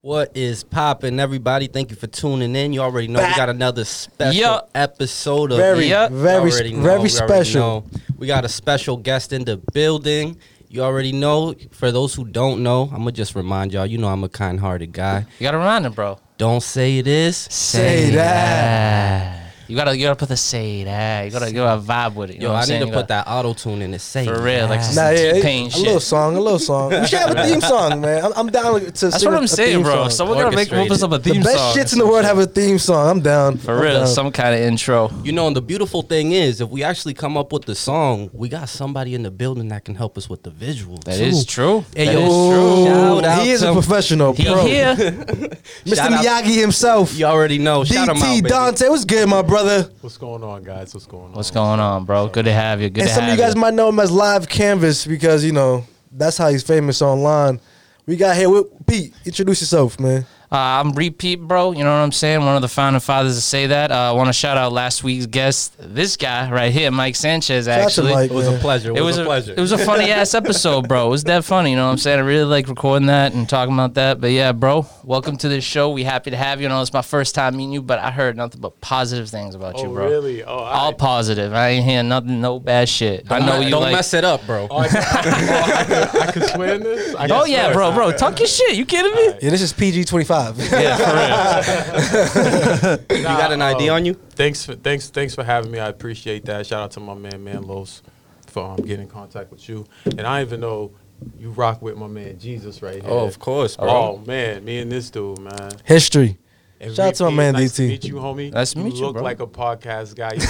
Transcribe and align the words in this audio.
What 0.00 0.36
is 0.36 0.62
poppin', 0.62 1.18
everybody? 1.18 1.66
Thank 1.66 1.90
you 1.90 1.96
for 1.96 2.06
tuning 2.06 2.54
in. 2.54 2.72
You 2.72 2.82
already 2.82 3.08
know 3.08 3.18
we 3.20 3.34
got 3.34 3.48
another 3.48 3.84
special 3.84 4.40
Yup. 4.40 4.70
episode 4.72 5.50
of 5.50 5.58
Very, 5.58 5.86
Yep. 5.88 6.12
very, 6.12 6.70
know, 6.70 6.82
very 6.82 7.08
special. 7.08 7.84
We 8.16 8.28
got 8.28 8.44
a 8.44 8.48
special 8.48 8.96
guest 8.96 9.32
in 9.32 9.44
the 9.44 9.56
building. 9.56 10.38
You 10.68 10.82
already 10.82 11.10
know. 11.10 11.52
For 11.72 11.90
those 11.90 12.14
who 12.14 12.24
don't 12.24 12.62
know, 12.62 12.82
I'm 12.92 12.98
gonna 12.98 13.10
just 13.10 13.34
remind 13.34 13.72
y'all. 13.72 13.86
You 13.86 13.98
know 13.98 14.06
I'm 14.06 14.22
a 14.22 14.28
kind-hearted 14.28 14.92
guy. 14.92 15.26
You 15.40 15.44
gotta 15.44 15.58
remind 15.58 15.84
him, 15.84 15.94
bro. 15.94 16.20
Don't 16.36 16.62
say 16.62 16.98
it 16.98 17.08
is. 17.08 17.36
Say 17.36 18.10
that. 18.10 19.47
You 19.68 19.76
gotta, 19.76 19.96
you 19.96 20.04
gotta 20.06 20.16
put 20.16 20.28
the 20.30 20.36
say 20.36 20.84
that. 20.84 21.20
Eh? 21.20 21.24
You 21.26 21.30
gotta, 21.30 21.46
you 21.48 21.52
gotta 21.56 21.80
vibe 21.82 22.14
with 22.14 22.30
it. 22.30 22.36
You 22.36 22.42
Yo, 22.42 22.48
know 22.48 22.54
what 22.54 22.58
I 22.58 22.62
I'm 22.62 22.62
need 22.62 22.66
saying? 22.68 22.80
to 22.80 22.86
You 22.86 22.92
put 22.92 23.08
gotta- 23.08 23.28
that 23.28 23.30
auto 23.30 23.52
tune 23.54 23.82
in 23.82 23.90
the 23.90 23.98
Say 23.98 24.24
For 24.24 24.40
real, 24.40 24.66
like 24.66 24.80
that. 24.80 24.84
some 24.94 25.04
Nah, 25.04 25.10
yeah, 25.10 25.32
T-Pain 25.34 25.66
a 25.66 25.70
shit. 25.70 25.82
little 25.82 26.00
song, 26.00 26.36
a 26.36 26.40
little 26.40 26.58
song. 26.58 26.90
We 26.90 27.06
should 27.06 27.18
have 27.18 27.36
a 27.36 27.44
theme 27.46 27.60
song, 27.60 28.00
man. 28.00 28.24
I'm, 28.24 28.32
I'm 28.34 28.46
down 28.50 28.80
to 28.80 28.86
That's 28.86 29.00
sing 29.00 29.10
what 29.28 29.34
a- 29.34 29.36
I'm 29.36 29.44
a 29.44 29.48
saying, 29.48 29.74
theme 29.76 29.82
bro. 29.82 29.94
song. 29.94 30.10
Someone 30.10 30.38
gotta 30.38 30.56
make 30.56 30.68
Orchestrated. 30.72 30.92
us 30.92 31.02
up 31.02 31.12
a 31.12 31.18
theme 31.18 31.34
song. 31.34 31.42
the 31.42 31.48
theme 31.48 31.52
best 31.52 31.74
song. 31.74 31.84
shits 31.84 31.92
in 31.92 31.98
the 31.98 32.06
world 32.06 32.24
have 32.24 32.38
a 32.38 32.46
theme 32.46 32.78
song. 32.78 33.10
I'm 33.10 33.20
down. 33.20 33.58
For 33.58 33.74
I'm 33.76 33.82
real, 33.82 33.98
down. 34.00 34.06
some 34.06 34.32
kind 34.32 34.54
of 34.54 34.60
intro. 34.62 35.10
You 35.22 35.32
know, 35.32 35.46
and 35.46 35.54
the 35.54 35.60
beautiful 35.60 36.00
thing 36.00 36.32
is, 36.32 36.62
if 36.62 36.70
we 36.70 36.82
actually 36.82 37.12
come 37.14 37.36
up 37.36 37.52
with 37.52 37.66
the 37.66 37.74
song, 37.74 38.30
we 38.32 38.48
got 38.48 38.70
somebody 38.70 39.14
in 39.14 39.22
the 39.22 39.30
building 39.30 39.68
that 39.68 39.84
can 39.84 39.94
help 39.96 40.16
us 40.16 40.30
with 40.30 40.42
the 40.44 40.50
visuals. 40.50 41.04
That 41.04 41.20
is 41.20 41.44
true. 41.44 41.84
Hey, 41.94 42.06
That 42.06 42.14
yo, 42.14 42.20
is 42.20 42.54
true. 42.54 42.86
Shout 42.86 43.24
out 43.24 43.42
he 43.42 43.50
is 43.50 43.60
to- 43.60 43.70
a 43.70 43.72
professional, 43.74 44.32
He 44.32 44.44
pro. 44.46 44.64
here. 44.64 44.94
Mr. 45.84 45.94
Shout 45.96 46.12
out- 46.12 46.24
Miyagi 46.24 46.58
himself. 46.58 47.14
You 47.18 47.26
already 47.26 47.58
know. 47.58 47.84
Shout 47.84 48.08
him 48.08 48.16
out, 48.16 48.22
DT 48.22 48.34
baby. 48.42 48.48
Dante, 48.48 48.88
what's 48.88 49.04
good, 49.04 49.28
my 49.28 49.42
brother? 49.62 49.90
What's 50.00 50.16
going 50.16 50.44
on, 50.44 50.62
guys? 50.62 50.94
What's 50.94 51.06
going 51.06 51.26
on? 51.26 51.32
What's 51.32 51.50
going 51.50 51.80
on, 51.80 52.04
bro? 52.04 52.28
Good 52.28 52.44
to 52.44 52.52
have 52.52 52.80
you. 52.80 52.90
Good 52.90 53.02
and 53.02 53.08
to 53.08 53.14
some 53.14 53.24
of 53.24 53.30
you 53.30 53.36
guys 53.36 53.56
might 53.56 53.74
know 53.74 53.88
him 53.88 53.98
as 53.98 54.10
Live 54.10 54.48
Canvas 54.48 55.06
because 55.06 55.44
you 55.44 55.52
know 55.52 55.84
that's 56.12 56.36
how 56.36 56.48
he's 56.48 56.62
famous 56.62 57.02
online. 57.02 57.60
We 58.06 58.16
got 58.16 58.36
here 58.36 58.48
with 58.50 58.66
Pete. 58.86 59.14
Introduce 59.24 59.60
yourself, 59.60 59.98
man. 59.98 60.24
Uh, 60.50 60.56
I'm 60.56 60.92
repeat, 60.92 61.36
bro. 61.42 61.72
You 61.72 61.84
know 61.84 61.90
what 61.90 62.02
I'm 62.02 62.12
saying? 62.12 62.40
One 62.40 62.56
of 62.56 62.62
the 62.62 62.68
founding 62.68 63.00
fathers 63.00 63.34
to 63.34 63.40
say 63.42 63.66
that. 63.66 63.90
Uh, 63.92 63.94
I 63.94 64.12
want 64.12 64.28
to 64.28 64.32
shout 64.32 64.56
out 64.56 64.72
last 64.72 65.04
week's 65.04 65.26
guest, 65.26 65.74
this 65.78 66.16
guy 66.16 66.50
right 66.50 66.72
here, 66.72 66.90
Mike 66.90 67.16
Sanchez. 67.16 67.66
Shout 67.66 67.74
out 67.74 67.80
to 67.80 67.84
Actually, 67.84 68.12
Mike, 68.14 68.30
It 68.30 68.34
was 68.34 68.48
a 68.48 68.56
pleasure. 68.56 68.92
It, 68.92 68.96
it 68.98 69.02
was, 69.02 69.18
a 69.18 69.24
pleasure. 69.26 69.52
It 69.54 69.60
was 69.60 69.72
a 69.72 69.78
funny 69.78 70.10
ass 70.10 70.32
episode, 70.34 70.88
bro. 70.88 71.06
It 71.08 71.10
was 71.10 71.24
that 71.24 71.44
funny. 71.44 71.70
You 71.70 71.76
know 71.76 71.84
what 71.84 71.92
I'm 71.92 71.98
saying? 71.98 72.18
I 72.18 72.22
really 72.22 72.44
like 72.44 72.66
recording 72.66 73.08
that 73.08 73.34
and 73.34 73.46
talking 73.46 73.74
about 73.74 73.92
that. 73.94 74.22
But 74.22 74.30
yeah, 74.30 74.52
bro, 74.52 74.86
welcome 75.04 75.36
to 75.36 75.50
this 75.50 75.64
show. 75.64 75.90
We 75.90 76.02
happy 76.04 76.30
to 76.30 76.36
have 76.38 76.60
you. 76.60 76.62
You 76.62 76.70
know, 76.70 76.80
it's 76.80 76.94
my 76.94 77.02
first 77.02 77.34
time 77.34 77.54
meeting 77.56 77.72
you, 77.72 77.82
but 77.82 77.98
I 77.98 78.10
heard 78.10 78.34
nothing 78.36 78.62
but 78.62 78.80
positive 78.80 79.28
things 79.28 79.54
about 79.54 79.74
Oh, 79.76 79.82
you, 79.82 79.88
bro. 79.92 80.06
really? 80.08 80.44
Oh, 80.44 80.50
All 80.50 80.90
I, 80.90 80.94
positive. 80.94 81.52
I 81.52 81.68
ain't 81.70 81.84
hearing 81.84 82.08
nothing, 82.08 82.40
no 82.40 82.58
bad 82.58 82.88
shit. 82.88 83.30
I 83.30 83.38
Don't 83.38 83.46
know 83.48 83.58
me- 83.58 83.66
you 83.66 83.70
Don't 83.70 83.82
like. 83.82 83.92
mess 83.92 84.14
it 84.14 84.24
up, 84.24 84.46
bro. 84.46 84.66
oh, 84.70 84.78
I, 84.78 84.88
could, 84.88 84.96
oh, 84.96 85.02
I, 85.12 85.84
could, 85.84 86.20
I 86.22 86.32
could 86.32 86.42
swear 86.44 86.74
in 86.76 86.82
this? 86.84 87.14
I 87.16 87.28
oh 87.30 87.44
yeah, 87.44 87.64
swear. 87.64 87.74
bro, 87.74 87.92
bro, 87.92 88.12
talk 88.12 88.38
your 88.38 88.48
shit. 88.48 88.76
You 88.76 88.86
kidding 88.86 89.14
me? 89.14 89.38
Yeah, 89.42 89.50
this 89.50 89.60
is 89.60 89.74
PG 89.74 90.04
twenty 90.04 90.24
five. 90.24 90.37
Yeah, 90.58 91.62
for 91.62 92.88
real. 93.10 93.18
You 93.18 93.24
got 93.24 93.52
an 93.52 93.62
ID 93.62 93.88
um, 93.88 93.96
on 93.96 94.04
you? 94.04 94.14
Thanks 94.14 94.64
for 94.64 94.74
thanks 94.74 95.10
thanks 95.10 95.34
for 95.34 95.44
having 95.44 95.70
me. 95.70 95.78
I 95.78 95.88
appreciate 95.88 96.44
that. 96.46 96.66
Shout 96.66 96.82
out 96.82 96.90
to 96.92 97.00
my 97.00 97.14
man 97.14 97.44
Manlos 97.44 98.02
for 98.46 98.72
um, 98.72 98.76
getting 98.76 99.02
in 99.02 99.08
contact 99.08 99.50
with 99.50 99.68
you. 99.68 99.86
And 100.06 100.22
I 100.22 100.42
even 100.42 100.60
know 100.60 100.92
you 101.38 101.50
rock 101.50 101.82
with 101.82 101.96
my 101.96 102.06
man 102.06 102.38
Jesus 102.38 102.82
right 102.82 103.02
here. 103.02 103.10
Oh, 103.10 103.26
of 103.26 103.38
course, 103.38 103.76
bro. 103.76 103.88
Oh 103.88 104.22
man, 104.26 104.64
me 104.64 104.78
and 104.78 104.90
this 104.90 105.10
dude, 105.10 105.38
man. 105.38 105.72
History. 105.84 106.38
And 106.80 106.94
Shout 106.94 107.08
out 107.08 107.14
to 107.16 107.24
my 107.24 107.30
man, 107.30 107.54
nice 107.54 107.72
to 107.74 107.82
DT. 107.82 107.88
meet 107.88 108.04
you, 108.04 108.14
homie. 108.14 108.52
Nice 108.52 108.72
to 108.74 108.78
meet 108.78 108.94
you, 108.94 109.00
look 109.06 109.14
bro. 109.14 109.24
like 109.24 109.40
a 109.40 109.48
podcast 109.48 110.14
guy. 110.14 110.30
You 110.34 110.40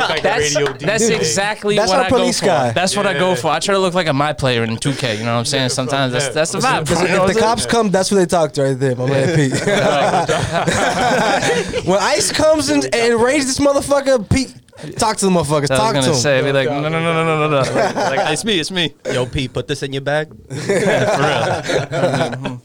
look 0.00 0.08
like 0.08 0.20
a 0.20 0.22
That's, 0.22 0.54
radio 0.56 0.72
DJ. 0.72 0.78
that's 0.86 1.08
exactly 1.10 1.76
That's 1.76 1.90
what 1.90 1.98
our 1.98 2.04
I 2.06 2.10
go 2.10 2.16
police 2.16 2.40
for. 2.40 2.46
guy. 2.46 2.70
That's 2.72 2.96
what 2.96 3.06
I 3.06 3.12
go 3.12 3.34
for. 3.34 3.48
I 3.48 3.58
try 3.58 3.74
to 3.74 3.78
look 3.78 3.92
like 3.92 4.06
a 4.06 4.14
my 4.14 4.32
player 4.32 4.64
in 4.64 4.70
2K. 4.76 5.18
You 5.18 5.24
know 5.24 5.34
what 5.34 5.40
I'm 5.40 5.44
saying? 5.44 5.64
Yeah, 5.64 5.68
Sometimes 5.68 6.12
that's 6.14 6.26
yeah. 6.26 6.32
that's 6.32 6.52
the 6.52 6.58
vibe. 6.58 6.88
You 6.88 6.94
know 7.14 7.24
If 7.24 7.28
the 7.28 7.34
saying? 7.34 7.44
cops 7.44 7.66
come, 7.66 7.90
that's 7.90 8.08
who 8.08 8.16
they 8.16 8.24
talk 8.24 8.52
to 8.54 8.62
right 8.62 8.78
there, 8.78 8.96
my 8.96 9.06
man 9.06 9.36
Pete. 9.36 9.52
when 11.86 11.98
ICE 12.00 12.32
comes 12.32 12.70
and, 12.70 12.88
and 12.94 13.20
raids 13.20 13.44
this 13.46 13.58
motherfucker, 13.58 14.26
Pete, 14.30 14.54
talk 14.98 15.16
to 15.18 15.26
the 15.26 15.30
motherfuckers. 15.30 15.70
I 15.70 15.76
Talk 15.76 15.88
to 15.94 16.00
gonna 16.00 16.06
him. 16.08 16.14
say, 16.14 16.40
be 16.42 16.52
like, 16.52 16.68
no, 16.70 16.80
no, 16.80 16.88
no, 16.88 17.00
no, 17.00 17.24
no, 17.24 17.48
no, 17.48 17.50
no. 17.50 17.58
Like, 17.74 17.94
like, 18.16 18.32
it's 18.32 18.44
me, 18.44 18.58
it's 18.58 18.70
me. 18.70 18.94
Yo, 19.12 19.26
Pete, 19.26 19.52
put 19.52 19.68
this 19.68 19.82
in 19.82 19.92
your 19.92 20.00
bag. 20.02 20.28
For 20.48 20.72
real. 20.72 22.62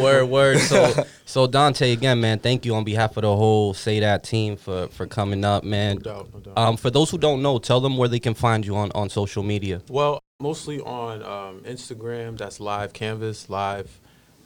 Word, 0.00 0.26
word. 0.26 0.58
So, 0.58 1.04
so 1.24 1.46
Dante, 1.46 1.92
again, 1.92 2.20
man, 2.20 2.38
thank 2.38 2.64
you 2.64 2.74
on 2.74 2.84
behalf 2.84 3.16
of 3.16 3.22
the 3.22 3.36
whole 3.36 3.74
Say 3.74 4.00
That 4.00 4.24
team 4.24 4.56
for 4.56 4.88
for 4.88 5.06
coming 5.06 5.44
up, 5.44 5.64
man. 5.64 5.96
No 5.96 6.02
doubt, 6.02 6.34
no 6.34 6.40
doubt. 6.40 6.58
Um, 6.58 6.76
for 6.76 6.90
those 6.90 7.10
who 7.10 7.18
don't 7.18 7.42
know, 7.42 7.58
tell 7.58 7.80
them 7.80 7.96
where 7.96 8.08
they 8.08 8.20
can 8.20 8.34
find 8.34 8.64
you 8.66 8.76
on 8.76 8.90
on 8.92 9.08
social 9.08 9.42
media. 9.42 9.82
Well, 9.88 10.22
mostly 10.40 10.80
on 10.80 11.22
um, 11.22 11.60
Instagram. 11.64 12.36
That's 12.38 12.60
live 12.60 12.92
canvas, 12.92 13.48
live 13.48 14.00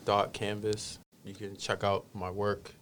dot 0.05 0.33
canvas. 0.33 0.99
You 1.25 1.33
can 1.33 1.57
check 1.57 1.83
out 1.83 2.05
my 2.13 2.29
work. 2.31 2.73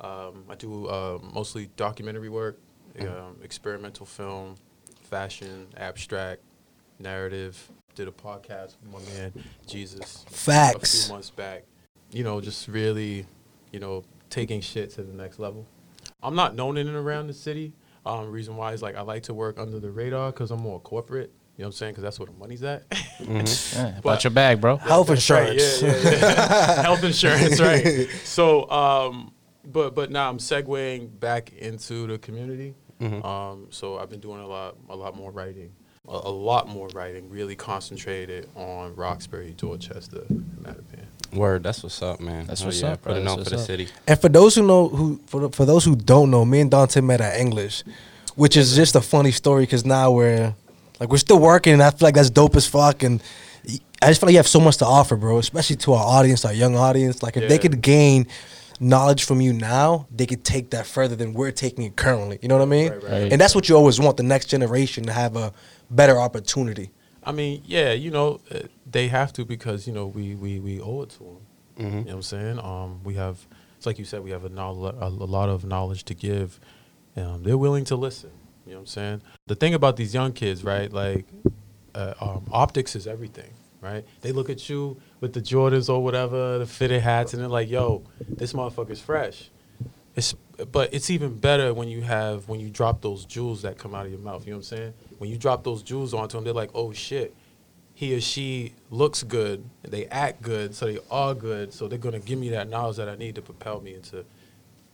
Um, 0.00 0.44
I 0.48 0.54
do 0.54 0.86
uh, 0.86 1.18
mostly 1.34 1.70
documentary 1.76 2.28
work, 2.28 2.58
um, 3.00 3.36
experimental 3.42 4.06
film, 4.06 4.56
fashion, 5.02 5.66
abstract, 5.76 6.42
narrative. 6.98 7.70
Did 7.94 8.08
a 8.08 8.10
podcast 8.10 8.74
with 8.82 8.92
my 8.92 9.12
man 9.14 9.32
Jesus 9.68 10.24
facts 10.28 10.74
a 10.74 10.78
Facts. 10.78 11.04
few 11.04 11.14
months 11.14 11.30
back. 11.30 11.62
You 12.14 12.22
know, 12.22 12.40
just 12.40 12.68
really, 12.68 13.26
you 13.72 13.80
know, 13.80 14.04
taking 14.30 14.60
shit 14.60 14.90
to 14.90 15.02
the 15.02 15.12
next 15.12 15.38
level. 15.40 15.66
I'm 16.22 16.34
not 16.36 16.54
known 16.54 16.76
in 16.76 16.86
and 16.86 16.96
around 16.96 17.26
the 17.26 17.34
city. 17.34 17.72
Um, 18.06 18.30
reason 18.30 18.56
why 18.56 18.72
is 18.72 18.82
like 18.82 18.94
I 18.96 19.00
like 19.00 19.24
to 19.24 19.34
work 19.34 19.58
under 19.58 19.80
the 19.80 19.90
radar 19.90 20.30
because 20.30 20.50
I'm 20.52 20.60
more 20.60 20.78
corporate. 20.80 21.32
You 21.56 21.62
know 21.62 21.68
what 21.68 21.74
I'm 21.74 21.78
saying? 21.78 21.92
Because 21.92 22.02
that's 22.04 22.18
where 22.20 22.26
the 22.26 22.32
money's 22.32 22.62
at. 22.62 22.84
Yeah, 23.20 23.42
But- 23.74 23.98
about 24.00 24.24
your 24.24 24.30
bag, 24.32 24.60
bro. 24.60 24.76
Health 24.76 25.06
That's 25.08 25.28
right, 25.30 25.52
insurance. 25.52 25.82
Yeah, 25.82 26.10
yeah, 26.10 26.18
yeah. 26.20 26.82
Health 26.88 27.04
insurance, 27.04 27.60
right? 27.60 28.08
So, 28.24 28.68
um, 28.70 29.32
but 29.64 29.94
but 29.94 30.10
now 30.10 30.28
I'm 30.28 30.38
segueing 30.38 31.18
back 31.20 31.52
into 31.52 32.06
the 32.06 32.18
community. 32.18 32.74
Um, 33.00 33.66
so 33.70 33.98
I've 33.98 34.08
been 34.08 34.20
doing 34.20 34.40
a 34.40 34.46
lot 34.46 34.76
a 34.88 34.96
lot 34.96 35.14
more 35.16 35.30
writing, 35.30 35.72
a, 36.08 36.12
a 36.12 36.30
lot 36.30 36.68
more 36.68 36.88
writing. 36.94 37.28
Really 37.28 37.54
concentrated 37.56 38.48
on 38.56 38.94
Roxbury, 38.96 39.52
Dorchester, 39.56 40.22
Mattapan. 40.62 41.03
Word, 41.34 41.62
that's 41.62 41.82
what's 41.82 42.00
up, 42.02 42.20
man. 42.20 42.46
That's 42.46 42.62
Oh, 42.62 42.66
what's 42.66 42.80
yeah, 42.80 42.92
up. 42.92 43.02
Putting 43.02 43.24
That's 43.24 43.36
on 43.38 43.44
for 43.44 43.50
the 43.50 43.56
up. 43.56 43.62
city. 43.66 43.88
And 44.06 44.20
for 44.20 44.28
those 44.28 44.54
who 44.54 44.62
know 44.66 44.88
who 44.88 45.20
for 45.26 45.40
the- 45.42 45.50
for 45.50 45.64
those 45.64 45.84
who 45.84 45.94
don't 45.96 46.30
know, 46.30 46.44
me 46.44 46.60
and 46.60 46.70
Dante 46.70 47.00
met 47.00 47.20
at 47.20 47.38
English, 47.38 47.82
which 48.36 48.56
is 48.56 48.74
just 48.74 48.94
a 48.94 49.00
funny 49.00 49.30
story 49.32 49.62
because 49.64 49.84
now 49.84 50.10
we're 50.10 50.54
like 51.00 51.10
we're 51.10 51.18
still 51.18 51.38
working, 51.38 51.72
and 51.74 51.82
I 51.82 51.90
feel 51.90 52.06
like 52.06 52.14
that's 52.14 52.30
dope 52.30 52.56
as 52.56 52.66
fuck. 52.66 53.02
And 53.02 53.20
I 54.02 54.08
just 54.08 54.20
feel 54.20 54.28
like 54.28 54.32
you 54.34 54.38
have 54.38 54.48
so 54.48 54.60
much 54.60 54.76
to 54.78 54.86
offer, 54.86 55.16
bro, 55.16 55.38
especially 55.38 55.76
to 55.76 55.92
our 55.94 56.04
audience, 56.04 56.44
our 56.44 56.52
young 56.52 56.76
audience. 56.76 57.22
Like 57.22 57.36
if 57.36 57.48
they 57.48 57.58
could 57.58 57.80
gain 57.80 58.26
knowledge 58.80 59.24
from 59.24 59.40
you 59.40 59.52
now, 59.52 60.06
they 60.14 60.26
could 60.26 60.44
take 60.44 60.70
that 60.70 60.84
further 60.86 61.14
than 61.16 61.32
we're 61.32 61.52
taking 61.52 61.84
it 61.84 61.96
currently. 61.96 62.38
You 62.42 62.48
know 62.48 62.56
what 62.56 62.62
I 62.62 62.66
mean? 62.66 62.90
Right, 62.90 63.02
right. 63.02 63.12
Right. 63.22 63.32
And 63.32 63.40
that's 63.40 63.54
what 63.54 63.68
you 63.68 63.76
always 63.76 63.98
want 64.00 64.16
the 64.16 64.22
next 64.24 64.46
generation 64.46 65.04
to 65.04 65.12
have 65.12 65.36
a 65.36 65.52
better 65.90 66.18
opportunity. 66.20 66.90
I 67.22 67.32
mean, 67.32 67.62
yeah, 67.64 67.92
you 67.92 68.10
know, 68.10 68.40
uh, 68.54 68.58
they 68.94 69.08
have 69.08 69.32
to 69.32 69.44
because 69.44 69.86
you 69.86 69.92
know 69.92 70.06
we 70.06 70.34
we, 70.36 70.60
we 70.60 70.80
owe 70.80 71.02
it 71.02 71.10
to 71.10 71.18
them. 71.18 71.36
Mm-hmm. 71.78 71.84
You 71.84 71.90
know 71.90 72.00
what 72.04 72.14
I'm 72.14 72.22
saying? 72.22 72.58
Um, 72.60 73.00
we 73.02 73.14
have, 73.14 73.44
it's 73.76 73.86
like 73.86 73.98
you 73.98 74.04
said, 74.04 74.22
we 74.22 74.30
have 74.30 74.44
a, 74.44 74.48
knowl- 74.48 74.86
a, 74.86 75.08
a 75.08 75.08
lot 75.08 75.48
of 75.48 75.64
knowledge 75.64 76.04
to 76.04 76.14
give. 76.14 76.60
Um, 77.16 77.42
they're 77.42 77.58
willing 77.58 77.84
to 77.86 77.96
listen. 77.96 78.30
You 78.64 78.72
know 78.72 78.78
what 78.78 78.82
I'm 78.82 78.86
saying? 78.86 79.22
The 79.48 79.56
thing 79.56 79.74
about 79.74 79.96
these 79.96 80.14
young 80.14 80.32
kids, 80.32 80.62
right? 80.62 80.92
Like, 80.92 81.26
uh, 81.94 82.14
um, 82.20 82.46
optics 82.52 82.94
is 82.94 83.08
everything, 83.08 83.50
right? 83.80 84.04
They 84.20 84.30
look 84.30 84.48
at 84.48 84.68
you 84.68 85.00
with 85.20 85.32
the 85.32 85.40
Jordans 85.42 85.92
or 85.92 86.02
whatever, 86.02 86.58
the 86.58 86.66
fitted 86.66 87.02
hats, 87.02 87.34
and 87.34 87.42
they're 87.42 87.48
like, 87.48 87.68
"Yo, 87.68 88.04
this 88.28 88.52
motherfucker's 88.52 89.00
fresh." 89.00 89.50
It's, 90.14 90.34
but 90.70 90.94
it's 90.94 91.10
even 91.10 91.36
better 91.36 91.74
when 91.74 91.88
you 91.88 92.02
have 92.02 92.48
when 92.48 92.60
you 92.60 92.70
drop 92.70 93.02
those 93.02 93.24
jewels 93.24 93.62
that 93.62 93.78
come 93.78 93.94
out 93.94 94.06
of 94.06 94.12
your 94.12 94.20
mouth. 94.20 94.46
You 94.46 94.52
know 94.52 94.58
what 94.58 94.70
I'm 94.72 94.76
saying? 94.78 94.94
When 95.18 95.28
you 95.28 95.36
drop 95.36 95.64
those 95.64 95.82
jewels 95.82 96.14
onto 96.14 96.36
them, 96.36 96.44
they're 96.44 96.54
like, 96.54 96.70
"Oh 96.74 96.92
shit." 96.92 97.34
He 97.94 98.14
or 98.14 98.20
she 98.20 98.74
looks 98.90 99.22
good, 99.22 99.64
they 99.82 100.06
act 100.06 100.42
good, 100.42 100.74
so 100.74 100.86
they 100.86 100.98
are 101.10 101.34
good. 101.34 101.72
So 101.72 101.86
they're 101.88 101.98
gonna 101.98 102.18
give 102.18 102.38
me 102.38 102.48
that 102.50 102.68
knowledge 102.68 102.96
that 102.96 103.08
I 103.08 103.14
need 103.16 103.36
to 103.36 103.42
propel 103.42 103.80
me 103.80 103.94
into 103.94 104.24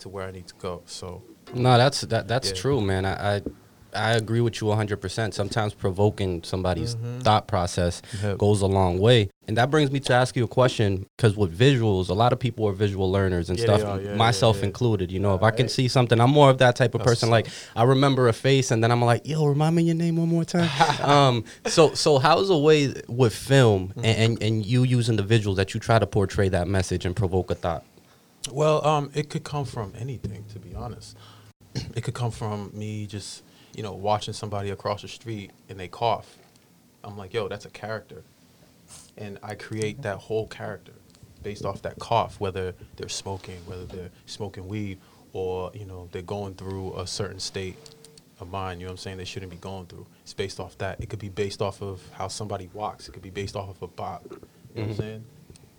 to 0.01 0.09
where 0.09 0.27
I 0.27 0.31
need 0.31 0.47
to 0.49 0.55
go. 0.57 0.83
So 0.87 1.23
No, 1.55 1.77
that's 1.79 2.03
that 2.03 2.29
that's 2.29 2.49
Yeah. 2.51 2.55
true, 2.55 2.81
man. 2.81 3.05
I, 3.07 3.37
I 3.37 3.43
I 3.95 4.13
agree 4.13 4.41
with 4.41 4.61
you 4.61 4.69
100%. 4.69 5.35
Sometimes 5.35 5.75
provoking 5.75 6.43
somebody's 6.43 6.97
thought 7.21 7.47
process 7.49 8.01
Yep. 8.23 8.39
goes 8.39 8.61
a 8.63 8.67
long 8.67 8.99
way. 8.99 9.29
And 9.49 9.57
that 9.57 9.71
brings 9.71 9.91
me 9.91 9.99
to 10.01 10.13
ask 10.13 10.37
you 10.37 10.45
a 10.45 10.49
question 10.49 11.07
because 11.17 11.37
with 11.37 11.57
visuals, 11.59 12.09
a 12.09 12.15
lot 12.15 12.33
of 12.33 12.39
people 12.39 12.67
are 12.69 12.73
visual 12.73 13.11
learners 13.11 13.51
and 13.51 13.59
Yeah, 13.59 13.65
stuff, 13.65 13.85
are. 13.85 14.01
Yeah, 14.01 14.15
myself 14.17 14.59
yeah, 14.59 14.65
included. 14.67 15.11
You 15.11 15.19
know, 15.19 15.35
if 15.35 15.43
I 15.43 15.51
can 15.51 15.69
see 15.69 15.89
something, 15.89 16.21
I'm 16.21 16.31
more 16.31 16.51
of 16.51 16.59
that 16.59 16.77
type 16.77 16.95
of 16.95 17.01
That's 17.01 17.11
person. 17.11 17.31
Like, 17.31 17.49
I 17.75 17.83
remember 17.83 18.29
a 18.29 18.33
face 18.33 18.71
and 18.71 18.83
then 18.83 18.93
I'm 18.93 19.03
like, 19.03 19.27
yo, 19.27 19.45
remind 19.47 19.75
me 19.75 19.83
your 19.83 19.97
name 19.97 20.17
one 20.17 20.29
more 20.29 20.45
time. 20.45 20.71
um, 21.01 21.45
so, 21.67 21.95
so 21.95 22.19
how's 22.19 22.49
a 22.51 22.57
way 22.59 22.95
with 23.09 23.35
film 23.35 23.89
Mm-hmm. 23.89 24.05
and, 24.05 24.19
and, 24.19 24.43
and 24.43 24.67
you 24.67 24.85
using 24.85 25.17
the 25.17 25.23
visuals 25.25 25.57
that 25.57 25.75
you 25.75 25.81
try 25.81 25.99
to 25.99 26.07
portray 26.07 26.49
that 26.51 26.69
message 26.69 27.05
and 27.05 27.17
provoke 27.17 27.51
a 27.51 27.55
thought? 27.55 27.85
Well, 28.53 28.87
um, 28.87 29.11
it 29.15 29.29
could 29.31 29.45
come 29.45 29.65
from 29.65 29.93
anything, 29.99 30.45
to 30.53 30.59
be 30.59 30.75
honest. 30.75 31.17
It 31.95 32.03
could 32.03 32.15
come 32.15 32.31
from 32.31 32.71
me 32.75 33.07
just, 33.07 33.43
you 33.75 33.83
know, 33.83 33.93
watching 33.93 34.35
somebody 34.35 34.71
across 34.71 35.03
the 35.03 35.09
street 35.09 35.51
and 35.69 35.79
they 35.79 35.89
cough. 35.89 36.39
I'm 37.05 37.17
like, 37.17 37.33
yo, 37.33 37.49
that's 37.49 37.65
a 37.65 37.71
character. 37.71 38.23
And 39.17 39.39
I 39.43 39.55
create 39.55 40.03
that 40.03 40.19
whole 40.19 40.47
character. 40.47 40.93
based 41.43 41.65
off 41.65 41.81
that 41.83 41.99
cough, 41.99 42.39
whether 42.39 42.75
they're 42.97 43.09
smoking, 43.09 43.57
whether 43.67 43.87
they're 43.87 44.11
smoking 44.27 44.69
weed, 44.69 44.99
or 45.33 45.71
you 45.75 45.87
know 45.87 46.09
they're 46.13 46.23
going 46.23 46.55
through 46.55 46.95
a 46.99 47.07
certain 47.07 47.41
state 47.41 47.77
of 48.41 48.51
mind. 48.51 48.81
You 48.81 48.87
know 48.87 48.91
what 48.91 48.95
I'm 48.95 48.99
saying? 48.99 49.17
They 49.19 49.25
shouldn't 49.25 49.51
be 49.51 49.59
going 49.59 49.87
through. 49.87 50.07
It's 50.23 50.35
based 50.35 50.61
off 50.61 50.77
that. 50.79 51.01
It 51.01 51.09
could 51.09 51.19
be 51.19 51.29
based 51.29 51.63
off 51.63 51.83
of 51.83 52.03
how 52.13 52.29
somebody 52.29 52.69
walks. 52.73 53.09
It 53.09 53.13
could 53.13 53.23
be 53.23 53.31
based 53.31 53.57
off 53.57 53.71
of 53.71 53.83
a 53.83 53.87
bop. 53.87 54.25
You 54.25 54.31
know 54.31 54.39
what 54.39 54.83
I'm 54.83 54.89
mm-hmm. 54.89 55.01
saying? 55.01 55.25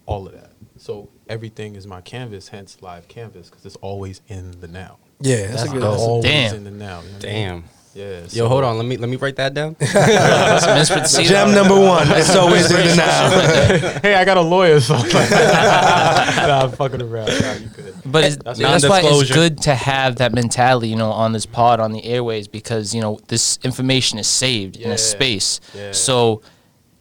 All 0.05 0.25
of 0.25 0.33
that. 0.33 0.51
So 0.77 1.09
everything 1.29 1.75
is 1.75 1.85
my 1.85 2.01
canvas, 2.01 2.47
hence 2.47 2.81
live 2.81 3.07
canvas, 3.07 3.49
because 3.49 3.65
it's 3.65 3.75
always 3.77 4.21
in 4.27 4.59
the 4.59 4.67
now. 4.67 4.97
Yeah, 5.19 5.47
that's, 5.47 5.51
That's 5.51 5.63
a 5.63 5.73
good. 5.73 5.81
dope. 5.81 5.91
That's 5.91 6.03
always 6.03 6.25
Damn. 6.25 6.55
in 6.55 6.63
the 6.63 6.71
now. 6.71 7.01
you 7.01 7.07
know 7.07 7.13
what 7.13 7.25
I 7.25 7.51
mean? 7.55 7.63
Damn. 7.93 8.01
Yeah. 8.01 8.21
Yo, 8.31 8.47
hold 8.47 8.63
on. 8.63 8.77
Let 8.77 8.85
me 8.85 8.97
let 8.97 9.09
me 9.09 9.17
write 9.17 9.35
that 9.35 9.53
down. 9.53 9.75
Gem 11.27 11.53
number 11.53 11.79
one. 11.79 12.07
It's 12.11 12.35
always 12.35 12.69
in 12.71 12.87
the 12.87 12.95
now. 12.95 13.99
hey, 14.01 14.15
I 14.15 14.23
got 14.25 14.37
a 14.37 14.41
lawyer, 14.41 14.79
so 14.79 14.93
nah, 14.95 16.63
I'm 16.63 16.71
fucking 16.71 17.01
around. 17.01 17.27
Nah, 17.27 17.53
you 17.53 17.67
good. 17.67 17.95
But 18.05 18.23
it's, 18.25 18.37
That's 18.37 18.59
that's, 18.59 18.87
why 18.87 19.01
it's 19.03 19.31
good 19.31 19.61
to 19.63 19.75
have 19.75 20.17
that 20.17 20.33
mentality, 20.33 20.87
you 20.89 20.95
know, 20.95 21.11
on 21.11 21.33
this 21.33 21.45
pod, 21.45 21.79
on 21.79 21.91
the 21.91 22.03
airways, 22.05 22.47
because 22.47 22.93
you 22.95 23.01
know 23.01 23.19
this 23.27 23.59
information 23.63 24.19
is 24.19 24.27
saved 24.27 24.77
in 24.77 24.91
a 24.91 24.97
space. 24.97 25.59
Yeah. 25.75 25.91
So 25.91 26.41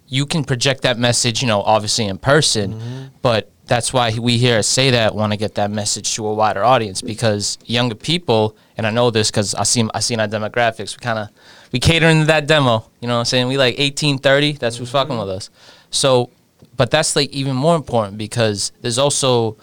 you 0.06 0.26
can 0.26 0.44
project 0.44 0.82
that 0.82 0.98
message, 0.98 1.40
you 1.40 1.46
know, 1.48 1.62
obviously 1.62 2.06
in 2.06 2.18
person, 2.18 2.74
Mm-hmm. 2.74 3.04
but 3.22 3.50
that's 3.70 3.92
why 3.92 4.12
we 4.18 4.36
here 4.36 4.58
at 4.58 4.64
Say 4.64 4.90
That 4.90 5.14
want 5.14 5.32
to 5.32 5.36
get 5.36 5.54
that 5.54 5.70
message 5.70 6.16
to 6.16 6.26
a 6.26 6.34
wider 6.34 6.64
audience 6.64 7.02
because 7.02 7.56
younger 7.66 7.94
people, 7.94 8.56
and 8.76 8.84
I 8.84 8.90
know 8.90 9.12
this 9.12 9.30
because 9.30 9.54
I 9.54 9.62
see 9.62 9.88
I 9.94 10.00
seen 10.00 10.18
our 10.18 10.26
demographics. 10.26 10.96
We 10.96 11.00
kind 11.00 11.20
of 11.20 11.28
we 11.70 11.78
cater 11.78 12.08
into 12.08 12.24
that 12.26 12.48
demo. 12.48 12.84
You 13.00 13.06
know 13.06 13.14
what 13.14 13.20
I'm 13.20 13.24
saying? 13.26 13.46
We 13.46 13.56
like 13.58 13.76
18, 13.78 14.18
30. 14.18 14.54
That's 14.54 14.76
who's 14.76 14.90
fucking 14.90 15.16
with 15.16 15.28
us. 15.28 15.50
So, 15.92 16.30
but 16.76 16.90
that's 16.90 17.14
like 17.14 17.30
even 17.30 17.54
more 17.54 17.76
important 17.76 18.18
because 18.18 18.72
there's 18.80 18.98
also 18.98 19.56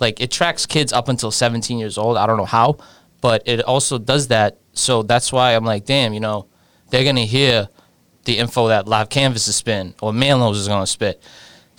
like 0.00 0.18
it 0.22 0.30
tracks 0.30 0.64
kids 0.64 0.90
up 0.90 1.10
until 1.10 1.30
17 1.30 1.78
years 1.78 1.98
old. 1.98 2.16
I 2.16 2.26
don't 2.26 2.38
know 2.38 2.46
how, 2.46 2.78
but 3.20 3.42
it 3.44 3.60
also 3.60 3.98
does 3.98 4.28
that. 4.28 4.56
So 4.72 5.02
that's 5.02 5.30
why 5.30 5.54
I'm 5.54 5.66
like, 5.66 5.84
damn, 5.84 6.14
you 6.14 6.20
know, 6.20 6.46
they're 6.88 7.04
gonna 7.04 7.26
hear 7.26 7.68
the 8.24 8.38
info 8.38 8.68
that 8.68 8.88
Live 8.88 9.10
Canvas 9.10 9.46
is 9.46 9.56
spin 9.56 9.94
or 10.00 10.10
Manlos 10.10 10.56
is 10.56 10.68
gonna 10.68 10.86
spit. 10.86 11.22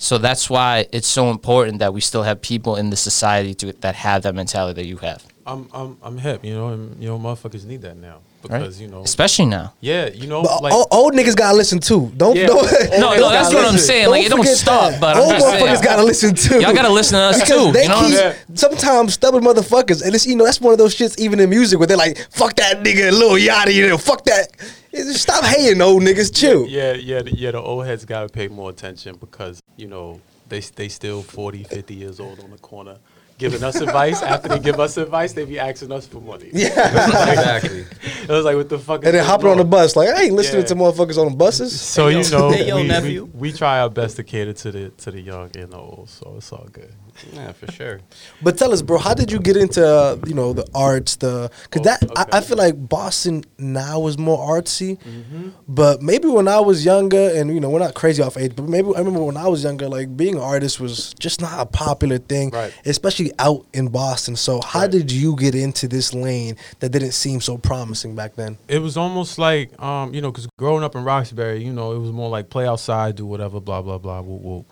So 0.04 0.18
that's 0.18 0.50
why 0.50 0.86
it's 0.92 1.08
so 1.08 1.30
important 1.30 1.78
that 1.78 1.94
we 1.94 2.02
still 2.02 2.24
have 2.24 2.42
people 2.42 2.76
in 2.76 2.90
the 2.90 2.96
society 2.96 3.54
to, 3.54 3.72
that 3.80 3.94
have 3.94 4.22
that 4.24 4.34
mentality 4.34 4.82
that 4.82 4.86
you 4.86 4.98
have, 4.98 5.24
I'm 5.46 5.66
I'm 5.72 5.96
I'm 6.02 6.18
hip, 6.18 6.44
you 6.44 6.54
know, 6.54 6.68
and 6.68 7.02
you 7.02 7.08
know, 7.08 7.18
motherfuckers 7.18 7.64
need 7.64 7.80
that 7.82 7.96
now 7.96 8.18
right? 8.50 8.58
because 8.60 8.78
you 8.82 8.88
know, 8.88 9.02
especially 9.02 9.46
now. 9.46 9.72
yeah, 9.80 10.08
you 10.08 10.26
know, 10.26 10.42
But 10.42 10.62
like 10.62 10.72
old, 10.74 10.86
old 10.90 11.12
niggas 11.14 11.34
gotta 11.34 11.56
listen 11.56 11.78
too. 11.80 12.12
Don't 12.18 12.36
Yeah. 12.36 12.48
don't. 12.48 12.66
No, 13.00 13.14
no, 13.24 13.30
that's 13.30 13.48
what 13.54 13.64
I'm 13.64 13.72
listen. 13.72 13.78
saying. 13.78 14.10
Like, 14.10 14.24
it 14.26 14.28
don't 14.28 14.46
stop, 14.46 14.90
that. 14.92 15.00
but 15.00 15.16
I'm 15.16 15.22
old 15.22 15.30
just 15.32 15.46
saying. 15.48 15.64
motherfuckers 15.66 15.82
gotta 15.82 16.02
listen 16.02 16.34
too. 16.34 16.60
Y'all 16.60 16.74
gotta 16.74 16.92
listen 16.92 17.14
to 17.18 17.24
us 17.24 17.40
because 17.40 17.64
too. 17.66 17.72
They 17.72 17.82
You 17.84 17.88
know 17.88 17.94
what 17.96 18.04
I'm 18.04 18.10
keep 18.10 18.18
saying? 18.20 18.36
sometimes 18.54 19.14
stubborn 19.14 19.42
motherfuckers, 19.42 20.04
and 20.04 20.14
it's 20.14 20.26
you 20.26 20.36
know 20.36 20.44
that's 20.44 20.60
one 20.60 20.72
of 20.72 20.78
those 20.78 20.94
shits 20.94 21.18
even 21.18 21.40
in 21.40 21.48
music 21.48 21.78
where 21.78 21.86
they're 21.86 21.96
like, 21.96 22.18
"Fuck 22.30 22.56
that 22.56 22.82
nigga, 22.82 23.10
Lil 23.10 23.36
Yachty, 23.40 23.72
you 23.74 23.88
know, 23.88 23.96
fuck 23.98 24.24
that." 24.24 24.48
It's 24.96 25.06
just 25.12 25.22
Stop 25.22 25.44
hating 25.44 25.80
old 25.82 26.02
niggas. 26.02 26.34
Chill. 26.34 26.66
yeah, 26.66 26.92
yeah, 26.92 27.22
the- 27.22 27.34
yeah. 27.34 27.50
The 27.50 27.60
old 27.60 27.84
heads 27.86 28.04
gotta 28.04 28.28
pay 28.28 28.48
more 28.48 28.70
attention 28.70 29.16
because 29.16 29.60
you 29.76 29.88
know 29.88 30.20
they 30.48 30.60
they 30.60 30.88
still 30.88 31.22
40, 31.22 31.64
50 31.64 31.94
years 31.94 32.20
old 32.20 32.38
on 32.40 32.50
the 32.50 32.58
corner 32.58 32.98
giving 33.36 33.64
us 33.64 33.74
advice. 33.80 34.22
After 34.22 34.48
they 34.48 34.60
give 34.60 34.78
us 34.78 34.96
advice, 34.96 35.32
they 35.32 35.44
be 35.44 35.58
asking 35.58 35.90
us 35.90 36.06
for 36.06 36.20
money. 36.20 36.50
Yeah. 36.52 36.68
exactly. 37.32 37.80
it 38.22 38.28
was 38.28 38.44
like 38.44 38.54
what 38.56 38.68
the 38.68 38.78
fuck. 38.78 39.04
And 39.04 39.12
then 39.14 39.24
hopping 39.24 39.48
on 39.48 39.56
the 39.58 39.64
bus 39.64 39.96
like 39.96 40.08
I 40.10 40.22
ain't 40.24 40.34
listening 40.34 40.62
Yeah. 40.62 40.68
to 40.68 40.74
motherfuckers 40.76 41.18
on 41.18 41.30
the 41.32 41.36
buses. 41.36 41.80
So 41.80 42.08
Hey, 42.08 42.22
you 42.22 42.30
know, 42.30 42.50
Hey, 42.50 42.68
yo, 42.68 42.76
we, 42.76 42.86
nephew. 42.86 43.24
we, 43.24 43.50
we 43.50 43.52
try 43.52 43.80
our 43.80 43.90
best 43.90 44.14
to 44.16 44.22
cater 44.22 44.52
to 44.52 44.70
the 44.70 44.88
to 44.90 45.10
the 45.10 45.20
young 45.20 45.50
and 45.56 45.72
the 45.72 45.76
old, 45.76 46.08
so 46.08 46.34
it's 46.36 46.52
all 46.52 46.68
good. 46.72 46.92
Yeah, 47.32 47.52
for 47.52 47.70
sure. 47.70 48.00
But 48.42 48.58
tell 48.58 48.72
us, 48.72 48.82
bro, 48.82 48.98
how 48.98 49.14
did 49.14 49.30
you 49.30 49.38
get 49.38 49.56
into 49.56 49.86
uh, 49.86 50.16
you 50.26 50.34
know 50.34 50.52
the 50.52 50.66
arts? 50.74 51.16
The 51.16 51.50
because 51.64 51.80
Oh, 51.80 51.84
that 51.84 52.28
I, 52.34 52.38
I 52.38 52.40
feel 52.40 52.56
like 52.56 52.88
Boston 52.88 53.44
now 53.58 54.06
is 54.08 54.18
more 54.18 54.38
artsy, 54.38 54.98
Mm-hmm. 55.04 55.50
but 55.68 56.02
maybe 56.02 56.28
when 56.28 56.48
I 56.48 56.60
was 56.60 56.84
younger, 56.84 57.30
and 57.34 57.54
you 57.54 57.60
know 57.60 57.70
we're 57.70 57.78
not 57.78 57.94
crazy 57.94 58.22
off 58.22 58.36
age, 58.36 58.54
but 58.56 58.68
maybe 58.68 58.88
I 58.94 58.98
remember 58.98 59.22
when 59.22 59.36
I 59.36 59.46
was 59.48 59.62
younger, 59.64 59.88
like 59.88 60.16
being 60.16 60.34
an 60.34 60.40
artist 60.40 60.80
was 60.80 61.14
just 61.18 61.40
not 61.40 61.58
a 61.60 61.66
popular 61.66 62.18
thing, 62.18 62.50
Right. 62.50 62.72
especially 62.84 63.32
out 63.38 63.64
in 63.72 63.88
Boston. 63.88 64.36
So 64.36 64.60
how 64.64 64.80
Right. 64.82 64.90
did 64.90 65.12
you 65.12 65.36
get 65.36 65.54
into 65.54 65.86
this 65.88 66.12
lane 66.14 66.56
that 66.80 66.90
didn't 66.90 67.12
seem 67.12 67.40
so 67.40 67.58
promising 67.58 68.14
back 68.16 68.34
then? 68.36 68.58
it 68.68 68.80
was 68.80 68.96
almost 68.96 69.38
like 69.38 69.70
um, 69.80 70.12
you 70.14 70.20
know, 70.20 70.30
because 70.30 70.48
growing 70.58 70.82
up 70.84 70.94
in 70.96 71.04
Roxbury, 71.04 71.64
you 71.64 71.72
know, 71.72 71.92
it 71.92 71.98
was 71.98 72.10
more 72.10 72.28
like 72.28 72.50
play 72.50 72.66
outside, 72.66 73.16
do 73.16 73.24
whatever, 73.26 73.60
blah 73.60 73.82
blah 73.82 73.98
blah, 73.98 74.20
whoop 74.20 74.40
whoop. 74.42 74.66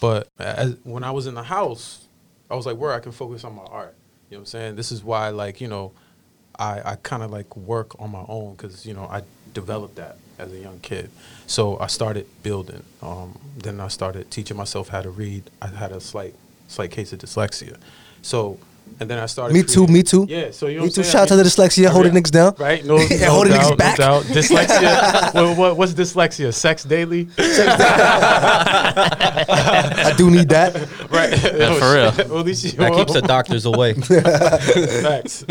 But 0.00 0.28
as, 0.38 0.76
when 0.84 1.04
I 1.04 1.10
was 1.10 1.26
in 1.26 1.34
the 1.34 1.42
house, 1.42 2.06
I 2.50 2.54
was 2.54 2.66
like, 2.66 2.76
where 2.76 2.92
I 2.92 3.00
can 3.00 3.12
focus 3.12 3.44
on 3.44 3.54
my 3.54 3.64
art. 3.64 3.94
You 4.30 4.36
know 4.36 4.40
what 4.40 4.42
I'm 4.42 4.46
saying? 4.46 4.76
This 4.76 4.92
is 4.92 5.02
why, 5.02 5.30
like, 5.30 5.60
you 5.60 5.68
know, 5.68 5.92
I 6.58 6.92
I 6.92 6.96
kind 6.96 7.22
of 7.22 7.30
like 7.30 7.56
work 7.56 8.00
on 8.00 8.10
my 8.10 8.24
own 8.28 8.54
because 8.54 8.84
you 8.84 8.94
know 8.94 9.04
I 9.04 9.22
developed 9.54 9.96
that 9.96 10.16
as 10.38 10.52
a 10.52 10.58
young 10.58 10.80
kid. 10.80 11.10
So 11.46 11.78
I 11.78 11.86
started 11.86 12.26
building. 12.42 12.82
Um, 13.02 13.38
then 13.56 13.80
I 13.80 13.88
started 13.88 14.30
teaching 14.30 14.56
myself 14.56 14.88
how 14.88 15.02
to 15.02 15.10
read. 15.10 15.50
I 15.62 15.68
had 15.68 15.92
a 15.92 16.00
slight 16.00 16.34
slight 16.68 16.90
case 16.90 17.12
of 17.12 17.20
dyslexia. 17.20 17.76
So. 18.22 18.58
And 19.00 19.08
then 19.08 19.18
I 19.18 19.26
started. 19.26 19.54
Me 19.54 19.62
too, 19.62 19.86
creating- 19.86 19.94
me 19.94 20.02
too. 20.02 20.26
Yeah, 20.28 20.50
so 20.50 20.66
you 20.66 20.74
know 20.76 20.80
Me 20.82 20.86
what 20.88 20.94
too. 20.94 21.00
I'm 21.00 21.04
saying? 21.04 21.12
Shout 21.12 21.22
out 21.22 21.28
to 21.28 21.36
the 21.36 21.42
dyslexia, 21.44 21.86
I 21.86 21.90
holding 21.90 22.12
rea- 22.14 22.20
niggas 22.20 22.30
down. 22.32 22.54
Right? 22.58 22.84
No, 22.84 22.96
And 23.00 23.20
no 23.20 23.30
holding 23.30 23.52
niggas 23.52 23.76
back. 23.78 23.98
no 23.98 24.04
doubt. 24.04 24.22
Dyslexia. 24.36 25.34
what, 25.34 25.56
what, 25.56 25.76
what's 25.76 25.92
dyslexia? 25.94 26.52
Sex 26.52 26.82
daily? 26.84 27.28
I 28.98 30.14
do 30.16 30.30
need 30.30 30.48
that. 30.50 30.74
right. 31.10 31.30
Yeah, 31.42 31.74
for 31.74 31.92
real. 31.94 32.12
Well, 32.30 32.40
at 32.40 32.46
least 32.46 32.64
you- 32.64 32.72
That 32.72 32.92
keeps 32.94 33.12
the 33.12 33.22
doctors 33.22 33.64
away. 33.66 33.94
Facts. 33.94 35.44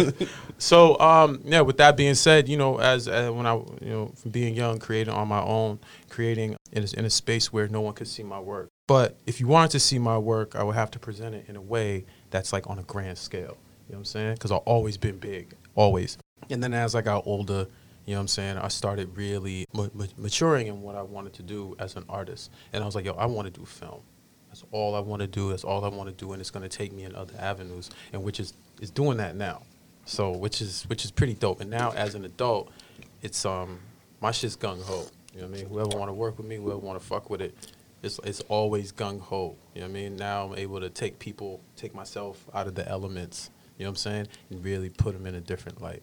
so, 0.58 1.00
um, 1.00 1.42
yeah. 1.46 1.62
With 1.62 1.78
that 1.78 1.96
being 1.98 2.16
said, 2.16 2.48
you 2.50 2.58
know, 2.58 2.80
as, 2.80 3.08
as 3.08 3.32
when 3.32 3.46
I, 3.46 3.54
you 3.56 3.90
know, 3.90 4.12
from 4.16 4.32
being 4.32 4.56
young, 4.56 4.80
creating 4.80 5.14
on 5.14 5.28
my 5.28 5.42
own, 5.42 5.80
creating 6.10 6.56
in 6.72 6.84
a, 6.84 6.88
in 7.00 7.06
a 7.06 7.10
space 7.10 7.52
where 7.54 7.68
no 7.68 7.82
one 7.82 7.94
could 7.94 8.08
see 8.08 8.24
my 8.24 8.40
work. 8.40 8.70
But 8.88 9.18
if 9.26 9.40
you 9.42 9.48
wanted 9.48 9.72
to 9.72 9.80
see 9.80 10.00
my 10.00 10.18
work, 10.18 10.56
I 10.56 10.64
would 10.64 10.76
have 10.76 10.92
to 10.92 11.00
present 11.00 11.36
it 11.36 11.46
in 11.50 11.56
a 11.58 11.62
way 11.62 12.06
that's 12.30 12.54
like 12.54 12.70
on 12.70 12.80
a 12.80 12.84
grand 12.84 13.18
scale. 13.18 13.58
You 13.88 13.94
know 13.94 13.96
what 13.96 13.98
I'm 14.00 14.06
saying? 14.06 14.34
Because 14.34 14.52
I've 14.52 14.60
always 14.60 14.98
been 14.98 15.18
big, 15.18 15.54
always. 15.76 16.18
And 16.50 16.62
then 16.62 16.74
as 16.74 16.96
I 16.96 17.02
got 17.02 17.26
older, 17.26 17.68
you 18.06 18.14
know 18.14 18.20
what 18.20 18.22
I'm 18.22 18.28
saying, 18.28 18.58
I 18.58 18.68
started 18.68 19.16
really 19.16 19.66
ma- 19.74 19.88
ma- 19.94 20.06
maturing 20.18 20.68
in 20.68 20.82
what 20.82 20.96
I 20.96 21.02
wanted 21.02 21.34
to 21.34 21.44
do 21.44 21.76
as 21.80 21.96
an 21.96 22.04
artist. 22.10 22.52
And 22.74 22.84
I 22.84 22.86
was 22.86 22.96
like, 22.96 23.06
yo, 23.06 23.14
I 23.14 23.26
want 23.26 23.54
to 23.54 23.60
do 23.60 23.66
film. 23.66 24.02
That's 24.50 24.64
all 24.72 24.96
I 24.96 25.00
want 25.00 25.22
to 25.22 25.28
do. 25.28 25.50
That's 25.50 25.64
all 25.64 25.84
I 25.84 25.90
want 25.90 26.10
to 26.10 26.16
do, 26.16 26.32
and 26.32 26.40
it's 26.42 26.50
going 26.50 26.68
to 26.68 26.70
take 26.70 26.94
me 26.94 27.04
in 27.04 27.16
other 27.16 27.34
avenues, 27.38 27.90
and 28.14 28.24
which 28.24 28.40
is 28.40 28.54
is 28.82 28.90
doing 28.90 29.18
that 29.18 29.36
now. 29.36 29.64
So 30.06 30.32
which 30.32 30.62
is 30.62 30.84
which 30.90 31.04
is 31.04 31.12
pretty 31.12 31.34
dope. 31.34 31.62
And 31.62 31.70
now 31.70 31.92
as 31.92 32.16
an 32.16 32.26
adult, 32.26 32.72
it's 33.22 33.46
um 33.46 33.80
my 34.22 34.32
shit's 34.32 34.56
gung 34.56 34.82
ho. 34.84 35.06
You 35.34 35.42
know 35.42 35.48
what 35.48 35.56
I 35.56 35.60
mean? 35.60 35.70
Whoever 35.70 35.98
want 35.98 36.10
to 36.10 36.14
work 36.14 36.38
with 36.38 36.48
me, 36.48 36.56
whoever 36.56 36.80
want 36.80 37.00
to 37.00 37.06
fuck 37.06 37.30
with 37.30 37.42
it, 37.42 37.56
it's 38.08 38.20
it's 38.24 38.42
always 38.50 38.92
gung 38.92 39.22
ho. 39.22 39.56
You 39.76 39.82
know 39.82 39.88
what 39.88 39.92
I 39.92 39.94
mean? 39.94 40.16
Now 40.16 40.48
I'm 40.48 40.58
able 40.58 40.80
to 40.80 40.90
take 40.90 41.20
people, 41.20 41.62
take 41.76 41.94
myself 41.94 42.44
out 42.54 42.66
of 42.66 42.74
the 42.74 42.88
elements. 42.88 43.52
You 43.78 43.84
know 43.84 43.92
what 43.92 43.92
I'm 43.92 43.96
saying? 43.98 44.28
And 44.50 44.64
really 44.64 44.90
put 44.90 45.14
them 45.14 45.28
in 45.28 45.36
a 45.36 45.42
different 45.42 45.82
light. 45.82 46.02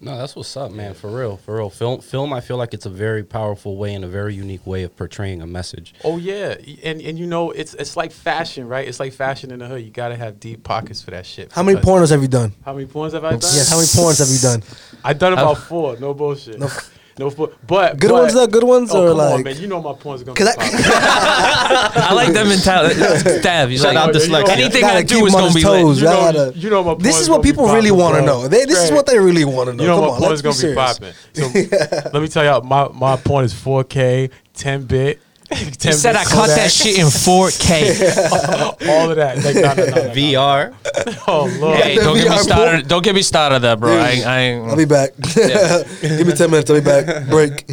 No, 0.00 0.18
that's 0.18 0.36
what's 0.36 0.54
up, 0.56 0.70
man. 0.70 0.92
For 0.92 1.08
real, 1.08 1.38
for 1.38 1.56
real. 1.56 1.70
Film, 1.70 2.00
film. 2.00 2.32
I 2.32 2.40
feel 2.40 2.56
like 2.56 2.74
it's 2.74 2.84
a 2.84 2.90
very 2.90 3.24
powerful 3.24 3.76
way 3.76 3.94
and 3.94 4.04
a 4.04 4.08
very 4.08 4.34
unique 4.34 4.66
way 4.66 4.82
of 4.82 4.94
portraying 4.96 5.40
a 5.40 5.46
message. 5.46 5.94
Oh 6.04 6.18
yeah, 6.18 6.56
and 6.82 7.00
and 7.00 7.18
you 7.18 7.26
know 7.26 7.50
it's 7.52 7.74
it's 7.74 7.96
like 7.96 8.12
fashion, 8.12 8.68
right? 8.68 8.86
It's 8.86 9.00
like 9.00 9.12
fashion 9.12 9.50
in 9.50 9.60
the 9.60 9.66
hood. 9.66 9.82
You 9.82 9.90
gotta 9.90 10.16
have 10.16 10.38
deep 10.38 10.62
pockets 10.62 11.00
for 11.02 11.10
that 11.12 11.24
shit. 11.24 11.52
How 11.52 11.62
many 11.62 11.80
pornos 11.80 12.10
have 12.10 12.22
you 12.22 12.28
done? 12.28 12.52
How 12.64 12.74
many 12.74 12.86
pornos 12.86 13.12
have 13.12 13.24
I 13.24 13.30
done? 13.30 13.40
Yes, 13.40 13.70
how 13.70 13.76
many 13.76 13.86
pornos 13.86 14.18
have 14.18 14.28
you 14.28 14.40
done? 14.40 14.62
I 15.04 15.14
done 15.14 15.32
about 15.32 15.58
four. 15.58 15.96
No 15.98 16.12
bullshit. 16.12 16.58
No. 16.58 16.68
No, 17.16 17.28
no 17.28 17.50
but 17.66 17.98
Good 17.98 18.10
but- 18.10 18.22
ones 18.22 18.34
though, 18.34 18.46
good 18.48 18.64
ones, 18.64 18.90
Oh, 18.92 19.04
or 19.04 19.08
come 19.10 19.20
on, 19.20 19.30
like- 19.36 19.44
man. 19.44 19.56
You 19.60 19.66
know 19.68 19.80
my 19.80 19.92
porns 19.92 20.22
are 20.22 20.24
gonna. 20.24 20.36
Cause 20.36 20.56
be 20.56 20.62
I- 20.62 22.06
I 22.10 22.12
like 22.12 22.32
that 22.32 22.46
mentality. 22.46 22.94
Stab. 23.40 23.68
He's 23.68 23.82
Shout 23.82 23.94
like, 23.94 24.08
out 24.08 24.14
you 24.14 24.28
know- 24.28 24.42
dyslexia. 24.44 24.48
anything 24.50 24.80
Gotta 24.80 24.98
I 24.98 25.02
do 25.02 25.26
is 25.26 25.32
gonna 25.32 25.46
his 25.46 25.54
be 25.54 25.60
lit. 25.62 25.80
toes. 25.82 25.98
You 26.00 26.04
know- 26.06 26.12
Y'all 26.12 26.32
gotta- 26.32 26.58
you 26.58 26.70
know 26.70 26.82
my 26.84 26.94
This 26.94 27.20
is 27.20 27.30
what 27.30 27.42
people 27.42 27.66
really 27.68 27.90
want 27.92 28.16
to 28.16 28.22
know. 28.22 28.48
They, 28.48 28.64
this 28.64 28.78
is 28.84 28.90
what 28.90 29.06
they 29.06 29.18
really 29.18 29.44
want 29.44 29.68
to 29.70 29.74
know. 29.76 29.82
You 29.84 29.88
know 29.90 29.96
Come 29.96 30.04
my 30.06 30.10
on, 30.14 30.18
porn's 30.20 30.44
let's 30.44 30.60
gonna 30.60 30.70
be 30.70 30.76
popping. 30.76 31.12
So 31.34 32.10
let 32.12 32.22
me 32.22 32.28
tell 32.28 32.44
y'all, 32.44 32.62
my 32.62 32.88
my 32.88 33.16
porn 33.16 33.44
is 33.44 33.54
4K, 33.54 34.30
10 34.54 34.84
bit. 34.84 35.20
10 35.50 35.58
He 35.92 35.92
said 35.92 36.16
I 36.16 36.24
caught 36.24 36.48
that 36.48 36.70
shit 36.70 36.98
in 36.98 37.06
4K. 37.06 38.88
all 38.88 39.10
of 39.10 39.16
that. 39.16 39.36
Like, 39.44 39.54
no, 39.54 39.60
no, 39.62 39.74
no, 39.74 39.94
no, 40.02 40.08
no. 40.08 40.14
VR. 40.14 40.74
Oh 41.26 41.46
lord. 41.60 41.78
Hey, 41.80 41.96
don't 41.96 42.16
get 42.16 42.30
me 42.30 42.36
started. 42.38 42.88
Don't 42.88 43.02
get 43.04 43.14
me 43.14 43.22
started, 43.22 43.60
there, 43.60 43.76
bro. 43.76 43.92
I, 43.96 44.22
I 44.26 44.38
ain't- 44.40 44.68
I'll 44.70 44.76
be 44.76 44.84
back. 44.84 45.10
Give 45.34 46.26
me 46.26 46.32
ten 46.34 46.50
minutes. 46.50 46.70
I'll 46.70 46.76
be 46.80 46.84
back. 46.84 47.28
Break. 47.28 47.64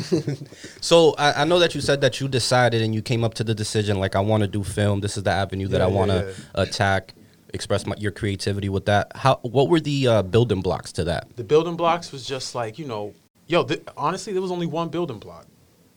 So 0.82 1.14
I, 1.18 1.42
I 1.42 1.46
know 1.46 1.60
that 1.60 1.76
you 1.76 1.82
said 1.82 2.02
that 2.02 2.20
you 2.20 2.28
decided 2.28 2.82
and 2.82 2.94
you 2.96 3.02
came 3.02 3.24
up 3.24 3.34
to 3.36 3.44
the 3.44 3.54
decision 3.54 4.00
like 4.00 4.16
I 4.16 4.20
want 4.20 4.42
to 4.42 4.48
do 4.48 4.64
film. 4.64 5.02
This 5.02 5.18
is 5.18 5.24
the 5.24 5.32
avenue 5.32 5.68
that 5.70 5.80
Yeah, 5.80 5.86
I 5.86 5.88
want 5.88 6.12
to 6.12 6.34
yeah. 6.56 6.62
attack. 6.62 7.14
Express 7.54 7.86
my, 7.86 7.96
your 7.98 8.12
creativity 8.12 8.70
with 8.70 8.86
that. 8.86 9.12
How? 9.16 9.40
What 9.42 9.68
were 9.70 9.82
the 9.82 10.08
uh, 10.08 10.22
building 10.24 10.62
blocks 10.62 10.92
to 10.94 11.04
that? 11.06 11.28
the 11.36 11.44
building 11.44 11.76
blocks 11.76 12.12
was 12.12 12.26
just 12.26 12.56
like 12.56 12.80
you 12.80 12.86
know 12.86 13.14
yo 13.48 13.64
th- 13.64 13.82
honestly 13.98 14.32
there 14.32 14.42
was 14.42 14.52
only 14.52 14.68
one 14.68 14.88
building 14.88 15.20
block 15.20 15.46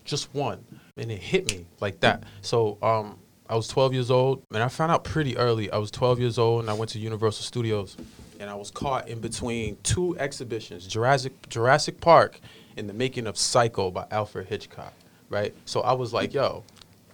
just 0.04 0.34
one 0.34 0.64
and 0.96 1.10
it 1.10 1.18
hit 1.20 1.50
me 1.50 1.66
like 1.80 2.00
that 2.00 2.22
so 2.40 2.78
um 2.82 3.18
i 3.48 3.54
was 3.54 3.68
12 3.68 3.92
years 3.92 4.10
old, 4.10 4.42
and 4.52 4.62
I 4.62 4.68
found 4.68 4.90
out 4.90 5.04
pretty 5.04 5.36
early. 5.36 5.70
I 5.70 5.76
was 5.76 5.90
12 5.90 6.18
years 6.18 6.38
old, 6.38 6.62
and 6.62 6.70
I 6.70 6.72
went 6.72 6.90
to 6.92 6.98
Universal 6.98 7.44
Studios, 7.44 7.96
and 8.40 8.48
I 8.48 8.54
was 8.54 8.70
caught 8.70 9.06
in 9.08 9.20
between 9.20 9.76
two 9.82 10.16
exhibitions: 10.18 10.86
Jurassic 10.86 11.32
Jurassic 11.50 12.00
Park 12.00 12.40
and 12.76 12.88
the 12.88 12.94
making 12.94 13.26
of 13.26 13.36
Psycho 13.36 13.90
by 13.90 14.06
Alfred 14.10 14.48
Hitchcock. 14.48 14.92
Right. 15.28 15.54
So 15.66 15.80
I 15.82 15.92
was 15.92 16.12
like, 16.12 16.32
"Yo, 16.32 16.64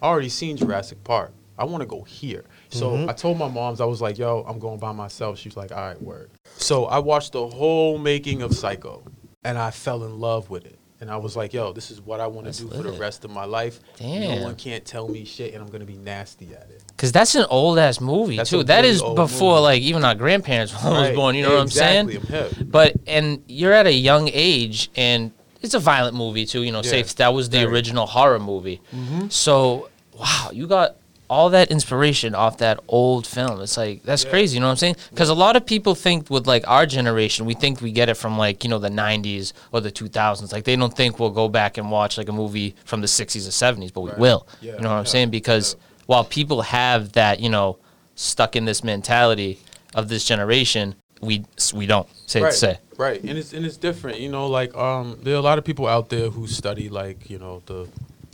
I 0.02 0.06
already 0.06 0.28
seen 0.28 0.56
Jurassic 0.56 1.02
Park. 1.04 1.32
I 1.58 1.64
want 1.64 1.82
to 1.82 1.86
go 1.86 2.02
here." 2.02 2.44
So 2.70 3.08
I 3.08 3.12
told 3.12 3.36
my 3.38 3.48
moms, 3.48 3.80
I 3.80 3.84
was 3.84 4.00
like, 4.00 4.16
"Yo, 4.16 4.44
I'm 4.46 4.58
going 4.58 4.78
by 4.78 4.92
myself." 4.92 5.38
She 5.38 5.48
was 5.48 5.56
like, 5.56 5.72
"All 5.72 5.78
right, 5.78 6.00
word." 6.00 6.30
So 6.56 6.84
I 6.86 6.98
watched 7.00 7.32
the 7.32 7.46
whole 7.46 7.98
making 7.98 8.42
of 8.42 8.54
Psycho, 8.54 9.02
and 9.42 9.58
I 9.58 9.70
fell 9.72 10.04
in 10.04 10.20
love 10.20 10.48
with 10.48 10.64
it. 10.64 10.78
And 11.00 11.10
I 11.10 11.16
was 11.16 11.34
like, 11.34 11.54
"Yo, 11.54 11.72
this 11.72 11.90
is 11.90 12.00
what 12.00 12.20
I 12.20 12.26
want 12.26 12.52
to 12.52 12.62
do 12.62 12.68
for 12.68 12.82
the 12.82 12.92
rest 12.92 13.24
of 13.24 13.30
my 13.30 13.44
life. 13.46 13.80
Damn. 13.96 14.38
No 14.40 14.44
one 14.44 14.54
can't 14.56 14.84
tell 14.84 15.08
me 15.08 15.24
shit, 15.24 15.54
and 15.54 15.62
I'm 15.62 15.70
gonna 15.70 15.86
be 15.86 15.96
nasty 15.96 16.48
at 16.54 16.68
it." 16.70 16.82
Because 16.88 17.10
that's 17.10 17.34
an 17.34 17.46
old 17.48 17.78
ass 17.78 18.00
movie 18.02 18.36
That's 18.36 18.50
too. 18.50 18.62
That 18.64 18.82
really 18.82 18.90
is 18.90 19.02
before 19.02 19.54
movie. 19.54 19.62
like 19.62 19.82
even 19.82 20.04
our 20.04 20.14
grandparents 20.14 20.72
was 20.84 20.84
Right. 20.84 21.14
born. 21.14 21.34
You 21.36 21.44
know 21.44 21.54
what 21.54 21.60
I'm 21.62 21.68
saying? 21.70 22.18
I'm. 22.32 22.66
But 22.68 22.96
and 23.06 23.42
you're 23.48 23.72
at 23.72 23.86
a 23.86 23.92
young 23.92 24.28
age, 24.32 24.90
and 24.94 25.32
it's 25.62 25.72
a 25.72 25.78
violent 25.78 26.16
movie 26.16 26.44
too. 26.44 26.62
You 26.62 26.72
know, 26.72 26.82
Yeah, 26.84 26.90
safe. 26.90 27.14
That 27.16 27.32
was 27.32 27.48
the. 27.48 27.58
Mm-hmm. 27.58 27.72
original 27.72 28.06
horror 28.06 28.38
movie. 28.38 28.82
So 29.30 29.88
wow, 30.18 30.50
you 30.52 30.66
got 30.66 30.96
all 31.30 31.48
that 31.50 31.70
inspiration 31.70 32.34
off 32.34 32.58
that 32.58 32.80
old 32.88 33.24
film. 33.26 33.60
It's 33.62 33.76
like 33.76 34.02
that's 34.02 34.24
Yeah. 34.24 34.30
crazy. 34.30 34.56
You 34.56 34.60
know 34.60 34.66
what 34.66 34.72
I'm 34.72 34.76
saying? 34.78 34.96
Because 35.10 35.28
a 35.28 35.34
lot 35.34 35.54
of 35.54 35.64
people 35.64 35.94
think 35.94 36.28
with 36.28 36.46
like 36.48 36.66
our 36.68 36.84
generation, 36.86 37.46
we 37.46 37.54
think 37.54 37.80
we 37.80 37.92
get 37.92 38.08
it 38.08 38.14
from 38.14 38.36
like 38.36 38.64
you 38.64 38.68
know 38.68 38.80
the 38.80 38.90
'90s 38.90 39.52
or 39.72 39.80
the 39.80 39.92
2000s. 39.92 40.52
Like 40.52 40.64
they 40.64 40.74
don't 40.76 40.94
think 40.94 41.18
we'll 41.20 41.30
go 41.30 41.48
back 41.48 41.78
and 41.78 41.90
watch 41.90 42.18
like 42.18 42.28
a 42.28 42.32
movie 42.32 42.74
from 42.84 43.00
the 43.00 43.06
'60s 43.06 43.46
or 43.46 43.52
'70s, 43.52 43.92
but 43.92 44.00
we 44.02 44.10
Right. 44.10 44.18
will. 44.18 44.46
Yeah, 44.60 44.72
you 44.76 44.80
know 44.82 44.90
what 44.90 44.96
I'm 44.96 45.06
saying? 45.06 45.30
Because 45.30 45.76
while 46.06 46.24
people 46.24 46.62
have 46.62 47.12
that, 47.12 47.38
you 47.38 47.48
know, 47.48 47.78
stuck 48.16 48.56
in 48.56 48.64
this 48.64 48.82
mentality 48.82 49.60
of 49.94 50.08
this 50.08 50.24
generation, 50.24 50.96
we 51.20 51.44
we 51.72 51.86
don't. 51.86 52.08
Say 52.26 52.42
right, 52.42 52.52
say. 52.52 52.78
right, 52.96 53.22
and 53.22 53.38
it's 53.38 53.52
and 53.52 53.64
it's 53.64 53.76
different. 53.76 54.18
You 54.18 54.30
know, 54.30 54.48
like 54.48 54.74
um, 54.76 55.18
there 55.22 55.34
are 55.34 55.38
a 55.38 55.42
lot 55.50 55.58
of 55.58 55.64
people 55.64 55.86
out 55.86 56.08
there 56.08 56.28
who 56.30 56.48
study 56.48 56.88
like 56.88 57.30
you 57.30 57.38
know 57.38 57.62
the 57.66 57.86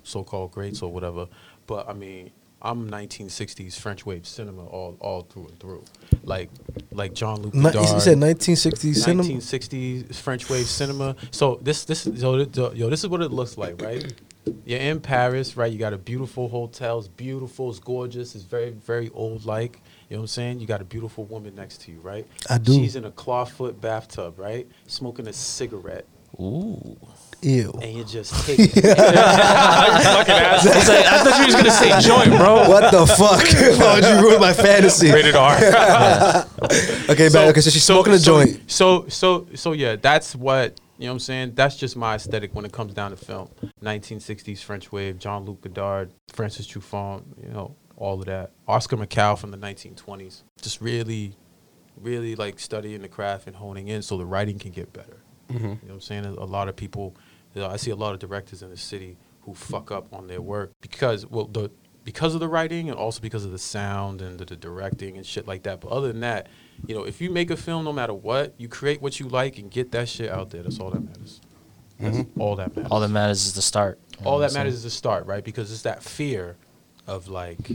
so-called 0.05 0.53
greats 0.53 0.81
or 0.83 0.91
whatever. 0.91 1.27
But 1.67 1.89
I 1.89 1.93
mean, 1.93 2.31
I'm 2.63 2.91
1960s 2.91 3.79
French 3.79 4.07
wave 4.07 4.27
cinema 4.27 4.65
all 4.67 4.97
all 5.01 5.23
through 5.23 5.49
and 5.49 5.61
through. 5.61 5.85
Like 6.25 6.51
like 6.91 7.13
John 7.15 7.43
Luc 7.43 7.55
Ni- 7.55 7.63
Godard. 7.63 7.89
you 7.95 8.01
said 8.01 8.19
1960s 8.19 8.95
cinema. 8.97 9.23
1960s 9.25 10.15
French 10.17 10.49
wave 10.49 10.67
cinema. 10.67 11.17
So 11.31 11.59
this 11.63 11.85
this 11.85 12.03
so 12.03 12.45
th- 12.45 12.75
yo 12.75 12.89
this 12.89 13.05
is 13.05 13.09
what 13.09 13.21
it 13.23 13.31
looks 13.31 13.59
like, 13.59 13.81
right? 13.83 14.13
You're 14.65 14.81
in 14.81 15.01
Paris, 15.01 15.57
right? 15.57 15.71
You 15.73 15.79
got 15.79 15.93
a 15.93 15.99
beautiful 15.99 16.49
hotel. 16.49 16.99
It's 17.01 17.09
beautiful. 17.09 17.69
It's 17.71 17.79
gorgeous. 17.81 18.35
It's 18.35 18.45
very 18.45 18.71
very 18.71 19.11
old 19.11 19.45
like. 19.45 19.81
You 20.09 20.17
know 20.17 20.21
what 20.21 20.25
I'm 20.25 20.29
saying? 20.29 20.61
You 20.61 20.67
got 20.67 20.81
a 20.81 20.85
beautiful 20.85 21.25
woman 21.25 21.55
next 21.57 21.83
to 21.83 21.93
you, 21.93 21.99
right? 22.01 22.27
I 22.49 22.59
do. 22.59 22.73
She's 22.75 22.95
in 22.95 23.05
a 23.05 23.11
clawfoot 23.11 23.81
bathtub, 23.81 24.39
right? 24.39 24.69
Smoking 24.87 25.27
a 25.27 25.33
cigarette, 25.33 26.07
Ooh. 26.41 26.97
Ew. 27.43 27.73
and 27.83 27.93
you 27.93 28.05
just 28.05 28.47
take 28.47 28.59
it. 28.59 28.85
I, 28.99 30.59
was 30.63 30.89
like, 30.89 31.07
I 31.07 31.23
thought 31.23 31.39
you 31.39 31.47
was 31.47 31.55
gonna 31.55 31.71
say 31.71 32.01
joint, 32.01 32.31
bro. 32.31 32.69
What 32.69 32.91
the 32.91 33.07
fuck? 33.07 33.45
Why 33.81 33.95
would 33.95 34.05
you 34.05 34.29
ruin 34.29 34.41
my 34.41 34.53
fantasy? 34.53 35.13
Rated 35.13 35.37
R. 35.37 35.57
Okay, 37.09 37.29
but 37.29 37.49
okay, 37.49 37.61
so 37.61 37.71
she's 37.71 37.85
smoking 37.85 38.15
a 38.15 38.19
so, 38.19 38.45
joint. 38.45 38.71
So 38.71 39.07
so 39.09 39.47
so 39.55 39.73
yeah, 39.73 39.97
that's 39.97 40.35
what 40.35 40.81
you 40.99 41.05
know. 41.05 41.13
what 41.13 41.15
I'm 41.15 41.21
saying 41.21 41.55
that's 41.55 41.77
just 41.77 41.97
my 41.97 42.17
aesthetic 42.17 42.55
when 42.55 42.65
it 42.65 42.73
comes 42.73 42.95
down 42.95 43.11
to 43.11 43.17
film. 43.17 43.49
1960s 43.83 44.63
French 44.63 44.91
wave, 44.91 45.19
John 45.19 45.45
Luc 45.45 45.61
Godard, 45.61 46.11
Francis 46.33 46.67
Truffaut, 46.67 47.23
you 47.41 47.51
know, 47.51 47.77
all 47.97 48.19
of 48.19 48.27
that. 48.27 48.53
Oscar 48.67 48.97
Micheaux 48.97 49.39
from 49.39 49.51
the 49.51 49.59
1920s. 49.59 50.43
Just 50.61 50.81
really, 50.81 51.35
really 51.97 52.35
like 52.35 52.59
studying 52.59 53.03
the 53.03 53.09
craft 53.09 53.47
and 53.47 53.57
honing 53.57 53.89
in 53.89 54.03
so 54.03 54.17
the 54.17 54.27
writing 54.27 54.59
can 54.59 54.73
get 54.73 54.93
better. 54.93 55.19
Mm-hmm. 55.49 55.65
You 55.65 55.69
know 55.69 55.79
what 55.81 55.95
I'm 55.95 56.01
saying? 56.01 56.25
A 56.25 56.45
lot 56.45 56.69
of 56.69 56.77
people, 56.77 57.17
you 57.57 57.63
know, 57.63 57.69
I 57.69 57.77
see 57.77 57.91
a 57.91 57.97
lot 57.97 58.13
of 58.13 58.21
directors 58.21 58.63
in 58.63 58.69
the 58.69 58.77
city 58.77 59.17
who 59.41 59.55
fuck 59.55 59.91
up 59.91 60.13
on 60.13 60.27
their 60.27 60.43
work 60.43 60.73
because, 60.83 61.25
well, 61.25 61.47
the 61.47 61.71
because 62.05 62.35
of 62.35 62.41
the 62.41 62.47
writing 62.47 62.91
and 62.91 62.99
also 62.99 63.21
because 63.21 63.45
of 63.47 63.51
the 63.51 63.59
sound 63.59 64.21
and 64.21 64.39
the, 64.39 64.45
the 64.45 64.55
directing 64.55 65.17
and 65.17 65.27
shit 65.27 65.49
like 65.49 65.63
that. 65.65 65.81
But 65.81 65.91
other 65.91 66.09
than 66.09 66.21
that, 66.21 66.49
you 66.87 66.95
know, 66.95 67.03
if 67.05 67.21
you 67.21 67.31
make 67.31 67.51
a 67.51 67.57
film, 67.57 67.85
no 67.85 67.93
matter 67.93 68.15
what, 68.15 68.55
you 68.59 68.69
create 68.69 69.03
what 69.03 69.19
you 69.19 69.27
like 69.27 69.59
and 69.59 69.71
get 69.71 69.91
that 69.93 70.09
shit 70.09 70.31
out 70.31 70.51
there. 70.51 70.63
That's 70.63 70.79
all 70.79 70.91
that 70.91 71.03
matters. 71.03 71.41
That's 71.99 72.19
mm-hmm. 72.19 72.41
all 72.41 72.57
that 72.57 72.77
matters. 72.77 72.93
All 72.93 73.01
that 73.01 73.09
matters 73.09 73.47
is 73.47 73.55
the 73.55 73.63
start. 73.63 73.99
All 74.23 74.39
that 74.41 74.53
matters 74.53 74.75
is 74.75 74.83
the 74.85 74.91
start, 74.91 75.27
right? 75.27 75.43
Because 75.43 75.73
it's 75.73 75.83
that 75.83 76.03
fear 76.03 76.57
of 77.07 77.27
like 77.27 77.71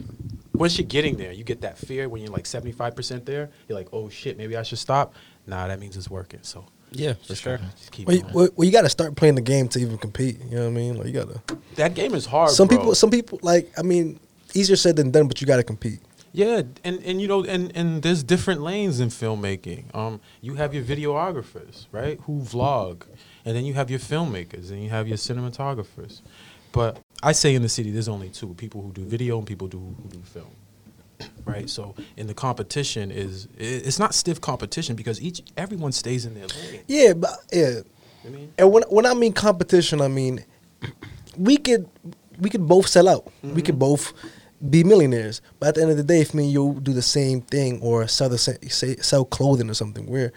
once 0.54 0.78
you're 0.78 0.88
getting 0.88 1.18
there, 1.18 1.32
you 1.32 1.44
get 1.44 1.62
that 1.62 1.78
fear 1.78 2.08
when 2.08 2.22
you're 2.22 2.32
like 2.32 2.46
75% 2.46 3.26
there. 3.26 3.50
You're 3.68 3.78
like, 3.78 3.90
oh 3.92 4.10
shit, 4.10 4.38
maybe 4.38 4.56
I 4.56 4.62
should 4.62 4.80
stop. 4.80 5.16
Nah, 5.48 5.68
that 5.68 5.80
means 5.80 5.98
it's 5.98 6.10
working. 6.10 6.42
So 6.44 6.68
Yeah, 6.92 7.14
for 7.14 7.28
just 7.28 7.42
sure. 7.44 7.58
gotta 7.58 7.72
just 7.78 7.92
keep 7.92 8.08
Well, 8.08 8.16
you, 8.18 8.22
going. 8.24 8.34
well, 8.34 8.50
well, 8.56 8.66
you 8.66 8.72
got 8.72 8.82
to 8.82 8.90
start 8.90 9.16
playing 9.16 9.36
the 9.36 9.42
game 9.42 9.68
to 9.70 9.80
even 9.80 9.98
compete. 9.98 10.40
You 10.50 10.58
know 10.58 10.62
what 10.64 10.68
I 10.68 10.72
mean? 10.72 10.98
Like 10.98 11.08
you 11.08 11.14
got 11.14 11.48
to. 11.48 11.58
that 11.76 11.94
game 11.94 12.14
is 12.14 12.26
hard. 12.26 12.52
Some 12.52 12.68
bro. 12.68 12.78
people, 12.78 12.96
some 12.96 13.10
people, 13.10 13.40
like 13.42 13.72
I 13.78 13.82
mean, 13.82 14.20
easier 14.54 14.76
said 14.76 14.96
than 14.98 15.12
done, 15.12 15.28
but 15.28 15.40
you 15.42 15.48
got 15.48 15.58
to 15.58 15.64
compete. 15.64 16.00
Yeah, 16.34 16.62
and, 16.86 17.04
and 17.04 17.22
you 17.22 17.28
know, 17.28 17.44
and, 17.44 17.76
and 17.76 18.02
there's 18.04 18.24
different 18.24 18.62
lanes 18.62 19.02
in 19.02 19.10
filmmaking. 19.10 19.94
Um, 19.94 20.22
you 20.40 20.56
have 20.56 20.74
your 20.74 20.84
videographers, 20.84 21.88
right, 21.92 22.20
who 22.24 22.40
vlog, 22.40 23.04
and 23.44 23.54
then 23.56 23.66
you 23.66 23.74
have 23.74 23.90
your 23.90 24.00
filmmakers, 24.00 24.72
and 24.72 24.82
you 24.82 24.90
have 24.90 25.10
your 25.10 25.18
cinematographers. 25.18 26.22
But 26.72 27.00
I 27.22 27.34
say 27.34 27.54
in 27.54 27.62
the 27.64 27.70
city, 27.70 27.92
there's 27.92 28.08
only 28.08 28.30
two: 28.30 28.54
people 28.54 28.82
who 28.82 28.94
do 28.94 29.04
video 29.04 29.38
and 29.38 29.46
people 29.46 29.68
do 29.68 29.78
who 29.80 30.08
do 30.10 30.22
film. 30.24 30.48
Right, 31.46 31.70
so 31.70 31.96
in 32.18 32.28
the 32.28 32.34
competition 32.34 33.12
is 33.12 33.48
it's 33.58 34.00
not 34.00 34.14
stiff 34.14 34.42
competition 34.42 34.96
because 34.96 35.22
each 35.22 35.42
everyone 35.58 35.92
stays 35.92 36.26
in 36.26 36.34
their 36.34 36.48
lane. 36.48 36.82
Yeah, 36.88 37.14
but 37.14 37.32
yeah. 37.52 37.82
I 38.26 38.30
mean, 38.30 38.54
And 38.58 38.72
when 38.72 38.84
when 38.84 39.06
I 39.06 39.14
mean 39.14 39.34
competition, 39.34 40.02
I 40.02 40.08
mean 40.08 40.46
we 41.38 41.58
could 41.58 41.90
we 42.40 42.50
could 42.50 42.68
both 42.68 42.88
sell 42.88 43.08
out. 43.08 43.32
We 43.44 43.62
could 43.62 43.76
mm-hmm. 43.76 43.80
both 43.80 44.14
be 44.70 44.84
millionaires. 44.84 45.42
But 45.60 45.70
at 45.70 45.76
the 45.76 45.82
end 45.82 45.92
of 45.92 45.98
the 45.98 46.04
day, 46.04 46.22
if 46.22 46.34
me 46.34 46.44
and 46.44 46.52
you 46.52 46.80
do 46.82 46.94
the 46.94 47.02
same 47.02 47.42
thing 47.42 47.80
or 47.82 48.08
sell 48.08 48.30
the 48.30 48.38
same, 48.38 48.58
say 48.70 48.96
sell 48.98 49.26
clothing 49.26 49.70
or 49.70 49.74
something, 49.74 50.06
we're 50.06 50.32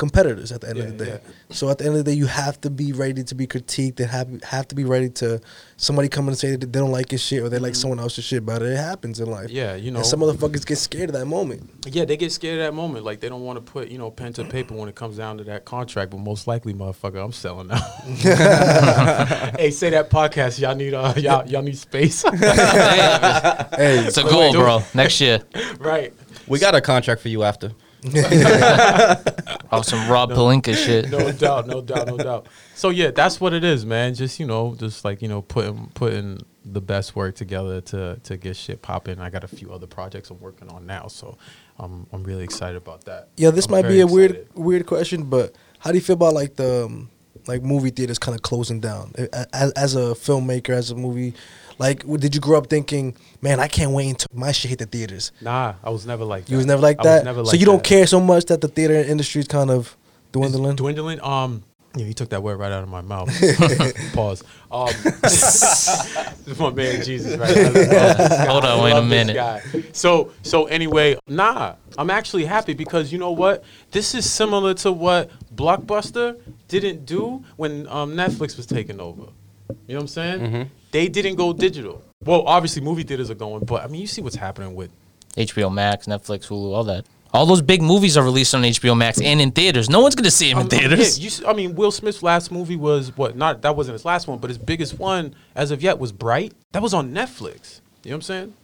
competitors 0.00 0.50
at 0.50 0.62
the 0.62 0.68
end 0.70 0.78
Yeah, 0.78 0.84
of 0.84 0.98
the 0.98 1.04
day. 1.04 1.10
yeah. 1.24 1.54
So 1.58 1.68
at 1.70 1.78
the 1.78 1.84
end 1.84 1.94
of 1.96 2.04
the 2.04 2.10
day, 2.10 2.16
you 2.16 2.26
have 2.26 2.60
to 2.62 2.70
be 2.70 2.92
ready 2.92 3.22
to 3.22 3.34
be 3.36 3.46
critiqued 3.46 4.00
and 4.00 4.08
have 4.10 4.28
have 4.44 4.66
to 4.68 4.74
be 4.74 4.84
ready 4.84 5.10
to 5.20 5.40
somebody 5.76 6.08
come 6.08 6.26
and 6.28 6.36
say 6.36 6.56
that 6.56 6.72
they 6.72 6.78
don't 6.80 6.90
like 6.90 7.12
your 7.12 7.18
shit 7.18 7.42
or 7.42 7.48
they 7.48 7.58
like 7.58 7.74
someone 7.76 8.00
else's 8.00 8.24
shit. 8.24 8.44
But 8.44 8.62
it 8.62 8.76
happens 8.76 9.20
in 9.20 9.30
life. 9.30 9.46
Mm-hmm. 9.48 9.56
Yeah, 9.56 9.74
you 9.76 9.90
know. 9.92 9.98
And 9.98 10.06
some 10.06 10.20
motherfuckers 10.20 10.64
get 10.66 10.76
scared 10.78 11.10
of 11.10 11.14
that 11.14 11.26
moment. 11.26 11.70
Yeah, 11.86 12.04
they 12.06 12.16
get 12.16 12.32
scared 12.32 12.58
at 12.60 12.64
that 12.64 12.74
moment. 12.74 13.04
Like 13.04 13.20
they 13.20 13.28
don't 13.28 13.42
want 13.42 13.64
to 13.64 13.72
put, 13.72 13.88
you 13.88 13.98
know, 13.98 14.10
pen 14.10 14.32
to 14.34 14.44
paper 14.44 14.74
when 14.74 14.88
it 14.88 14.94
comes 14.94 15.16
down 15.18 15.36
to 15.38 15.44
that 15.44 15.64
contract. 15.66 16.10
But 16.10 16.18
most 16.20 16.46
likely, 16.46 16.72
motherfucker, 16.74 17.22
I'm 17.22 17.32
selling 17.32 17.68
now. 17.68 17.76
hey, 19.58 19.70
say 19.70 19.90
that 19.90 20.08
podcast. 20.10 20.58
Y'all 20.58 20.74
need 20.74 20.94
uh, 20.94 21.12
y'all 21.16 21.46
y'all 21.46 21.62
need 21.62 21.76
space, 21.78 22.22
Hey, 22.32 24.06
It's 24.06 24.16
a 24.16 24.22
goal, 24.24 24.52
bro. 24.52 24.82
Next 24.94 25.20
year, 25.20 25.40
right? 25.78 26.12
We 26.46 26.58
got 26.58 26.74
a 26.74 26.80
contract 26.80 27.20
for 27.20 27.28
you 27.28 27.42
after. 27.42 27.72
off 29.70 29.84
some 29.84 30.10
Rob 30.10 30.30
Pelinka 30.30 30.74
shit. 30.74 31.10
No 31.10 31.30
doubt, 31.32 31.66
no 31.66 31.82
doubt, 31.82 32.06
no 32.06 32.16
doubt. 32.16 32.46
So 32.74 32.88
yeah, 32.88 33.10
that's 33.10 33.40
what 33.40 33.52
it 33.52 33.62
is, 33.62 33.84
man. 33.84 34.14
Just 34.14 34.40
you 34.40 34.46
know, 34.46 34.74
just 34.74 35.04
like 35.04 35.20
you 35.20 35.28
know, 35.28 35.42
putting 35.42 35.88
putting 35.94 36.40
the 36.64 36.80
best 36.80 37.14
work 37.14 37.34
together 37.34 37.80
to 37.80 38.18
to 38.22 38.36
get 38.36 38.56
shit 38.56 38.80
popping. 38.82 39.20
I 39.20 39.30
got 39.30 39.44
a 39.44 39.48
few 39.48 39.72
other 39.72 39.86
projects 39.86 40.30
I'm 40.30 40.40
working 40.40 40.68
on 40.68 40.86
now, 40.86 41.08
so 41.08 41.36
I'm 41.78 42.06
I'm 42.12 42.24
really 42.24 42.44
excited 42.44 42.76
about 42.76 43.04
that. 43.04 43.28
Yeah, 43.36 43.50
this 43.50 43.66
I'm 43.66 43.72
might 43.72 43.88
be 43.88 44.00
a 44.00 44.06
weird 44.06 44.48
weird 44.54 44.86
question, 44.86 45.24
but 45.24 45.54
how 45.78 45.90
do 45.90 45.98
you 45.98 46.02
feel 46.02 46.14
about 46.14 46.34
like 46.34 46.56
the 46.56 46.86
um, 46.86 47.10
like 47.46 47.62
movie 47.62 47.90
theaters 47.90 48.18
kind 48.18 48.34
of 48.34 48.42
closing 48.42 48.80
down 48.80 49.12
as, 49.52 49.72
as 49.72 49.96
a 49.96 50.14
filmmaker, 50.14 50.70
as 50.70 50.90
a 50.90 50.94
movie? 50.94 51.34
Like, 51.80 52.06
did 52.06 52.34
you 52.34 52.42
grow 52.42 52.58
up 52.58 52.66
thinking, 52.66 53.16
man, 53.40 53.58
I 53.58 53.66
can't 53.66 53.92
wait 53.92 54.10
until 54.10 54.28
my 54.34 54.52
shit 54.52 54.68
hit 54.68 54.80
the 54.80 54.84
theaters? 54.84 55.32
Nah, 55.40 55.76
I 55.82 55.88
was 55.88 56.04
never 56.04 56.26
like 56.26 56.44
that. 56.44 56.50
You 56.50 56.58
was 56.58 56.66
never 56.66 56.82
like 56.82 57.00
I 57.00 57.04
that. 57.04 57.14
Was 57.14 57.24
never 57.24 57.44
so 57.46 57.50
like 57.52 57.60
you 57.60 57.64
don't 57.64 57.82
care 57.82 58.06
so 58.06 58.20
much 58.20 58.44
that 58.46 58.60
the 58.60 58.68
theater 58.68 58.92
industry 58.96 59.40
is 59.40 59.48
kind 59.48 59.70
of 59.70 59.96
dwindling. 60.30 60.72
Is 60.72 60.76
dwindling. 60.76 61.22
Um, 61.22 61.62
yeah, 61.96 62.04
you 62.04 62.12
took 62.12 62.28
that 62.28 62.42
word 62.42 62.58
right 62.58 62.70
out 62.70 62.82
of 62.82 62.90
my 62.90 63.00
mouth. 63.00 63.30
Pause. 64.12 64.44
Um, 64.70 64.92
this 65.22 65.88
is 66.46 66.58
my 66.60 66.68
man 66.68 67.02
Jesus, 67.02 67.38
right? 67.38 67.50
I 67.50 67.84
guy. 67.86 68.44
Hold 68.44 68.66
on, 68.66 68.84
wait 68.84 68.92
a 68.92 69.02
minute. 69.02 69.96
So, 69.96 70.32
so 70.42 70.66
anyway, 70.66 71.16
nah, 71.26 71.76
I'm 71.96 72.10
actually 72.10 72.44
happy 72.44 72.74
because 72.74 73.10
you 73.10 73.18
know 73.18 73.32
what? 73.32 73.64
This 73.90 74.14
is 74.14 74.30
similar 74.30 74.74
to 74.74 74.92
what 74.92 75.30
Blockbuster 75.54 76.38
didn't 76.68 77.06
do 77.06 77.42
when 77.56 77.88
um, 77.88 78.12
Netflix 78.12 78.58
was 78.58 78.66
taken 78.66 79.00
over. 79.00 79.28
You 79.86 79.94
know 79.94 79.94
what 79.94 80.00
I'm 80.00 80.08
saying? 80.08 80.40
Mm-hmm. 80.40 80.62
They 80.92 81.08
didn't 81.08 81.36
go 81.36 81.52
digital. 81.52 82.02
Well, 82.24 82.42
obviously, 82.46 82.82
movie 82.82 83.02
theaters 83.02 83.30
are 83.30 83.34
going, 83.34 83.64
but 83.64 83.82
I 83.82 83.86
mean, 83.86 84.00
you 84.00 84.06
see 84.06 84.20
what's 84.22 84.36
happening 84.36 84.74
with 84.74 84.90
HBO 85.36 85.72
Max, 85.72 86.06
Netflix, 86.06 86.48
Hulu, 86.48 86.72
all 86.74 86.84
that. 86.84 87.06
All 87.32 87.46
those 87.46 87.62
big 87.62 87.80
movies 87.80 88.16
are 88.16 88.24
released 88.24 88.54
on 88.56 88.62
HBO 88.62 88.96
Max 88.96 89.20
and 89.20 89.40
in 89.40 89.52
theaters. 89.52 89.88
No 89.88 90.00
one's 90.00 90.16
gonna 90.16 90.32
see 90.32 90.48
them 90.50 90.58
in 90.58 90.62
Um, 90.64 90.68
theaters. 90.68 91.16
yeah, 91.18 91.22
you 91.22 91.28
s- 91.28 91.42
I 91.46 91.52
mean, 91.52 91.76
Will 91.76 91.92
Smith's 91.92 92.24
last 92.24 92.50
movie 92.50 92.74
was 92.74 93.16
what? 93.16 93.36
Not 93.36 93.62
that 93.62 93.76
wasn't 93.76 93.92
his 93.92 94.04
last 94.04 94.26
one, 94.26 94.38
but 94.38 94.50
his 94.50 94.58
biggest 94.58 94.98
one 94.98 95.34
as 95.54 95.70
of 95.70 95.80
yet 95.80 95.98
was 96.00 96.10
Bright. 96.10 96.52
That 96.72 96.82
was 96.82 96.92
on 96.92 97.12
Netflix. 97.12 97.80
You 98.02 98.10
know 98.10 98.16
what 98.16 98.16
I'm 98.16 98.22
saying? 98.22 98.54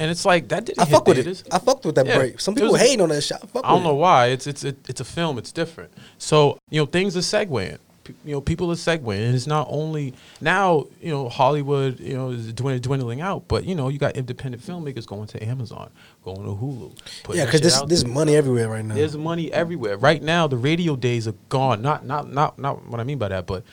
and 0.00 0.10
it's 0.10 0.24
like 0.24 0.48
that 0.48 0.64
didn't 0.64 0.80
I 0.80 0.86
hit 0.86 0.92
fuck 0.92 1.06
with 1.06 1.18
theaters. 1.18 1.42
it. 1.42 1.54
I 1.54 1.58
fucked 1.60 1.84
with 1.86 1.94
that 1.94 2.06
Yeah. 2.06 2.16
break. 2.18 2.40
Some 2.40 2.54
people 2.56 2.72
was- 2.72 2.80
hating 2.80 3.00
on 3.00 3.10
that 3.10 3.20
shit. 3.22 3.36
I, 3.40 3.46
fuck 3.46 3.64
I 3.64 3.68
don't 3.68 3.76
with 3.78 3.84
know 3.84 3.90
it. 3.94 4.00
why. 4.00 4.26
It's 4.28 4.46
it's 4.48 4.64
it, 4.64 4.76
it's 4.88 5.00
a 5.00 5.04
film. 5.04 5.38
It's 5.38 5.52
different. 5.52 5.92
So 6.18 6.58
you 6.70 6.80
know 6.80 6.86
things 6.86 7.16
are 7.16 7.20
segueing. 7.20 7.78
P- 8.04 8.14
You 8.24 8.32
know 8.34 8.40
people 8.40 8.70
are 8.70 8.74
segueing, 8.76 9.26
and 9.26 9.34
it's 9.34 9.46
not 9.46 9.66
only 9.70 10.14
now. 10.40 10.86
You 11.00 11.10
know 11.10 11.28
Hollywood. 11.28 11.98
You 12.00 12.14
know 12.14 12.30
is 12.30 12.52
dwindling, 12.52 12.80
dwindling 12.82 13.20
out, 13.20 13.48
but 13.48 13.64
you 13.64 13.74
know 13.74 13.88
you 13.88 13.98
got 13.98 14.16
independent 14.16 14.62
filmmakers 14.62 15.06
going 15.06 15.26
to 15.28 15.42
Amazon, 15.44 15.90
going 16.24 16.42
to 16.44 16.50
Hulu. 16.52 16.96
Yeah, 17.34 17.44
because 17.46 17.58
shit 17.60 17.62
this 17.62 17.76
out 17.80 17.88
there's 17.88 18.04
there. 18.04 18.12
money 18.12 18.36
everywhere 18.36 18.68
right 18.68 18.84
now. 18.84 18.94
There's 18.94 19.16
money 19.16 19.52
everywhere. 19.52 19.96
Right 19.96 20.22
now, 20.22 20.46
the 20.46 20.56
radio 20.56 20.96
days 20.96 21.26
are 21.26 21.34
gone. 21.48 21.82
Not 21.82 22.04
not 22.06 22.30
not 22.32 22.58
not 22.58 22.86
what 22.88 23.00
I 23.00 23.04
mean 23.04 23.18
by 23.18 23.28
that, 23.28 23.46
but 23.46 23.64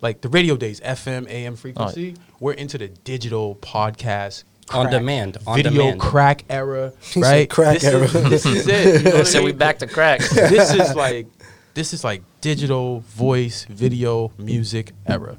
like 0.00 0.20
the 0.22 0.28
radio 0.28 0.56
days, 0.56 0.80
FM, 0.80 1.28
AM 1.30 1.56
frequency. 1.56 2.16
We're 2.40 2.52
into 2.54 2.78
the 2.78 2.88
digital 2.88 3.56
podcast. 3.56 4.44
On 4.70 4.90
demand, 4.90 5.36
on 5.46 5.56
video 5.56 5.72
demand. 5.72 6.00
crack 6.00 6.44
era, 6.48 6.90
right? 7.16 7.50
crack 7.50 7.80
this 7.80 7.84
era. 7.84 8.04
Is, 8.04 8.12
this 8.30 8.46
is 8.46 8.66
it. 8.66 8.86
You 8.86 9.10
know 9.10 9.10
what 9.18 9.20
I 9.20 9.24
So 9.24 9.42
we 9.44 9.52
back 9.52 9.78
to 9.80 9.86
crack. 9.86 10.20
this 10.20 10.72
is 10.72 10.94
like 10.96 11.26
this 11.74 11.92
is 11.92 12.04
like 12.04 12.22
digital 12.40 13.00
voice, 13.00 13.64
video, 13.68 14.32
music 14.38 14.92
era. 15.06 15.36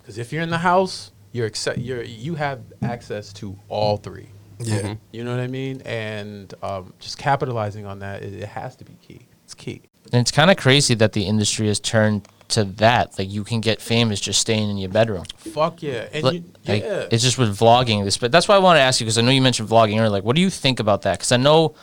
Because 0.00 0.18
if 0.18 0.32
you're 0.32 0.42
in 0.42 0.50
the 0.50 0.58
house, 0.58 1.12
you're 1.32 1.46
accept, 1.46 1.78
you're 1.78 2.02
you 2.02 2.34
have 2.34 2.60
access 2.82 3.32
to 3.34 3.56
all 3.68 3.96
three. 3.96 4.28
yeah. 4.58 4.94
You 5.12 5.24
know 5.24 5.30
what 5.30 5.40
I 5.40 5.46
mean? 5.48 5.80
And 5.82 6.52
um, 6.62 6.94
just 6.98 7.18
capitalizing 7.18 7.86
on 7.86 7.98
that, 8.00 8.22
it, 8.22 8.34
it 8.34 8.48
has 8.48 8.76
to 8.76 8.84
be 8.84 8.94
key. 9.06 9.26
It's 9.44 9.54
key. 9.54 9.82
And 10.12 10.20
it's 10.20 10.30
kind 10.30 10.50
of 10.50 10.56
crazy 10.56 10.94
that 10.94 11.12
the 11.12 11.24
industry 11.24 11.66
has 11.68 11.80
turned 11.80 12.28
to 12.48 12.64
that. 12.64 13.18
Like 13.18 13.30
you 13.30 13.44
can 13.44 13.60
get 13.60 13.80
famous 13.80 14.20
just 14.20 14.40
staying 14.40 14.70
in 14.70 14.78
your 14.78 14.90
bedroom. 14.90 15.24
Fuck 15.36 15.82
yeah. 15.82 16.06
And 16.12 16.24
Like, 16.24 16.34
you, 16.34 16.44
like, 16.66 16.82
yeah. 16.82 17.08
it's 17.10 17.22
just 17.22 17.38
with 17.38 17.56
vlogging. 17.58 18.04
This, 18.04 18.16
but 18.18 18.32
that's 18.32 18.48
why 18.48 18.54
I 18.54 18.58
want 18.58 18.76
to 18.76 18.80
ask 18.80 19.00
you 19.00 19.04
because 19.04 19.18
I 19.18 19.22
know 19.22 19.30
you 19.30 19.42
mentioned 19.42 19.68
vlogging 19.68 19.98
earlier. 19.98 20.10
Like, 20.10 20.24
what 20.24 20.36
do 20.36 20.42
you 20.42 20.50
think 20.50 20.80
about 20.80 21.02
that? 21.02 21.18
Because 21.18 21.32
I 21.32 21.36
know, 21.36 21.74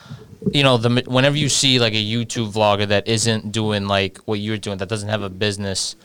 you 0.51 0.63
know, 0.63 0.77
the 0.77 1.03
whenever 1.07 1.37
you 1.37 1.49
see 1.49 1.79
like 1.79 1.93
a 1.93 2.03
YouTube 2.03 2.53
vlogger 2.53 2.87
that 2.87 3.07
isn't 3.07 3.51
doing 3.51 3.87
like 3.87 4.17
what 4.19 4.39
you're 4.39 4.57
doing, 4.57 4.77
that 4.77 4.89
doesn't 4.89 5.09
have 5.09 5.23
a 5.23 5.29
business, 5.29 5.95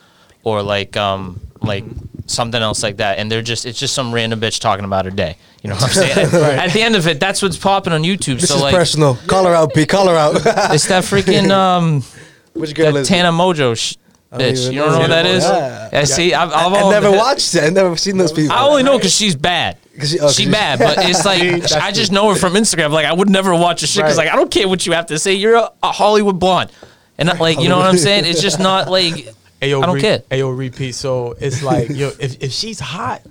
or 0.43 0.63
like 0.63 0.97
um 0.97 1.41
like 1.63 1.85
something 2.27 2.61
else 2.61 2.83
like 2.83 2.97
that, 2.99 3.19
and 3.19 3.31
they're 3.31 3.43
just 3.43 3.67
it's 3.67 3.79
just 3.79 3.95
some 3.95 4.13
random 4.13 4.41
bitch 4.41 4.61
talking 4.61 4.85
about 4.85 5.05
her 5.05 5.11
day. 5.11 5.37
You 5.63 5.71
know 5.71 5.77
what 5.77 5.85
I'm 5.85 5.91
saying? 6.35 6.59
At 6.59 6.73
the 6.73 6.83
end 6.83 6.97
of 6.97 7.07
it, 7.07 7.19
that's 7.21 7.43
what's 7.43 7.57
popping 7.57 7.93
on 7.93 8.03
YouTube. 8.03 8.41
This 8.41 8.49
so 8.51 8.57
is 8.57 8.63
like, 8.63 8.75
personal. 8.75 9.17
Call 9.27 9.45
her 9.47 9.55
out, 9.55 9.75
P. 9.75 9.87
Call 9.87 10.09
her 10.09 10.17
out. 10.17 10.35
it's 10.75 10.87
that 10.89 11.05
freaking 11.05 11.51
um 11.51 12.03
Which 12.53 12.75
girl 12.75 12.93
that 12.93 13.01
is? 13.01 13.09
Tana 13.09 13.31
Mongeau 13.33 13.77
sh- 13.77 13.97
I 14.33 14.39
bitch. 14.39 14.73
You 14.73 14.81
don't 14.81 14.89
know 14.89 14.95
know. 14.95 15.01
what 15.01 15.09
that 15.11 15.27
is? 15.27 15.45
Yeah. 15.45 15.89
Yeah, 15.93 16.05
see, 16.05 16.35
I've, 16.35 16.51
I've 16.53 16.73
I 16.73 16.81
all- 16.81 16.91
never 16.91 17.11
watched 17.11 17.55
it. 17.55 17.63
I've 17.63 17.73
never 17.73 17.97
seen 17.97 18.17
those 18.19 18.33
people. 18.33 18.53
I 18.55 18.67
only 18.67 18.83
know 18.83 18.99
because 18.99 19.15
she's 19.15 19.37
bad. 19.37 19.79
'Cause 19.99 20.11
she- 20.11 20.19
oh, 20.19 20.23
'cause 20.23 20.37
she 20.37 20.45
she- 20.45 20.51
bad, 20.51 20.79
but 20.81 20.99
it's 20.99 21.25
like 21.25 21.73
I 21.81 21.91
just 21.93 22.11
know 22.13 22.29
her 22.31 22.35
from 22.35 22.55
Instagram. 22.55 22.91
Like 22.91 23.07
I 23.07 23.13
would 23.13 23.31
never 23.31 23.55
watch 23.55 23.83
a 23.83 23.87
shit 23.87 24.03
because 24.03 24.19
Right. 24.19 24.27
like 24.27 24.33
I 24.33 24.37
don't 24.37 24.51
care 24.51 24.69
what 24.69 24.85
you 24.87 24.93
have 24.93 25.07
to 25.07 25.19
say. 25.19 25.35
You're 25.35 25.55
a, 25.57 25.71
a 25.83 25.93
Hollywood 25.93 26.39
blonde, 26.41 26.71
and 27.19 27.29
not, 27.29 27.41
like 27.41 27.61
you 27.61 27.69
know 27.69 27.79
what 27.79 27.87
I'm 27.87 27.97
saying. 27.97 28.25
It's 28.27 28.43
just 28.43 28.59
not 28.59 28.91
like 28.91 29.29
Ayo, 29.67 29.83
I 29.83 29.87
don't 29.87 29.95
re- 29.97 30.01
care. 30.01 30.19
Ayo, 30.31 30.57
repeat. 30.57 30.95
So 30.95 31.33
it's 31.41 31.63
like, 31.63 31.89
yo, 31.91 32.13
if, 32.21 32.43
if 32.43 32.53
she's 32.53 32.81
hot, 32.81 33.23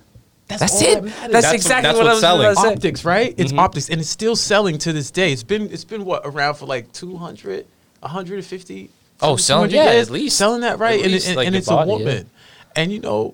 that's, 0.48 0.62
That's 0.62 0.74
all 0.82 0.82
it. 0.82 1.02
That. 1.04 1.04
That's, 1.04 1.32
That's- 1.34 1.54
exactly 1.54 1.88
that's 1.88 1.98
what 1.98 2.06
I 2.06 2.10
what's 2.10 2.16
was 2.16 2.22
selling. 2.22 2.46
about 2.52 2.66
optics, 2.78 3.04
right? 3.06 3.34
It's 3.38 3.52
Mm-hmm. 3.52 3.60
optics, 3.60 3.90
and 3.90 4.00
it's 4.00 4.10
still 4.10 4.36
selling 4.36 4.78
to 4.80 4.94
this 4.94 5.10
day. 5.10 5.32
It's 5.34 5.42
been 5.44 5.64
it's 5.72 5.84
been 5.84 6.06
what 6.06 6.22
around 6.24 6.56
for 6.56 6.68
like 6.68 6.92
200, 6.94 7.66
150. 8.02 8.90
Oh, 9.22 9.38
selling- 9.38 9.72
yeah, 9.72 9.94
years? 9.94 10.08
at 10.08 10.14
least. 10.14 10.38
selling 10.38 10.62
that 10.62 10.78
right, 10.80 11.00
At 11.00 11.06
and, 11.06 11.14
least, 11.14 11.28
and, 11.28 11.36
like, 11.38 11.48
and 11.48 11.56
it's 11.56 11.68
body, 11.68 11.90
a 11.90 11.94
yeah. 11.94 11.98
woman, 12.00 12.30
and 12.76 12.92
you 12.92 13.00
know, 13.00 13.34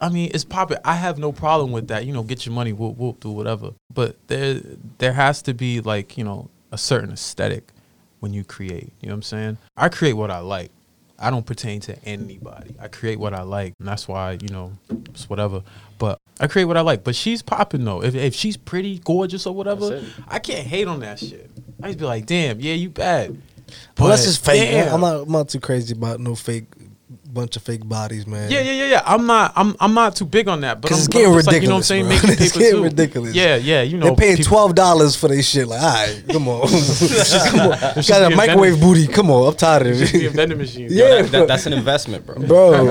I 0.00 0.08
mean, 0.08 0.30
it's 0.34 0.44
popping. 0.44 0.78
I 0.84 0.94
have 0.94 1.18
no 1.18 1.32
problem 1.32 1.72
with 1.72 1.88
that. 1.88 2.04
You 2.06 2.12
know, 2.12 2.22
get 2.22 2.44
your 2.46 2.54
money, 2.54 2.72
whoop 2.72 2.96
whoop, 2.96 3.18
do 3.20 3.30
whatever. 3.30 3.70
But 3.92 4.16
there 4.28 4.60
there 4.98 5.14
has 5.14 5.42
to 5.42 5.54
be 5.54 5.80
like 5.80 6.16
you 6.18 6.22
know 6.24 6.48
a 6.70 6.78
certain 6.78 7.10
aesthetic 7.12 7.72
when 8.20 8.32
you 8.32 8.44
create. 8.44 8.92
You 9.00 9.08
know 9.08 9.14
what 9.14 9.16
I'm 9.16 9.22
saying? 9.22 9.58
I 9.76 9.88
create 9.88 10.12
what 10.12 10.30
I 10.30 10.38
like. 10.38 10.70
I 11.22 11.30
don't 11.30 11.46
pertain 11.46 11.80
to 11.82 11.96
anybody. 12.04 12.74
I 12.80 12.88
create 12.88 13.18
what 13.18 13.32
I 13.32 13.42
like, 13.42 13.74
and 13.78 13.86
that's 13.86 14.08
why 14.08 14.38
you 14.42 14.48
know 14.48 14.72
it's 15.10 15.30
whatever. 15.30 15.62
But 15.98 16.18
I 16.40 16.48
create 16.48 16.64
what 16.64 16.76
I 16.76 16.80
like. 16.80 17.04
But 17.04 17.14
she's 17.14 17.42
popping 17.42 17.84
though. 17.84 18.02
If 18.02 18.14
if 18.14 18.34
she's 18.34 18.56
pretty, 18.56 18.98
gorgeous, 18.98 19.46
or 19.46 19.54
whatever, 19.54 20.04
I 20.26 20.38
can't 20.40 20.66
hate 20.66 20.88
on 20.88 21.00
that 21.00 21.20
shit. 21.20 21.50
I 21.82 21.88
just 21.88 21.98
be 21.98 22.04
like, 22.04 22.26
damn, 22.26 22.60
yeah, 22.60 22.74
you 22.74 22.90
bad. 22.90 23.40
Well, 23.98 24.08
that's 24.08 24.24
just 24.24 24.44
fake. 24.44 24.70
damn. 24.70 24.94
I'm 24.94 25.00
not. 25.00 25.22
I'm 25.22 25.32
not 25.32 25.48
too 25.48 25.60
crazy 25.60 25.94
about 25.94 26.20
no 26.20 26.34
fake 26.34 26.66
bunch 27.32 27.56
of 27.56 27.62
fake 27.62 27.88
bodies, 27.88 28.26
man. 28.26 28.50
Yeah, 28.50 28.60
yeah, 28.60 28.72
yeah, 28.72 28.86
yeah. 28.86 29.02
I'm 29.06 29.26
not. 29.26 29.52
I'm. 29.56 29.74
I'm 29.80 29.94
not 29.94 30.14
too 30.16 30.24
big 30.24 30.48
on 30.48 30.60
that. 30.62 30.80
But 30.80 30.88
'Cause 30.90 30.98
I'm, 30.98 31.02
it's 31.04 31.08
getting 31.08 31.28
I'm 31.30 31.34
just 31.38 31.46
like, 31.46 31.62
you 31.62 31.68
know 31.68 31.74
what 31.74 31.78
I'm 31.78 31.82
saying? 31.84 32.08
ridiculous, 32.08 32.28
bro. 32.28 32.30
Making 32.36 32.44
It's 32.46 32.52
paper 32.52 32.58
getting 32.60 32.76
too. 32.78 32.82
ridiculous. 32.84 33.34
Yeah, 33.34 33.56
yeah. 33.56 33.82
You 33.82 33.96
know, 33.98 34.06
They're 34.06 34.14
paying 34.16 34.36
people- 34.36 34.50
twelve 34.50 34.74
dollars 34.74 35.16
for 35.16 35.28
this 35.28 35.48
shit. 35.48 35.66
Like, 35.68 35.82
all 35.82 35.92
right, 35.92 36.22
come 36.30 36.48
on, 36.48 36.68
come 37.48 37.60
on. 37.60 37.68
Got 37.78 38.10
a 38.22 38.26
a 38.26 38.36
microwave 38.36 38.72
vending- 38.74 38.80
booty. 38.80 39.06
Come 39.08 39.30
on, 39.30 39.48
I'm 39.48 39.54
tired 39.56 39.86
of 39.86 40.02
It 40.02 40.12
be 40.12 40.26
a 40.26 40.30
vending 40.30 40.58
machine. 40.58 40.88
Yeah. 40.90 41.22
That- 41.22 41.30
that- 41.32 41.48
that's 41.48 41.66
an 41.66 41.72
investment, 41.72 42.26
bro. 42.26 42.38
bro. 42.46 42.84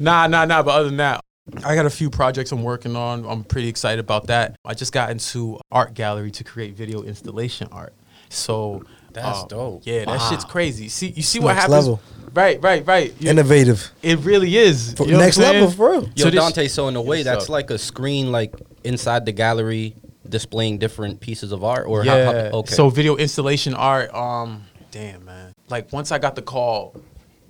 Nah, 0.00 0.26
nah, 0.26 0.44
nah. 0.44 0.62
But 0.62 0.72
other 0.74 0.88
than 0.88 0.96
that, 0.98 1.20
I 1.64 1.74
got 1.74 1.86
a 1.86 1.90
few 1.90 2.10
projects 2.10 2.52
I'm 2.52 2.62
working 2.62 2.96
on. 2.96 3.24
I'm 3.24 3.44
pretty 3.44 3.68
excited 3.68 4.00
about 4.00 4.26
that. 4.28 4.56
I 4.64 4.74
just 4.74 4.92
got 4.92 5.10
into 5.10 5.58
art 5.70 5.94
gallery 5.94 6.30
to 6.32 6.44
create 6.44 6.74
video 6.74 7.02
installation 7.02 7.68
art. 7.70 7.92
So 8.28 8.82
That's 9.14 9.40
um, 9.42 9.48
dope. 9.48 9.82
Yeah, 9.84 10.00
that 10.00 10.18
Wow. 10.18 10.30
shit's 10.30 10.44
crazy. 10.44 10.88
See, 10.88 11.08
you 11.08 11.22
see 11.22 11.38
what 11.40 11.54
Next 11.54 11.62
happens. 11.62 11.86
level. 11.86 12.00
Right, 12.34 12.60
right, 12.62 12.84
right. 12.86 13.14
You- 13.20 13.30
Innovative. 13.30 13.90
it 14.02 14.18
really 14.20 14.56
is. 14.56 14.92
For- 14.94 15.06
You 15.06 15.12
know 15.12 15.18
next 15.20 15.38
level, 15.38 15.70
for 15.70 15.92
real. 15.92 16.02
Yo, 16.16 16.24
So 16.24 16.30
Dante. 16.30 16.66
So 16.68 16.88
in 16.88 16.96
a 16.96 17.02
way, 17.02 17.22
that's 17.22 17.46
sir. 17.46 17.52
like 17.52 17.70
a 17.70 17.78
screen, 17.78 18.32
like 18.32 18.54
inside 18.82 19.24
the 19.24 19.32
gallery, 19.32 19.94
displaying 20.28 20.78
different 20.78 21.20
pieces 21.20 21.52
of 21.52 21.62
art, 21.62 21.86
or 21.86 22.04
yeah. 22.04 22.24
how, 22.24 22.32
how? 22.32 22.38
Okay. 22.58 22.74
So 22.74 22.88
video 22.90 23.14
installation 23.16 23.72
art. 23.74 24.12
Um, 24.14 24.64
damn 24.90 25.24
man. 25.24 25.52
Like 25.70 25.92
once 25.92 26.10
I 26.10 26.18
got 26.18 26.34
the 26.34 26.42
call 26.42 26.96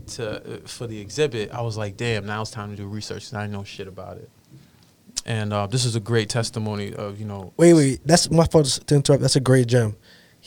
to 0.08 0.36
uh, 0.36 0.58
for 0.66 0.86
the 0.86 1.00
exhibit, 1.00 1.50
I 1.52 1.62
was 1.62 1.78
like, 1.78 1.96
damn. 1.96 2.26
Now 2.26 2.42
it's 2.42 2.50
time 2.50 2.70
to 2.70 2.76
do 2.76 2.86
research. 2.86 3.24
'cause 3.30 3.34
I 3.34 3.46
know 3.46 3.64
shit 3.64 3.88
about 3.88 4.18
it. 4.18 4.28
And 5.24 5.54
uh, 5.54 5.66
this 5.66 5.86
is 5.86 5.96
a 5.96 6.00
great 6.00 6.28
testimony 6.28 6.92
of 6.94 7.18
you 7.18 7.24
know. 7.24 7.54
Wait, 7.56 7.72
wait. 7.72 8.00
That's 8.04 8.30
my 8.30 8.44
fault 8.44 8.66
to 8.86 8.94
interrupt. 8.94 9.22
That's 9.22 9.36
a 9.36 9.40
great 9.40 9.66
gem. 9.68 9.96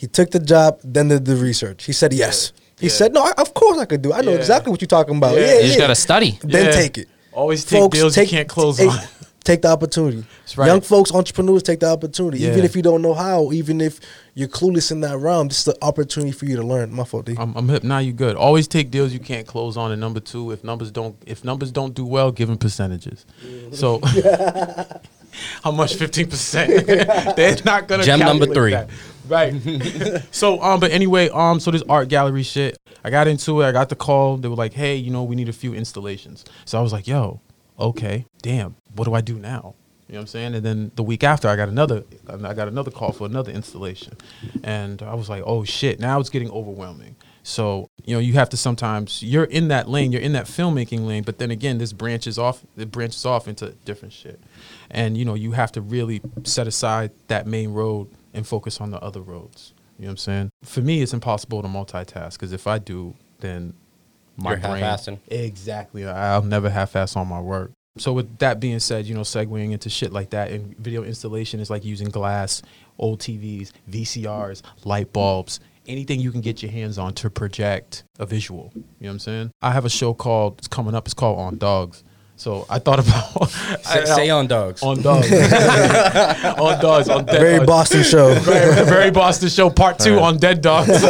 He 0.02 0.06
took 0.06 0.30
the 0.30 0.40
job, 0.40 0.80
then 0.84 1.08
did 1.08 1.26
the 1.26 1.36
research. 1.36 1.86
He 1.86 1.92
said 1.92 2.14
yes. 2.14 2.52
He 2.80 2.86
Yeah. 2.86 2.94
said 3.00 3.14
no. 3.14 3.24
I, 3.24 3.32
of 3.40 3.56
course 3.56 3.80
I 3.80 3.86
could 3.86 4.04
do. 4.04 4.12
it. 4.12 4.16
I 4.18 4.22
know 4.22 4.34
Yeah. 4.34 4.38
exactly 4.38 4.70
what 4.70 4.80
you're 4.80 4.88
talking 5.00 5.18
about. 5.18 5.34
Yeah. 5.34 5.40
Yeah, 5.42 5.48
You 5.48 5.54
You 5.56 5.62
yeah. 5.62 5.68
just 5.70 5.80
gotta 5.80 5.96
study. 5.96 6.38
then 6.44 6.66
Yeah. 6.66 6.72
take 6.72 7.00
it. 7.00 7.08
Always 7.34 7.66
take 7.66 7.90
deals 7.90 8.16
you 8.16 8.28
can't 8.28 8.48
close 8.48 8.78
take, 8.78 8.92
on. 8.92 9.00
Take 9.44 9.62
the 9.62 9.70
opportunity. 9.70 10.26
That's 10.42 10.58
right. 10.58 10.68
Young 10.68 10.82
folks, 10.82 11.10
entrepreneurs, 11.14 11.64
take 11.64 11.80
the 11.80 11.90
opportunity. 11.90 12.44
Even 12.44 12.66
if 12.66 12.76
you 12.76 12.82
don't 12.82 13.02
know 13.02 13.14
how, 13.14 13.54
even 13.54 13.80
if 13.80 14.02
you're 14.36 14.50
clueless 14.50 14.92
in 14.92 15.00
that 15.02 15.18
realm, 15.20 15.48
this 15.48 15.60
is 15.60 15.64
the 15.64 15.78
opportunity 15.82 16.34
for 16.34 16.44
you 16.46 16.58
to 16.58 16.64
learn. 16.64 16.94
My 16.94 17.06
fault, 17.06 17.28
D. 17.28 17.36
I'm, 17.40 17.56
I'm 17.56 17.70
hip. 17.70 17.82
Now 17.86 18.00
you 18.00 18.12
good. 18.12 18.36
Always 18.36 18.68
take 18.68 18.92
deals 18.92 19.14
you 19.14 19.20
can't 19.22 19.48
close 19.48 19.78
on. 19.78 19.94
And 19.94 20.02
number 20.02 20.20
two, 20.20 20.52
if 20.52 20.66
numbers 20.66 20.92
don't 20.92 21.16
if 21.26 21.46
numbers 21.46 21.72
don't 21.72 21.94
do 21.94 22.06
well, 22.06 22.30
give 22.34 22.50
them 22.50 22.58
percentages. 22.58 23.26
Mm-hmm. 23.46 23.74
So 23.74 24.02
how 25.64 25.72
much? 25.72 25.96
Fifteen 25.96 26.28
percent. 26.30 26.86
They're 27.38 27.56
not 27.64 27.88
gonna. 27.88 28.04
Gem 28.04 28.20
number 28.20 28.48
calculate 28.48 28.54
three. 28.56 28.72
that. 28.72 28.90
Right. 29.28 29.54
so 30.32 30.62
um, 30.62 30.80
but 30.80 30.92
anyway, 30.92 31.30
um, 31.30 31.60
so 31.60 31.72
this 31.72 31.84
art 31.90 32.10
gallery 32.10 32.44
shit. 32.44 32.78
I 33.04 33.10
got 33.10 33.28
into 33.28 33.62
it. 33.62 33.66
I 33.66 33.72
got 33.72 33.90
the 33.90 33.96
call. 33.96 34.38
They 34.38 34.48
were 34.48 34.56
like, 34.56 34.74
hey, 34.74 34.96
you 34.96 35.12
know, 35.12 35.24
we 35.24 35.36
need 35.36 35.50
a 35.50 35.54
few 35.54 35.74
installations. 35.74 36.44
So 36.66 36.78
I 36.78 36.82
was 36.82 36.92
like, 36.92 37.08
yo, 37.08 37.40
okay, 37.80 38.26
damn. 38.42 38.76
What 38.96 39.06
do 39.06 39.13
I 39.13 39.22
do 39.22 39.36
now? 39.38 39.76
You 40.08 40.13
know 40.13 40.20
what 40.20 40.22
I'm 40.22 40.28
saying? 40.28 40.56
And 40.56 40.66
then 40.66 40.92
the 40.96 41.04
week 41.04 41.24
after, 41.24 41.50
I 41.50 41.58
got 41.58 41.68
another, 41.68 42.04
I 42.30 42.54
got 42.54 42.70
another 42.70 42.92
call 42.92 43.12
for 43.12 43.26
another 43.26 43.52
installation, 43.52 44.13
and 44.63 45.02
I 45.02 45.13
was 45.16 45.30
like, 45.30 45.44
"Oh 45.46 45.66
shit!" 45.66 46.00
Now 46.00 46.22
it's 46.22 46.30
getting 46.30 46.50
overwhelming. 46.50 47.18
So 47.44 47.90
you 48.06 48.16
know, 48.16 48.20
you 48.20 48.34
have 48.34 48.50
to 48.52 48.58
sometimes 48.58 49.22
you're 49.22 49.44
in 49.44 49.68
that 49.68 49.90
lane, 49.90 50.13
you're 50.13 50.22
in 50.22 50.32
that 50.32 50.46
filmmaking 50.46 51.06
lane, 51.06 51.24
but 51.24 51.40
then 51.40 51.52
again, 51.52 51.78
this 51.78 51.92
branches 51.92 52.40
off, 52.40 52.63
it 52.78 52.90
branches 52.90 53.26
off 53.26 53.50
into 53.50 53.72
different 53.84 54.13
shit, 54.13 54.40
and 54.90 55.18
you 55.18 55.26
know, 55.26 55.34
you 55.34 55.52
have 55.52 55.74
to 55.74 55.82
really 55.82 56.22
set 56.44 56.68
aside 56.68 57.12
that 57.28 57.46
main 57.46 57.74
road 57.74 58.08
and 58.38 58.47
focus 58.47 58.80
on 58.80 58.91
the 58.91 59.00
other 59.02 59.21
roads. 59.21 59.73
You 59.97 60.04
know 60.04 60.10
what 60.10 60.12
I'm 60.12 60.17
saying? 60.17 60.50
For 60.63 60.82
me, 60.82 61.02
it's 61.02 61.13
impossible 61.13 61.62
to 61.63 61.67
multitask 61.67 62.34
because 62.34 62.54
if 62.54 62.67
I 62.67 62.78
do, 62.78 63.15
then 63.39 63.73
my 64.38 64.52
You're 64.52 64.60
brain 64.60 64.84
half-assing. 64.84 65.19
exactly. 65.28 66.06
I'll 66.06 66.43
never 66.43 66.69
half-ass 66.69 67.15
on 67.15 67.28
my 67.28 67.41
work. 67.41 67.71
So 67.97 68.13
with 68.13 68.38
that 68.38 68.60
being 68.60 68.80
said, 68.80 69.08
you 69.08 69.15
know, 69.15 69.21
segueing 69.21 69.71
into 69.71 69.89
shit 69.89 70.13
like 70.13 70.30
that 70.30 70.52
and 70.52 70.78
video 70.78 71.04
installation 71.04 71.60
is 71.60 71.71
like 71.71 71.84
using 71.84 72.10
glass, 72.10 72.62
old 73.00 73.19
TVs, 73.19 73.71
VCRs, 73.89 74.62
light 74.86 75.12
bulbs, 75.12 75.60
anything 75.88 76.19
you 76.19 76.32
can 76.32 76.41
get 76.41 76.62
your 76.62 76.71
hands 76.71 77.00
on 77.00 77.13
to 77.15 77.30
project 77.32 78.04
a 78.19 78.26
visual. 78.28 78.71
You 78.76 78.82
know 78.82 78.86
what 79.00 79.12
I'm 79.13 79.19
saying? 79.19 79.52
I 79.63 79.71
have 79.71 79.86
a 79.86 79.89
show 79.89 80.13
called 80.13 80.60
it's 80.60 80.67
coming 80.67 80.93
up. 80.93 81.08
It's 81.08 81.15
called 81.15 81.39
On 81.39 81.58
Dogs. 81.58 82.04
So 82.38 82.67
I 82.69 82.78
thought 82.78 83.00
about 83.00 83.50
say, 83.82 84.06
say 84.06 84.30
on 84.30 84.45
dogs. 84.47 84.84
on 84.84 85.02
dogs, 85.02 85.32
on 85.34 86.80
dogs, 86.80 87.10
on 87.10 87.26
dead 87.26 87.39
Very 87.39 87.58
dogs. 87.58 87.67
Boston 87.67 88.04
show. 88.04 88.34
very, 88.39 88.86
very 88.86 89.12
Boston 89.12 89.50
show 89.50 89.71
part 89.71 89.97
two 89.97 90.19
on 90.19 90.38
dead 90.38 90.62
dogs. 90.62 91.02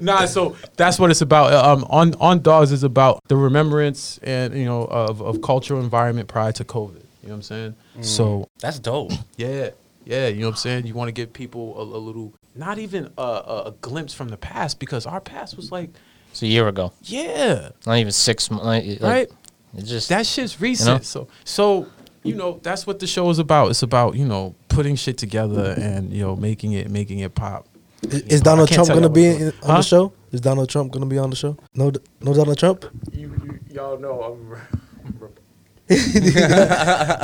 nah, 0.00 0.24
so 0.24 0.56
that's 0.76 0.98
what 0.98 1.10
it's 1.10 1.20
about. 1.20 1.52
Um, 1.52 1.84
on 1.90 2.14
on 2.14 2.40
dogs 2.40 2.72
is 2.72 2.82
about 2.82 3.20
the 3.28 3.36
remembrance 3.36 4.18
and 4.22 4.54
you 4.56 4.64
know 4.64 4.84
of, 4.86 5.20
of 5.20 5.42
cultural 5.42 5.80
environment 5.80 6.28
prior 6.28 6.52
to 6.52 6.64
COVID. 6.64 7.02
You 7.22 7.28
know 7.28 7.34
what 7.34 7.34
I'm 7.34 7.42
saying? 7.42 7.74
So 8.00 8.48
That's 8.60 8.78
dope. 8.78 9.12
yeah, 9.36 9.70
yeah, 10.04 10.28
you 10.28 10.40
know 10.40 10.46
what 10.46 10.52
I'm 10.52 10.56
saying. 10.56 10.86
You 10.86 10.94
want 10.94 11.08
to 11.08 11.12
give 11.12 11.32
people 11.32 11.78
a, 11.78 11.82
a 11.82 11.98
little, 11.98 12.32
not 12.54 12.78
even 12.78 13.10
a, 13.18 13.22
a, 13.22 13.62
a 13.66 13.74
glimpse 13.80 14.14
from 14.14 14.28
the 14.28 14.36
past 14.36 14.78
because 14.78 15.06
our 15.06 15.20
past 15.20 15.56
was 15.56 15.72
like, 15.72 15.90
It's 16.30 16.42
a 16.42 16.46
year 16.46 16.68
ago, 16.68 16.92
yeah, 17.02 17.70
not 17.84 17.98
even 17.98 18.12
six 18.12 18.50
months. 18.50 18.64
Like, 18.64 19.00
right. 19.02 19.30
It's 19.78 19.88
just 19.88 20.08
That 20.08 20.26
shit's 20.26 20.60
recent. 20.60 21.04
So 21.04 21.28
so 21.44 21.86
you 22.22 22.34
know 22.34 22.58
that's 22.62 22.86
what 22.86 22.98
the 22.98 23.06
show 23.06 23.28
is 23.30 23.38
about. 23.38 23.70
It's 23.70 23.82
about 23.82 24.14
you 24.16 24.24
know 24.26 24.54
putting 24.68 24.96
shit 24.96 25.18
together 25.18 25.74
and 25.78 26.12
you 26.12 26.22
know 26.22 26.36
making 26.36 26.72
it 26.72 26.90
making 26.90 27.20
it 27.20 27.34
pop. 27.34 27.66
Is, 28.02 28.22
is 28.22 28.40
know, 28.40 28.44
Donald 28.44 28.68
Trump 28.70 28.88
gonna 28.88 29.08
be 29.08 29.26
in, 29.26 29.42
on 29.46 29.52
Huh? 29.62 29.76
the 29.78 29.82
show? 29.82 30.12
Is 30.32 30.40
Donald 30.40 30.68
Trump 30.68 30.92
gonna 30.92 31.06
be 31.06 31.18
on 31.18 31.30
the 31.30 31.36
show? 31.36 31.56
No, 31.74 31.90
no 32.20 32.34
Donald 32.34 32.58
Trump. 32.58 32.84
You, 33.12 33.32
you 33.44 33.58
y'all 33.70 33.98
know 33.98 34.22
I'm. 34.22 34.56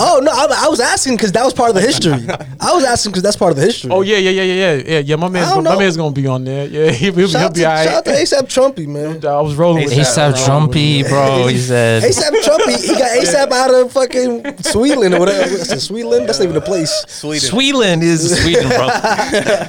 Oh 0.05 0.20
no, 0.22 0.31
I, 0.31 0.66
I 0.66 0.68
was 0.68 0.79
asking 0.81 1.16
because 1.16 1.33
that 1.33 1.44
was 1.44 1.53
part 1.53 1.70
of 1.70 1.75
the 1.75 1.81
history. 1.81 2.12
I 2.61 2.72
was 2.72 2.85
asking 2.85 3.11
because 3.12 3.22
that's 3.25 3.37
part 3.37 3.51
of 3.51 3.57
the 3.57 3.64
history. 3.64 3.90
Oh 3.90 4.03
yeah, 4.03 4.18
yeah, 4.18 4.31
yeah, 4.31 4.42
yeah, 4.42 4.55
yeah, 4.55 4.83
yeah. 4.87 4.98
Yeah, 5.01 5.16
my 5.16 5.29
man's 5.29 5.48
I 5.48 5.55
gonna, 5.55 5.68
my 5.68 5.75
know. 5.75 5.81
man's 5.81 5.96
gonna 5.96 6.14
be 6.14 6.27
on 6.29 6.44
there. 6.44 6.66
Yeah, 6.68 6.90
he'll, 6.92 7.12
he'll, 7.14 7.27
Shout, 7.29 7.40
he'll 7.42 7.51
be 7.51 7.61
to, 7.61 7.66
alright. 7.66 7.88
shout 7.88 7.94
out 7.96 8.05
to 8.05 8.11
ASAP 8.12 8.42
Trumpy, 8.42 8.87
man. 8.87 9.25
I 9.27 9.40
was 9.40 9.57
rolling 9.57 9.85
with 9.85 9.92
ASAP 9.94 10.35
Trumpy, 10.35 11.09
bro. 11.09 11.46
He 11.48 11.59
said. 11.72 12.03
ASAP 12.05 12.31
Trumpy, 12.42 12.81
he 12.81 12.94
got 12.94 13.11
ASAP 13.18 13.51
out 13.51 13.75
of 13.75 13.92
fucking 13.92 14.59
Sweden 14.62 15.14
or 15.14 15.18
whatever. 15.20 15.57
That's 15.57 15.72
a 15.72 15.92
Sweetland. 15.92 16.27
That's 16.27 16.38
not 16.38 16.44
even 16.44 16.57
a 16.57 16.61
place. 16.61 16.92
Sweden. 17.09 17.48
Sweetland 17.51 18.03
is 18.03 18.42
Sweden, 18.42 18.68
bro. 18.68 18.88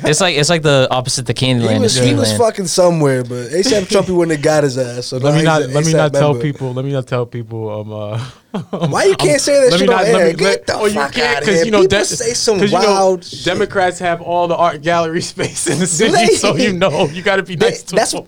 it's 0.08 0.21
like 0.21 0.36
it's 0.36 0.49
like 0.49 0.62
the 0.62 0.88
opposite 0.91 1.25
to 1.27 1.34
He 1.34 1.47
Candyland. 1.53 1.79
was, 1.82 1.97
is 1.97 2.06
he 2.06 2.13
was 2.13 2.32
fucking 2.38 2.67
somewhere, 2.67 3.23
but 3.23 3.49
ASAP 3.49 3.84
Trumpy 3.88 4.15
wouldn't 4.15 4.38
have 4.38 4.43
got 4.43 4.63
his 4.63 4.77
ass. 4.77 5.08
So 5.08 5.17
Let 5.17 5.34
me 5.36 5.41
not 5.43 5.62
let 5.69 5.84
me 5.86 5.93
not 5.93 6.13
tell 6.13 6.36
people. 6.39 6.73
Let 6.73 6.86
me 6.86 6.91
not 6.91 7.08
tell 7.08 7.25
people. 7.25 7.69
Um, 7.69 7.91
uh, 7.91 8.29
Why 8.70 9.06
you 9.06 9.16
can't 9.16 9.42
say 9.42 9.60
that 9.63 9.72
let 9.72 9.80
shit 9.80 9.89
me 9.89 9.94
on 9.96 10.00
not- 10.02 10.08
air? 10.08 10.13
let 10.13 10.26
me- 10.28 10.34
Get 10.34 10.44
let- 10.44 10.68
the 10.68 10.76
oh, 10.76 10.86
you 10.86 10.94
fuck 10.94 11.12
can't, 11.13 11.38
out 11.38 11.44
'cause, 11.44 11.56
here. 11.56 11.66
You 11.66 11.72
know, 11.72 11.82
People 11.82 11.98
De- 12.00 12.06
say 12.06 12.34
some 12.34 12.60
'cause, 12.60 12.72
you 12.72 12.78
know, 12.80 12.86
wild 12.86 13.24
shit. 13.26 13.46
Democrats 13.46 13.98
have 14.00 14.22
all 14.22 14.48
the 14.48 14.56
art 14.56 14.82
gallery 14.84 15.22
space 15.34 15.66
in 15.68 15.80
the 15.80 15.88
city, 15.88 16.36
so 16.36 16.56
you 16.56 16.72
know 16.74 17.06
you 17.08 17.24
got 17.24 17.38
to 17.38 17.44
be 17.44 17.56
They- 17.56 17.70
nice 17.70 17.84
to 17.84 17.96
that's 17.96 18.12
them. 18.12 18.26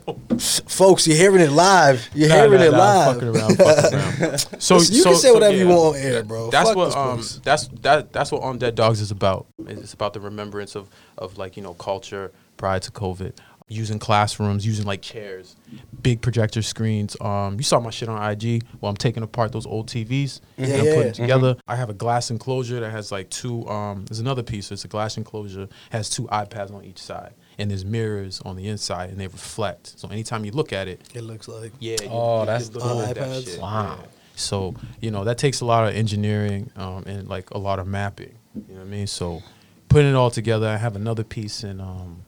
folks. 0.67 1.05
You're 1.07 1.17
hearing 1.17 1.41
it 1.41 1.51
live. 1.51 2.09
You're 2.15 2.29
Nah, 2.29 2.35
hearing 2.35 2.59
nah, 2.59 2.65
it 2.65 2.71
nah, 2.71 2.77
live. 2.77 3.07
I'm 3.07 3.13
fucking 3.13 3.29
around, 3.35 3.55
fucking 3.57 3.99
around. 4.29 4.61
So 4.61 4.75
Listen, 4.77 4.95
you 4.95 5.01
so- 5.03 5.09
can 5.11 5.19
say 5.19 5.27
so, 5.27 5.33
whatever 5.35 5.55
you 5.57 5.67
yeah. 5.67 5.75
want 5.75 5.95
on 5.95 6.01
air, 6.01 6.23
bro. 6.23 6.49
That's 6.49 6.69
Fuck 6.69 6.77
what 6.77 6.85
this 6.85 6.95
um 6.95 7.13
place. 7.17 7.39
that's 7.43 7.67
that 7.81 8.11
that's 8.13 8.31
what 8.31 8.41
on 8.41 8.57
Dead 8.57 8.75
Dogs 8.75 9.01
is 9.01 9.11
about. 9.11 9.45
It's 9.67 9.93
about 9.93 10.13
the 10.13 10.19
remembrance 10.19 10.75
of 10.75 10.87
of 11.17 11.37
like 11.37 11.55
you 11.55 11.61
know 11.63 11.73
culture 11.75 12.31
prior 12.57 12.79
to 12.79 12.91
COVID, 12.91 13.33
using 13.67 13.97
classrooms, 13.97 14.65
using 14.65 14.85
like 14.85 15.01
chairs, 15.01 15.55
big 16.01 16.21
projector 16.21 16.61
screens. 16.61 17.17
Um, 17.19 17.55
you 17.57 17.63
saw 17.63 17.79
my 17.79 17.89
shit 17.89 18.07
on 18.07 18.21
IG. 18.31 18.63
Well, 18.79 18.89
I'm 18.91 18.95
taking 18.97 19.23
apart 19.23 19.51
those 19.51 19.65
old 19.65 19.87
TVs 19.87 20.39
and 20.57 20.67
Yeah, 20.67 20.75
I'm 20.77 20.85
yeah. 20.85 20.93
putting 20.93 21.09
it 21.09 21.15
together. 21.15 21.57
I 21.67 21.75
have 21.75 21.89
a 21.89 21.93
glass 21.93 22.29
enclosure 22.29 22.79
that 22.79 22.91
has 22.91 23.11
like 23.11 23.29
two. 23.31 23.67
Um, 23.67 24.05
there's 24.05 24.19
another 24.19 24.43
piece. 24.43 24.71
It's 24.71 24.85
a 24.85 24.87
glass 24.87 25.17
enclosure 25.17 25.67
has 25.89 26.09
two 26.09 26.25
iPads 26.25 26.71
on 26.73 26.83
each 26.85 26.99
side, 26.99 27.33
and 27.57 27.71
there's 27.71 27.83
mirrors 27.85 28.39
on 28.45 28.55
the 28.55 28.67
inside, 28.67 29.09
and 29.09 29.19
they 29.19 29.27
reflect. 29.27 29.97
So 29.99 30.09
anytime 30.09 30.45
you 30.45 30.51
look 30.51 30.71
at 30.71 30.87
it, 30.87 31.01
It 31.15 31.21
looks 31.21 31.47
like. 31.47 31.71
yeah. 31.79 31.97
You, 32.03 32.09
Oh, 32.11 32.41
you 32.41 32.45
that's 32.45 32.69
can 32.69 32.79
look 32.79 32.83
dope. 32.83 33.07
at 33.09 33.15
that 33.15 33.27
iPads? 33.27 33.45
shit, 33.45 33.59
Wow. 33.61 33.97
yeah. 34.01 34.07
So 34.35 34.75
you 35.01 35.09
know 35.09 35.23
that 35.23 35.37
takes 35.39 35.61
a 35.61 35.65
lot 35.65 35.87
of 35.87 35.95
engineering 35.95 36.69
um, 36.75 37.03
and 37.07 37.27
like 37.27 37.49
a 37.51 37.57
lot 37.57 37.79
of 37.79 37.87
mapping. 37.87 38.35
You 38.53 38.61
know 38.75 38.81
what 38.81 38.87
I 38.87 38.89
mean? 38.91 39.07
So 39.07 39.41
putting 39.89 40.11
it 40.11 40.15
all 40.15 40.29
together, 40.29 40.67
I 40.67 40.77
have 40.77 40.95
another 40.95 41.23
piece 41.23 41.63
in. 41.63 41.81
Um, 41.81 42.24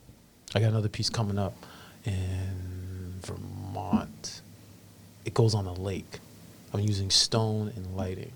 I 0.55 0.59
got 0.59 0.69
another 0.69 0.89
piece 0.89 1.09
coming 1.09 1.37
up 1.37 1.53
in 2.05 3.19
Vermont. 3.21 4.41
It 5.25 5.33
goes 5.33 5.53
on 5.53 5.65
a 5.65 5.73
lake. 5.73 6.19
I'm 6.73 6.79
using 6.79 7.09
stone 7.09 7.71
and 7.75 7.95
lighting. 7.95 8.31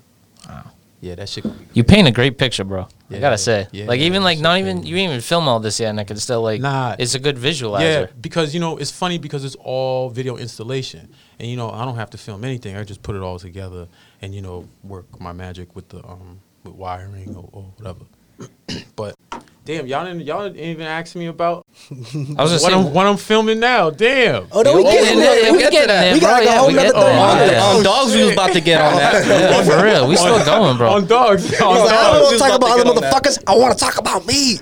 Wow. 0.47 0.71
Yeah, 1.01 1.15
that 1.15 1.29
shit. 1.29 1.45
You 1.73 1.83
paint 1.83 2.07
a 2.07 2.11
great 2.11 2.37
picture, 2.37 2.63
bro. 2.63 2.87
I 3.09 3.17
gotta 3.17 3.37
say, 3.37 3.67
yeah, 3.71 3.85
like 3.85 3.99
even 4.01 4.23
like 4.23 4.39
not 4.39 4.59
even 4.59 4.83
you 4.83 4.95
didn't 4.95 5.09
even 5.09 5.21
film 5.21 5.47
all 5.47 5.59
this 5.59 5.79
yet, 5.79 5.89
and 5.89 5.99
I 5.99 6.03
could 6.03 6.19
still 6.19 6.43
like 6.43 6.61
Nah. 6.61 6.95
It's 6.99 7.15
a 7.15 7.19
good 7.19 7.37
visualizer. 7.37 7.81
Yeah, 7.81 8.05
because 8.21 8.53
you 8.53 8.59
know 8.59 8.77
it's 8.77 8.91
funny 8.91 9.17
because 9.17 9.43
it's 9.43 9.55
all 9.55 10.11
video 10.11 10.37
installation, 10.37 11.09
and 11.39 11.49
you 11.49 11.57
know 11.57 11.71
I 11.71 11.85
don't 11.85 11.95
have 11.95 12.11
to 12.11 12.19
film 12.19 12.43
anything. 12.45 12.77
I 12.77 12.83
just 12.83 13.01
put 13.01 13.15
it 13.15 13.23
all 13.23 13.39
together, 13.39 13.87
and 14.21 14.35
you 14.35 14.41
know 14.43 14.67
work 14.83 15.19
my 15.19 15.33
magic 15.33 15.75
with 15.75 15.89
the 15.89 16.05
um 16.05 16.39
with 16.63 16.75
wiring 16.75 17.35
or, 17.35 17.49
or 17.51 17.63
whatever. 17.77 18.05
but 18.95 19.15
damn, 19.65 19.85
y'all 19.87 20.05
didn't 20.05 20.21
y'all 20.25 20.43
didn't 20.49 20.59
even 20.63 20.85
ask 20.85 21.15
me 21.15 21.27
about 21.27 21.65
I 21.91 21.93
was 21.95 22.27
what 22.27 22.49
just 22.49 22.65
I'm 22.65 22.71
saying. 22.83 22.93
what 22.93 23.05
I'm 23.05 23.17
filming 23.17 23.59
now. 23.59 23.89
Damn. 23.89 24.47
Oh 24.51 24.61
no, 24.61 24.75
we 24.75 24.83
getting 24.83 25.19
yeah, 25.19 25.51
We 25.51 25.57
we 25.57 25.59
get 25.59 25.71
getting 25.71 25.87
that. 25.89 26.13
We 26.13 26.19
got 26.19 26.43
like 26.43 26.47
a 26.49 26.57
whole 26.57 26.67
we 26.67 26.73
nother 26.73 26.87
get- 26.87 26.95
thirty 26.95 27.17
oh, 27.17 27.21
On, 27.21 27.37
yeah. 27.37 27.63
on 27.63 27.83
dogs, 27.83 28.13
we 28.13 28.23
was 28.23 28.33
about 28.33 28.53
to 28.53 28.61
get 28.61 28.81
on 28.81 28.95
that. 28.95 29.25
Yeah, 29.51 29.63
for 29.63 29.83
real, 29.83 30.07
we 30.07 30.15
still 30.15 30.43
going, 30.45 30.77
bro. 30.77 30.91
On 30.91 31.07
dogs. 31.07 31.45
on 31.61 31.75
He's 31.75 31.85
like, 31.85 31.91
I 31.93 32.13
don't 32.13 32.21
want 32.21 32.33
to 32.33 32.39
talk 32.39 32.47
about 32.55 32.55
about 32.57 32.79
other 32.79 32.93
get 32.93 33.01
that. 33.01 33.23
motherfuckers. 33.23 33.43
I 33.47 33.55
want 33.57 33.77
to 33.77 33.83
talk 33.83 33.97
about 33.97 34.25
me. 34.27 34.57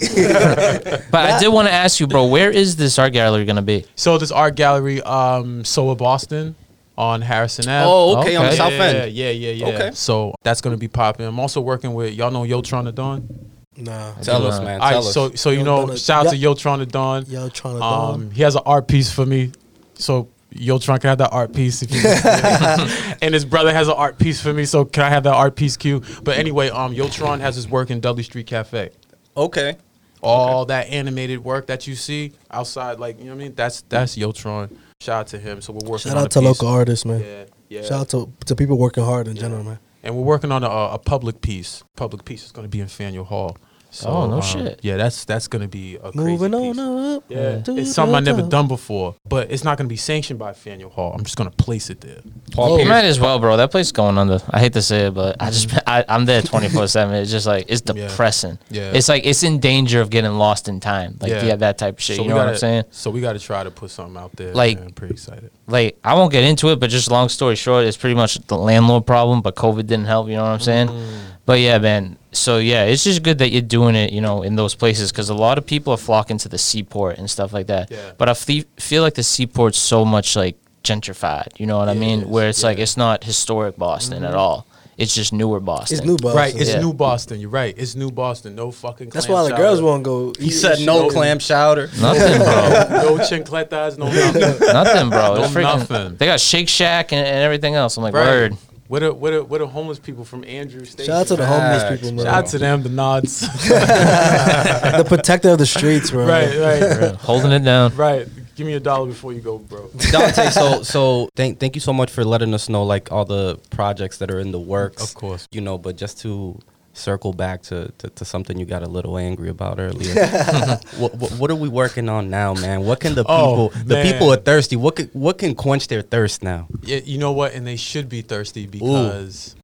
But 1.12 1.30
I 1.32 1.40
did 1.40 1.48
want 1.50 1.68
to 1.68 1.74
ask 1.74 2.00
you, 2.00 2.08
bro, 2.08 2.26
where 2.28 2.50
is 2.52 2.76
this 2.76 3.00
art 3.00 3.14
gallery 3.14 3.46
gonna 3.46 3.62
be? 3.62 3.86
So 3.96 4.18
this 4.18 4.32
art 4.32 4.56
gallery, 4.56 5.02
um, 5.02 5.64
SoWa 5.64 5.98
Boston 5.98 6.56
on 6.98 7.22
Harrison 7.22 7.68
Ave. 7.70 7.86
Oh, 7.90 8.20
okay, 8.20 8.36
on 8.36 8.46
Okay. 8.46 8.52
the 8.52 8.58
South 8.58 8.74
yeah, 8.74 8.84
End. 8.84 9.12
Yeah, 9.14 9.30
yeah, 9.30 9.52
yeah. 9.52 9.68
Okay. 9.68 9.92
So 9.94 10.36
that's 10.44 10.62
gonna 10.62 10.78
be 10.78 10.88
popping. 10.90 11.26
I'm 11.26 11.40
also 11.40 11.62
working 11.62 11.94
with 11.94 12.14
y'all 12.14 12.32
know 12.32 12.44
Yotron 12.44 12.84
the 12.84 12.92
Dawn. 12.92 13.50
Nah, 13.80 14.14
Tell 14.22 14.46
us, 14.48 14.58
not. 14.58 14.64
man. 14.66 14.82
All 14.82 14.90
Tell 14.90 15.00
right, 15.00 15.08
us. 15.08 15.14
so 15.14 15.32
so 15.36 15.50
you 15.52 15.60
Yo 15.60 15.64
know, 15.66 15.86
Donna- 15.88 15.98
shout 15.98 16.26
out 16.28 16.30
to 16.32 16.38
Yo- 16.38 16.54
Yotron 16.54 16.80
the 16.80 16.86
Dawn. 16.86 17.26
yo, 17.28 17.50
trying 17.50 17.78
to. 17.78 17.84
Um, 17.84 18.32
he 18.32 18.42
has 18.44 18.56
an 18.56 18.62
art 18.66 18.88
piece 18.88 19.12
for 19.12 19.26
me, 19.26 19.52
so 19.96 20.28
Yotron 20.54 21.00
can 21.00 21.10
have 21.10 21.18
that 21.20 21.32
art 21.32 21.54
piece. 21.54 21.82
If 21.84 21.92
you 21.94 22.02
and 23.22 23.34
his 23.34 23.46
brother 23.46 23.74
has 23.74 23.88
an 23.88 23.94
art 23.96 24.18
piece 24.20 24.42
for 24.42 24.54
me, 24.54 24.66
so 24.66 24.86
can 24.86 25.04
I 25.04 25.10
have 25.10 25.24
that 25.24 25.34
art 25.36 25.56
piece 25.56 25.78
Q? 25.78 26.02
But 26.24 26.38
anyway, 26.38 26.70
um, 26.70 26.94
Yotron 26.96 27.40
has 27.40 27.56
his 27.56 27.68
work 27.68 27.90
in 27.92 28.00
Dudley 28.00 28.24
Street 28.24 28.48
Cafe. 28.48 28.90
okay. 29.38 29.78
All 30.22 30.66
that 30.66 30.90
animated 30.90 31.46
work 31.46 31.68
that 31.68 31.88
you 31.88 31.96
see 31.96 32.34
outside, 32.52 33.00
like 33.00 33.20
you 33.20 33.24
know 33.26 33.32
what 33.32 33.36
I 33.36 33.44
mean, 33.46 33.56
that's 33.56 33.84
that's 33.88 34.18
Yotron. 34.18 34.76
Shout 35.00 35.20
out 35.22 35.28
to 35.28 35.40
him. 35.40 35.62
So 35.62 35.72
we're 35.72 35.90
working. 35.90 36.12
On 36.12 36.18
the 36.18 36.18
colour. 36.18 36.18
Shout 36.18 36.18
on 36.18 36.24
out 36.24 36.26
a 36.26 36.30
to 36.30 36.40
piece. 36.40 36.46
local 36.62 36.68
artists, 36.68 37.06
man. 37.06 37.22
Yeah, 37.22 37.44
yeah. 37.70 37.82
Shout 37.84 38.02
out 38.02 38.10
to 38.10 38.30
to 38.48 38.54
people 38.58 38.78
working 38.78 39.06
hard 39.06 39.30
in 39.30 39.38
general, 39.38 39.64
man. 39.64 39.80
and 40.04 40.18
we're 40.18 40.24
working 40.24 40.52
on 40.52 40.66
a, 40.66 40.68
a 40.70 40.98
public 41.00 41.40
piece. 41.40 41.84
Public 41.96 42.26
piece 42.26 42.44
is 42.44 42.52
going 42.52 42.66
to 42.66 42.70
be 42.70 42.82
in 42.82 42.88
Faneuil 42.90 43.24
Hall. 43.24 43.56
So, 43.92 44.08
Oh, 44.10 44.28
no 44.28 44.36
um, 44.36 44.42
shit. 44.42 44.80
Yeah, 44.84 44.98
that's 44.98 45.26
that's 45.26 45.48
going 45.48 45.64
to 45.64 45.68
be 45.68 45.96
a 45.96 46.12
Moving 46.14 46.52
crazy 46.52 46.56
on 46.56 46.74
piece. 46.74 47.18
up. 47.18 47.24
Yeah, 47.28 47.62
to 47.64 47.78
it's 47.78 47.92
something 47.94 48.16
I 48.16 48.22
the 48.22 48.34
never 48.34 48.48
done 48.48 48.68
before, 48.68 49.16
but 49.28 49.52
it's 49.52 49.64
not 49.64 49.78
going 49.78 49.88
to 49.88 49.90
be 49.92 49.98
sanctioned 49.98 50.38
by 50.38 50.54
Faneuil 50.54 50.90
Hall. 50.90 51.14
I'm 51.14 51.24
just 51.24 51.38
going 51.38 51.50
to 51.50 51.56
place 51.56 51.90
it 51.90 52.02
there. 52.02 52.20
Paul 52.52 52.74
Oh, 52.74 52.78
You 52.78 52.86
might 52.88 53.06
as 53.06 53.20
well, 53.20 53.40
bro. 53.40 53.58
That 53.58 53.72
place 53.72 53.88
is 53.88 53.92
going 53.92 54.18
under. 54.18 54.40
I 54.52 54.60
hate 54.60 54.74
to 54.74 54.82
say 54.82 55.08
it, 55.08 55.14
but 55.16 55.38
I 55.40 55.50
just 55.50 55.74
I, 55.88 56.06
I'm 56.08 56.26
there 56.26 56.42
24 56.44 56.88
seven. 56.88 57.16
It's 57.16 57.32
just 57.32 57.48
like 57.48 57.66
it's 57.68 57.82
depressing. 57.94 58.60
Yeah. 58.70 58.92
It's 58.94 59.10
like 59.10 59.26
it's 59.26 59.42
in 59.44 59.60
danger 59.60 60.02
of 60.02 60.10
getting 60.12 60.34
lost 60.34 60.68
in 60.70 60.80
time. 60.80 61.18
Like 61.20 61.32
Yeah. 61.32 61.46
yeah, 61.46 61.56
that 61.56 61.78
type 61.80 61.96
of 61.98 62.04
shit. 62.04 62.18
So 62.18 62.24
you 62.24 62.30
know 62.30 62.36
what 62.36 62.42
gotta- 62.42 62.52
I'm 62.52 62.58
saying? 62.58 62.84
So 62.92 63.10
we 63.10 63.22
got 63.22 63.34
to 63.34 63.40
try 63.40 63.64
to 63.64 63.72
put 63.72 63.90
something 63.90 64.18
out 64.18 64.36
there. 64.36 64.54
Like- 64.54 64.78
man. 64.78 64.88
I'm 64.90 64.94
pretty 64.94 65.14
excited. 65.16 65.50
like 65.68 65.98
I 66.04 66.14
won't 66.14 66.32
get 66.32 66.44
into 66.44 66.70
it, 66.70 66.80
but 66.80 66.90
just 66.92 67.10
long 67.10 67.28
story 67.30 67.56
short, 67.56 67.86
it's 67.86 67.98
pretty 67.98 68.16
much 68.16 68.40
the 68.48 68.58
landlord 68.58 69.06
problem. 69.08 69.42
But 69.42 69.56
COVID 69.56 69.88
didn't 69.88 70.06
help. 70.06 70.28
You 70.28 70.36
know 70.36 70.44
what 70.44 70.50
I'm 70.50 70.60
saying? 70.60 70.88
Mm. 70.90 71.20
But 71.50 71.62
yeah, 71.62 71.80
man. 71.80 72.20
So 72.32 72.60
yeah, 72.60 72.84
it's 72.84 73.04
just 73.04 73.24
good 73.24 73.40
that 73.40 73.50
you're 73.50 73.64
doing 73.64 73.96
it. 73.96 74.14
You 74.14 74.22
know, 74.22 74.44
in 74.44 74.56
those 74.56 74.76
places 74.76 75.12
because 75.12 75.30
a 75.30 75.34
lot 75.34 75.58
of 75.58 75.66
people 75.66 75.92
are 75.92 75.98
flocking 75.98 76.38
to 76.38 76.48
the 76.48 76.60
seaport 76.60 77.18
and 77.18 77.28
stuff 77.28 77.54
like 77.54 77.66
that. 77.66 77.90
Yeah. 77.90 78.12
But 78.20 78.30
I 78.30 78.36
fe- 78.36 78.66
feel 78.78 79.02
like 79.02 79.16
the 79.16 79.24
seaport's 79.24 79.80
so 79.80 80.06
much 80.06 80.36
like 80.36 80.58
gentrified. 80.84 81.60
You 81.60 81.66
know 81.66 81.80
what 81.80 81.90
I 81.90 81.94
Yeah, 81.94 81.98
it 81.98 82.02
mean? 82.02 82.20
is. 82.22 82.28
Where 82.28 82.50
it's 82.50 82.62
like 82.62 82.78
Yeah. 82.78 82.84
it's 82.84 82.98
not 82.98 83.24
historic 83.24 83.78
Boston 83.78 84.24
at 84.24 84.30
mm-hmm. 84.30 84.38
all. 84.40 84.68
It's 84.96 85.16
just 85.16 85.34
newer 85.34 85.60
Boston. 85.60 85.98
It's 85.98 86.06
new 86.06 86.18
Boston. 86.18 86.38
Right, 86.38 86.56
it's 86.56 86.70
Yeah. 86.70 86.82
New 86.82 86.94
Boston. 86.94 87.40
You're 87.40 87.50
right. 87.50 87.74
It's 87.76 87.96
New 87.96 88.12
Boston. 88.12 88.54
No 88.54 88.70
fucking. 88.70 89.10
That's 89.10 89.26
clam 89.26 89.36
why 89.36 89.44
the 89.46 89.50
chowder. 89.50 89.64
girls 89.64 89.82
won't 89.82 90.04
go. 90.04 90.34
He 90.38 90.50
eat 90.50 90.52
said 90.52 90.82
no 90.82 91.10
clam 91.10 91.40
chowder. 91.40 91.90
Nothing, 92.00 92.38
bro. 92.38 92.70
no 93.18 93.18
chincletas, 93.26 93.98
no 93.98 94.06
nothing. 94.06 94.68
Nothing, 94.68 95.10
bro. 95.10 95.36
No 95.36 95.42
freaking, 95.48 95.90
nothing. 95.90 96.16
They 96.18 96.28
got 96.28 96.40
Shake 96.40 96.70
Shack 96.70 97.12
and, 97.12 97.26
and 97.26 97.38
everything 97.38 97.74
else. 97.74 97.98
I'm 97.98 98.04
like, 98.04 98.14
Right. 98.14 98.28
word. 98.28 98.58
What 98.90 99.04
are 99.04 99.14
what 99.14 99.34
are 99.34 99.44
what 99.44 99.62
are 99.62 99.68
homeless 99.68 100.00
people 100.00 100.26
from 100.26 100.44
Andrew 100.46 100.84
Station? 100.84 101.14
Shout 101.14 101.22
out 101.22 101.28
to 101.28 101.36
the 101.36 101.44
Facts, 101.44 101.84
homeless 101.84 102.02
people, 102.02 102.16
man. 102.16 102.26
Shout 102.26 102.34
out 102.34 102.46
to 102.48 102.58
them, 102.58 102.82
the 102.82 102.90
nods. 102.90 103.42
the 103.70 105.06
protector 105.08 105.50
of 105.50 105.60
the 105.60 105.68
streets, 105.68 106.10
bro. 106.10 106.26
right, 106.26 106.58
right, 106.58 106.98
Real. 107.00 107.16
Holding 107.18 107.52
it 107.52 107.60
down. 107.60 107.96
right. 107.96 108.28
Give 108.56 108.66
me 108.66 108.74
a 108.74 108.80
dollar 108.80 109.06
before 109.06 109.32
you 109.32 109.42
go, 109.42 109.60
bro. 109.60 109.92
Dante, 110.10 110.50
so 110.50 110.82
so 110.82 111.30
thank 111.36 111.60
thank 111.60 111.76
you 111.76 111.82
so 111.82 111.94
much 111.94 112.10
for 112.10 112.26
letting 112.26 112.52
us 112.56 112.68
know 112.68 112.84
like 112.84 113.12
all 113.12 113.26
the 113.26 113.60
projects 113.70 114.18
that 114.18 114.32
are 114.32 114.40
in 114.40 114.52
the 114.52 114.60
works. 114.60 115.04
Of 115.04 115.14
course. 115.14 115.48
You 115.52 115.62
know, 115.62 115.78
but 115.78 115.96
just 115.96 116.20
to 116.22 116.60
circle 117.00 117.34
back 117.34 117.62
to, 117.64 117.92
to, 118.00 118.10
to 118.10 118.26
something 118.26 118.58
you 118.60 118.66
got 118.66 118.84
a 118.84 118.88
little 118.90 119.18
angry 119.18 119.50
about 119.50 119.80
earlier. 119.80 120.14
what, 120.98 121.16
what 121.16 121.32
what 121.34 121.52
are 121.52 121.56
we 121.56 121.70
working 121.70 122.10
on 122.10 122.30
now, 122.30 122.54
man? 122.54 122.82
What 122.86 123.00
can 123.00 123.16
the 123.16 123.26
Oh, 123.28 123.70
people 123.70 123.84
the 123.86 123.94
man. 123.96 124.12
people 124.14 124.32
are 124.32 124.38
thirsty. 124.38 124.76
What 124.76 124.96
can 124.98 125.08
what 125.14 125.38
can 125.38 125.56
quench 125.56 125.88
their 125.88 126.02
thirst 126.02 126.44
now? 126.44 126.68
Yeah, 126.84 127.00
you 127.04 127.18
know 127.18 127.32
what? 127.32 127.54
And 127.54 127.66
they 127.66 127.76
should 127.78 128.10
be 128.10 128.22
thirsty 128.22 128.68
because 128.68 129.56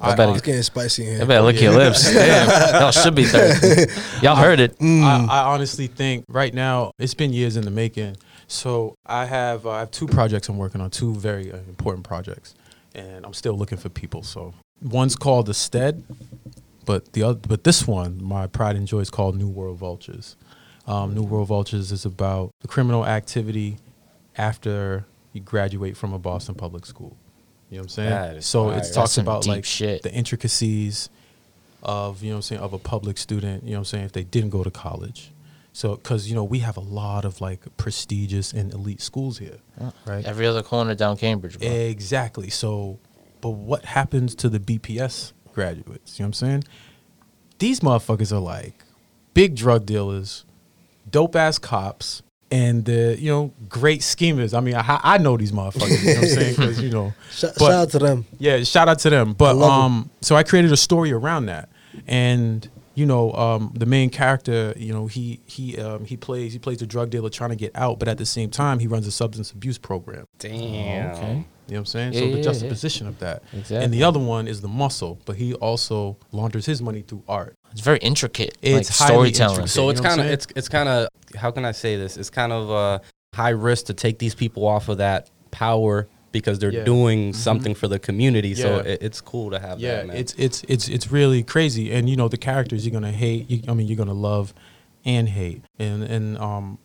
I 0.00 0.14
bet 0.14 0.28
It's 0.30 0.42
getting 0.42 0.62
spicy 0.62 1.06
in 1.06 1.14
I 1.14 1.16
here. 1.18 1.26
better 1.26 1.42
lick 1.42 1.60
your 1.60 1.72
lips. 1.72 2.02
Damn. 2.12 2.82
Y'all 2.82 2.90
should 2.90 3.14
be 3.14 3.24
thirsty. 3.24 3.90
Y'all 4.22 4.36
heard 4.36 4.60
it. 4.60 4.76
I, 4.80 5.26
I 5.30 5.38
honestly 5.54 5.86
think 5.86 6.24
right 6.28 6.52
now 6.52 6.92
it's 6.98 7.14
been 7.14 7.32
years 7.32 7.56
in 7.56 7.64
the 7.64 7.70
making. 7.70 8.16
So 8.48 8.94
I 9.06 9.24
have 9.24 9.64
uh, 9.64 9.70
I 9.70 9.78
have 9.80 9.90
two 9.90 10.06
projects 10.06 10.48
I'm 10.48 10.58
working 10.58 10.80
on, 10.82 10.90
two 10.90 11.14
very 11.14 11.50
uh, 11.50 11.56
important 11.68 12.04
projects, 12.06 12.54
and 12.94 13.24
I'm 13.24 13.32
still 13.32 13.54
looking 13.56 13.78
for 13.78 13.88
people. 13.88 14.22
So 14.22 14.52
one's 14.82 15.16
called 15.16 15.46
the 15.46 15.54
Stead, 15.54 16.04
but 16.84 17.12
the 17.12 17.22
other, 17.22 17.40
but 17.46 17.64
this 17.64 17.86
one, 17.86 18.22
my 18.22 18.46
pride 18.46 18.76
and 18.76 18.86
joy, 18.86 19.00
is 19.00 19.10
called 19.10 19.36
New 19.36 19.48
World 19.48 19.78
Vultures. 19.78 20.36
Um, 20.86 21.14
New 21.14 21.22
World 21.22 21.48
Vultures 21.48 21.92
is 21.92 22.04
about 22.04 22.52
the 22.60 22.68
criminal 22.68 23.06
activity 23.06 23.78
after 24.36 25.04
you 25.32 25.40
graduate 25.40 25.96
from 25.96 26.12
a 26.12 26.18
Boston 26.18 26.54
public 26.54 26.86
school. 26.86 27.16
You 27.70 27.78
know 27.78 27.82
what 27.82 27.98
I'm 27.98 28.32
saying? 28.32 28.40
So 28.42 28.68
fire. 28.68 28.78
it 28.78 28.92
talks 28.92 29.16
about 29.16 29.46
like 29.46 29.64
shit. 29.64 30.02
the 30.02 30.12
intricacies 30.12 31.08
of 31.82 32.22
you 32.22 32.30
know 32.30 32.36
what 32.36 32.38
I'm 32.38 32.42
saying 32.42 32.60
of 32.60 32.72
a 32.72 32.78
public 32.78 33.16
student. 33.16 33.64
You 33.64 33.70
know 33.70 33.76
what 33.76 33.80
I'm 33.80 33.84
saying 33.86 34.04
if 34.04 34.12
they 34.12 34.24
didn't 34.24 34.50
go 34.50 34.62
to 34.62 34.70
college. 34.70 35.32
So 35.72 35.96
because 35.96 36.28
you 36.28 36.34
know 36.34 36.44
we 36.44 36.58
have 36.58 36.76
a 36.76 36.82
lot 36.82 37.24
of 37.24 37.40
like 37.40 37.60
prestigious 37.78 38.52
and 38.52 38.72
elite 38.74 39.00
schools 39.00 39.38
here, 39.38 39.58
right? 40.04 40.24
Every 40.24 40.46
other 40.46 40.62
corner 40.62 40.94
down 40.94 41.16
Cambridge, 41.16 41.58
bro. 41.58 41.68
Exactly. 41.68 42.50
So, 42.50 42.98
but 43.40 43.50
what 43.50 43.86
happens 43.86 44.34
to 44.36 44.50
the 44.50 44.58
BPS 44.58 45.32
graduates? 45.52 46.18
You 46.18 46.24
know 46.24 46.26
what 46.26 46.28
I'm 46.28 46.32
saying? 46.34 46.64
These 47.58 47.80
motherfuckers 47.80 48.32
are 48.32 48.38
like 48.40 48.74
big 49.34 49.54
drug 49.56 49.86
dealers, 49.86 50.44
dope 51.10 51.36
ass 51.36 51.58
cops, 51.58 52.22
and 52.50 52.84
the 52.84 53.16
you 53.18 53.30
know 53.30 53.52
great 53.68 54.02
schemers. 54.02 54.52
I 54.54 54.60
mean, 54.60 54.74
I, 54.74 55.00
I 55.02 55.18
know 55.18 55.36
these 55.36 55.52
motherfuckers. 55.52 56.00
You 56.02 56.06
know 56.14 56.20
what 56.20 56.24
I'm 56.24 56.28
saying? 56.30 56.54
Because 56.56 56.82
you 56.82 56.90
know, 56.90 57.12
Sh- 57.32 57.42
but- 57.42 57.58
shout 57.58 57.72
out 57.72 57.90
to 57.90 57.98
them. 57.98 58.26
yeah, 58.38 58.62
shout 58.64 58.88
out 58.88 58.98
to 59.00 59.10
them. 59.10 59.32
But 59.34 59.56
um, 59.62 60.10
so 60.20 60.36
I 60.36 60.42
created 60.42 60.72
a 60.72 60.76
story 60.76 61.12
around 61.12 61.46
that, 61.46 61.68
and 62.06 62.68
you 62.94 63.06
know, 63.06 63.32
um, 63.32 63.72
the 63.74 63.86
main 63.86 64.10
character, 64.10 64.74
you 64.76 64.92
know, 64.92 65.06
he 65.06 65.40
he 65.46 65.78
um, 65.78 66.04
he 66.04 66.16
plays 66.16 66.52
he 66.52 66.58
plays 66.58 66.82
a 66.82 66.86
drug 66.86 67.10
dealer 67.10 67.30
trying 67.30 67.50
to 67.50 67.56
get 67.56 67.72
out, 67.74 67.98
but 67.98 68.08
at 68.08 68.18
the 68.18 68.26
same 68.26 68.50
time, 68.50 68.78
he 68.78 68.86
runs 68.86 69.06
a 69.06 69.12
substance 69.12 69.50
abuse 69.50 69.78
program. 69.78 70.26
Damn. 70.38 71.10
okay. 71.12 71.44
You 71.68 71.74
know 71.76 71.78
what 71.78 71.78
I'm 71.78 71.86
saying? 71.86 72.12
Yeah, 72.12 72.18
so 72.18 72.24
yeah, 72.26 72.30
the 72.32 72.36
yeah. 72.38 72.42
juxtaposition 72.42 73.06
of 73.06 73.18
that. 73.20 73.42
Exactly. 73.52 73.76
And 73.78 73.94
the 73.94 74.02
other 74.04 74.18
one 74.18 74.46
is 74.46 74.60
the 74.60 74.68
muscle, 74.68 75.18
but 75.24 75.36
he 75.36 75.54
also 75.54 76.18
launders 76.32 76.66
his 76.66 76.82
money 76.82 77.02
through 77.02 77.22
art. 77.28 77.54
It's 77.70 77.80
very 77.80 77.98
intricate. 77.98 78.58
It's 78.60 79.00
like 79.00 79.08
highly 79.08 79.32
storytelling. 79.32 79.50
intricate. 79.52 79.70
So 79.70 79.84
You 79.84 79.90
it's 79.90 80.00
know 80.02 80.08
kind 80.08 80.20
of 80.20 80.26
it's 80.26 80.46
it's 80.54 80.68
kind 80.68 80.88
of 80.88 81.08
how 81.36 81.50
can 81.50 81.64
I 81.64 81.72
say 81.72 81.96
this? 81.96 82.16
It's 82.16 82.30
kind 82.30 82.52
of 82.52 82.70
uh, 82.70 82.98
high 83.34 83.50
risk 83.50 83.86
to 83.86 83.94
take 83.94 84.18
these 84.18 84.34
people 84.34 84.66
off 84.66 84.88
of 84.88 84.98
that 84.98 85.30
power 85.50 86.08
because 86.32 86.58
they're 86.58 86.72
Yeah. 86.72 86.84
doing 86.84 87.32
something 87.32 87.74
for 87.74 87.86
the 87.88 87.98
community. 87.98 88.54
So 88.54 88.78
it, 88.78 89.02
it's 89.02 89.20
cool 89.20 89.50
to 89.50 89.58
have 89.58 89.78
Yeah, 89.78 89.96
that. 89.96 90.06
Man. 90.08 90.16
it's 90.16 90.34
it's 90.38 90.64
it's 90.68 90.88
it's 90.88 91.12
really 91.12 91.42
crazy, 91.42 91.92
and 91.92 92.08
you 92.10 92.16
know 92.16 92.28
the 92.28 92.38
characters 92.38 92.84
you're 92.86 92.92
gonna 92.92 93.12
hate. 93.12 93.48
You, 93.50 93.60
I 93.68 93.74
mean, 93.74 93.86
you're 93.86 93.96
gonna 93.96 94.14
love 94.14 94.52
and 95.04 95.28
hate, 95.28 95.62
and 95.78 96.02
and 96.02 96.38
um, 96.38 96.78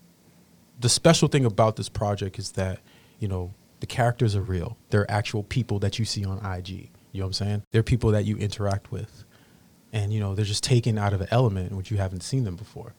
the 0.79 0.89
special 0.89 1.27
thing 1.27 1.45
about 1.45 1.75
this 1.77 1.89
project 1.89 2.37
is 2.37 2.51
that 2.51 2.79
you 3.19 3.27
know 3.27 3.53
the 3.79 3.87
characters 3.87 4.35
are 4.35 4.41
real. 4.41 4.77
They're 4.89 5.09
actual 5.09 5.43
people 5.43 5.79
that 5.79 5.97
you 5.99 6.05
see 6.05 6.25
on 6.25 6.37
IG. 6.45 6.69
You 7.13 7.21
know 7.21 7.25
what 7.25 7.27
I'm 7.27 7.33
saying? 7.33 7.63
They're 7.71 7.83
people 7.83 8.11
that 8.11 8.25
you 8.25 8.37
interact 8.37 8.91
with, 8.91 9.23
and 9.93 10.11
you 10.13 10.19
know 10.19 10.35
they're 10.35 10.45
just 10.45 10.63
taken 10.63 10.97
out 10.97 11.13
of 11.13 11.21
an 11.21 11.27
element 11.31 11.71
in 11.71 11.77
which 11.77 11.89
you 11.89 11.97
haven't 11.97 12.21
seen 12.21 12.43
them 12.43 12.55
before. 12.55 12.93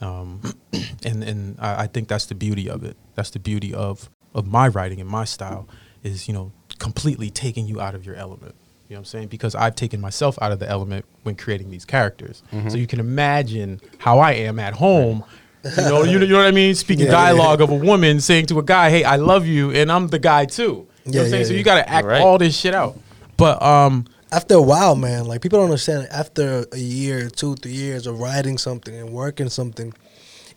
Um, 0.00 0.40
and 1.04 1.22
and 1.24 1.56
I, 1.58 1.82
I 1.82 1.86
think 1.88 2.08
that's 2.08 2.26
the 2.26 2.34
beauty 2.34 2.70
of 2.70 2.84
it. 2.84 2.96
That's 3.16 3.30
the 3.30 3.38
beauty 3.40 3.74
of 3.74 4.08
of 4.34 4.46
my 4.46 4.68
writing 4.68 5.00
and 5.00 5.08
my 5.08 5.24
style 5.24 5.66
is 6.02 6.28
you 6.28 6.34
know 6.34 6.52
completely 6.78 7.30
taking 7.30 7.66
you 7.66 7.80
out 7.80 7.94
of 7.94 8.04
your 8.06 8.14
element. 8.14 8.54
You 8.88 8.94
know 8.94 9.00
what 9.00 9.00
I'm 9.00 9.04
saying? 9.06 9.28
Because 9.28 9.54
I've 9.54 9.76
taken 9.76 10.00
myself 10.00 10.36
out 10.42 10.50
of 10.50 10.58
the 10.58 10.68
element 10.68 11.04
when 11.22 11.36
creating 11.36 11.70
these 11.70 11.84
characters. 11.84 12.42
So 12.68 12.76
you 12.76 12.88
can 12.88 12.98
imagine 12.98 13.80
how 13.98 14.18
I 14.18 14.32
am 14.32 14.58
at 14.58 14.74
home. 14.74 15.22
You 15.62 15.70
know, 15.82 16.02
you, 16.02 16.18
know- 16.18 16.24
you 16.24 16.32
know 16.32 16.38
what 16.38 16.46
I 16.46 16.50
mean? 16.52 16.74
Speaking 16.74 17.04
Yeah, 17.06 17.12
yeah, 17.12 17.24
dialogue 17.26 17.60
of 17.60 17.70
a 17.70 17.74
woman 17.76 18.20
saying 18.20 18.46
to 18.46 18.58
a 18.58 18.62
guy, 18.64 18.90
"Hey, 18.90 19.04
I 19.04 19.16
love 19.16 19.46
you," 19.46 19.70
and 19.70 19.92
I'm 19.92 20.08
the 20.08 20.18
guy 20.18 20.46
too. 20.46 20.62
You 20.62 20.66
know 21.12 21.18
what 21.18 21.24
I'm 21.26 21.30
saying? 21.30 21.42
yeah, 21.42 21.48
so 21.48 21.52
you 21.54 21.62
got 21.62 21.76
to 21.76 21.88
act 21.88 22.06
Right. 22.06 22.20
all 22.22 22.38
this 22.38 22.56
shit 22.58 22.74
out. 22.74 22.98
But 23.36 23.60
um, 23.62 24.06
After 24.32 24.54
a 24.54 24.62
while, 24.62 24.96
man, 24.96 25.26
like 25.26 25.40
people 25.42 25.58
don't 25.58 25.66
understand. 25.66 26.08
After 26.10 26.64
a 26.72 26.78
year, 26.78 27.28
two, 27.30 27.54
three 27.56 27.72
years 27.72 28.06
of 28.06 28.18
writing 28.20 28.58
something 28.58 28.94
and 28.94 29.10
working 29.10 29.48
something, 29.50 29.92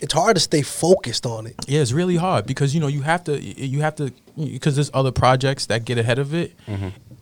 it's 0.03 0.13
hard 0.13 0.35
to 0.35 0.39
stay 0.39 0.61
focused 0.61 1.25
on 1.25 1.47
it. 1.47 1.55
Yeah, 1.67 1.81
it's 1.81 1.93
really 1.93 2.17
hard 2.17 2.45
because 2.45 2.75
you 2.75 2.81
know 2.81 2.87
you 2.87 3.01
have 3.01 3.23
to 3.25 3.41
you 3.41 3.79
have 3.81 3.95
to 3.95 4.11
because 4.37 4.75
there's 4.75 4.91
other 4.93 5.11
projects 5.11 5.65
that 5.67 5.85
get 5.85 5.97
ahead 5.97 6.19
of 6.19 6.33
it, 6.33 6.53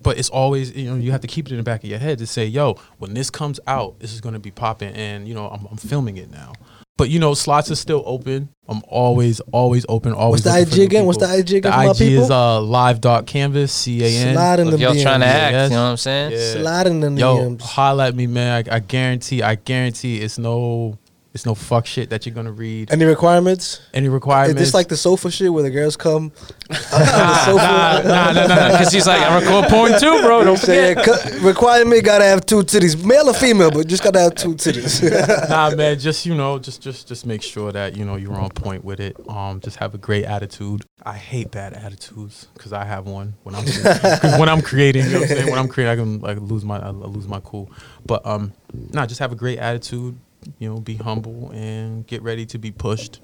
but 0.03 0.17
it's 0.17 0.29
always 0.29 0.75
you 0.75 0.89
know 0.89 0.95
you 0.97 1.11
have 1.11 1.21
to 1.21 1.27
keep 1.27 1.45
it 1.45 1.51
in 1.51 1.57
the 1.57 1.63
back 1.63 1.83
of 1.83 1.89
your 1.89 1.99
head 1.99 2.17
to 2.19 2.27
say, 2.27 2.45
yo, 2.45 2.75
when 2.97 3.13
this 3.13 3.29
comes 3.29 3.59
out, 3.67 3.99
this 3.99 4.11
is 4.13 4.19
going 4.21 4.33
to 4.33 4.39
be 4.39 4.51
popping, 4.51 4.93
and 4.95 5.27
you 5.27 5.33
know 5.33 5.47
I'm, 5.47 5.65
I'm 5.71 5.77
filming 5.77 6.17
it 6.17 6.29
now. 6.31 6.53
But 6.97 7.09
you 7.09 7.19
know 7.19 7.33
slots 7.33 7.71
are 7.71 7.75
still 7.75 8.03
open. 8.05 8.49
I'm 8.67 8.81
always 8.87 9.39
always 9.51 9.85
open. 9.89 10.13
Always. 10.13 10.45
What's 10.45 10.55
the 10.55 10.61
IG 10.73 10.77
new 10.77 10.83
again? 10.85 11.05
What's 11.05 11.17
the. 11.17 11.33
IG 11.39 11.51
again 11.53 11.61
The 11.63 11.71
for 11.71 11.77
my 11.77 11.85
IG 11.91 12.01
is 12.01 12.19
people? 12.25 12.33
uh 12.33 12.61
live 12.61 13.01
dot 13.01 13.25
canvas 13.25 13.71
c 13.71 14.03
a 14.03 14.07
n. 14.27 14.35
Slide 14.35 14.59
in 14.59 14.67
If 14.67 14.71
them 14.73 14.81
y'all 14.81 15.01
trying 15.01 15.19
to 15.21 15.25
act, 15.25 15.53
Yes. 15.53 15.69
you 15.71 15.75
know 15.77 15.83
what 15.85 15.89
I'm 15.91 15.97
saying? 15.97 16.31
Yeah. 16.33 16.61
Slide 16.61 16.87
in 16.87 16.99
them 16.99 17.17
Yo, 17.17 17.37
DMs. 17.37 17.61
holla 17.61 18.07
at 18.09 18.15
me, 18.15 18.27
man. 18.27 18.63
I, 18.69 18.75
I 18.75 18.79
guarantee. 18.79 19.41
I 19.41 19.55
guarantee 19.55 20.17
it's 20.21 20.37
no 20.37 20.97
it's 21.33 21.45
no 21.45 21.55
fuck 21.55 21.85
shit 21.85 22.09
that 22.09 22.25
you're 22.25 22.35
gonna 22.35 22.51
read. 22.51 22.91
Any 22.91 23.05
requirements? 23.05 23.79
Any 23.93 24.07
Is 24.07 24.11
requirements? 24.11 24.59
this 24.59 24.73
like 24.73 24.89
the 24.89 24.97
sofa 24.97 25.31
shit 25.31 25.51
where 25.53 25.63
the 25.63 25.69
girls 25.69 25.95
come? 25.95 26.25
on 26.25 26.31
the 26.69 26.75
nah, 26.99 27.35
sofa? 27.45 27.55
nah, 27.57 28.01
nah, 28.01 28.31
nah, 28.33 28.47
nah. 28.47 28.71
Because 28.71 28.91
he's 28.91 29.07
like, 29.07 29.21
I 29.21 29.39
record 29.39 29.65
porn 29.69 29.91
too, 29.99 30.19
bro. 30.21 30.43
Don't 30.43 30.57
Say, 30.57 30.93
forget. 30.93 31.07
yeah, 31.07 31.29
cu- 31.39 31.47
requirement 31.47 32.03
gotta 32.03 32.25
have 32.25 32.45
two 32.45 32.63
titties, 32.63 33.01
male 33.05 33.29
or 33.29 33.33
female, 33.33 33.71
but 33.71 33.87
just 33.87 34.03
gotta 34.03 34.19
have 34.19 34.35
two 34.35 34.55
titties. 34.55 35.01
nah, 35.49 35.73
man, 35.73 35.97
just 35.97 36.25
you 36.25 36.35
know, 36.35 36.59
just 36.59 36.81
just 36.81 37.07
just 37.07 37.25
make 37.25 37.41
sure 37.41 37.71
that 37.71 37.95
you 37.95 38.03
know 38.03 38.17
you're 38.17 38.33
on 38.35 38.49
point 38.49 38.83
with 38.83 38.99
it. 38.99 39.15
Um, 39.29 39.61
just 39.61 39.77
have 39.77 39.95
a 39.95 39.97
great 39.97 40.25
attitude. 40.25 40.83
I 41.03 41.13
hate 41.17 41.51
bad 41.51 41.73
attitudes 41.73 42.47
because 42.55 42.73
I 42.73 42.83
have 42.83 43.07
one 43.07 43.35
when 43.43 43.55
I'm 43.55 43.65
'cause 43.83 44.37
when 44.39 44.49
I'm 44.49 44.61
creating. 44.61 45.05
You 45.05 45.11
know 45.13 45.19
what 45.21 45.31
I'm 45.31 45.37
saying? 45.37 45.49
When 45.49 45.59
I'm 45.59 45.67
creating, 45.69 45.91
I 45.91 45.95
can 45.95 46.19
like 46.19 46.39
lose 46.41 46.65
my 46.65 46.77
I 46.79 46.89
lose 46.89 47.27
my 47.27 47.39
cool. 47.39 47.71
But 48.05 48.25
um, 48.25 48.51
nah, 48.91 49.05
just 49.05 49.19
have 49.19 49.31
a 49.31 49.35
great 49.35 49.59
attitude. 49.59 50.17
You 50.60 50.69
know, 50.69 50.80
be 50.80 50.95
humble 50.95 51.51
and 51.54 52.06
get 52.08 52.21
ready 52.21 52.45
to 52.47 52.58
be 52.58 52.71
pushed. 52.71 53.19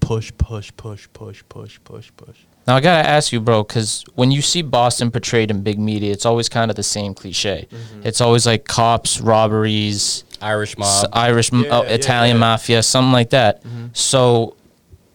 Push, 0.00 0.32
push, 0.38 0.70
push, 0.76 1.08
push, 1.12 1.42
push, 1.48 1.78
push, 1.84 2.10
push. 2.16 2.36
Now 2.66 2.76
I 2.76 2.80
gotta 2.80 3.08
ask 3.08 3.32
you, 3.32 3.40
bro, 3.40 3.62
because 3.62 4.04
when 4.14 4.30
you 4.32 4.42
see 4.42 4.62
Boston 4.62 5.10
portrayed 5.10 5.50
in 5.50 5.62
big 5.62 5.78
media, 5.78 6.12
it's 6.12 6.26
always 6.26 6.48
kind 6.48 6.70
of 6.70 6.76
the 6.76 6.82
same 6.82 7.14
cliche. 7.14 7.68
It's 8.04 8.20
always 8.20 8.46
like 8.46 8.64
cops, 8.66 9.20
robberies, 9.20 10.24
Irish 10.40 10.72
s- 10.72 10.78
mob. 10.78 11.08
Irish, 11.12 11.52
Yeah, 11.52 11.60
uh, 11.60 11.82
yeah, 11.84 11.88
Italian 11.90 12.36
yeah. 12.36 12.40
mafia, 12.40 12.82
something 12.82 13.12
like 13.12 13.30
that. 13.30 13.62
So, 13.92 14.56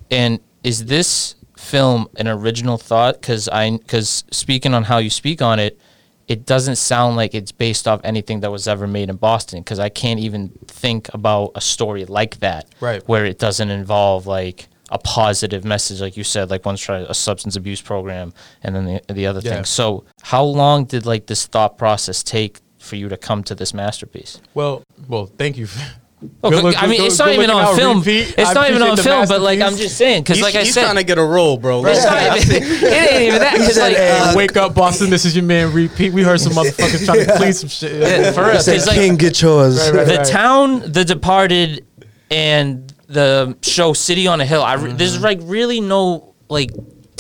and 0.10 0.40
is 0.64 0.86
this 0.86 1.36
film 1.58 2.08
an 2.18 2.28
original 2.28 2.78
thought? 2.78 3.20
Because 3.20 3.48
I, 3.50 3.70
because 3.78 4.24
speaking 4.32 4.74
on 4.74 4.84
how 4.86 4.98
you 5.00 5.10
speak 5.10 5.42
on 5.42 5.60
it, 5.60 5.80
it 6.28 6.46
doesn't 6.46 6.78
sound 6.78 7.16
like 7.16 7.34
it's 7.36 7.52
based 7.52 7.88
off 7.88 8.00
anything 8.04 8.40
that 8.42 8.52
was 8.52 8.68
ever 8.68 8.88
made 8.88 9.10
in 9.10 9.18
Boston. 9.18 9.60
Because 9.60 9.80
I 9.80 9.90
can't 9.90 10.20
even 10.20 10.50
think 10.68 11.10
about 11.14 11.52
a 11.56 11.62
story 11.62 12.06
like 12.06 12.40
that, 12.40 12.66
Right. 12.80 13.02
Where 13.08 13.26
it 13.26 13.40
doesn't 13.40 13.70
involve 13.70 14.28
like 14.28 14.68
a 14.90 14.98
positive 14.98 15.64
message, 15.64 16.02
like 16.02 16.18
you 16.18 16.24
said, 16.24 16.50
like 16.50 16.66
one's 16.66 16.82
trying 16.82 17.06
a 17.08 17.14
substance 17.14 17.56
abuse 17.56 17.82
program, 17.82 18.34
and 18.64 18.76
then 18.76 18.86
the 18.86 19.14
the 19.14 19.26
other 19.28 19.40
Yeah. 19.44 19.56
thing. 19.56 19.66
So, 19.66 20.04
how 20.22 20.44
long 20.44 20.86
did 20.86 21.06
like 21.06 21.28
this 21.28 21.46
thought 21.48 21.78
process 21.78 22.24
take 22.24 22.60
for 22.78 22.96
you 22.98 23.08
to 23.10 23.16
come 23.18 23.44
to 23.44 23.56
this 23.56 23.74
masterpiece? 23.74 24.42
Well, 24.54 24.84
well, 25.08 25.28
thank 25.38 25.58
you. 25.58 25.68
Well, 26.42 26.52
Good 26.52 26.64
look- 26.64 26.84
I 26.84 26.86
mean, 26.86 27.00
good- 27.00 27.08
it's 27.08 27.18
not 27.18 27.30
even 27.30 27.50
on 27.50 27.76
film. 27.76 28.00
repeat. 28.00 28.36
It's 28.38 28.50
I 28.50 28.54
not 28.54 28.70
even 28.70 28.82
on 28.84 28.96
film, 28.98 29.28
but 29.28 29.42
like 29.42 29.60
I'm 29.60 29.76
just 29.76 29.98
saying, 29.98 30.22
because 30.22 30.40
like 30.40 30.54
I 30.54 30.60
said, 30.60 30.66
he's 30.66 30.74
said, 30.76 30.84
trying 30.84 30.98
to 30.98 31.04
get 31.04 31.18
a 31.18 31.24
role, 31.24 31.58
bro. 31.58 31.84
it's 31.86 32.06
not 32.06 32.38
even, 32.38 32.64
it 32.64 33.12
ain't 33.12 33.22
even 33.24 33.40
that. 33.40 33.54
Because 33.54 33.78
like, 33.78 33.96
said, 33.96 34.22
uh, 34.22 34.34
Wake 34.36 34.56
up, 34.56 34.76
Boston. 34.76 35.10
This 35.10 35.26
is 35.26 35.36
your 35.36 35.46
man. 35.46 35.74
Repeat. 35.74 36.14
We 36.14 36.22
heard 36.22 36.40
some 36.40 36.54
motherfuckers 36.54 37.06
trying 37.06 37.26
to 37.26 37.38
clean 37.38 37.54
some 37.54 37.70
shit. 37.70 38.02
Yeah, 38.02 38.32
for 38.32 38.44
real. 38.44 38.54
He 38.54 38.60
said, 38.60 38.76
It's 38.76 38.88
like- 38.88 38.98
King, 38.98 39.16
get 39.16 39.42
yours. 39.42 39.80
Right, 39.80 39.96
right. 39.96 40.08
the 40.08 40.18
town, 40.24 40.92
The 40.92 41.04
Departed, 41.04 41.86
and 42.30 42.94
the 43.08 43.58
show 43.64 43.94
City 43.94 44.28
on 44.28 44.42
a 44.42 44.46
Hill. 44.46 44.62
I 44.62 44.76
re- 44.76 44.90
mm-hmm. 44.90 44.98
there's 44.98 45.20
like 45.22 45.40
really 45.42 45.82
no 45.82 46.36
like. 46.50 46.70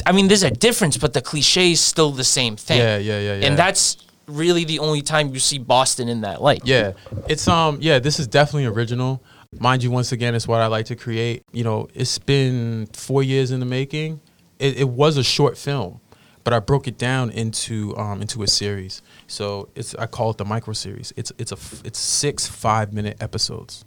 I 0.06 0.12
mean, 0.14 0.28
there's 0.28 0.44
a 0.44 0.52
difference, 0.52 0.98
but 0.98 1.14
the 1.14 1.22
cliche 1.22 1.72
is 1.72 1.80
still 1.80 2.12
the 2.12 2.24
same 2.24 2.56
thing. 2.56 2.80
Yeah, 2.80 2.98
yeah, 2.98 3.20
yeah, 3.20 3.36
yeah. 3.36 3.48
And 3.48 3.58
that's 3.58 3.98
really 4.32 4.63
the 4.65 4.80
only 4.80 5.02
time 5.02 5.34
you 5.34 5.39
see 5.39 5.58
Boston 5.58 6.08
in 6.10 6.22
that 6.22 6.41
light. 6.41 6.62
Yeah, 6.65 6.94
it's 7.28 7.48
um 7.48 7.78
yeah, 7.82 8.00
this 8.00 8.20
is 8.20 8.28
definitely 8.28 8.65
original. 8.65 9.22
Mind 9.60 9.84
you, 9.84 9.91
once 9.91 10.12
again, 10.13 10.34
it's 10.34 10.48
what 10.48 10.62
I 10.62 10.67
like 10.67 10.86
to 10.88 10.96
create. 10.96 11.44
You 11.52 11.63
know, 11.63 11.88
it's 11.94 12.17
been 12.17 12.88
four 12.94 13.22
years 13.22 13.52
in 13.52 13.60
the 13.60 13.65
making. 13.65 14.22
It, 14.60 14.78
it 14.80 14.89
was 14.89 15.17
a 15.17 15.24
short 15.24 15.58
film, 15.58 16.00
but 16.46 16.54
I 16.54 16.60
broke 16.60 16.88
it 16.88 16.98
down 16.98 17.32
into 17.32 17.96
um 17.98 18.22
into 18.22 18.44
a 18.44 18.48
series. 18.48 19.02
So 19.28 19.70
it's 19.76 19.94
I 19.96 20.06
call 20.08 20.32
it 20.32 20.38
the 20.38 20.46
micro 20.46 20.74
series. 20.74 21.12
It's 21.17 21.32
it's 21.38 21.52
a 21.52 21.58
it's 21.86 22.00
six 22.00 22.48
five 22.48 22.94
minute 22.94 23.17
episodes. 23.22 23.84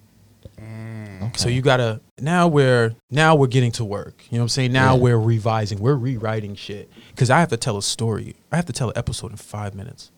Okay. 0.59 1.31
So 1.37 1.49
you 1.49 1.63
gotta 1.63 2.01
now 2.21 2.47
we're 2.49 2.95
now 3.11 3.35
we're 3.35 3.47
getting 3.49 3.73
to 3.73 3.85
work. 3.85 4.23
You 4.31 4.37
know 4.39 4.43
what 4.43 4.45
I'm 4.45 4.49
saying? 4.51 4.73
Now 4.73 4.95
Yeah. 4.95 5.01
we're 5.01 5.19
revising, 5.19 5.79
we're 5.81 5.95
rewriting 5.97 6.55
shit. 6.55 6.91
Cause 7.17 7.31
I 7.31 7.41
have 7.41 7.49
to 7.49 7.57
tell 7.57 7.77
a 7.77 7.83
story. 7.83 8.37
I 8.53 8.57
have 8.57 8.67
to 8.67 8.73
tell 8.73 8.89
an 8.91 8.97
episode 8.97 9.31
in 9.31 9.37
five 9.37 9.75
minutes. 9.75 10.11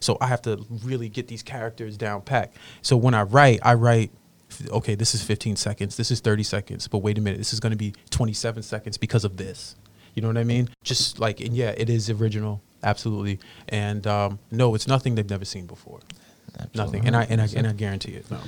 So 0.00 0.16
I 0.20 0.26
have 0.26 0.42
to 0.42 0.64
really 0.84 1.08
get 1.08 1.28
these 1.28 1.42
characters 1.42 1.96
down 1.96 2.22
packed. 2.22 2.56
So 2.82 2.96
when 2.96 3.14
I 3.14 3.22
write, 3.22 3.60
I 3.62 3.74
write, 3.74 4.10
okay, 4.68 4.94
this 4.94 5.14
is 5.14 5.22
15 5.22 5.56
seconds, 5.56 5.96
this 5.96 6.10
is 6.10 6.20
30 6.20 6.42
seconds, 6.42 6.88
but 6.88 6.98
wait 6.98 7.18
a 7.18 7.20
minute, 7.20 7.38
this 7.38 7.52
is 7.52 7.60
gonna 7.60 7.76
be 7.76 7.94
27 8.10 8.62
seconds 8.62 8.96
because 8.96 9.24
of 9.24 9.36
this. 9.36 9.76
You 10.14 10.22
know 10.22 10.28
what 10.28 10.38
I 10.38 10.44
mean? 10.44 10.70
Just 10.82 11.18
like, 11.18 11.40
and 11.40 11.54
yeah, 11.54 11.74
it 11.76 11.90
is 11.90 12.08
original, 12.08 12.62
absolutely. 12.82 13.38
And 13.68 14.06
um, 14.06 14.38
no, 14.50 14.74
it's 14.74 14.88
nothing 14.88 15.14
they've 15.14 15.28
never 15.28 15.44
seen 15.44 15.66
before. 15.66 16.00
nothing, 16.74 17.06
and 17.06 17.14
I 17.14 17.24
and 17.24 17.40
I 17.40 17.48
and 17.54 17.66
I 17.66 17.72
guarantee 17.72 18.12
it. 18.12 18.30
No. 18.30 18.40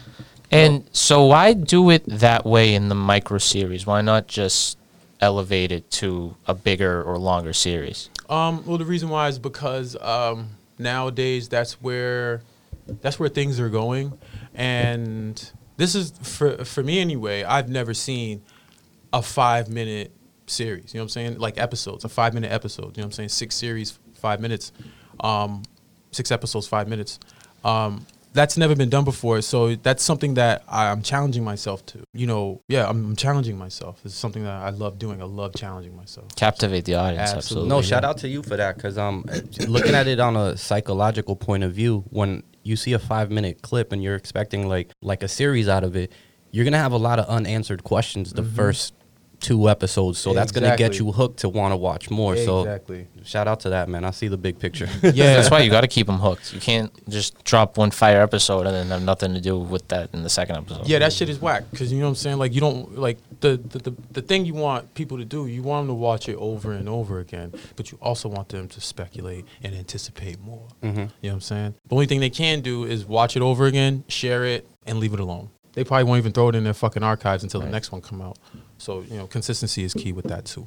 And 0.51 0.89
so 0.93 1.27
why 1.27 1.53
do 1.53 1.91
it 1.91 2.07
that 2.07 2.47
way 2.47 2.75
in 2.75 2.89
the 2.89 2.95
micro 2.95 3.37
series? 3.37 3.87
Why 3.87 4.01
not 4.01 4.29
just 4.29 4.79
elevate 5.21 5.73
it 5.73 5.91
to 5.91 6.37
a 6.47 6.55
bigger 6.55 7.03
or 7.03 7.19
longer 7.19 7.53
series? 7.53 8.09
Um, 8.31 8.65
well, 8.65 8.79
the 8.79 8.85
reason 8.85 9.09
why 9.09 9.29
is 9.29 9.39
because 9.39 9.97
um, 10.01 10.51
nowadays 10.79 11.49
that's 11.49 11.75
where 11.81 12.43
that's 12.87 13.19
where 13.19 13.29
things 13.29 13.61
are 13.61 13.69
going, 13.69 14.19
and 14.55 15.53
this 15.77 15.95
is 15.95 16.13
for 16.23 16.65
for 16.65 16.83
me 16.83 17.01
anyway. 17.01 17.45
I've 17.45 17.69
never 17.69 17.95
seen 17.95 18.43
a 19.13 19.23
five 19.23 19.69
minute 19.69 20.13
series. 20.47 20.93
You 20.93 20.99
know 20.99 21.05
what 21.05 21.07
I'm 21.07 21.09
saying? 21.11 21.39
Like 21.39 21.59
episodes, 21.59 22.05
a 22.05 22.09
five 22.09 22.35
minute 22.35 22.53
episode. 22.53 22.97
You 22.97 23.03
know 23.03 23.07
what 23.07 23.07
I'm 23.07 23.13
saying? 23.13 23.29
Six 23.31 23.55
series, 23.55 23.99
five 24.15 24.41
minutes. 24.41 24.73
Um, 25.21 25.63
six 26.11 26.31
episodes, 26.31 26.67
five 26.67 26.89
minutes. 26.89 27.19
Um, 27.65 28.07
that's 28.33 28.57
never 28.57 28.75
been 28.77 28.89
done 28.89 29.05
before. 29.05 29.41
So 29.43 29.75
that's 29.75 30.03
something 30.03 30.35
that 30.35 30.63
I'm 30.69 31.03
challenging 31.03 31.45
myself 31.45 31.85
to. 31.87 32.05
You 32.13 32.27
know, 32.27 32.63
yeah, 32.69 32.89
I'm, 32.89 33.05
I'm 33.05 33.17
challenging 33.17 33.59
myself. 33.59 34.01
It's 34.05 34.15
something 34.15 34.45
that 34.45 34.53
I 34.53 34.71
love 34.71 34.99
doing. 34.99 35.21
I 35.21 35.25
love 35.25 35.55
challenging 35.55 35.97
myself. 35.97 36.35
Captivate 36.37 36.85
the 36.85 36.95
audience. 36.95 37.33
Absolutely. 37.33 37.39
Absolutely. 37.39 37.69
No, 37.69 37.83
shout 37.83 38.05
out 38.05 38.19
to 38.19 38.29
you 38.29 38.43
for 38.43 38.57
that 38.57 38.77
because 38.77 38.99
um, 38.99 39.25
looking 39.69 39.95
at 39.95 40.07
it 40.07 40.21
on 40.21 40.37
a 40.37 40.57
psychological 40.57 41.37
point 41.37 41.65
of 41.65 41.73
view, 41.73 42.05
when 42.11 42.43
you 42.63 42.77
see 42.77 42.93
a 42.93 42.99
five 42.99 43.31
minute 43.31 43.63
clip 43.63 43.93
and 43.93 44.03
you're 44.03 44.17
expecting 44.17 44.69
like 44.69 44.93
like 45.03 45.23
a 45.23 45.29
series 45.29 45.69
out 45.69 45.85
of 45.85 45.97
it, 45.97 46.13
you're 46.51 46.65
gonna 46.65 46.79
have 46.79 46.93
a 46.93 46.99
lot 46.99 47.19
of 47.19 47.27
unanswered 47.27 47.85
questions 47.85 48.33
the 48.33 48.43
first 48.43 48.95
two 49.41 49.69
episodes. 49.69 50.19
So 50.19 50.33
that's 50.33 50.53
gonna 50.53 50.77
get 50.77 50.99
you 50.99 51.13
hooked 51.13 51.41
to 51.41 51.49
want 51.49 51.73
to 51.73 51.77
watch 51.77 52.11
more. 52.11 52.35
Exactly. 52.35 53.07
So 53.19 53.25
shout 53.25 53.49
out 53.49 53.61
to 53.61 53.71
that 53.71 53.89
man. 53.89 54.05
I 54.05 54.11
see 54.11 54.29
the 54.29 54.37
big 54.37 54.59
picture. 54.59 54.89
Yeah, 55.19 55.35
That's 55.35 55.51
why 55.51 55.61
you 55.61 55.71
got 55.71 55.81
to 55.81 55.89
keep 55.89 56.07
them 56.07 56.19
hooked. 56.19 56.53
You 56.53 56.61
can't 56.61 56.93
just 57.09 57.43
drop 57.45 57.77
one 57.77 57.91
fire 57.91 58.21
episode 58.21 58.67
and 58.67 58.75
then 58.75 58.89
have 58.89 59.03
nothing 59.03 59.35
to 59.35 59.41
do 59.41 59.59
with 59.59 59.89
that 59.89 60.11
in 60.13 60.23
the 60.23 60.29
second 60.29 60.57
episode. 60.57 60.87
Yeah, 60.87 60.99
that 60.99 61.13
shit 61.13 61.29
is 61.29 61.41
whack. 61.41 61.65
Cause 61.75 61.91
you 61.91 61.99
know 61.99 62.05
what 62.05 62.11
I'm 62.11 62.15
saying. 62.17 62.39
Like 62.39 62.53
you 62.53 62.61
don't 62.61 62.99
like 62.99 63.19
the, 63.41 63.57
the 63.57 63.79
the 63.79 63.95
the 64.13 64.23
thing 64.23 64.45
you 64.45 64.55
want 64.55 64.95
people 64.95 65.19
to 65.19 65.25
do. 65.25 65.47
You 65.47 65.63
want 65.63 65.87
them 65.87 65.97
to 65.97 66.01
watch 66.01 66.29
it 66.29 66.37
over 66.37 66.73
and 66.73 66.89
over 66.89 67.21
again, 67.21 67.53
but 67.77 67.91
you 67.91 67.99
also 68.03 68.29
want 68.29 68.51
them 68.51 68.69
to 68.69 68.81
speculate 68.81 69.45
and 69.63 69.75
anticipate 69.75 70.41
more. 70.41 70.69
Mm-hmm. 70.83 70.99
You 70.99 71.05
know 71.05 71.09
what 71.21 71.33
I'm 71.35 71.41
saying. 71.41 71.75
The 71.89 71.95
only 71.95 72.07
thing 72.07 72.21
they 72.21 72.31
can 72.31 72.61
do 72.61 72.85
is 72.85 73.07
watch 73.07 73.37
it 73.37 73.43
over 73.43 73.67
again, 73.67 74.05
share 74.09 74.45
it, 74.45 74.67
and 74.87 74.99
leave 74.99 75.15
it 75.15 75.21
alone. 75.21 75.51
They 75.73 75.85
probably 75.85 76.05
won't 76.05 76.19
even 76.19 76.33
throw 76.33 76.49
it 76.49 76.55
in 76.55 76.65
their 76.65 76.75
fucking 76.75 77.03
archives 77.03 77.43
until 77.43 77.61
the 77.61 77.69
next 77.69 77.93
one 77.93 78.01
come 78.01 78.21
out. 78.21 78.39
So 78.79 79.03
you 79.03 79.17
know, 79.17 79.27
consistency 79.27 79.85
is 79.85 79.93
key 79.93 80.13
with 80.13 80.27
that 80.27 80.45
too. 80.45 80.67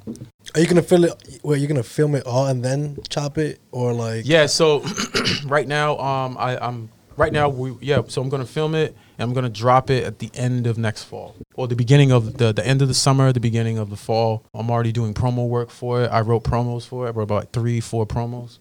Are 0.54 0.60
you 0.60 0.66
gonna 0.66 0.82
film 0.82 1.04
it? 1.04 1.40
Where 1.42 1.56
you're 1.56 1.68
gonna 1.68 1.82
film 1.82 2.14
it 2.14 2.24
all 2.26 2.46
and 2.46 2.64
then 2.64 2.98
chop 3.08 3.38
it, 3.38 3.60
or 3.72 3.92
like? 3.92 4.22
Yeah. 4.26 4.46
So 4.46 4.84
right 5.46 5.66
now, 5.66 5.98
um, 5.98 6.36
I, 6.38 6.58
I'm 6.58 6.90
right 7.16 7.32
now. 7.32 7.48
We 7.48 7.74
yeah. 7.80 8.02
So 8.08 8.20
I'm 8.22 8.28
gonna 8.28 8.44
film 8.46 8.74
it 8.74 8.94
and 9.18 9.28
I'm 9.28 9.34
gonna 9.34 9.48
drop 9.48 9.90
it 9.90 10.04
at 10.04 10.18
the 10.18 10.30
end 10.34 10.66
of 10.66 10.78
next 10.78 11.04
fall 11.04 11.34
or 11.54 11.66
the 11.68 11.76
beginning 11.76 12.12
of 12.12 12.38
the 12.38 12.52
the 12.52 12.66
end 12.66 12.82
of 12.82 12.88
the 12.88 12.94
summer, 12.94 13.32
the 13.32 13.40
beginning 13.40 13.78
of 13.78 13.90
the 13.90 13.96
fall. 13.96 14.44
I'm 14.54 14.70
already 14.70 14.92
doing 14.92 15.14
promo 15.14 15.48
work 15.48 15.70
for 15.70 16.02
it. 16.04 16.08
I 16.08 16.20
wrote 16.20 16.44
promos 16.44 16.86
for 16.86 17.06
it. 17.06 17.08
I 17.08 17.12
wrote 17.12 17.24
about 17.24 17.52
three, 17.52 17.80
four 17.80 18.06
promos. 18.06 18.58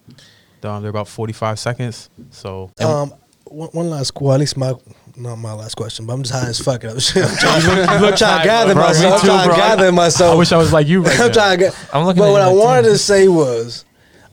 Um, 0.64 0.84
they're 0.84 0.92
about 0.92 1.08
45 1.08 1.58
seconds. 1.58 2.10
So 2.30 2.70
Um, 2.80 3.14
one, 3.46 3.70
one 3.70 3.90
last, 3.90 4.14
well, 4.22 4.34
at 4.34 4.40
least 4.40 4.58
my, 4.58 4.74
not 5.18 5.36
my 5.38 5.54
last 5.54 5.76
question, 5.76 6.06
but 6.06 6.14
I'm 6.14 6.24
just 6.24 6.34
high 6.34 6.50
as 6.50 6.60
fuck. 6.60 6.84
I'm 6.86 6.98
trying, 7.00 7.26
I'm 7.90 8.16
trying 8.16 8.42
to 8.42 8.48
gather 8.48 8.74
Bro, 8.74 8.84
myself. 8.84 9.14
I'm 9.14 9.20
too, 9.22 9.28
trying 9.28 9.50
to 9.50 9.56
gather 9.56 9.92
myself. 9.92 10.34
I 10.34 10.38
wish 10.38 10.52
I 10.52 10.58
was 10.58 10.74
like 10.74 10.88
you 10.88 11.02
right 11.04 11.14
I'm 11.20 11.28
now. 11.28 11.34
trying 11.34 11.60
to. 11.60 11.74
I'm 11.94 12.06
looking 12.06 12.22
But 12.22 12.32
what 12.32 12.42
I 12.42 12.48
like, 12.48 12.58
wanted 12.64 12.84
to 12.90 12.98
say 12.98 13.28
was, 13.28 13.86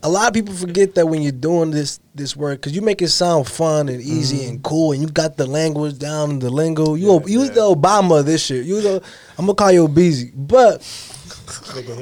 a 0.02 0.08
lot 0.08 0.28
of 0.28 0.34
people 0.34 0.54
forget 0.54 0.94
that 0.94 1.06
when 1.06 1.22
you're 1.22 1.32
doing 1.32 1.70
this 1.72 1.98
this 2.14 2.36
work, 2.36 2.60
because 2.60 2.74
you 2.74 2.82
make 2.82 3.02
it 3.02 3.08
sound 3.08 3.48
fun 3.48 3.88
and 3.88 4.00
easy 4.00 4.46
and 4.46 4.62
cool, 4.62 4.92
and 4.92 5.02
you 5.02 5.08
got 5.08 5.36
the 5.36 5.46
language 5.46 5.98
down, 5.98 6.38
the 6.38 6.50
lingo. 6.50 6.94
You 6.94 7.08
Mm-hmm. 7.08 7.28
Yeah, 7.28 7.34
you 7.34 7.44
yeah. 7.44 7.50
the 7.52 7.60
Obama 7.62 8.20
of 8.20 8.26
this 8.26 8.44
shit. 8.44 8.64
You 8.64 8.80
the 8.80 9.02
I'm 9.38 9.46
gonna 9.46 9.54
call 9.54 9.72
you 9.72 9.88
Beezy, 9.88 10.32
but 10.34 10.82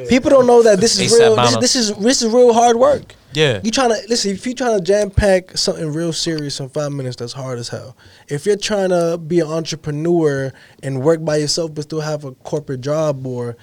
people 0.09 0.31
don't 0.31 0.47
know 0.47 0.63
that 0.63 0.81
this 0.81 0.99
is 0.99 1.13
real. 1.19 1.37
This, 1.37 1.57
this 1.57 1.77
is 1.77 1.95
this 1.97 2.23
is 2.23 2.33
real 2.33 2.53
hard 2.53 2.77
work. 2.77 3.15
Yeah. 3.37 3.61
You 3.63 3.71
trying 3.71 3.91
to 3.91 4.01
listen? 4.09 4.31
If 4.31 4.47
you 4.47 4.55
trying 4.55 4.79
to 4.79 4.83
jam 4.83 5.11
pack 5.11 5.59
something 5.59 5.93
real 5.93 6.15
serious 6.15 6.59
in 6.59 6.71
five 6.71 6.91
minutes, 6.91 7.17
that's 7.17 7.35
hard 7.35 7.59
as 7.59 7.69
hell. 7.69 7.95
If 8.29 8.47
you're 8.47 8.57
trying 8.57 8.89
to 8.89 9.19
be 9.19 9.41
an 9.41 9.49
entrepreneur 9.49 10.51
and 10.83 11.03
work 11.03 11.23
by 11.23 11.37
yourself 11.37 11.75
but 11.75 11.85
still 11.85 12.01
have 12.01 12.25
a 12.25 12.33
corporate 12.33 12.81
job, 12.81 13.27
or 13.27 13.59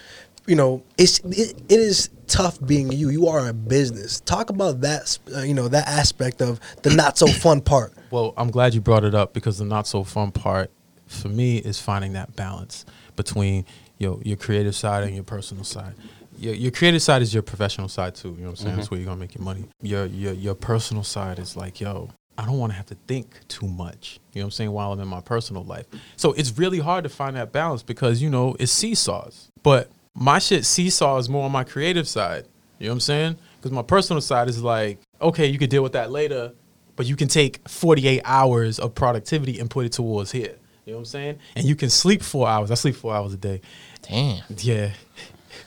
you 0.46 0.56
know, 0.56 0.84
it's 1.00 1.20
it, 1.22 1.60
it 1.70 1.80
is 1.80 2.12
tough 2.28 2.64
being 2.64 2.92
you. 2.92 3.10
You 3.10 3.28
are 3.28 3.48
a 3.48 3.54
business. 3.54 4.20
Talk 4.20 4.52
about 4.52 4.82
that. 4.82 5.18
Uh, 5.36 5.42
you 5.42 5.56
know 5.56 5.68
that 5.68 5.88
aspect 5.88 6.44
of 6.44 6.60
the 6.84 6.92
not 6.92 7.18
so 7.18 7.26
fun 7.26 7.60
part. 7.62 7.94
Well, 8.12 8.36
I'm 8.38 8.52
glad 8.52 8.76
you 8.76 8.82
brought 8.82 9.04
it 9.04 9.16
up 9.16 9.34
because 9.34 9.58
the 9.58 9.66
not 9.66 9.88
so 9.88 10.04
fun 10.04 10.32
part 10.32 10.70
for 11.08 11.30
me 11.30 11.58
is 11.58 11.82
finding 11.82 12.14
that 12.14 12.36
balance 12.36 12.86
between 13.16 13.66
your 13.98 14.20
your 14.24 14.38
creative 14.38 14.76
side 14.76 15.04
and 15.04 15.16
your 15.16 15.24
personal 15.24 15.64
side. 15.64 15.96
Your, 16.38 16.54
your 16.54 16.72
creative 16.72 17.02
side 17.02 17.22
is 17.22 17.34
your 17.34 17.44
professional 17.44 17.88
side 17.88 18.16
too. 18.16 18.30
You 18.30 18.38
know 18.38 18.44
what 18.44 18.50
I'm 18.50 18.56
saying? 18.56 18.76
That's 18.76 18.88
mm-hmm. 18.88 18.96
where 18.96 19.02
you're 19.02 19.08
gonna 19.08 19.20
make 19.20 19.36
your 19.36 19.44
money. 19.44 19.66
Your 19.82 20.06
your 20.06 20.34
your 20.34 20.56
personal 20.56 21.04
side 21.04 21.40
is 21.40 21.56
like, 21.56 21.80
yo, 21.80 22.10
I 22.38 22.46
don't 22.46 22.58
want 22.58 22.72
to 22.72 22.78
have 22.78 22.88
to 22.88 22.96
think 23.08 23.48
too 23.48 23.68
much. 23.68 24.20
You 24.34 24.40
know 24.42 24.46
what 24.46 24.48
I'm 24.48 24.52
saying? 24.52 24.72
While 24.72 24.94
I'm 24.94 25.00
in 25.00 25.08
my 25.08 25.22
personal 25.22 25.64
life, 25.64 25.86
so 26.16 26.34
it's 26.34 26.58
really 26.58 26.80
hard 26.80 27.04
to 27.04 27.10
find 27.10 27.36
that 27.36 27.52
balance 27.52 27.84
because 27.84 28.22
you 28.22 28.30
know 28.30 28.56
it's 28.60 28.72
seesaws. 28.72 29.50
But 29.62 29.92
my 30.16 30.40
shit 30.40 30.66
seesaw 30.66 31.18
is 31.18 31.30
more 31.30 31.46
on 31.46 31.52
my 31.52 31.64
creative 31.64 32.08
side. 32.08 32.46
You 32.80 32.88
know 32.88 32.92
what 32.92 32.96
I'm 32.96 33.00
saying? 33.02 33.38
Because 33.58 33.72
my 33.72 33.82
personal 33.82 34.22
side 34.22 34.50
is 34.50 34.62
like, 34.62 35.00
okay, 35.22 35.48
you 35.48 35.58
could 35.58 35.70
deal 35.70 35.84
with 35.84 35.94
that 35.94 36.12
later, 36.12 36.54
but 36.96 37.06
you 37.06 37.16
can 37.16 37.28
take 37.28 37.68
48 37.68 38.22
hours 38.26 38.80
of 38.80 38.94
productivity 38.94 39.60
and 39.60 39.70
put 39.70 39.86
it 39.86 39.94
towards 39.94 40.32
here. 40.32 40.58
You 40.86 40.92
know 40.92 40.98
what 40.98 41.02
I'm 41.02 41.06
saying? 41.06 41.40
And 41.56 41.66
you 41.66 41.76
can 41.76 41.90
sleep 41.90 42.22
four 42.22 42.48
hours. 42.48 42.70
I 42.70 42.74
sleep 42.74 42.96
four 42.96 43.14
hours 43.14 43.34
a 43.34 43.38
day. 43.38 43.62
Damn. 44.02 44.44
Yeah. 44.58 44.92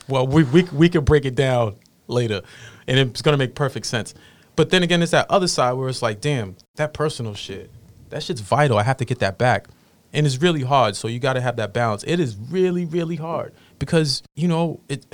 Well, 0.09 0.27
we 0.27 0.45
we 0.45 0.63
we 0.65 0.89
could 0.89 1.05
break 1.05 1.25
it 1.25 1.35
down 1.35 1.77
later, 2.09 2.43
and 2.87 2.99
it's 2.99 3.23
gonna 3.23 3.37
make 3.37 3.55
perfect 3.55 3.87
sense. 3.87 4.15
But 4.57 4.71
then 4.71 4.83
again, 4.83 5.03
it's 5.03 5.11
that 5.13 5.31
other 5.31 5.49
side 5.49 5.73
where 5.75 5.89
it's 5.89 6.01
like, 6.03 6.21
damn, 6.21 6.57
that 6.77 6.95
personal 6.95 7.35
shit, 7.35 7.71
that 8.11 8.23
shit's 8.23 8.41
vital. 8.41 8.79
I 8.79 8.83
have 8.85 8.97
to 8.99 9.05
get 9.05 9.19
that 9.19 9.37
back, 9.39 9.67
and 10.13 10.25
it's 10.27 10.41
really 10.41 10.63
hard. 10.63 10.97
So 10.97 11.09
you 11.09 11.19
got 11.19 11.35
to 11.35 11.41
have 11.41 11.57
that 11.57 11.73
balance. 11.75 12.05
It 12.07 12.21
is 12.21 12.37
really 12.37 12.85
really 12.85 13.17
hard 13.17 13.53
because 13.79 14.23
you 14.35 14.49
know 14.49 14.81
it. 14.89 15.05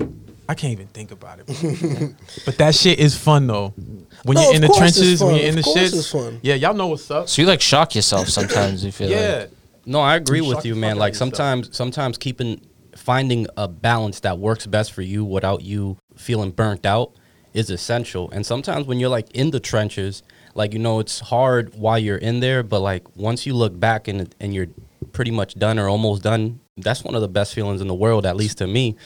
I 0.48 0.54
can't 0.54 0.72
even 0.72 0.86
think 0.86 1.10
about 1.10 1.40
it, 1.40 1.46
but 2.44 2.56
that 2.58 2.76
shit 2.76 3.00
is 3.00 3.18
fun 3.18 3.48
though. 3.48 3.74
When 4.22 4.36
No, 4.36 4.42
you're 4.42 4.54
in 4.54 4.60
the 4.62 4.68
trenches, 4.68 5.20
when 5.20 5.34
you're 5.34 5.44
in 5.46 5.54
the 5.56 5.58
Of 5.58 5.64
course 5.64 6.10
shit, 6.12 6.34
yeah, 6.44 6.54
y'all 6.54 6.72
know 6.72 6.86
what's 6.86 7.10
up. 7.10 7.28
So 7.28 7.42
you 7.42 7.48
like 7.48 7.60
shock 7.60 7.96
yourself 7.96 8.28
sometimes. 8.28 8.84
You 8.84 8.92
feel 8.92 9.08
like 9.08 9.16
Yeah, 9.18 9.38
like 9.40 9.50
No, 9.86 9.98
I 10.00 10.14
agree 10.14 10.38
You 10.38 10.44
with 10.44 10.64
you, 10.64 10.76
man. 10.76 10.98
Like 10.98 11.14
of 11.14 11.14
yourself. 11.14 11.34
sometimes, 11.34 11.76
sometimes 11.76 12.16
keeping 12.16 12.60
finding 13.06 13.46
a 13.56 13.68
balance 13.68 14.18
that 14.18 14.36
works 14.36 14.66
best 14.66 14.92
for 14.92 15.00
you 15.00 15.24
without 15.24 15.62
you 15.62 15.96
feeling 16.16 16.50
burnt 16.50 16.84
out 16.84 17.12
is 17.54 17.70
essential. 17.70 18.28
And 18.32 18.44
sometimes 18.44 18.84
when 18.88 18.98
you're 18.98 19.08
like 19.08 19.30
in 19.30 19.52
the 19.52 19.60
trenches, 19.60 20.24
like 20.56 20.72
you 20.72 20.80
know, 20.80 20.98
it's 20.98 21.20
hard 21.20 21.72
while 21.76 22.00
you're 22.00 22.16
in 22.16 22.40
there, 22.40 22.64
but 22.64 22.80
like 22.80 23.04
once 23.16 23.46
you 23.46 23.54
look 23.54 23.78
back 23.78 24.08
and 24.08 24.34
and 24.40 24.52
you're 24.52 24.66
pretty 25.12 25.30
much 25.30 25.54
done 25.54 25.78
or 25.78 25.88
almost 25.88 26.24
done, 26.24 26.58
that's 26.78 27.04
one 27.04 27.14
of 27.14 27.20
the 27.20 27.28
best 27.28 27.54
feelings 27.54 27.80
in 27.80 27.86
the 27.86 27.94
world. 27.94 28.26
At 28.26 28.34
least 28.34 28.58
to 28.58 28.66
me, 28.66 28.96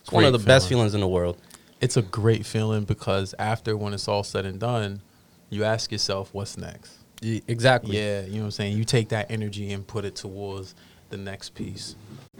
it's 0.00 0.10
one 0.10 0.24
of 0.24 0.32
the 0.32 0.38
Great 0.38 0.46
best 0.46 0.68
feelings 0.70 0.94
in 0.94 1.00
the 1.00 1.08
world. 1.08 1.36
it's 1.82 1.98
a 1.98 2.02
great 2.02 2.46
feeling 2.46 2.84
because 2.84 3.34
after 3.38 3.76
when 3.76 3.92
it's 3.92 4.08
all 4.08 4.24
said 4.24 4.46
and 4.46 4.58
done, 4.58 5.02
you 5.50 5.64
ask 5.64 5.92
yourself, 5.92 6.32
what's 6.32 6.56
next? 6.56 6.96
Exactly. 7.22 7.98
Yeah, 7.98 8.22
you 8.22 8.36
know 8.36 8.38
what 8.38 8.44
I'm 8.46 8.50
saying? 8.52 8.78
You 8.78 8.84
take 8.84 9.10
that 9.10 9.30
energy 9.30 9.70
and 9.70 9.86
put 9.86 10.06
it 10.06 10.14
towards 10.16 10.74
the 11.10 11.18
next 11.18 11.50
piece. 11.50 11.94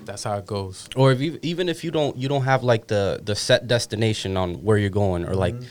That's 0.05 0.25
how 0.25 0.39
it 0.39 0.47
goes. 0.47 0.89
or 0.97 1.13
if 1.13 1.21
you, 1.21 1.39
even 1.43 1.69
if 1.69 1.85
you 1.85 1.91
don't 1.91 2.17
you 2.17 2.29
don't 2.29 2.43
have 2.45 2.63
like 2.63 2.87
the 2.89 3.21
the 3.23 3.35
set 3.35 3.67
destination 3.67 4.37
on 4.37 4.55
where 4.65 4.79
you're 4.79 4.91
going 4.91 5.25
or 5.25 5.35
like 5.35 5.55
mm-hmm. 5.55 5.67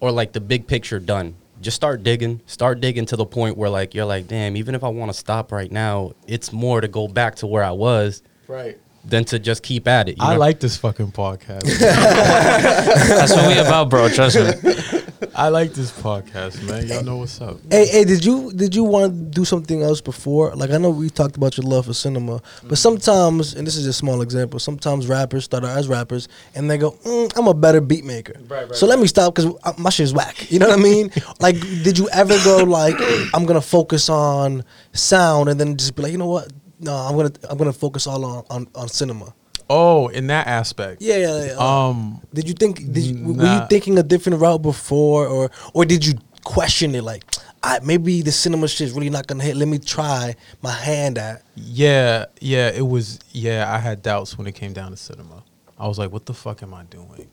or 0.00 0.10
like 0.10 0.32
the 0.32 0.40
big 0.40 0.66
picture 0.66 0.98
done 0.98 1.34
just 1.60 1.74
start 1.74 2.02
digging 2.02 2.40
start 2.46 2.80
digging 2.80 3.04
to 3.06 3.16
the 3.16 3.26
point 3.26 3.56
where 3.56 3.68
like 3.70 3.94
you're 3.94 4.04
like 4.04 4.28
damn 4.28 4.56
even 4.56 4.74
if 4.74 4.84
i 4.84 4.88
want 4.88 5.10
to 5.12 5.16
stop 5.18 5.50
right 5.50 5.72
now 5.72 6.12
it's 6.26 6.52
more 6.52 6.80
to 6.80 6.86
go 6.88 7.08
back 7.08 7.34
to 7.34 7.46
where 7.48 7.64
i 7.64 7.70
was 7.72 8.22
Right. 8.46 8.78
than 9.04 9.24
to 9.24 9.38
just 9.40 9.62
keep 9.62 9.88
at 9.88 10.08
it 10.08 10.16
you 10.18 10.24
I 10.24 10.34
know? 10.34 10.40
like 10.40 10.60
this 10.60 10.76
fucking 10.76 11.12
podcast. 11.12 11.62
that's 11.78 13.32
what 13.34 13.46
we 13.48 13.58
about, 13.58 13.90
bro. 13.90 14.08
Trust 14.08 14.36
me. 14.36 14.97
I 15.34 15.48
like 15.48 15.72
this 15.72 15.90
podcast, 15.90 16.62
man. 16.68 16.86
Y'all 16.86 17.02
know 17.02 17.16
what's 17.18 17.40
up. 17.40 17.58
Hey, 17.70 17.86
hey, 17.86 18.04
did 18.04 18.24
you 18.24 18.52
did 18.52 18.74
you 18.74 18.84
want 18.84 19.12
to 19.12 19.18
do 19.40 19.44
something 19.44 19.82
else 19.82 20.00
before? 20.00 20.54
Like 20.54 20.70
I 20.70 20.78
know 20.78 20.90
we 20.90 21.10
talked 21.10 21.36
about 21.36 21.56
your 21.56 21.66
love 21.66 21.86
for 21.86 21.94
cinema, 21.94 22.40
but 22.64 22.78
sometimes, 22.78 23.54
and 23.54 23.66
this 23.66 23.76
is 23.76 23.86
a 23.86 23.92
small 23.92 24.22
example, 24.22 24.58
sometimes 24.58 25.06
rappers 25.06 25.44
start 25.44 25.64
out 25.64 25.76
as 25.76 25.88
rappers 25.88 26.28
and 26.54 26.70
they 26.70 26.78
go, 26.78 26.92
mm, 26.92 27.32
"I'm 27.36 27.48
a 27.48 27.54
better 27.54 27.80
beat 27.80 28.04
maker." 28.04 28.34
Right, 28.48 28.68
right, 28.68 28.74
so 28.74 28.86
let 28.86 28.98
me 28.98 29.06
stop 29.06 29.34
because 29.34 29.52
my 29.78 29.90
shit 29.90 30.04
is 30.04 30.14
whack. 30.14 30.50
You 30.50 30.58
know 30.58 30.68
what 30.68 30.78
I 30.78 30.82
mean? 30.82 31.10
like, 31.40 31.60
did 31.60 31.98
you 31.98 32.08
ever 32.10 32.36
go 32.44 32.64
like, 32.64 32.96
"I'm 33.34 33.44
gonna 33.44 33.60
focus 33.60 34.08
on 34.08 34.64
sound," 34.92 35.48
and 35.48 35.58
then 35.58 35.76
just 35.76 35.96
be 35.96 36.02
like, 36.02 36.12
"You 36.12 36.18
know 36.18 36.28
what? 36.28 36.52
No, 36.80 36.94
I'm 36.94 37.16
gonna 37.16 37.32
I'm 37.48 37.58
gonna 37.58 37.72
focus 37.72 38.06
all 38.06 38.24
on 38.24 38.44
on, 38.50 38.68
on 38.74 38.88
cinema." 38.88 39.34
Oh, 39.70 40.08
in 40.08 40.28
that 40.28 40.46
aspect. 40.46 41.02
Yeah, 41.02 41.16
yeah. 41.16 41.44
yeah. 41.46 41.56
Um, 41.58 42.22
Did 42.32 42.48
you 42.48 42.54
think? 42.54 42.78
Did 42.78 43.04
you, 43.04 43.34
were 43.34 43.44
you 43.44 43.66
thinking 43.68 43.98
a 43.98 44.02
different 44.02 44.40
route 44.40 44.62
before, 44.62 45.26
or 45.26 45.50
or 45.74 45.84
did 45.84 46.06
you 46.06 46.14
question 46.44 46.94
it? 46.94 47.04
Like, 47.04 47.24
I, 47.62 47.80
maybe 47.82 48.22
the 48.22 48.32
cinema 48.32 48.68
shit's 48.68 48.92
really 48.92 49.10
not 49.10 49.26
gonna 49.26 49.44
hit. 49.44 49.56
Let 49.56 49.68
me 49.68 49.78
try 49.78 50.36
my 50.62 50.72
hand 50.72 51.18
at. 51.18 51.42
Yeah, 51.54 52.26
yeah, 52.40 52.70
it 52.70 52.86
was. 52.86 53.18
Yeah, 53.32 53.72
I 53.72 53.78
had 53.78 54.02
doubts 54.02 54.38
when 54.38 54.46
it 54.46 54.54
came 54.54 54.72
down 54.72 54.90
to 54.92 54.96
cinema. 54.96 55.44
I 55.78 55.86
was 55.86 55.98
like, 55.98 56.10
"What 56.12 56.26
the 56.26 56.34
fuck 56.34 56.62
am 56.62 56.72
I 56.72 56.84
doing? 56.84 57.28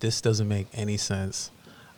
This 0.00 0.20
doesn't 0.20 0.48
make 0.48 0.66
any 0.74 0.96
sense." 0.96 1.50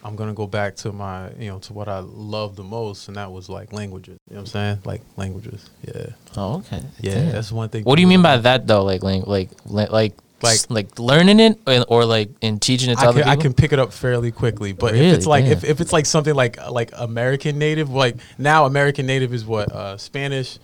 I'm 0.08 0.16
gonna 0.16 0.32
go 0.34 0.46
back 0.46 0.74
to 0.76 0.90
my, 0.92 1.30
you 1.38 1.48
know, 1.50 1.58
to 1.60 1.72
what 1.74 1.86
I 1.88 1.98
love 1.98 2.56
the 2.56 2.64
most, 2.64 3.08
and 3.08 3.16
that 3.18 3.30
was 3.30 3.48
like 3.48 3.72
languages. 3.72 4.18
You 4.30 4.36
know 4.36 4.40
what 4.40 4.48
I'm 4.48 4.52
saying? 4.52 4.78
Like 4.84 5.02
languages. 5.16 5.68
Yeah, 5.86 6.06
Oh, 6.36 6.56
okay. 6.56 6.82
yeah. 7.00 7.14
Damn. 7.14 7.32
That's 7.32 7.52
one 7.52 7.68
thing. 7.68 7.84
What 7.84 7.96
do 7.96 8.00
you 8.02 8.08
mean 8.08 8.22
by 8.22 8.38
that 8.38 8.66
though? 8.66 8.82
Like, 8.84 9.02
like, 9.02 9.26
like, 9.26 9.50
like, 9.66 10.14
like, 10.42 10.70
Like- 10.70 10.98
learning 10.98 11.40
it, 11.40 11.58
or, 11.66 11.84
or 11.88 12.04
like 12.04 12.30
in 12.40 12.58
teaching 12.58 12.90
it 12.90 12.96
to 12.98 13.04
I 13.04 13.08
other 13.08 13.20
can, 13.22 13.28
I 13.28 13.36
can 13.36 13.52
pick 13.52 13.72
it 13.72 13.78
up 13.78 13.92
fairly 13.92 14.30
quickly, 14.32 14.72
but 14.72 14.92
Really? 14.92 15.08
if 15.08 15.16
it's 15.18 15.26
like 15.26 15.44
if, 15.44 15.62
if 15.64 15.80
it's 15.82 15.92
like 15.92 16.06
something 16.06 16.34
like 16.34 16.56
like 16.70 16.90
American 16.96 17.58
Native, 17.58 17.90
like 17.90 18.16
now 18.38 18.64
American 18.64 19.04
Native 19.04 19.34
is 19.34 19.44
what 19.44 19.70
uh, 19.70 19.96
Spanish. 19.98 20.58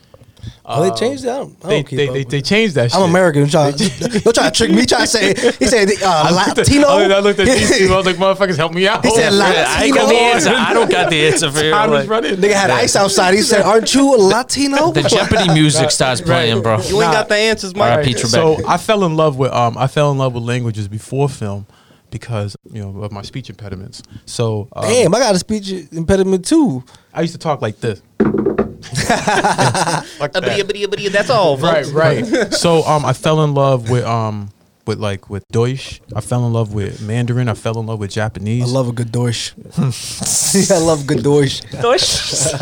Oh, 0.66 0.82
they 0.82 0.90
changed 0.98 1.24
that. 1.24 1.34
I 1.34 1.38
don't, 1.38 1.64
I 1.64 1.68
don't 1.68 1.90
they, 1.90 2.06
they, 2.08 2.24
they 2.24 2.40
changed 2.40 2.74
that. 2.76 2.94
I'm 2.94 3.00
shit. 3.00 3.10
American. 3.10 3.42
Don't 3.48 3.50
try, 3.50 3.70
don't 4.24 4.34
try 4.34 4.44
to 4.44 4.50
trick 4.50 4.70
me. 4.70 4.86
Try 4.86 5.00
to 5.00 5.06
say 5.06 5.28
he 5.34 5.66
said 5.66 5.88
uh, 6.02 6.04
I 6.04 6.30
looked 6.30 6.58
at- 6.58 6.68
Latino. 6.68 6.88
I 6.88 7.18
looked 7.20 7.40
at 7.40 7.46
these 7.46 7.78
two. 7.78 7.92
I 7.92 7.96
was 7.96 8.06
like, 8.06 8.16
"Motherfuckers, 8.16 8.56
help 8.56 8.72
me 8.72 8.88
out!" 8.88 9.04
He 9.04 9.10
said 9.10 9.32
Yeah, 9.32 9.66
I 9.68 9.84
ain't 9.84 9.94
got 9.94 10.08
the 10.08 10.14
answer. 10.14 10.50
I 10.50 10.72
don't 10.72 10.90
got 10.90 11.10
the 11.10 11.26
answer 11.26 11.50
for 11.50 11.62
you. 11.62 11.70
Time 11.70 11.90
Like, 11.90 12.08
running. 12.08 12.36
Nigga 12.36 12.52
had 12.54 12.70
ice 12.70 12.96
outside. 12.96 13.34
He 13.34 13.42
said, 13.42 13.62
"Aren't 13.62 13.94
you 13.94 14.14
a 14.14 14.16
Latino?" 14.16 14.92
the 14.92 15.02
Jeopardy 15.02 15.52
music 15.52 15.90
starts 15.90 16.20
playing, 16.20 16.62
bro. 16.62 16.80
You 16.80 17.02
ain't 17.02 17.12
got 17.12 17.28
the 17.28 17.36
answers, 17.36 17.74
Mike. 17.74 17.90
Alright, 17.90 18.06
Pete 18.06 18.16
Trebek. 18.16 18.30
So 18.30 18.66
I 18.66 18.76
fell 18.78 19.04
in 19.04 19.16
love 19.16 19.36
with 19.36 19.52
um 19.52 19.76
I 19.76 19.86
fell 19.86 20.10
in 20.12 20.18
love 20.18 20.34
with 20.34 20.44
languages 20.44 20.88
before 20.88 21.28
film 21.28 21.66
because 22.10 22.56
you 22.70 22.80
know 22.80 23.02
of 23.02 23.12
my 23.12 23.22
speech 23.22 23.50
impediments. 23.50 24.02
So 24.24 24.68
um, 24.74 24.84
Damn, 24.84 25.14
I 25.14 25.18
got 25.18 25.34
a 25.34 25.38
speech 25.38 25.70
impediment 25.92 26.44
too. 26.44 26.84
I 27.12 27.20
used 27.22 27.32
to 27.34 27.38
talk 27.38 27.60
like 27.60 27.80
this. 27.80 28.00
that. 31.04 31.12
That's 31.12 31.30
all, 31.30 31.56
Right, 31.56 31.84
folks. 31.84 31.94
right. 31.94 32.52
so 32.54 32.82
um 32.84 33.04
I 33.04 33.12
fell 33.12 33.42
in 33.44 33.54
love 33.54 33.90
with 33.90 34.04
um 34.04 34.50
with 34.86 34.98
like 34.98 35.30
with 35.30 35.44
Deutsch. 35.48 36.00
I 36.14 36.20
fell 36.20 36.46
in 36.46 36.52
love 36.52 36.74
with 36.74 37.00
Mandarin. 37.00 37.48
I 37.48 37.54
fell 37.54 37.78
in 37.80 37.86
love 37.86 37.98
with 38.00 38.10
Japanese. 38.10 38.64
I 38.64 38.66
love 38.66 38.88
a 38.88 38.92
good 38.92 39.10
Deutsch. 39.12 39.54
I 39.78 40.78
love 40.78 41.06
good 41.06 41.22
Deutsch. 41.22 41.60
Deutsch. 41.80 42.52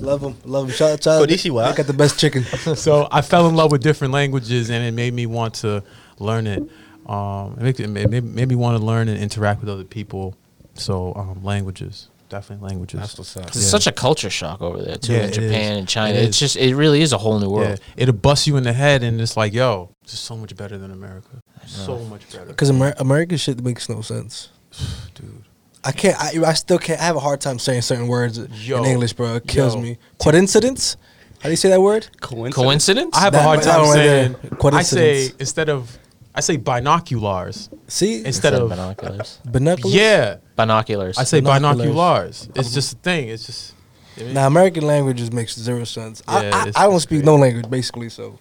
Love 0.00 0.20
them. 0.20 0.36
Love 0.44 0.66
them. 0.66 0.76
Shout, 0.76 1.02
shout 1.02 1.22
out. 1.22 1.28
Konnichiwa. 1.28 1.70
They 1.70 1.76
got 1.76 1.86
the 1.86 1.92
best 1.92 2.18
chicken. 2.18 2.44
so 2.76 3.08
I 3.10 3.22
fell 3.22 3.48
in 3.48 3.54
love 3.54 3.70
with 3.72 3.82
different 3.82 4.12
languages, 4.12 4.70
and 4.70 4.84
it 4.84 4.92
made 4.92 5.14
me 5.14 5.26
want 5.26 5.54
to 5.56 5.82
learn 6.18 6.46
it. 6.46 6.62
Um, 7.06 7.56
it 7.60 7.62
made, 7.62 7.80
it 7.80 7.88
made, 8.10 8.24
made 8.24 8.48
me 8.48 8.54
want 8.56 8.78
to 8.78 8.84
learn 8.84 9.08
and 9.08 9.18
interact 9.18 9.60
with 9.60 9.68
other 9.70 9.84
people. 9.84 10.36
So 10.74 11.14
um, 11.14 11.42
languages, 11.44 12.08
definitely 12.28 12.68
languages. 12.68 13.00
That's 13.00 13.18
what's 13.18 13.36
up. 13.36 13.46
It's 13.48 13.66
such 13.66 13.86
a 13.86 13.92
culture 13.92 14.30
shock 14.30 14.60
over 14.62 14.82
there 14.82 14.96
too 14.96 15.12
Yeah, 15.12 15.18
in 15.20 15.24
it 15.30 15.32
Japan 15.32 15.72
is. 15.72 15.78
and 15.78 15.88
China. 15.88 16.18
It 16.18 16.24
it's 16.24 16.38
just 16.38 16.56
it 16.56 16.74
really 16.74 17.02
is 17.02 17.12
a 17.12 17.18
whole 17.18 17.38
new 17.38 17.46
yeah, 17.50 17.52
world. 17.68 17.80
it'll 17.96 18.14
bust 18.14 18.46
you 18.46 18.56
in 18.56 18.64
the 18.64 18.72
head, 18.72 19.02
and 19.02 19.20
it's 19.20 19.36
like, 19.36 19.52
yo, 19.52 19.90
this 20.02 20.14
is 20.14 20.20
so 20.20 20.36
much 20.36 20.56
better 20.56 20.76
than 20.78 20.90
America. 20.90 21.40
So 21.66 21.98
much 22.00 22.30
better, 22.30 22.44
Because 22.46 22.70
Amer- 22.70 22.94
American 22.98 23.38
shit 23.38 23.62
makes 23.62 23.88
no 23.88 24.00
sense. 24.02 24.50
dude. 25.14 25.42
I 25.84 25.92
can't. 25.92 26.16
I, 26.20 26.50
I 26.50 26.54
still 26.54 26.78
can't. 26.78 27.00
I 27.00 27.04
have 27.04 27.16
a 27.16 27.20
hard 27.20 27.40
time 27.40 27.58
saying 27.58 27.82
certain 27.82 28.08
words 28.08 28.38
Yo. 28.66 28.78
in 28.78 28.84
English, 28.86 29.12
bro. 29.12 29.36
It 29.36 29.46
kills 29.46 29.74
Yo. 29.74 29.80
me. 29.80 29.98
Coincidence? 30.18 30.96
How 31.40 31.44
do 31.48 31.50
you 31.50 31.56
say 31.56 31.68
that 31.68 31.80
word? 31.80 32.08
Coincidence. 32.20 32.54
Coincidence? 32.56 33.16
I 33.16 33.20
have 33.20 33.32
That- 33.34 33.40
a 33.40 33.42
hard 33.44 33.60
that 33.60 33.64
time 33.70 33.80
one 33.82 33.88
right 33.90 33.94
saying. 33.94 34.32
there. 34.32 34.50
I 34.52 34.56
Coincidence. 34.56 35.28
say 35.28 35.34
instead 35.38 35.68
of 35.68 35.96
I 36.36 36.40
say 36.40 36.56
binoculars 36.58 37.70
See, 37.88 38.24
instead 38.24 38.52
of 38.54 38.68
binoculars. 38.68 39.40
binoculars. 39.44 39.94
yeah. 39.94 40.36
Binoculars. 40.54 41.16
I 41.18 41.24
say 41.24 41.40
Binoculars. 41.40 41.76
binoculars. 41.78 42.48
It's 42.54 42.68
uh-huh. 42.68 42.74
just 42.74 42.92
a 42.92 42.96
thing. 42.96 43.28
It's 43.30 43.46
just. 43.46 43.74
Now 44.18 44.46
American 44.46 44.86
languages 44.86 45.32
makes 45.32 45.54
zero 45.58 45.84
sense. 45.84 46.22
Yeah, 46.28 46.34
I, 46.34 46.38
I, 46.38 46.60
it's- 46.68 46.76
I 46.76 46.82
don't 46.84 46.94
it's 46.94 47.02
speak 47.04 47.18
great. 47.18 47.26
no 47.26 47.36
language 47.36 47.68
basically, 47.70 48.08
so 48.10 48.38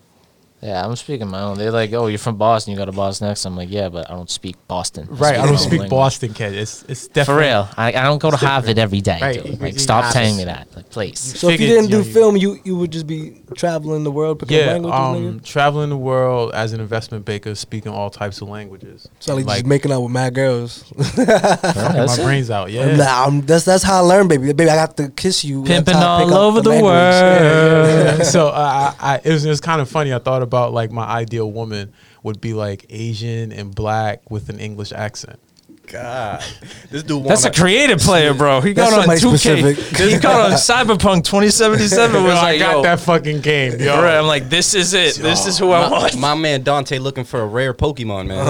yeah, 0.61 0.83
I'm 0.83 0.95
speaking 0.95 1.27
my 1.27 1.41
own. 1.41 1.57
They're 1.59 1.69
like, 1.71 1.93
oh, 1.93 2.07
you're 2.07 2.17
from 2.17 2.37
Boston. 2.37 2.71
You 2.71 2.77
go 2.77 2.85
to 2.85 2.91
Boston 2.91 3.27
next. 3.27 3.45
I'm 3.45 3.55
like, 3.55 3.69
yeah, 3.69 3.89
but 3.89 4.09
I 4.09 4.13
don't 4.15 4.29
speak 4.29 4.55
Boston. 4.67 5.05
Right, 5.09 5.35
speak 5.35 5.37
I 5.37 5.37
my 5.41 5.43
don't 5.45 5.49
own 5.51 5.57
speak 5.59 5.71
language. 5.81 5.89
Boston, 5.89 6.33
kid. 6.33 6.53
It's 6.55 6.83
it's 6.87 7.07
For 7.07 7.13
definitely 7.13 7.43
real, 7.43 7.69
I, 7.77 7.87
I 7.89 8.03
don't 8.03 8.17
go 8.19 8.31
to 8.31 8.37
Harvard 8.37 8.79
every 8.79 9.01
day. 9.01 9.19
Right, 9.21 9.35
dude. 9.43 9.45
you- 9.45 9.55
Like, 9.57 9.73
you- 9.73 9.79
stop 9.79 10.05
you- 10.05 10.11
telling 10.13 10.37
me 10.37 10.45
that, 10.45 10.67
like, 10.75 10.89
please. 10.89 11.19
so 11.19 11.49
if 11.49 11.59
you 11.59 11.67
Figured, 11.67 11.69
didn't 11.69 11.91
do 11.91 11.97
you 11.97 12.01
know, 12.03 12.07
you- 12.07 12.13
film, 12.13 12.37
you 12.37 12.59
you 12.63 12.75
would 12.77 12.91
just 12.91 13.05
be 13.05 13.41
traveling 13.55 14.03
the 14.03 14.11
world 14.11 14.39
picking 14.39 14.57
Yeah, 14.57 14.71
languages. 14.73 14.99
um, 14.99 15.15
nigga? 15.39 15.43
traveling 15.45 15.89
the 15.89 15.97
world 15.97 16.51
as 16.55 16.73
an 16.73 16.79
investment 16.79 17.25
banker, 17.25 17.53
speaking 17.53 17.91
all 17.91 18.09
types 18.09 18.41
of 18.41 18.47
languages. 18.49 19.07
So 19.19 19.35
like, 19.35 19.45
like 19.45 19.55
just 19.57 19.65
making 19.67 19.91
out 19.91 20.01
with 20.01 20.11
mad 20.11 20.33
girls. 20.33 20.83
fucking 20.97 21.25
That's 21.25 22.17
my 22.17 22.23
it. 22.23 22.25
brains 22.25 22.49
out. 22.49 22.71
Yeah, 22.71 22.95
Nah, 22.95 23.23
I'm- 23.25 23.41
that's 23.41 23.65
that's 23.65 23.83
how 23.83 23.97
I 23.97 23.99
learned, 23.99 24.29
baby. 24.29 24.51
Baby, 24.53 24.69
I 24.71 24.75
got 24.75 24.97
to 24.97 25.09
kiss 25.09 25.43
you. 25.45 25.63
That's 25.63 25.75
Pimping 25.85 25.93
how 25.95 26.15
I 26.17 26.23
pick 26.23 26.31
all 26.31 26.37
up 26.37 26.41
over 26.47 26.61
the 26.61 26.69
language. 26.69 26.91
world. 26.91 28.17
Yeah. 28.19 28.23
so 28.35 28.47
uh, 28.47 28.93
I, 28.99 29.13
I, 29.15 29.21
it 29.23 29.31
was 29.31 29.45
it 29.45 29.49
was 29.49 29.61
kind 29.61 29.81
of 29.81 29.89
funny. 29.89 30.13
I 30.13 30.19
thought 30.19 30.41
about 30.45 30.71
like 30.73 30.91
my 30.91 31.05
ideal 31.05 31.51
woman 31.51 31.91
would 32.23 32.39
be 32.39 32.53
like 32.53 32.85
Asian 32.89 33.51
and 33.51 33.75
black 33.75 34.29
with 34.31 34.49
an 34.49 34.59
English 34.59 34.93
accent. 34.93 35.39
God, 35.87 36.43
this 36.89 37.03
dude. 37.03 37.25
That's 37.25 37.45
a 37.45 37.51
creative 37.51 37.99
player, 37.99 38.33
bro. 38.33 38.59
He 38.61 38.73
got 38.73 38.91
on 38.93 39.05
2K. 39.15 40.09
He 40.09 40.17
got 40.17 40.51
on 40.51 40.57
Cyberpunk 40.57 41.23
2077. 41.25 42.23
Was 42.23 42.33
Yo, 42.33 42.39
I 42.39 42.57
got 42.57 42.75
yo, 42.77 42.81
that 42.83 42.99
fucking 42.99 43.41
game. 43.41 43.79
Yo. 43.79 44.01
Right, 44.01 44.17
I'm 44.17 44.25
like, 44.25 44.49
this 44.49 44.73
is 44.73 44.93
it. 44.93 45.15
This 45.15 45.45
is 45.45 45.59
who 45.59 45.71
I 45.71 45.81
My, 45.81 45.91
want. 45.91 46.17
my 46.17 46.35
man 46.35 46.63
Dante 46.63 46.97
looking 46.97 47.23
for 47.23 47.41
a 47.41 47.45
rare 47.45 47.73
Pokemon, 47.73 48.27
man. 48.27 48.45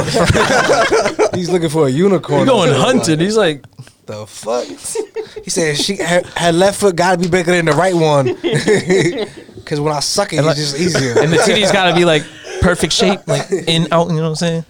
He's 1.35 1.49
looking 1.49 1.69
for 1.69 1.87
a 1.87 1.89
unicorn. 1.89 2.41
He's 2.41 2.49
going 2.49 2.73
hunting. 2.73 3.19
He's 3.19 3.37
like, 3.37 3.65
The 4.05 4.25
fuck? 4.25 4.65
he 5.43 5.49
said 5.49 5.77
she 5.77 5.97
her, 5.97 6.21
her 6.37 6.51
left 6.51 6.79
foot 6.79 6.95
got 6.95 7.13
to 7.13 7.17
be 7.17 7.27
bigger 7.29 7.51
than 7.51 7.65
the 7.65 7.73
right 7.73 7.95
one. 7.95 8.27
Because 9.65 9.81
when 9.81 9.93
I 9.93 9.99
suck 9.99 10.31
it, 10.31 10.37
it's 10.45 10.55
just 10.55 10.79
easier. 10.79 11.19
and 11.19 11.33
the 11.33 11.37
titty's 11.37 11.71
got 11.71 11.89
to 11.89 11.95
be 11.95 12.05
like 12.05 12.23
perfect 12.61 12.93
shape, 12.93 13.27
like 13.27 13.49
in, 13.67 13.91
out. 13.91 14.09
You 14.09 14.15
know 14.17 14.21
what 14.29 14.29
I'm 14.29 14.35
saying? 14.35 14.65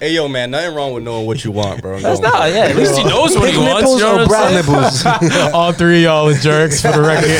hey, 0.00 0.14
yo, 0.14 0.28
man, 0.28 0.50
nothing 0.50 0.74
wrong 0.74 0.94
with 0.94 1.04
knowing 1.04 1.26
what 1.26 1.44
you 1.44 1.52
want, 1.52 1.82
bro. 1.82 1.98
That's 2.00 2.20
No. 2.20 2.30
not. 2.30 2.50
Yeah, 2.50 2.64
at 2.68 2.76
least 2.76 2.96
he 2.96 3.04
knows 3.04 3.36
what 3.36 3.50
he 3.50 3.58
wants. 3.58 3.82
nipples 3.82 4.00
You 4.00 4.06
know 4.06 4.22
or 4.22 4.26
brown 4.26 4.54
nipples? 4.54 5.04
All 5.54 5.72
three 5.72 5.98
of 5.98 6.02
y'all 6.04 6.28
are 6.28 6.34
jerks 6.34 6.80
for 6.80 6.90
the 6.92 7.02
record. 7.02 7.30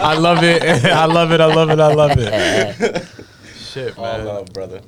I 0.00 0.16
love 0.16 0.44
it. 0.44 0.62
I 0.84 1.04
love 1.06 1.32
it. 1.32 1.40
I 1.40 1.46
love 1.52 1.70
it. 1.70 1.80
I 1.80 1.92
love 1.94 2.12
it. 2.16 3.06
Shit, 3.56 3.98
All 3.98 4.04
love, 4.04 4.52
brother. 4.52 4.80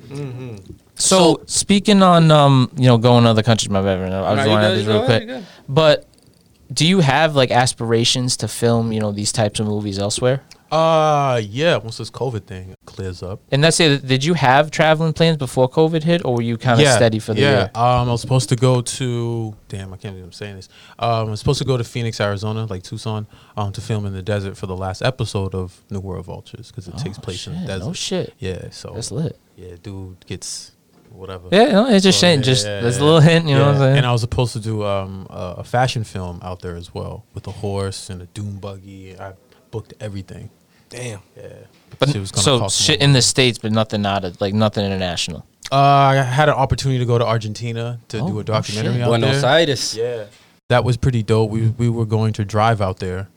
So 0.95 1.43
speaking 1.45 2.01
on, 2.01 2.31
um, 2.31 2.71
you 2.77 2.85
know, 2.87 2.97
going 2.97 3.25
to 3.25 3.29
other 3.29 3.43
countries, 3.43 3.69
my 3.69 3.81
bad. 3.81 4.11
I 4.11 4.33
was 4.33 4.39
you 4.39 4.45
going 4.45 4.61
to 4.61 4.67
good, 4.69 4.77
this 4.79 4.87
real 4.87 5.05
quick. 5.05 5.43
But 5.67 6.05
do 6.73 6.87
you 6.87 6.99
have 6.99 7.35
like 7.35 7.51
aspirations 7.51 8.37
to 8.37 8.47
film, 8.47 8.91
you 8.91 8.99
know, 8.99 9.11
these 9.11 9.31
types 9.31 9.59
of 9.59 9.65
movies 9.67 9.99
elsewhere? 9.99 10.41
Uh, 10.71 11.41
yeah. 11.43 11.77
Once 11.77 11.97
this 11.97 12.11
COVID 12.11 12.45
thing 12.45 12.75
clears 12.85 13.23
up, 13.23 13.41
And 13.51 13.63
that's 13.63 13.79
it. 13.79 14.05
Did 14.05 14.23
you 14.23 14.33
have 14.35 14.71
traveling 14.71 15.13
plans 15.13 15.37
before 15.37 15.69
COVID 15.69 16.03
hit, 16.03 16.23
or 16.25 16.35
were 16.35 16.41
you 16.41 16.57
kind 16.57 16.79
of 16.79 16.87
steady 16.87 17.19
for 17.19 17.33
the 17.33 17.41
yeah. 17.41 17.51
year? 17.51 17.71
Um, 17.75 18.07
I 18.09 18.11
was 18.11 18.21
supposed 18.21 18.49
to 18.49 18.55
go 18.55 18.81
to. 18.81 19.55
Damn, 19.67 19.93
I 19.93 19.97
can't 19.97 20.13
believe 20.13 20.25
I'm 20.25 20.31
saying 20.31 20.55
this. 20.57 20.69
Um, 20.97 21.27
I 21.27 21.31
was 21.31 21.39
supposed 21.39 21.59
to 21.59 21.65
go 21.65 21.77
to 21.77 21.83
Phoenix, 21.83 22.19
Arizona, 22.21 22.65
like 22.65 22.83
Tucson, 22.83 23.27
um, 23.57 23.71
to 23.73 23.81
film 23.81 24.05
in 24.05 24.13
the 24.13 24.21
desert 24.21 24.57
for 24.57 24.67
the 24.67 24.75
last 24.77 25.01
episode 25.01 25.55
of 25.55 25.81
New 25.89 25.99
World 25.99 26.25
Vultures 26.25 26.69
because 26.69 26.87
it 26.87 26.97
takes 26.97 27.17
Oh, 27.17 27.21
place 27.21 27.47
in 27.47 27.53
the 27.53 27.59
shit. 27.59 27.67
desert. 27.67 27.85
No 27.85 27.93
shit. 27.93 28.33
Yeah. 28.39 28.69
So 28.71 28.91
That's 28.93 29.11
lit. 29.11 29.37
yeah, 29.55 29.75
dude 29.81 30.25
gets 30.25 30.73
whatever. 31.11 31.47
Yeah, 31.51 31.71
no, 31.71 31.87
it's 31.89 32.03
just 32.03 32.19
So, 32.19 32.21
saying, 32.21 32.39
yeah, 32.39 32.45
just 32.45 32.65
yeah, 32.67 32.81
there's 32.81 32.97
a 32.97 33.03
little 33.03 33.19
hint, 33.19 33.47
you 33.47 33.55
know 33.55 33.65
what 33.65 33.75
I'm 33.75 33.79
saying? 33.79 33.97
And 33.97 34.05
I 34.05 34.11
was 34.11 34.21
supposed 34.21 34.53
to 34.53 34.59
do 34.59 34.83
um, 34.85 35.25
a, 35.29 35.55
a 35.57 35.63
fashion 35.63 36.03
film 36.03 36.39
out 36.43 36.59
there 36.61 36.75
as 36.75 36.93
well 36.93 37.25
with 37.33 37.47
a 37.47 37.51
horse 37.51 38.09
and 38.11 38.21
a 38.21 38.25
dune 38.27 38.57
buggy. 38.59 39.17
I 39.19 39.33
booked 39.71 39.93
everything. 39.99 40.49
Damn. 40.89 41.19
Yeah. 41.37 41.43
but 41.99 42.09
Shit 42.09 42.19
was 42.19 42.31
gonna 42.31 42.43
so 42.43 42.67
shit 42.69 42.99
more. 42.99 43.05
in 43.07 43.13
the 43.13 43.21
states, 43.21 43.57
but 43.57 43.71
nothing 43.71 44.05
out 44.05 44.23
of 44.25 44.39
like 44.41 44.53
nothing 44.53 44.85
international. 44.85 45.45
Uh, 45.71 45.75
I 45.75 46.15
had 46.15 46.49
an 46.49 46.55
opportunity 46.55 46.97
to 46.99 47.05
go 47.05 47.17
to 47.17 47.25
Argentina 47.25 47.99
to 48.09 48.19
Oh, 48.19 48.27
do 48.27 48.37
oh, 48.37 48.39
a 48.39 48.43
documentary 48.43 48.93
shit. 48.93 49.01
out 49.03 49.07
Buenos 49.09 49.41
there. 49.41 49.51
Aires. 49.51 49.95
Yeah, 49.95 50.25
that 50.69 50.83
was 50.83 50.97
pretty 50.97 51.21
dope. 51.23 51.51
We 51.51 51.67
we 51.77 51.89
were 51.89 52.05
going 52.05 52.33
to 52.33 52.45
drive 52.45 52.81
out 52.81 52.97
there, 52.99 53.27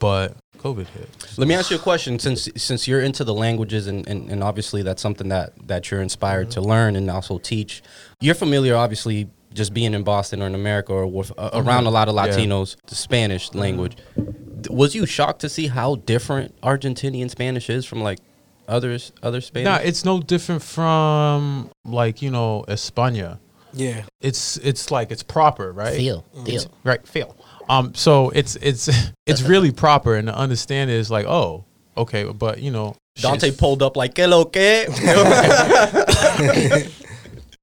but 0.00 0.36
COVID 0.58 0.88
hit. 0.88 1.08
Let 1.36 1.46
me 1.46 1.54
ask 1.54 1.70
you 1.70 1.76
a 1.76 1.80
question. 1.80 2.18
Since 2.18 2.48
since 2.56 2.88
you're 2.88 3.00
into 3.02 3.22
the 3.22 3.34
languages 3.34 3.86
and, 3.86 4.06
and, 4.08 4.28
and 4.28 4.42
obviously 4.42 4.82
that's 4.82 5.00
something 5.00 5.28
that, 5.28 5.52
that 5.68 5.88
you're 5.90 6.02
inspired 6.02 6.50
to 6.52 6.60
learn 6.60 6.96
and 6.96 7.08
also 7.10 7.38
teach, 7.38 7.80
you're 8.20 8.34
familiar 8.34 8.74
obviously 8.74 9.28
just 9.54 9.72
being 9.74 9.94
in 9.94 10.02
Boston 10.02 10.42
or 10.42 10.46
in 10.46 10.54
America 10.54 10.92
or 10.92 11.06
with, 11.06 11.32
uh, 11.38 11.50
around 11.54 11.86
a 11.86 11.90
lot 11.90 12.08
of 12.08 12.14
Yeah. 12.14 12.26
Latinos, 12.26 12.76
the 12.86 12.94
Spanish 12.94 13.54
language. 13.54 13.96
D- 14.16 14.68
Was 14.70 14.94
you 14.94 15.06
shocked 15.06 15.40
to 15.40 15.48
see 15.48 15.68
how 15.68 15.96
different 15.96 16.54
Argentinian 16.62 17.30
Spanish 17.30 17.70
is 17.70 17.84
from 17.86 18.02
like 18.02 18.18
others 18.66 19.12
other 19.22 19.40
Spanish? 19.40 19.64
Nah, 19.66 19.76
it's 19.76 20.04
no 20.04 20.20
different 20.20 20.62
from 20.62 21.70
like 21.84 22.20
you 22.22 22.30
know 22.30 22.64
España. 22.68 23.38
Yeah. 23.72 24.04
It's 24.20 24.56
it's 24.58 24.90
like 24.90 25.10
it's 25.10 25.22
proper, 25.22 25.72
right? 25.72 25.96
Feel, 25.96 26.24
feel, 26.44 26.62
right 26.84 27.06
feel 27.06 27.36
um 27.68 27.92
so 27.94 28.30
it's 28.30 28.56
it's 28.56 28.88
it's 29.26 29.42
really 29.42 29.70
proper 29.70 30.14
and 30.16 30.26
to 30.28 30.34
understand 30.34 30.90
is 30.90 31.10
like 31.10 31.26
oh 31.26 31.64
okay 31.98 32.24
but 32.24 32.60
you 32.62 32.70
know 32.70 32.96
Dante 33.16 33.48
shit's- 33.48 33.60
pulled 33.60 33.82
up 33.82 33.94
like, 33.96 34.14
que 34.14 34.26
lo 34.26 34.44
que? 34.46 34.86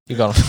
You 0.07 0.15
going? 0.15 0.33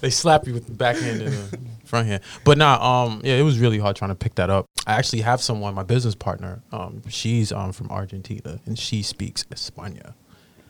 they 0.00 0.10
slap 0.10 0.46
you 0.48 0.52
with 0.54 0.66
the 0.66 0.74
backhand 0.76 1.22
and 1.22 1.34
uh, 1.34 1.56
front 1.84 2.08
hand. 2.08 2.22
But 2.44 2.58
nah, 2.58 3.04
um, 3.04 3.20
yeah, 3.24 3.34
it 3.36 3.42
was 3.42 3.58
really 3.60 3.78
hard 3.78 3.94
trying 3.94 4.10
to 4.10 4.16
pick 4.16 4.34
that 4.34 4.50
up. 4.50 4.66
I 4.86 4.94
actually 4.94 5.20
have 5.22 5.40
someone, 5.40 5.74
my 5.74 5.84
business 5.84 6.16
partner. 6.16 6.62
Um, 6.72 7.02
she's 7.08 7.52
um 7.52 7.72
from 7.72 7.88
Argentina 7.90 8.58
and 8.66 8.76
she 8.78 9.02
speaks 9.02 9.44
España. 9.44 10.14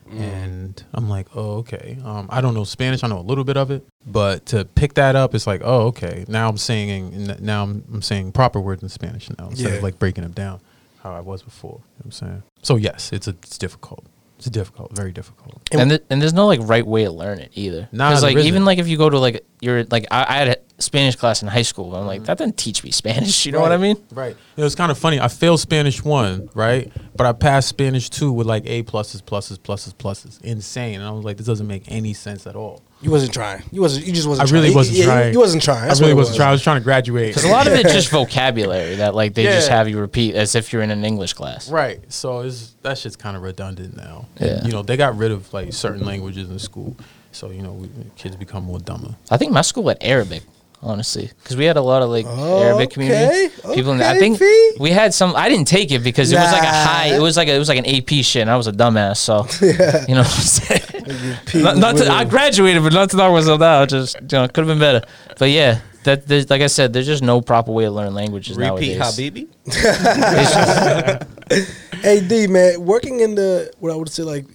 And 0.09 0.81
I'm 0.93 1.09
like, 1.09 1.27
oh, 1.35 1.55
okay. 1.57 1.97
Um, 2.01 2.27
I 2.31 2.39
don't 2.39 2.53
know 2.53 2.63
Spanish. 2.63 3.03
I 3.03 3.07
know 3.09 3.19
a 3.19 3.27
little 3.27 3.43
bit 3.43 3.57
of 3.57 3.71
it, 3.71 3.85
but 4.05 4.45
to 4.47 4.63
pick 4.63 4.93
that 4.93 5.17
up, 5.17 5.35
it's 5.35 5.45
like, 5.45 5.59
oh, 5.65 5.87
okay. 5.87 6.23
Now 6.29 6.47
I'm 6.47 6.55
saying, 6.57 7.35
now 7.41 7.63
I'm, 7.63 7.83
I'm 7.91 8.01
saying 8.01 8.31
proper 8.31 8.61
words 8.61 8.81
in 8.83 8.87
Spanish 8.87 9.29
now 9.37 9.49
instead 9.49 9.69
Yeah. 9.71 9.77
of 9.77 9.83
like 9.83 9.99
breaking 9.99 10.23
them 10.23 10.31
down 10.31 10.61
how 11.03 11.11
I 11.13 11.19
was 11.19 11.43
before. 11.43 11.71
You 11.73 11.77
know 11.79 11.83
what 11.97 12.05
I'm 12.05 12.11
saying? 12.11 12.43
So 12.61 12.75
yes, 12.77 13.11
it's 13.11 13.27
a, 13.27 13.31
it's 13.31 13.57
difficult. 13.57 14.05
It's 14.37 14.49
difficult, 14.49 14.95
very 14.95 15.11
difficult. 15.11 15.61
and 15.71 15.89
th- 15.89 16.03
and 16.09 16.21
there's 16.21 16.33
no 16.33 16.45
like 16.45 16.59
right 16.63 16.85
way 16.85 17.03
to 17.05 17.11
learn 17.11 17.39
it 17.39 17.51
either. 17.55 17.89
Nah, 17.91 18.09
Because 18.09 18.23
like 18.23 18.37
even 18.37 18.65
like 18.65 18.77
if 18.77 18.87
you 18.87 18.97
go 18.97 19.09
to 19.09 19.17
like 19.19 19.43
you're 19.61 19.83
like 19.85 20.05
I, 20.11 20.25
I 20.29 20.33
had 20.37 20.61
Spanish 20.79 21.15
class 21.15 21.41
in 21.41 21.47
high 21.47 21.63
school. 21.63 21.95
I'm 21.95 22.05
like 22.05 22.19
mm-hmm. 22.19 22.25
that 22.25 22.37
didn't 22.37 22.57
teach 22.57 22.83
me 22.83 22.91
Spanish. 22.91 23.45
You 23.45 23.51
know 23.51 23.61
what 23.61 23.71
I 23.71 23.77
mean? 23.77 23.97
Right. 24.11 24.35
It 24.55 24.61
was 24.63 24.75
kind 24.75 24.91
of 24.91 24.97
funny. 24.97 25.19
I 25.19 25.27
failed 25.27 25.59
Spanish 25.59 26.03
one, 26.03 26.49
right? 26.53 26.91
But 27.15 27.25
I 27.25 27.33
passed 27.33 27.69
Spanish 27.69 28.09
two 28.09 28.31
with 28.31 28.45
like 28.45 28.63
A 28.65 28.83
pluses, 28.83 29.21
pluses, 29.23 29.57
pluses, 29.57 29.93
pluses. 29.95 30.41
Insane. 30.41 30.99
And 30.99 31.03
I 31.03 31.11
was 31.11 31.23
like, 31.23 31.37
this 31.37 31.47
doesn't 31.47 31.67
make 31.67 31.91
any 31.91 32.13
sense 32.13 32.45
at 32.45 32.55
all. 32.55 32.83
You 33.01 33.11
wasn't 33.11 33.33
trying. 33.33 33.63
You 33.71 33.81
wasn't. 33.81 34.07
You 34.07 34.13
just 34.13 34.27
wasn't. 34.27 34.49
Trying. 34.49 34.55
I 34.55 34.59
really 34.59 34.73
trying. 34.73 34.75
wasn't 34.77 34.97
Yeah, 34.97 35.03
you- 35.03 35.09
trying. 35.09 35.33
You 35.33 35.39
wasn't 35.39 35.63
trying. 35.63 35.87
That's 35.87 35.99
I 35.99 36.03
really 36.03 36.13
wasn't 36.15 36.33
was. 36.33 36.37
trying. 36.37 36.49
I 36.49 36.51
was 36.51 36.63
trying 36.63 36.77
to 36.79 36.83
graduate. 36.83 37.29
Because 37.29 37.43
a 37.43 37.51
lot 37.51 37.67
of 37.67 37.73
it's 37.73 37.93
just 37.99 38.09
vocabulary 38.09 38.95
that 38.95 39.13
like 39.15 39.33
they 39.33 39.43
just 39.43 39.69
have 39.69 39.87
you 39.87 39.99
repeat 39.99 40.35
as 40.35 40.55
if 40.55 40.73
you're 40.73 40.81
in 40.81 40.91
an 40.91 41.05
English 41.05 41.33
class. 41.33 41.69
Right. 41.69 41.99
So 42.11 42.41
it's 42.41 42.75
that 42.81 42.97
shit's 42.97 43.15
kind 43.15 43.37
of 43.37 43.43
redundant 43.43 43.95
now. 43.95 44.25
And, 44.37 44.49
Yeah. 44.49 44.65
you 44.65 44.71
know, 44.71 44.81
they 44.81 44.97
got 44.97 45.15
rid 45.17 45.31
of 45.31 45.51
like 45.53 45.73
certain 45.73 46.05
languages 46.05 46.49
in 46.49 46.57
school. 46.59 46.95
So, 47.31 47.51
you 47.51 47.61
know, 47.61 47.73
we, 47.73 47.89
kids 48.15 48.35
become 48.35 48.63
more 48.63 48.79
dumber. 48.79 49.15
I 49.29 49.37
think 49.37 49.51
my 49.51 49.61
school 49.61 49.87
had 49.89 49.97
Arabic, 50.01 50.41
honestly, 50.81 51.29
because 51.43 51.55
we 51.57 51.65
had 51.65 51.77
a 51.77 51.81
lot 51.81 52.01
of 52.01 52.09
like 52.09 52.25
Arabic 52.25 52.91
community 52.91 53.47
Okay, 53.63 53.75
people. 53.75 53.91
In 53.93 54.01
I 54.01 54.11
okay, 54.11 54.19
think 54.19 54.39
V. 54.39 54.71
we 54.79 54.91
had 54.91 55.13
some. 55.13 55.35
I 55.35 55.49
didn't 55.49 55.67
take 55.67 55.91
it 55.91 55.99
because 56.03 56.31
it 56.31 56.35
was 56.37 56.51
like 56.51 56.61
a 56.61 56.65
Nah. 56.65 56.83
high. 56.85 57.05
It 57.15 57.19
was 57.21 57.35
like 57.37 57.47
a, 57.47 57.55
it 57.55 57.59
was 57.59 57.69
like 57.69 57.79
an 57.79 57.85
AP 57.85 58.23
shit, 58.23 58.41
and 58.41 58.49
I 58.49 58.55
was 58.57 58.67
a 58.67 58.71
dumbass. 58.71 59.17
So 59.17 59.45
you 60.07 60.15
know, 60.15 60.21
what 60.21 60.27
I'm 60.27 60.41
saying? 60.41 61.37
Pete 61.45 61.63
not, 61.63 61.77
not 61.77 61.97
to, 61.97 62.09
I 62.11 62.23
graduated, 62.25 62.83
but 62.83 62.93
not 62.93 63.09
to 63.11 63.17
knock 63.17 63.31
myself 63.33 63.59
down. 63.59 63.87
Just 63.87 64.15
you 64.21 64.27
know, 64.31 64.47
could 64.47 64.65
have 64.65 64.67
been 64.67 64.79
better. 64.79 65.05
But 65.39 65.49
yeah, 65.51 65.79
that 66.03 66.27
there's, 66.27 66.49
like 66.49 66.61
I 66.61 66.67
said, 66.67 66.93
there's 66.93 67.05
just 67.07 67.23
no 67.23 67.41
proper 67.41 67.71
way 67.71 67.85
to 67.85 67.91
learn 67.91 68.13
languages 68.13 68.57
Repeat, 68.57 68.97
nowadays. 68.97 68.97
Habibi. 68.99 69.47
It's 69.65 70.53
just- 70.53 71.73
Hey 72.03 72.21
D 72.27 72.47
man, 72.47 72.85
working 72.85 73.21
in 73.21 73.35
the 73.35 73.71
what 73.79 73.91
I 73.91 73.95
would 73.95 74.09
say 74.09 74.23
like 74.23 74.45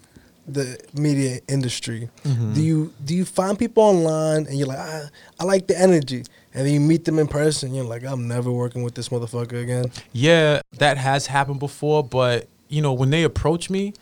the 0.46 0.78
media 0.94 1.40
industry, 1.48 2.08
Mm-hmm. 2.24 2.54
do 2.54 2.62
you 2.62 2.92
do 3.04 3.14
you 3.14 3.24
find 3.24 3.58
people 3.58 3.82
online 3.82 4.46
and 4.46 4.58
you're 4.58 4.66
like, 4.68 4.78
ah, 4.80 5.08
I 5.40 5.44
like 5.44 5.66
the 5.68 5.78
energy, 5.78 6.24
and 6.54 6.66
then 6.66 6.72
you 6.74 6.80
meet 6.80 7.04
them 7.04 7.18
in 7.18 7.28
person, 7.28 7.68
and 7.68 7.76
you're 7.76 7.84
like, 7.84 8.04
I'm 8.04 8.26
never 8.28 8.50
working 8.50 8.82
with 8.82 8.94
this 8.94 9.08
motherfucker 9.10 9.62
again. 9.62 9.92
Yeah, 10.12 10.60
that 10.78 10.96
has 10.98 11.26
happened 11.26 11.60
before, 11.60 12.02
but 12.02 12.48
you 12.68 12.82
know, 12.82 12.92
when 12.92 13.10
they 13.10 13.22
approach 13.22 13.70
me, 13.70 13.92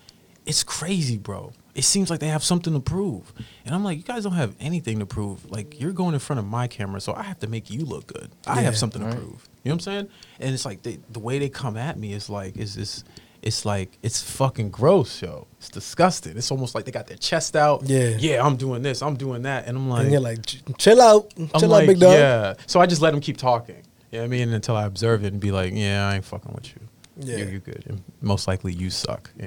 it's 0.45 0.63
crazy, 0.63 1.17
bro. 1.17 1.51
It 1.73 1.83
seems 1.85 2.09
like 2.09 2.19
they 2.19 2.27
have 2.27 2.43
something 2.43 2.73
to 2.73 2.81
prove. 2.81 3.31
And 3.65 3.73
I'm 3.73 3.81
like, 3.83 3.97
you 3.97 4.03
guys 4.03 4.23
don't 4.23 4.33
have 4.33 4.55
anything 4.59 4.99
to 4.99 5.05
prove. 5.05 5.49
Like 5.49 5.79
you're 5.79 5.93
going 5.93 6.13
in 6.13 6.19
front 6.19 6.39
of 6.39 6.45
my 6.45 6.67
camera, 6.67 6.99
so 6.99 7.13
I 7.13 7.23
have 7.23 7.39
to 7.39 7.47
make 7.47 7.69
you 7.69 7.85
look 7.85 8.07
good. 8.07 8.29
I 8.45 8.55
Yeah, 8.55 8.61
have 8.63 8.77
something 8.77 9.01
right. 9.01 9.11
to 9.11 9.17
prove. 9.17 9.47
You 9.63 9.69
know 9.69 9.75
what 9.75 9.75
I'm 9.75 9.79
saying? 9.79 10.07
And 10.41 10.53
it's 10.53 10.65
like 10.65 10.81
they, 10.83 10.99
the 11.09 11.19
way 11.19 11.39
they 11.39 11.47
come 11.49 11.77
at 11.77 11.97
me 11.97 12.11
is 12.13 12.29
like 12.29 12.57
is 12.57 12.75
this 12.75 13.03
it's 13.41 13.65
like 13.65 13.97
it's 14.01 14.21
fucking 14.21 14.69
gross, 14.69 15.21
yo. 15.21 15.47
It's 15.57 15.69
disgusting. 15.69 16.37
It's 16.37 16.51
almost 16.51 16.75
like 16.75 16.85
they 16.85 16.91
got 16.91 17.07
their 17.07 17.17
chest 17.17 17.55
out. 17.55 17.83
Yeah. 17.83 18.15
Yeah, 18.17 18.45
I'm 18.45 18.55
doing 18.55 18.81
this. 18.81 19.01
I'm 19.01 19.15
doing 19.15 19.43
that. 19.43 19.67
And 19.67 19.77
I'm 19.77 19.89
like 19.89 20.03
and 20.03 20.11
you're 20.11 20.21
like, 20.21 20.45
chill 20.77 21.01
out, 21.01 21.33
I'm 21.37 21.47
chill 21.59 21.69
like, 21.69 21.83
out, 21.83 21.87
big 21.87 21.99
dog. 21.99 22.13
Yeah. 22.13 22.53
So 22.67 22.79
I 22.79 22.85
just 22.85 23.01
let 23.01 23.11
them 23.11 23.21
keep 23.21 23.37
talking. 23.37 23.83
You 24.11 24.19
know 24.19 24.25
I 24.25 24.27
mean? 24.27 24.53
Until 24.53 24.75
I 24.75 24.85
observe 24.85 25.23
it 25.23 25.31
and 25.31 25.41
be 25.41 25.51
like, 25.51 25.73
yeah, 25.73 26.09
I 26.09 26.15
ain't 26.15 26.25
fucking 26.25 26.51
with 26.53 26.67
you. 26.73 26.81
Yeah. 27.17 27.37
You, 27.37 27.45
you 27.45 27.59
good. 27.59 27.83
And 27.87 28.03
most 28.21 28.47
likely 28.47 28.73
you 28.73 28.89
suck. 28.89 29.29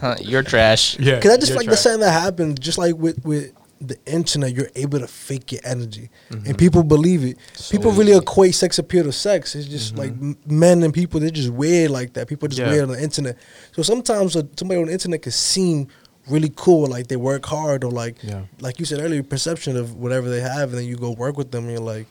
Huh, 0.00 0.16
you're 0.20 0.42
trash. 0.42 0.98
yeah. 0.98 1.16
Because 1.16 1.32
I 1.32 1.36
just 1.36 1.50
you're 1.50 1.58
like 1.58 1.68
the 1.68 1.76
same 1.76 2.00
that 2.00 2.10
happens, 2.10 2.58
just 2.58 2.78
like 2.78 2.96
with 2.96 3.24
with 3.24 3.52
the 3.88 3.98
internet, 4.06 4.54
you're 4.54 4.70
able 4.74 4.98
to 5.00 5.06
fake 5.06 5.52
your 5.52 5.60
energy, 5.64 6.10
Mm-hmm. 6.30 6.46
and 6.46 6.58
people 6.58 6.82
believe 6.82 7.24
it. 7.24 7.36
people 7.70 7.90
really 7.92 8.12
equate 8.16 8.54
sex 8.54 8.78
appeal 8.78 9.04
to 9.04 9.12
sex. 9.12 9.54
It's 9.54 9.66
just 9.66 9.96
like 9.96 10.12
men 10.46 10.82
and 10.82 10.92
people, 10.94 11.20
they're 11.20 11.30
just 11.30 11.50
weird 11.50 11.90
like 11.90 12.12
that. 12.14 12.28
People 12.28 12.46
are 12.46 12.48
just 12.50 12.60
Mm-hmm. 12.62 12.70
Yeah. 12.70 12.76
weird 12.76 12.88
on 12.90 12.96
the 12.96 13.02
internet. 13.02 13.36
So 13.72 13.82
sometimes 13.82 14.36
uh, 14.36 14.42
somebody 14.56 14.80
on 14.80 14.86
the 14.86 14.92
internet 14.92 15.22
can 15.22 15.32
seem 15.32 15.88
really 16.28 16.52
cool, 16.54 16.86
like 16.86 17.08
they 17.08 17.16
work 17.16 17.44
hard, 17.46 17.84
or 17.84 17.90
like 17.90 18.16
Yeah. 18.22 18.42
like 18.60 18.78
you 18.78 18.84
said 18.86 19.00
earlier, 19.00 19.22
perception 19.22 19.76
of 19.76 19.94
whatever 19.96 20.28
they 20.30 20.40
have, 20.40 20.70
and 20.70 20.78
then 20.78 20.84
you 20.86 20.96
go 20.96 21.10
work 21.10 21.36
with 21.36 21.50
them, 21.50 21.64
and 21.64 21.72
you're 21.72 21.80
like. 21.80 22.06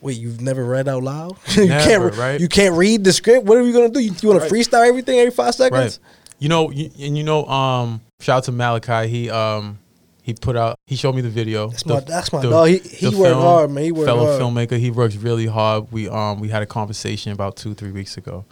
Wait, 0.00 0.18
you've 0.18 0.42
never 0.42 0.62
read 0.66 0.86
out 0.86 1.02
loud? 1.02 1.34
you 1.56 1.66
Never, 1.66 1.88
can't, 1.88 2.02
re- 2.14 2.18
right? 2.20 2.38
You 2.38 2.46
can't 2.46 2.74
read 2.74 3.04
the 3.04 3.10
script. 3.14 3.46
What 3.46 3.56
are 3.56 3.62
you 3.62 3.72
gonna 3.72 3.88
do? 3.88 4.00
You, 4.00 4.12
you 4.20 4.28
want 4.28 4.42
Right. 4.42 4.50
to 4.50 4.54
freestyle 4.54 4.86
everything 4.86 5.18
every 5.18 5.30
five 5.30 5.54
seconds? 5.54 5.98
Right. 5.98 5.98
You 6.38 6.50
know, 6.50 6.70
you, 6.70 6.90
and 7.00 7.16
you 7.16 7.24
know, 7.24 7.46
um, 7.46 8.02
shout 8.20 8.36
out 8.36 8.44
to 8.44 8.52
Malachi. 8.52 9.08
He 9.08 9.30
um 9.30 9.78
he 10.24 10.32
put 10.32 10.56
out 10.56 10.78
he 10.86 10.96
showed 10.96 11.14
me 11.14 11.20
the 11.20 11.28
video. 11.28 11.68
That's 11.68 11.82
The- 11.82 11.94
my- 11.94 12.00
that's 12.00 12.32
my 12.32 12.40
the- 12.40 12.48
dog. 12.50 12.68
He- 12.68 12.78
he 12.78 13.10
the 13.10 13.16
work 13.18 13.34
hard, 13.34 13.70
man. 13.70 13.84
He 13.84 13.92
work 13.92 14.06
fellow 14.06 14.24
hard. 14.26 14.40
filmmaker. 14.40 14.78
He 14.78 14.90
works 14.90 15.16
really 15.16 15.46
hard. 15.46 15.92
We 15.92 16.08
um 16.08 16.40
we 16.40 16.48
had 16.48 16.62
a 16.62 16.66
conversation 16.66 17.30
about 17.32 17.56
two 17.56 17.74
three 17.74 17.90
weeks 17.92 18.16
ago, 18.16 18.46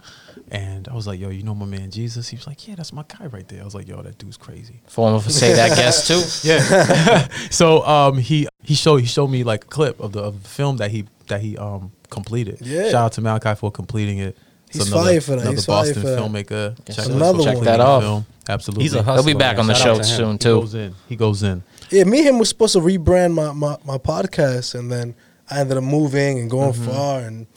and 0.51 0.87
I 0.87 0.93
was 0.93 1.07
like, 1.07 1.19
yo, 1.19 1.29
you 1.29 1.41
know 1.41 1.55
my 1.55 1.65
man 1.65 1.89
Jesus. 1.89 2.29
He 2.29 2.35
was 2.37 2.45
like, 2.45 2.67
yeah, 2.67 2.75
that's 2.75 2.93
my 2.93 3.03
guy 3.07 3.25
right 3.25 3.47
there. 3.47 3.61
I 3.61 3.65
was 3.65 3.73
like, 3.73 3.87
yo, 3.87 4.01
that 4.03 4.19
dude's 4.19 4.37
crazy. 4.37 4.81
Form 4.87 5.15
of 5.15 5.29
say 5.31 5.53
that 5.53 5.75
guest 5.77 6.07
too. 6.07 6.47
Yeah. 6.47 7.27
so 7.49 7.83
um 7.87 8.17
he 8.19 8.47
he 8.61 8.75
showed 8.75 8.97
he 8.97 9.07
showed 9.07 9.27
me 9.29 9.43
like 9.43 9.63
a 9.63 9.67
clip 9.67 9.99
of 9.99 10.11
the 10.11 10.19
of 10.21 10.43
the 10.43 10.49
film 10.49 10.77
that 10.77 10.91
he 10.91 11.05
that 11.27 11.41
he 11.41 11.57
um 11.57 11.91
completed. 12.11 12.59
Yeah. 12.61 12.83
Shout 12.91 13.05
out 13.05 13.11
to 13.13 13.21
Malachi 13.21 13.55
for 13.55 13.71
completing 13.71 14.19
it. 14.19 14.37
He's 14.71 14.89
fire 14.89 15.21
for 15.21 15.31
that. 15.31 15.41
Another 15.41 15.51
He's 15.55 15.65
fire 15.65 15.85
Boston 15.93 16.03
filmmaker. 16.03 16.75
Check, 16.95 17.05
Another 17.05 17.43
for 17.43 17.55
one. 17.55 17.63
that 17.65 17.79
off. 17.79 18.01
Film. 18.03 18.25
Absolutely. 18.49 18.83
He's 18.83 18.93
a 18.93 19.03
hustler. 19.03 19.23
He'll 19.23 19.35
be 19.35 19.39
back 19.39 19.57
on 19.57 19.67
the 19.67 19.73
Shout 19.73 19.83
show 19.83 19.91
out 19.95 20.03
to 20.03 20.09
him. 20.09 20.15
soon 20.17 20.31
He 20.33 20.37
goes 20.61 20.73
in. 20.75 20.95
He 21.09 21.15
goes 21.15 21.43
in. 21.43 21.63
Yeah, 21.89 22.03
me 22.05 22.19
and 22.19 22.27
him 22.29 22.39
was 22.39 22.49
supposed 22.49 22.73
to 22.73 22.79
rebrand 22.79 23.33
my, 23.33 23.51
my, 23.53 23.77
my 23.85 23.97
podcast, 23.97 24.75
and 24.77 24.91
then 24.91 25.15
I 25.49 25.59
ended 25.59 25.77
up 25.77 25.83
moving 25.83 26.39
and 26.39 26.49
going 26.49 26.73
Mm-hmm. 26.73 26.85
far. 26.91 27.19
And 27.21 27.47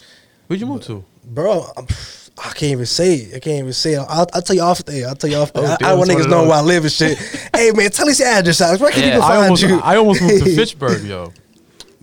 Where'd 0.47 0.61
you 0.61 0.66
move 0.66 0.82
to? 0.84 1.05
bro, 1.24 1.66
I'm, 1.76 1.87
I 2.39 2.49
can't 2.51 2.72
even 2.72 2.87
say 2.87 3.14
it. 3.14 3.37
I 3.37 3.39
can't 3.41 3.59
even 3.61 3.72
say 3.72 3.95
it. 3.95 3.99
I'll, 4.09 4.26
I'll 4.34 4.43
tell 4.43 4.55
you 4.55 4.62
off 4.62 4.84
there. 4.84 5.09
I'll 5.09 5.14
tell 5.16 5.30
you 5.30 5.39
off 5.39 5.53
there. 5.53 5.64
Oh, 5.66 5.76
I, 5.84 5.91
I 5.91 5.95
want 5.95 6.11
niggas 6.11 6.28
know 6.28 6.43
where 6.45 6.53
I 6.53 6.61
live 6.61 6.84
and 6.84 6.93
shit. 6.93 7.18
hey 7.55 7.72
man, 7.72 7.91
tell 7.91 8.09
us 8.09 8.18
your 8.20 8.28
address, 8.28 8.61
Alex. 8.61 8.80
Where 8.80 8.93
can 8.93 9.03
Yeah. 9.03 9.11
people 9.12 9.22
I 9.24 9.28
find 9.28 9.43
almost, 9.45 9.62
you? 9.62 9.80
I 9.80 9.97
almost 9.97 10.22
moved 10.22 10.45
to 10.45 10.55
Fitchburg, 10.57 11.03
yo. 11.05 11.32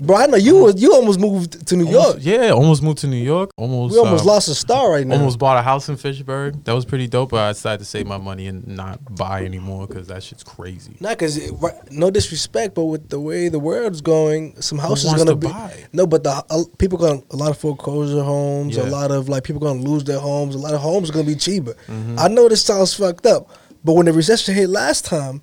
Bro, 0.05 0.17
I 0.17 0.25
know 0.27 0.37
you 0.37 0.57
was 0.57 0.81
you 0.81 0.93
almost 0.93 1.19
moved 1.19 1.67
to 1.67 1.75
New 1.75 1.87
York. 1.89 2.05
Almost- 2.05 2.25
yeah, 2.25 2.49
almost 2.51 2.83
moved 2.83 2.99
to 2.99 3.07
New 3.07 3.23
York. 3.23 3.51
Almost. 3.57 3.93
we 3.93 3.99
almost 3.99 4.23
uh, 4.23 4.27
lost 4.27 4.47
a 4.49 4.55
star 4.55 4.91
right 4.91 5.05
now. 5.05 5.15
Almost 5.15 5.39
bought 5.39 5.57
a 5.57 5.61
house 5.61 5.89
in 5.89 5.97
Fitchburg. 5.97 6.63
That 6.65 6.73
was 6.73 6.85
pretty 6.85 7.07
dope. 7.07 7.31
But 7.31 7.41
I 7.41 7.51
decided 7.53 7.79
to 7.79 7.85
save 7.85 8.05
my 8.07 8.17
money 8.17 8.47
and 8.47 8.67
not 8.67 9.15
buy 9.15 9.45
anymore 9.45 9.87
because 9.87 10.07
that 10.07 10.23
shit's 10.23 10.43
crazy. 10.43 10.97
Not 10.99 11.17
because 11.17 11.51
no 11.91 12.11
disrespect, 12.11 12.75
but 12.75 12.85
with 12.85 13.09
the 13.09 13.19
way 13.19 13.49
the 13.49 13.59
world's 13.59 14.01
going, 14.01 14.61
some 14.61 14.77
houses 14.77 15.05
wants 15.07 15.23
gonna 15.23 15.31
to 15.31 15.37
be 15.37 15.47
buy? 15.47 15.85
no. 15.93 16.05
But 16.05 16.23
the 16.23 16.43
uh, 16.49 16.63
people 16.77 16.97
going 16.97 17.23
a 17.31 17.35
lot 17.35 17.51
of 17.51 17.57
foreclosure 17.57 18.21
homes, 18.23 18.77
a 18.77 18.83
lot 18.85 19.11
of 19.11 19.29
like 19.29 19.43
people 19.43 19.61
gonna 19.61 19.81
lose 19.81 20.03
their 20.03 20.19
homes. 20.19 20.55
A 20.55 20.59
lot 20.59 20.73
of 20.73 20.81
homes 20.81 21.09
are 21.09 21.13
gonna 21.13 21.25
be 21.25 21.35
cheaper. 21.35 21.73
Mm-hmm. 21.87 22.19
I 22.19 22.27
know 22.27 22.49
this 22.49 22.63
sounds 22.63 22.93
fucked 22.93 23.25
up, 23.25 23.49
but 23.83 23.93
when 23.93 24.05
the 24.05 24.13
recession 24.13 24.53
hit 24.55 24.69
last 24.69 25.05
time, 25.05 25.41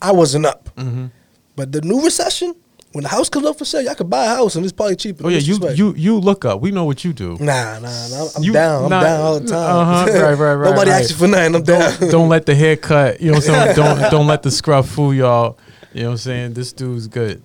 I 0.00 0.12
wasn't 0.12 0.46
up. 0.46 0.68
Mm-hmm. 0.76 1.06
But 1.56 1.72
the 1.72 1.80
new 1.82 2.02
recession, 2.04 2.54
when 2.94 3.02
the 3.02 3.08
house 3.08 3.28
comes 3.28 3.44
up 3.44 3.58
for 3.58 3.64
sale, 3.64 3.82
y'all 3.82 3.94
could 3.96 4.08
buy 4.08 4.24
a 4.24 4.28
house 4.28 4.54
and 4.54 4.64
it's 4.64 4.72
probably 4.72 4.94
cheaper. 4.96 5.26
Oh 5.26 5.28
yeah, 5.28 5.38
you 5.38 5.58
Disrespect. 5.58 5.78
you 5.78 5.94
you 5.96 6.18
look 6.18 6.44
up. 6.44 6.60
We 6.60 6.70
know 6.70 6.84
what 6.84 7.04
you 7.04 7.12
do. 7.12 7.36
Nah, 7.40 7.78
nah, 7.80 8.08
nah. 8.08 8.28
I'm 8.36 8.42
You- 8.42 8.52
down. 8.52 8.84
I'm 8.84 8.90
nah, 8.90 9.00
down 9.02 9.20
all 9.20 9.40
the 9.40 9.46
time. 9.48 9.76
uh-huh, 9.76 10.04
right, 10.06 10.38
right, 10.38 10.54
right, 10.54 10.70
Nobody 10.70 10.90
right. 10.90 11.00
asks 11.00 11.10
you 11.10 11.16
for 11.18 11.26
nothing. 11.28 11.54
I'm 11.56 11.62
down. 11.64 11.98
Don't, 12.00 12.10
don't 12.10 12.28
let 12.28 12.46
the 12.46 12.54
haircut. 12.54 13.20
You 13.20 13.32
know 13.32 13.38
what 13.38 13.48
I'm 13.50 13.74
saying. 13.74 13.76
Don't 13.76 14.10
don't 14.10 14.26
let 14.26 14.42
the 14.44 14.50
scrub 14.50 14.86
fool 14.86 15.12
y'all. 15.12 15.58
You 15.92 16.02
know 16.02 16.08
what 16.08 16.12
I'm 16.12 16.18
saying. 16.18 16.54
This 16.54 16.72
dude's 16.72 17.06
good. 17.08 17.42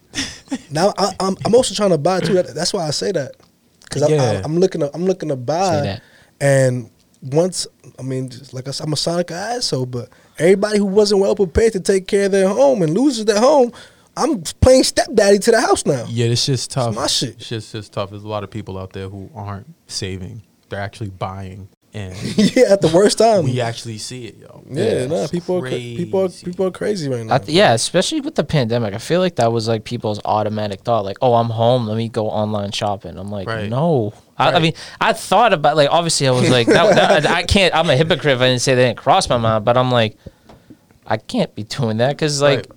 Now 0.72 0.94
I, 0.98 1.14
I'm 1.20 1.36
I'm 1.46 1.54
also 1.56 1.74
trying 1.76 1.90
to 1.92 1.98
buy 1.98 2.20
too. 2.22 2.34
That's 2.42 2.72
why 2.74 2.88
I 2.88 2.92
say 2.92 3.12
that 3.12 3.34
because 3.82 4.10
Yeah. 4.10 4.42
I'm 4.44 4.58
looking 4.60 4.82
to 4.82 4.92
I'm 4.94 5.06
looking 5.06 5.30
to 5.30 5.36
Say 5.36 5.42
buy, 5.42 5.82
that. 5.82 6.02
and 6.40 6.90
once 7.22 7.68
I 7.98 8.02
mean 8.04 8.30
just 8.30 8.54
like 8.54 8.68
I 8.68 8.72
said, 8.72 8.86
I'm 8.86 8.94
a 8.94 8.98
Sonic 8.98 9.32
asshole, 9.32 9.88
but 9.88 10.10
everybody 10.38 10.78
who 10.78 10.86
wasn't 10.86 11.22
well 11.22 11.36
prepared 11.36 11.74
to 11.74 11.80
take 11.80 12.08
care 12.08 12.26
of 12.26 12.32
their 12.32 12.48
home 12.48 12.82
and 12.82 12.94
loses 12.94 13.26
their 13.26 13.40
home, 13.40 13.72
I'm 14.20 14.42
playing 14.62 14.84
stepdaddy 14.84 15.40
to 15.40 15.52
the 15.52 15.62
house 15.62 15.86
now. 15.86 16.06
Yeah, 16.10 16.28
this 16.28 16.44
shit's 16.44 16.68
tough. 16.68 16.94
my 16.96 17.08
shit. 17.08 17.38
This 17.40 17.48
shit's 17.48 17.72
just 17.72 17.94
tough. 17.94 18.10
There's 18.12 18.24
a 18.24 18.28
lot 18.28 18.44
of 18.44 18.52
people 18.52 18.78
out 18.78 18.94
there 18.94 19.10
who 19.10 19.30
aren't 19.34 19.74
saving. 19.88 20.44
They're 20.70 20.80
actually 20.80 21.10
buying, 21.10 21.68
and 21.96 22.16
yeah, 22.38 22.66
at 22.72 22.82
the 22.82 22.92
worst 22.94 23.18
time. 23.18 23.46
we 23.46 23.60
actually 23.60 23.98
see 23.98 24.26
it, 24.28 24.38
yo. 24.38 24.64
yeah, 24.70 24.84
It's 24.84 25.12
nah, 25.12 25.28
people 25.28 25.58
are 25.58 25.68
people 25.70 26.20
are 26.20 26.28
crazy. 26.28 26.46
people 26.46 26.66
are 26.68 26.72
crazy 26.72 27.10
right 27.10 27.26
now. 27.26 27.34
I 27.36 27.38
th- 27.40 27.50
yeah, 27.50 27.74
especially 27.74 28.22
with 28.22 28.36
the 28.36 28.44
pandemic, 28.44 28.94
I 28.94 29.00
feel 29.00 29.20
like 29.20 29.38
that 29.38 29.52
was 29.52 29.68
like 29.68 29.84
people's 29.84 30.20
automatic 30.26 30.82
thought, 30.82 31.06
like, 31.06 31.18
"Oh, 31.24 31.34
I'm 31.34 31.50
home, 31.50 31.88
let 31.88 31.98
me 31.98 32.08
go 32.08 32.30
online 32.30 32.72
shopping." 32.72 33.18
I'm 33.18 33.32
like, 33.32 33.48
Right. 33.48 33.68
no. 33.68 34.14
I, 34.38 34.52
I 34.54 34.60
mean, 34.60 34.74
I 35.02 35.14
thought 35.14 35.52
about 35.54 35.76
like 35.76 35.90
obviously 35.92 36.28
I 36.28 36.32
was 36.32 36.50
like, 36.52 36.68
that, 36.68 36.96
that- 36.96 37.26
I 37.26 37.44
can't. 37.44 37.74
I'm 37.74 37.90
a 37.90 37.96
hypocrite 37.96 38.36
if 38.36 38.42
I 38.42 38.48
didn't 38.48 38.62
say 38.62 38.76
that 38.76 38.82
didn't 38.86 38.98
cross 39.00 39.28
my 39.28 39.38
mind, 39.38 39.66
but 39.66 39.76
I'm 39.76 39.90
like, 39.90 40.18
I 41.08 41.18
can't 41.18 41.54
be 41.56 41.64
doing 41.64 41.98
that 41.98 42.10
because 42.10 42.42
like, 42.42 42.58
Right. 42.60 42.68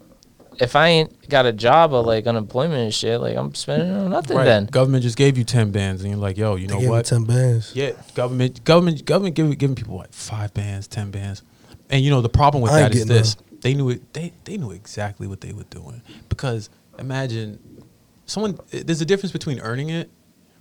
If 0.60 0.76
I 0.76 0.88
ain't 0.88 1.28
got 1.28 1.46
a 1.46 1.52
job 1.52 1.92
or 1.92 2.02
like 2.02 2.26
unemployment 2.26 2.80
and 2.80 2.94
shit, 2.94 3.20
like 3.20 3.36
I'm 3.36 3.54
spending 3.54 3.92
on 3.92 4.10
nothing 4.10 4.36
then. 4.38 4.66
Government 4.66 5.02
just 5.02 5.16
gave 5.16 5.38
you 5.38 5.44
ten 5.44 5.70
bands, 5.70 6.02
and 6.02 6.10
you're 6.10 6.20
like, 6.20 6.36
yo, 6.36 6.56
you 6.56 6.66
They 6.66 6.74
know 6.74 6.80
gave 6.80 6.90
what? 6.90 7.04
ten 7.06 7.24
bands. 7.24 7.74
Yeah, 7.74 7.92
government, 8.14 8.64
government, 8.64 9.04
government 9.04 9.34
giving 9.34 9.52
giving 9.52 9.76
people 9.76 9.96
what 9.96 10.14
five 10.14 10.52
bands, 10.54 10.86
ten 10.86 11.10
bands, 11.10 11.42
and 11.90 12.02
you 12.02 12.10
know 12.10 12.20
the 12.20 12.28
problem 12.28 12.62
with 12.62 12.72
I 12.72 12.80
that 12.80 12.92
is 12.94 13.04
getting 13.04 13.14
this: 13.16 13.36
they 13.60 13.74
knew 13.74 13.90
it. 13.90 14.12
They 14.12 14.32
they 14.44 14.56
knew 14.56 14.70
exactly 14.70 15.26
what 15.26 15.40
they 15.40 15.52
were 15.52 15.64
doing 15.64 16.02
because 16.28 16.70
imagine 16.98 17.58
someone. 18.26 18.58
There's 18.70 19.00
a 19.00 19.06
difference 19.06 19.32
between 19.32 19.60
earning 19.60 19.90
it 19.90 20.10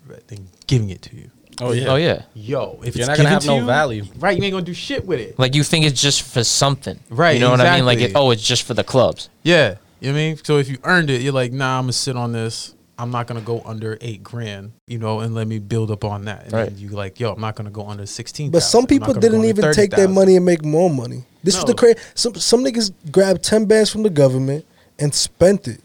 right, 0.07 0.25
than 0.27 0.47
giving 0.67 0.89
it 0.89 1.01
to 1.03 1.15
you. 1.15 1.31
Oh 1.59 1.71
yeah. 1.71 1.87
Oh 1.89 1.95
yeah. 1.95 2.23
Yo, 2.33 2.79
if 2.83 2.95
You're 2.95 3.01
it's 3.01 3.07
not 3.07 3.17
gonna 3.17 3.29
have 3.29 3.41
to 3.41 3.47
no 3.47 3.57
you, 3.59 3.65
value. 3.65 4.03
right? 4.19 4.37
You 4.37 4.43
ain't 4.43 4.53
gonna 4.53 4.65
do 4.65 4.73
shit 4.73 5.05
with 5.05 5.19
it. 5.19 5.37
Like 5.37 5.53
you 5.55 5.63
think 5.63 5.85
it's 5.85 6.01
just 6.01 6.23
for 6.23 6.43
something, 6.43 6.99
Right, 7.09 7.33
You 7.33 7.39
know 7.41 7.51
what 7.51 7.61
I 7.61 7.75
mean? 7.75 7.85
Like, 7.85 7.99
it, 7.99 8.11
oh, 8.15 8.31
it's 8.31 8.41
just 8.45 8.63
for 8.63 8.73
the 8.73 8.83
clubs. 8.83 9.29
Yeah, 9.43 9.75
you 9.99 10.07
know 10.09 10.13
what 10.13 10.19
I 10.19 10.23
mean. 10.23 10.37
So 10.43 10.57
if 10.57 10.69
you 10.69 10.77
earned 10.83 11.09
it, 11.09 11.21
you're 11.21 11.33
like, 11.33 11.51
nah, 11.51 11.77
I'm 11.77 11.83
gonna 11.83 11.93
sit 11.93 12.15
on 12.15 12.31
this. 12.31 12.73
I'm 12.97 13.09
not 13.11 13.25
gonna 13.27 13.41
go 13.41 13.61
under 13.65 13.97
eight 14.01 14.21
grand, 14.23 14.73
you 14.85 14.99
know, 14.99 15.21
and 15.21 15.33
let 15.33 15.47
me 15.47 15.57
build 15.59 15.89
up 15.91 16.03
on 16.05 16.25
that. 16.25 16.43
And 16.45 16.53
Right. 16.53 16.65
then 16.69 16.77
you 16.77 16.89
like, 16.89 17.19
yo, 17.19 17.33
I'm 17.33 17.41
not 17.41 17.55
gonna 17.55 17.71
go 17.71 17.87
under 17.87 18.05
sixteen. 18.05 18.51
But 18.51 18.61
some 18.61 18.85
people 18.85 19.13
didn't 19.13 19.45
even 19.45 19.73
take 19.73 19.91
their 19.91 20.07
money 20.07 20.35
and 20.35 20.45
make 20.45 20.63
more 20.63 20.89
money. 20.89 21.23
This 21.43 21.55
was 21.55 21.65
the 21.65 21.71
No. 21.71 21.75
crazy. 21.75 21.97
Some 22.15 22.35
some 22.35 22.63
niggas 22.63 22.91
grabbed 23.11 23.43
ten 23.43 23.65
bands 23.65 23.89
from 23.89 24.03
the 24.03 24.09
government 24.11 24.65
and 24.99 25.13
spent 25.15 25.67
it 25.67 25.81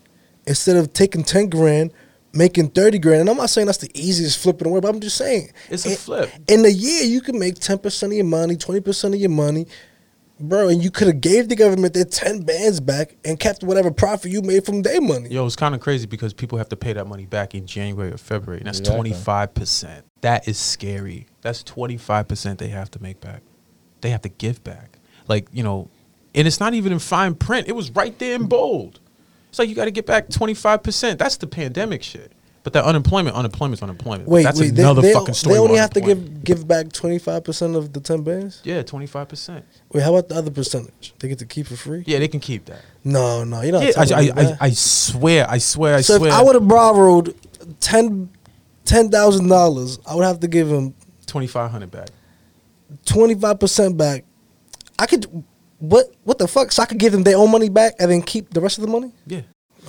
instead 0.47 0.77
of 0.77 0.93
taking 0.93 1.25
ten 1.25 1.49
grand, 1.49 1.91
making 2.37 2.71
thirty 2.71 2.99
grand. 2.99 3.23
And 3.23 3.31
I'm 3.31 3.37
not 3.37 3.51
saying 3.51 3.67
that's 3.67 3.79
the 3.79 3.91
easiest 3.95 4.39
flip 4.39 4.61
in 4.61 4.65
the 4.65 4.71
world, 4.71 4.83
but 4.83 4.95
I'm 4.95 5.01
just 5.01 5.17
saying 5.17 5.51
It's 5.71 5.87
a 5.87 5.91
in- 5.91 5.97
flip. 5.97 6.31
In 6.49 6.65
a 6.65 6.69
year, 6.69 7.05
you 7.05 7.21
can 7.21 7.39
make 7.39 7.57
ten 7.57 7.79
percent 7.79 8.13
of 8.13 8.17
your 8.17 8.27
money, 8.27 8.57
twenty 8.57 8.81
percent 8.81 9.15
of 9.15 9.21
your 9.21 9.31
money, 9.31 9.67
bro. 10.39 10.69
And 10.69 10.83
you 10.83 10.91
could 10.91 11.07
have 11.09 11.21
gave 11.21 11.49
the 11.49 11.57
government 11.57 11.95
their 11.95 12.05
ten 12.05 12.43
bands 12.43 12.81
back 12.81 13.17
and 13.25 13.39
kept 13.41 13.63
whatever 13.65 13.91
profit 13.91 14.31
you 14.31 14.43
made 14.43 14.65
from 14.65 14.83
their 14.83 15.01
money. 15.01 15.29
Yo, 15.31 15.47
it's 15.47 15.57
kind 15.57 15.75
of 15.75 15.81
crazy 15.81 16.07
because 16.07 16.33
people 16.35 16.59
have 16.59 16.69
to 16.69 16.77
pay 16.77 16.93
that 16.93 17.07
money 17.07 17.27
back 17.27 17.55
in 17.55 17.67
January 17.67 18.13
or 18.13 18.19
February, 18.19 18.59
and 18.61 18.67
that's 18.67 18.79
Exactly. 18.81 19.11
twenty 19.11 19.23
five 19.25 19.55
percent. 19.55 20.05
That 20.21 20.47
is 20.49 20.59
scary. 20.59 21.27
That's 21.43 21.63
twenty 21.63 21.97
five 21.97 22.29
percent 22.29 22.59
they 22.59 22.69
have 22.69 22.91
to 22.93 23.03
make 23.03 23.21
back. 23.21 23.43
They 24.01 24.11
have 24.11 24.23
to 24.23 24.29
give 24.29 24.63
back. 24.63 24.99
Like 25.29 25.49
you 25.53 25.63
know, 25.63 25.89
and 26.35 26.47
it's 26.47 26.61
not 26.61 26.75
even 26.75 26.93
in 26.93 26.99
fine 26.99 27.35
print. 27.35 27.67
It 27.69 27.73
was 27.73 27.91
right 27.93 28.17
there 28.19 28.35
in 28.35 28.47
bold. 28.47 29.01
It's 29.57 29.59
like 29.59 29.71
you 29.71 29.75
got 29.75 29.87
to 29.87 29.91
get 29.91 30.05
back 30.05 30.29
twenty 30.29 30.53
five 30.53 30.83
percent. 30.83 31.19
That's 31.19 31.39
the 31.39 31.47
pandemic 31.47 32.03
shit. 32.03 32.31
But 32.63 32.75
that 32.75 32.85
unemployment, 32.85 33.35
unemployment's 33.37 33.83
unemployment. 33.83 34.29
Wait, 34.29 34.43
that's 34.43 34.61
wait, 34.61 34.79
another 34.79 35.01
they, 35.01 35.15
fucking 35.15 35.33
story. 35.33 35.55
they 35.55 35.61
only 35.61 35.79
have 35.79 35.89
to 35.95 36.03
give 36.03 36.45
give 36.45 36.69
back 36.69 36.93
twenty 36.93 37.19
five 37.19 37.43
percent 37.43 37.75
of 37.75 37.95
the 37.95 38.01
ten 38.01 38.21
bands. 38.21 38.61
Yeah, 38.65 38.83
twenty 38.83 39.07
five 39.07 39.31
percent. 39.31 39.65
Wait, 39.91 40.03
how 40.03 40.15
about 40.15 40.29
the 40.29 40.35
other 40.35 40.51
percentage? 40.51 41.15
They 41.21 41.29
get 41.29 41.39
to 41.39 41.47
keep 41.47 41.69
for 41.69 41.77
free? 41.77 42.05
Yeah, 42.07 42.19
they 42.19 42.29
can 42.29 42.39
keep 42.41 42.67
that. 42.67 42.83
No, 43.03 43.45
no, 43.45 43.63
you're 43.63 43.73
not. 43.73 43.83
Yeah, 43.83 43.93
I, 43.97 44.03
I, 44.03 44.43
I. 44.43 44.57
I 44.61 44.71
swear, 44.73 45.47
I 45.49 45.57
swear, 45.57 45.95
I 45.95 46.01
so 46.03 46.19
swear. 46.19 46.29
if 46.29 46.35
I 46.35 46.43
would 46.43 46.55
have 46.55 46.69
borrowed 46.69 47.35
ten 47.81 48.29
ten 48.85 49.11
thousand 49.11 49.49
dollars, 49.49 49.99
I 50.07 50.17
would 50.17 50.27
have 50.27 50.41
to 50.41 50.49
give 50.49 50.69
him 50.69 50.95
twenty 51.25 51.47
five 51.47 51.71
hundred 51.71 51.93
back. 51.93 52.11
twenty 53.07 53.35
five 53.35 53.59
percent 53.59 53.97
back. 53.97 54.27
I 54.99 55.07
could 55.07 55.45
what 55.79 56.07
what 56.25 56.39
the 56.39 56.49
fuck? 56.49 56.73
So 56.73 56.83
I 56.83 56.87
could 56.87 56.99
give 56.99 57.13
them 57.13 57.23
their 57.23 57.37
own 57.37 57.51
money 57.51 57.69
back 57.69 57.95
and 57.99 58.11
then 58.11 58.23
keep 58.23 58.51
the 58.53 58.61
rest 58.61 58.79
of 58.79 58.83
the 58.85 58.91
money. 58.91 59.13
Yeah. 59.27 59.43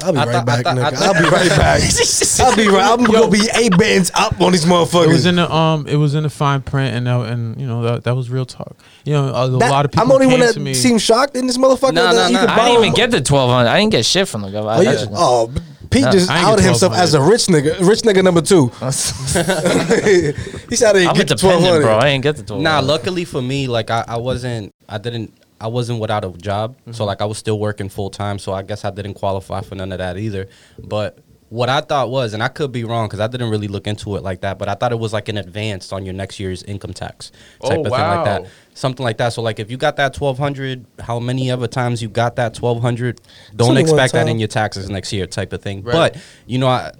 I'll 0.04 0.14
be 0.14 0.20
I 0.20 0.26
right 0.26 0.32
thought- 0.34 0.42
I 0.42 0.46
back, 0.46 0.64
thought- 0.64 0.78
I 0.78 0.92
nigga. 0.92 0.96
thought- 0.96 1.16
I'll 1.16 1.24
be 1.24 1.30
right 1.30 1.50
back. 1.50 1.82
I'll 2.40 2.56
be 2.56 2.68
right. 2.68 2.92
I'm 3.00 3.04
gonna 3.04 3.32
be 3.32 3.50
eight 3.56 3.76
bands 3.80 4.12
up 4.14 4.40
on 4.40 4.52
these 4.52 4.64
motherfuckers. 4.66 5.06
It 5.06 5.08
was 5.08 5.26
in 5.26 5.38
the 5.38 5.52
um, 5.52 5.88
it 5.88 5.96
was 5.96 6.14
in 6.14 6.22
the 6.22 6.30
fine 6.30 6.62
print, 6.62 6.96
and 6.96 7.08
that, 7.08 7.20
and 7.32 7.60
you 7.60 7.66
know 7.66 7.82
that, 7.82 8.04
that 8.04 8.16
was 8.16 8.30
real 8.30 8.46
talk. 8.46 8.76
You 9.06 9.14
know, 9.14 9.30
a, 9.34 9.50
That- 9.58 9.72
lot 9.72 9.86
of 9.86 9.92
people 9.92 10.04
I'm 10.04 10.08
the 10.10 10.14
only 10.14 10.28
one 10.28 10.36
came 10.36 10.46
that 10.46 10.54
to 10.54 10.60
me. 10.60 10.76
seemed 10.76 11.02
shocked 11.02 11.36
in 11.36 11.48
this 11.48 11.58
motherfucker. 11.58 11.94
Nah, 11.94 12.14
that 12.14 12.16
nah, 12.16 12.28
you 12.28 12.34
nah. 12.34 12.40
could 12.42 12.50
I 12.50 12.56
borrow- 12.58 12.68
didn't 12.74 12.82
even 12.84 12.94
get 12.96 13.10
the 13.12 13.22
twelve 13.22 13.50
hundred. 13.50 13.70
I 13.70 13.80
didn't 13.80 13.92
get 13.94 14.06
shit 14.06 14.28
from 14.28 14.44
the 14.44 14.52
government. 14.52 14.78
Oh, 14.78 14.82
I 14.82 14.84
you, 14.94 15.00
just- 15.00 15.10
oh, 15.16 15.52
Pete 15.90 16.02
Nah, 16.04 16.12
just 16.12 16.30
I 16.30 16.36
ain't 16.36 16.44
get 16.46 16.52
outed 16.52 16.66
himself 16.66 16.92
1200. 16.92 17.04
as 17.04 17.14
a 17.16 17.22
rich 17.22 17.48
nigga. 17.80 17.88
Rich 17.88 18.02
nigga 18.02 18.24
number 18.24 18.42
two. 18.42 18.68
he 20.70 20.76
said 20.76 20.96
he 20.96 21.06
I'm 21.08 21.16
a 21.16 21.18
get 21.18 21.28
the 21.30 21.36
twelve 21.36 21.62
dependent, 21.62 21.84
bro. 21.86 21.92
I 21.94 21.96
hundred. 21.96 22.08
ain't 22.10 22.24
get 22.24 22.36
the 22.36 22.44
twelve. 22.44 22.62
Nah, 22.62 22.80
luckily 22.82 23.26
for 23.26 23.42
me, 23.42 23.68
like 23.68 23.90
I, 23.90 24.04
I 24.08 24.18
wasn't, 24.18 24.76
I 24.88 24.98
didn't, 25.00 25.34
I 25.60 25.68
wasn't 25.68 26.00
without 26.00 26.24
a 26.24 26.32
job, 26.32 26.78
so 26.86 26.92
mm-hmm. 26.92 27.04
like 27.04 27.22
I 27.22 27.26
was 27.26 27.38
still 27.38 27.60
working 27.60 27.90
full 27.90 28.10
time. 28.10 28.40
So 28.40 28.54
I 28.54 28.62
guess 28.62 28.86
I 28.86 28.92
didn't 28.92 29.16
qualify 29.16 29.62
for 29.62 29.76
none 29.76 29.92
of 29.92 29.98
that 29.98 30.18
either. 30.18 30.48
But 30.78 31.20
what 31.50 31.70
I 31.70 31.82
thought 31.82 32.10
was, 32.10 32.34
and 32.34 32.44
I 32.44 32.50
could 32.50 32.72
be 32.72 32.84
wrong 32.84 33.08
because 33.08 33.20
I 33.20 33.28
didn't 33.28 33.50
really 33.50 33.68
look 33.68 33.88
into 33.88 34.16
it 34.18 34.24
like 34.24 34.42
that, 34.42 34.60
but 34.60 34.68
I 34.68 34.76
thought 34.76 34.92
it 34.92 35.00
was 35.00 35.14
like 35.14 35.30
an 35.30 35.38
advance 35.38 35.94
on 35.94 36.04
your 36.04 36.14
next 36.14 36.40
year's 36.40 36.62
income 36.64 36.94
tax 36.94 37.32
type 37.62 37.78
Oh, 37.78 37.82
of 37.82 37.84
thing 37.84 37.92
like 37.92 38.26
that, 38.26 38.48
something 38.74 39.04
like 39.04 39.18
that. 39.18 39.30
So 39.30 39.42
like 39.42 39.60
if 39.60 39.72
you 39.72 39.78
got 39.78 39.96
that 39.96 40.14
twelve 40.14 40.38
hundred, 40.38 40.86
how 41.00 41.20
many 41.20 41.50
other 41.50 41.68
times 41.68 42.02
you 42.02 42.10
got 42.10 42.36
that 42.36 42.54
twelve 42.54 42.82
hundred? 42.82 43.22
Don't 43.56 43.70
only 43.70 43.82
expect 43.82 44.14
that 44.14 44.28
in 44.28 44.40
your 44.40 44.50
taxes 44.50 44.90
next 44.90 45.14
year, 45.14 45.26
type 45.26 45.54
of 45.54 45.62
thing. 45.62 45.84
Right. 45.84 45.94
But 45.94 46.18
you 46.46 46.60
know, 46.60 46.68
I, 46.68 46.92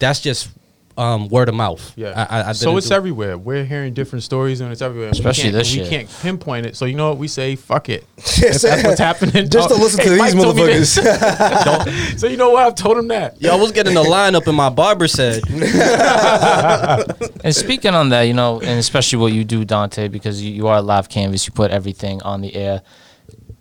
that's 0.00 0.20
just 0.20 0.50
um, 0.98 1.28
word 1.28 1.48
of 1.48 1.54
mouth. 1.54 1.92
Yeah. 1.96 2.26
I, 2.28 2.40
I, 2.40 2.48
I 2.48 2.52
so 2.52 2.76
it's 2.76 2.88
do- 2.88 2.94
everywhere. 2.94 3.38
We're 3.38 3.64
hearing 3.64 3.94
different 3.94 4.24
stories, 4.24 4.60
and 4.60 4.70
it's 4.72 4.82
everywhere. 4.82 5.10
Especially 5.10 5.44
we 5.44 5.50
can't, 5.52 5.54
this 5.64 5.72
We 5.72 5.78
shit. 5.80 5.88
can't 5.90 6.10
pinpoint 6.22 6.66
it. 6.66 6.76
So 6.76 6.84
you 6.84 6.96
know 6.96 7.08
what 7.08 7.18
we 7.18 7.28
say? 7.28 7.54
Fuck 7.56 7.88
it. 7.88 8.04
Yes, 8.16 8.40
If 8.56 8.62
that's 8.62 8.84
what's 8.84 8.98
happening. 9.00 9.48
Just 9.48 9.68
to 9.68 9.76
listen 9.76 10.00
hey, 10.00 10.04
to 10.06 10.10
these 10.10 10.34
Mike 10.34 10.42
told 10.42 10.56
me 10.56 10.64
this. 10.66 10.98
motherfuckers. 10.98 12.18
so 12.18 12.26
you 12.26 12.36
know 12.36 12.50
what? 12.50 12.66
I've 12.66 12.74
told 12.74 12.98
him 12.98 13.08
that. 13.08 13.40
Yo, 13.40 13.52
I 13.52 13.56
was 13.56 13.72
getting 13.72 13.96
a 13.96 14.00
lineup, 14.02 14.46
and 14.46 14.56
my 14.56 14.68
barber 14.70 15.08
said. 15.08 15.42
And 17.44 17.54
speaking 17.54 17.94
on 17.94 18.08
that, 18.10 18.22
you 18.22 18.34
know, 18.34 18.60
and 18.60 18.78
especially 18.78 19.18
what 19.20 19.32
you 19.32 19.44
do, 19.44 19.64
Dante, 19.64 20.08
because 20.08 20.42
you, 20.42 20.52
you 20.52 20.66
are 20.66 20.78
a 20.78 20.82
live 20.82 21.08
canvas, 21.08 21.46
you 21.46 21.52
put 21.52 21.70
everything 21.70 22.20
on 22.22 22.40
the 22.40 22.54
air. 22.54 22.82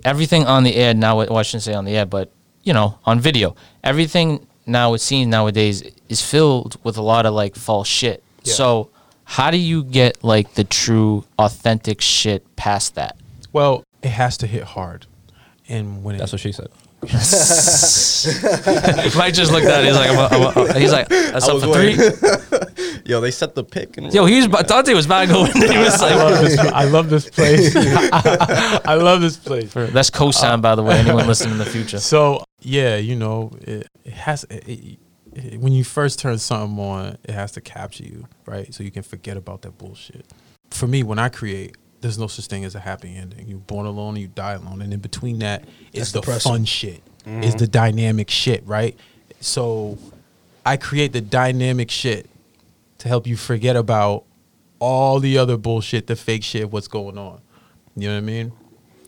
Everything 0.04 0.46
on 0.46 0.64
the 0.64 0.76
air 0.76 0.94
now, 0.94 1.18
well, 1.18 1.38
I 1.38 1.44
shouldn't 1.44 1.64
say 1.64 1.74
on 1.74 1.86
the 1.86 1.96
air, 1.96 2.06
but, 2.06 2.32
you 2.64 2.74
know, 2.74 2.98
on 3.06 3.20
video. 3.20 3.56
Everything 3.84 4.46
now 4.68 4.94
it 4.94 5.00
seems 5.00 5.28
nowadays 5.28 5.84
is 6.10 6.22
filled 6.22 6.78
with 6.84 6.98
a 6.98 7.02
lot 7.02 7.26
of 7.26 7.34
like 7.34 7.56
false 7.56 7.88
shit. 7.88 8.24
Yeah. 8.44 8.54
So, 8.54 8.90
how 9.24 9.52
do 9.52 9.58
you 9.58 9.84
get 9.84 10.24
like 10.24 10.54
the 10.54 10.64
true, 10.64 11.26
authentic 11.40 12.02
shit 12.02 12.56
past 12.56 12.96
that? 12.96 13.16
Well, 13.54 13.84
it 14.02 14.10
has 14.10 14.38
to 14.38 14.48
hit 14.48 14.64
hard, 14.64 15.06
and 15.68 16.04
when 16.04 16.18
That's 16.18 16.32
it, 16.32 16.36
what 16.36 16.42
she 16.42 16.52
said. 16.52 16.70
Mike 19.16 19.34
just 19.34 19.52
looked 19.52 19.66
at 19.68 19.84
it. 19.84 19.88
He's 19.88 19.96
like, 19.96 20.10
I'm 20.10 20.18
a, 20.18 20.28
I'm 20.32 20.42
a, 20.42 20.48
uh, 20.70 20.74
he's 20.80 20.92
like, 20.92 21.08
that's 21.10 21.48
up 21.48 21.56
was 21.56 21.64
for 21.64 21.74
three. 21.74 21.96
Yo, 23.06 23.22
they 23.22 23.32
set 23.32 23.56
the 23.56 23.64
pick. 23.64 23.98
And 23.98 24.14
Yo, 24.14 24.26
he 24.26 24.36
was 24.38 24.46
about- 24.46 24.68
Dante 24.68 24.94
was 24.94 25.06
about 25.06 25.28
to 25.28 25.34
go 25.34 25.46
in. 25.46 25.52
and 25.52 25.64
He 25.72 25.78
was 25.78 26.02
I 26.02 26.16
love 26.16 26.32
like, 26.32 26.42
this. 26.42 26.60
I 26.60 26.84
love 26.86 27.10
this 27.10 27.30
place. 27.30 27.76
I 27.76 28.96
love 28.96 29.22
this 29.22 29.38
place. 29.38 29.72
that's 29.74 30.10
co-sign, 30.10 30.62
by 30.62 30.76
the 30.76 30.84
way. 30.84 30.98
Anyone 30.98 31.28
listening 31.28 31.54
in 31.54 31.58
the 31.60 31.66
future? 31.66 32.00
So 32.00 32.44
yeah, 32.62 32.98
you 32.98 33.16
know, 33.16 33.52
it, 33.62 33.88
it 34.08 34.14
has 34.14 34.44
it, 34.46 34.68
it, 34.68 34.80
it- 35.36 35.60
when 35.60 35.72
you 35.72 35.84
first 35.84 36.18
turn 36.18 36.40
something 36.40 36.80
on, 36.84 37.18
it 37.24 37.30
has 37.32 37.52
to 37.52 37.62
capture 37.62 38.04
you, 38.04 38.28
right? 38.48 38.74
So 38.74 38.82
you 38.84 38.90
can 38.90 39.04
forget 39.04 39.38
about 39.38 39.62
that 39.62 39.78
bullshit. 39.78 40.26
For 40.72 40.88
me, 40.88 41.04
when 41.04 41.20
I 41.20 41.30
create, 41.30 41.76
there's 42.02 42.18
no 42.18 42.26
such 42.28 42.48
thing 42.48 42.66
as 42.66 42.74
a 42.74 42.80
happy 42.80 43.16
ending. 43.16 43.48
You're 43.48 43.60
born 43.60 43.86
alone 43.86 44.16
and 44.16 44.20
you 44.20 44.28
die 44.30 44.54
alone, 44.54 44.82
and 44.82 44.92
in 44.94 45.00
between 45.00 45.40
that 45.40 45.64
is 45.94 46.00
That's 46.00 46.12
the 46.14 46.20
depressing. 46.22 46.52
fun 46.52 46.66
shit, 46.66 47.04
mm-hmm. 47.24 47.44
is 47.44 47.54
the 47.56 47.68
dynamic 47.68 48.30
shit, 48.32 48.66
right? 48.66 48.98
So 49.40 49.98
I 50.66 50.78
create 50.78 51.14
the 51.14 51.22
dynamic 51.22 51.92
shit 51.92 52.28
to 53.00 53.08
help 53.08 53.28
you 53.28 53.38
forget 53.38 53.76
about 53.76 54.24
all 54.80 55.20
the 55.20 55.38
other 55.38 55.58
bullshit, 55.58 56.08
the 56.08 56.16
fake 56.16 56.44
shit, 56.44 56.72
what's 56.72 56.88
going 56.88 57.18
on. 57.18 57.42
You 57.96 58.08
know 58.08 58.16
what 58.16 58.20
I 58.20 58.22
mean? 58.22 58.52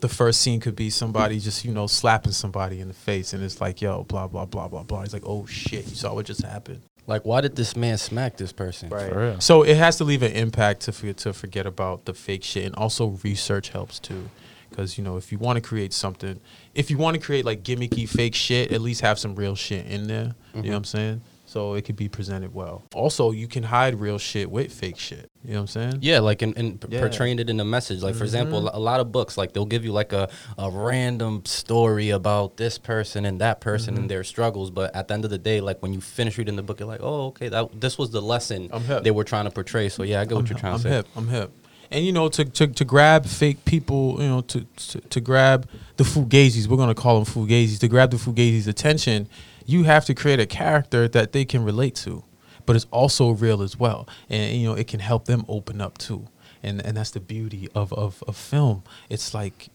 The 0.01 0.09
first 0.09 0.41
scene 0.41 0.59
could 0.59 0.75
be 0.75 0.89
somebody 0.89 1.39
just, 1.39 1.65
you 1.65 1.73
know, 1.73 1.87
slapping 1.87 2.31
somebody 2.31 2.79
in 2.79 2.87
the 2.87 2.93
face 2.93 3.33
and 3.33 3.43
it's 3.43 3.59
like, 3.59 3.81
yo, 3.81 4.03
blah, 4.03 4.27
blah, 4.27 4.45
blah, 4.45 4.67
blah, 4.67 4.83
blah. 4.83 5.01
He's 5.01 5.13
like, 5.13 5.25
oh 5.25 5.45
shit, 5.45 5.87
you 5.87 5.95
saw 5.95 6.13
what 6.13 6.25
just 6.25 6.43
happened. 6.43 6.81
Like, 7.05 7.25
why 7.25 7.41
did 7.41 7.55
this 7.55 7.75
man 7.75 7.97
smack 7.97 8.37
this 8.37 8.51
person? 8.51 8.89
For 8.89 9.19
real. 9.19 9.41
So 9.41 9.63
it 9.63 9.77
has 9.77 9.97
to 9.97 10.03
leave 10.03 10.21
an 10.21 10.31
impact 10.31 10.81
to 10.81 10.91
forget, 10.91 11.17
to 11.17 11.33
forget 11.33 11.65
about 11.65 12.05
the 12.05 12.13
fake 12.13 12.43
shit. 12.43 12.65
And 12.65 12.75
also 12.75 13.19
research 13.23 13.69
helps 13.69 13.99
too. 13.99 14.29
Because, 14.69 14.97
you 14.97 15.03
know, 15.03 15.17
if 15.17 15.31
you 15.31 15.39
want 15.39 15.57
to 15.57 15.61
create 15.61 15.91
something, 15.91 16.39
if 16.75 16.91
you 16.91 16.97
want 16.97 17.15
to 17.15 17.21
create 17.21 17.43
like 17.43 17.63
gimmicky 17.63 18.07
fake 18.07 18.35
shit, 18.35 18.71
at 18.71 18.81
least 18.81 19.01
have 19.01 19.17
some 19.17 19.35
real 19.35 19.55
shit 19.55 19.87
in 19.87 20.05
there. 20.07 20.35
You 20.53 20.61
know 20.61 20.61
what 20.61 20.65
I'm 20.65 20.71
mm-hmm. 20.71 20.83
saying? 20.83 21.21
So 21.49 21.73
it 21.73 21.83
could 21.83 21.95
be 21.95 22.07
presented 22.07 22.53
well. 22.53 22.83
Also, 22.93 23.31
you 23.31 23.47
can 23.47 23.63
hide 23.63 23.99
real 23.99 24.19
shit 24.19 24.51
with 24.51 24.71
fake 24.71 24.99
shit. 24.99 25.31
You 25.43 25.53
know 25.53 25.55
what 25.55 25.61
I'm 25.61 25.67
saying? 25.67 25.97
Yeah, 26.01 26.19
like 26.19 26.43
in, 26.43 26.53
in 26.53 26.79
Yeah. 26.87 26.99
portraying 26.99 27.39
it 27.39 27.49
in 27.49 27.59
a 27.59 27.65
message. 27.65 28.03
Like 28.03 28.13
for 28.13 28.17
mm-hmm. 28.17 28.25
example, 28.25 28.69
a 28.71 28.77
lot 28.77 28.99
of 28.99 29.11
books, 29.11 29.35
like 29.35 29.53
they'll 29.53 29.65
give 29.65 29.83
you 29.83 29.91
like 29.91 30.13
a, 30.13 30.29
a 30.59 30.69
random 30.69 31.43
story 31.45 32.11
about 32.11 32.57
this 32.57 32.77
person 32.77 33.25
and 33.25 33.41
that 33.41 33.61
person 33.61 33.95
and 33.95 34.01
mm-hmm. 34.01 34.09
their 34.09 34.23
struggles. 34.23 34.69
But 34.69 34.95
at 34.95 35.07
the 35.07 35.15
end 35.15 35.25
of 35.25 35.31
the 35.31 35.39
day, 35.39 35.59
like 35.59 35.81
when 35.81 35.91
you 35.91 36.01
finish 36.01 36.37
reading 36.37 36.55
the 36.55 36.61
book, 36.61 36.79
you're 36.79 36.87
like, 36.87 37.01
oh, 37.01 37.29
okay, 37.29 37.49
that 37.49 37.81
this 37.81 37.97
was 37.97 38.11
the 38.11 38.21
lesson 38.21 38.69
they 39.01 39.09
were 39.09 39.23
trying 39.23 39.45
to 39.45 39.51
portray. 39.51 39.89
So 39.89 40.03
yeah, 40.03 40.21
I 40.21 40.25
get 40.25 40.35
what 40.35 40.41
I'm, 40.41 40.47
you're 40.51 40.59
trying 40.59 40.73
I'm 40.73 40.79
to 40.81 40.83
say. 40.83 40.89
hip. 40.89 41.07
I'm 41.15 41.27
hip. 41.29 41.51
And 41.89 42.05
you 42.05 42.11
know, 42.11 42.29
to, 42.29 42.45
to 42.45 42.67
to 42.67 42.85
grab 42.85 43.25
fake 43.25 43.65
people, 43.65 44.17
you 44.19 44.27
know, 44.27 44.41
to 44.41 44.65
to, 44.65 45.01
to 45.01 45.19
grab 45.19 45.67
the 45.97 46.03
fugazis, 46.03 46.67
we're 46.67 46.77
gonna 46.77 46.93
call 46.93 47.23
them 47.23 47.33
fugazis. 47.33 47.79
To 47.79 47.87
grab 47.87 48.11
the 48.11 48.17
fugazis' 48.17 48.67
attention, 48.67 49.27
you 49.69 49.83
have 49.83 50.05
to 50.05 50.13
create 50.13 50.39
a 50.39 50.45
character 50.45 51.07
that 51.07 51.31
they 51.31 51.45
can 51.45 51.63
relate 51.63 51.95
to, 52.05 52.23
but 52.65 52.75
it's 52.75 52.87
also 52.91 53.31
real 53.31 53.61
as 53.61 53.77
well, 53.79 54.07
and 54.29 54.55
you 54.57 54.67
know, 54.67 54.75
it 54.75 54.87
can 54.87 54.99
help 54.99 55.25
them 55.25 55.45
open 55.47 55.81
up 55.81 55.97
too. 55.97 56.27
And 56.63 56.85
and 56.85 56.97
that's 56.97 57.11
the 57.11 57.19
beauty 57.19 57.69
of 57.75 57.93
of, 57.93 58.23
of 58.27 58.35
film. 58.35 58.83
It's 59.09 59.33
like 59.33 59.69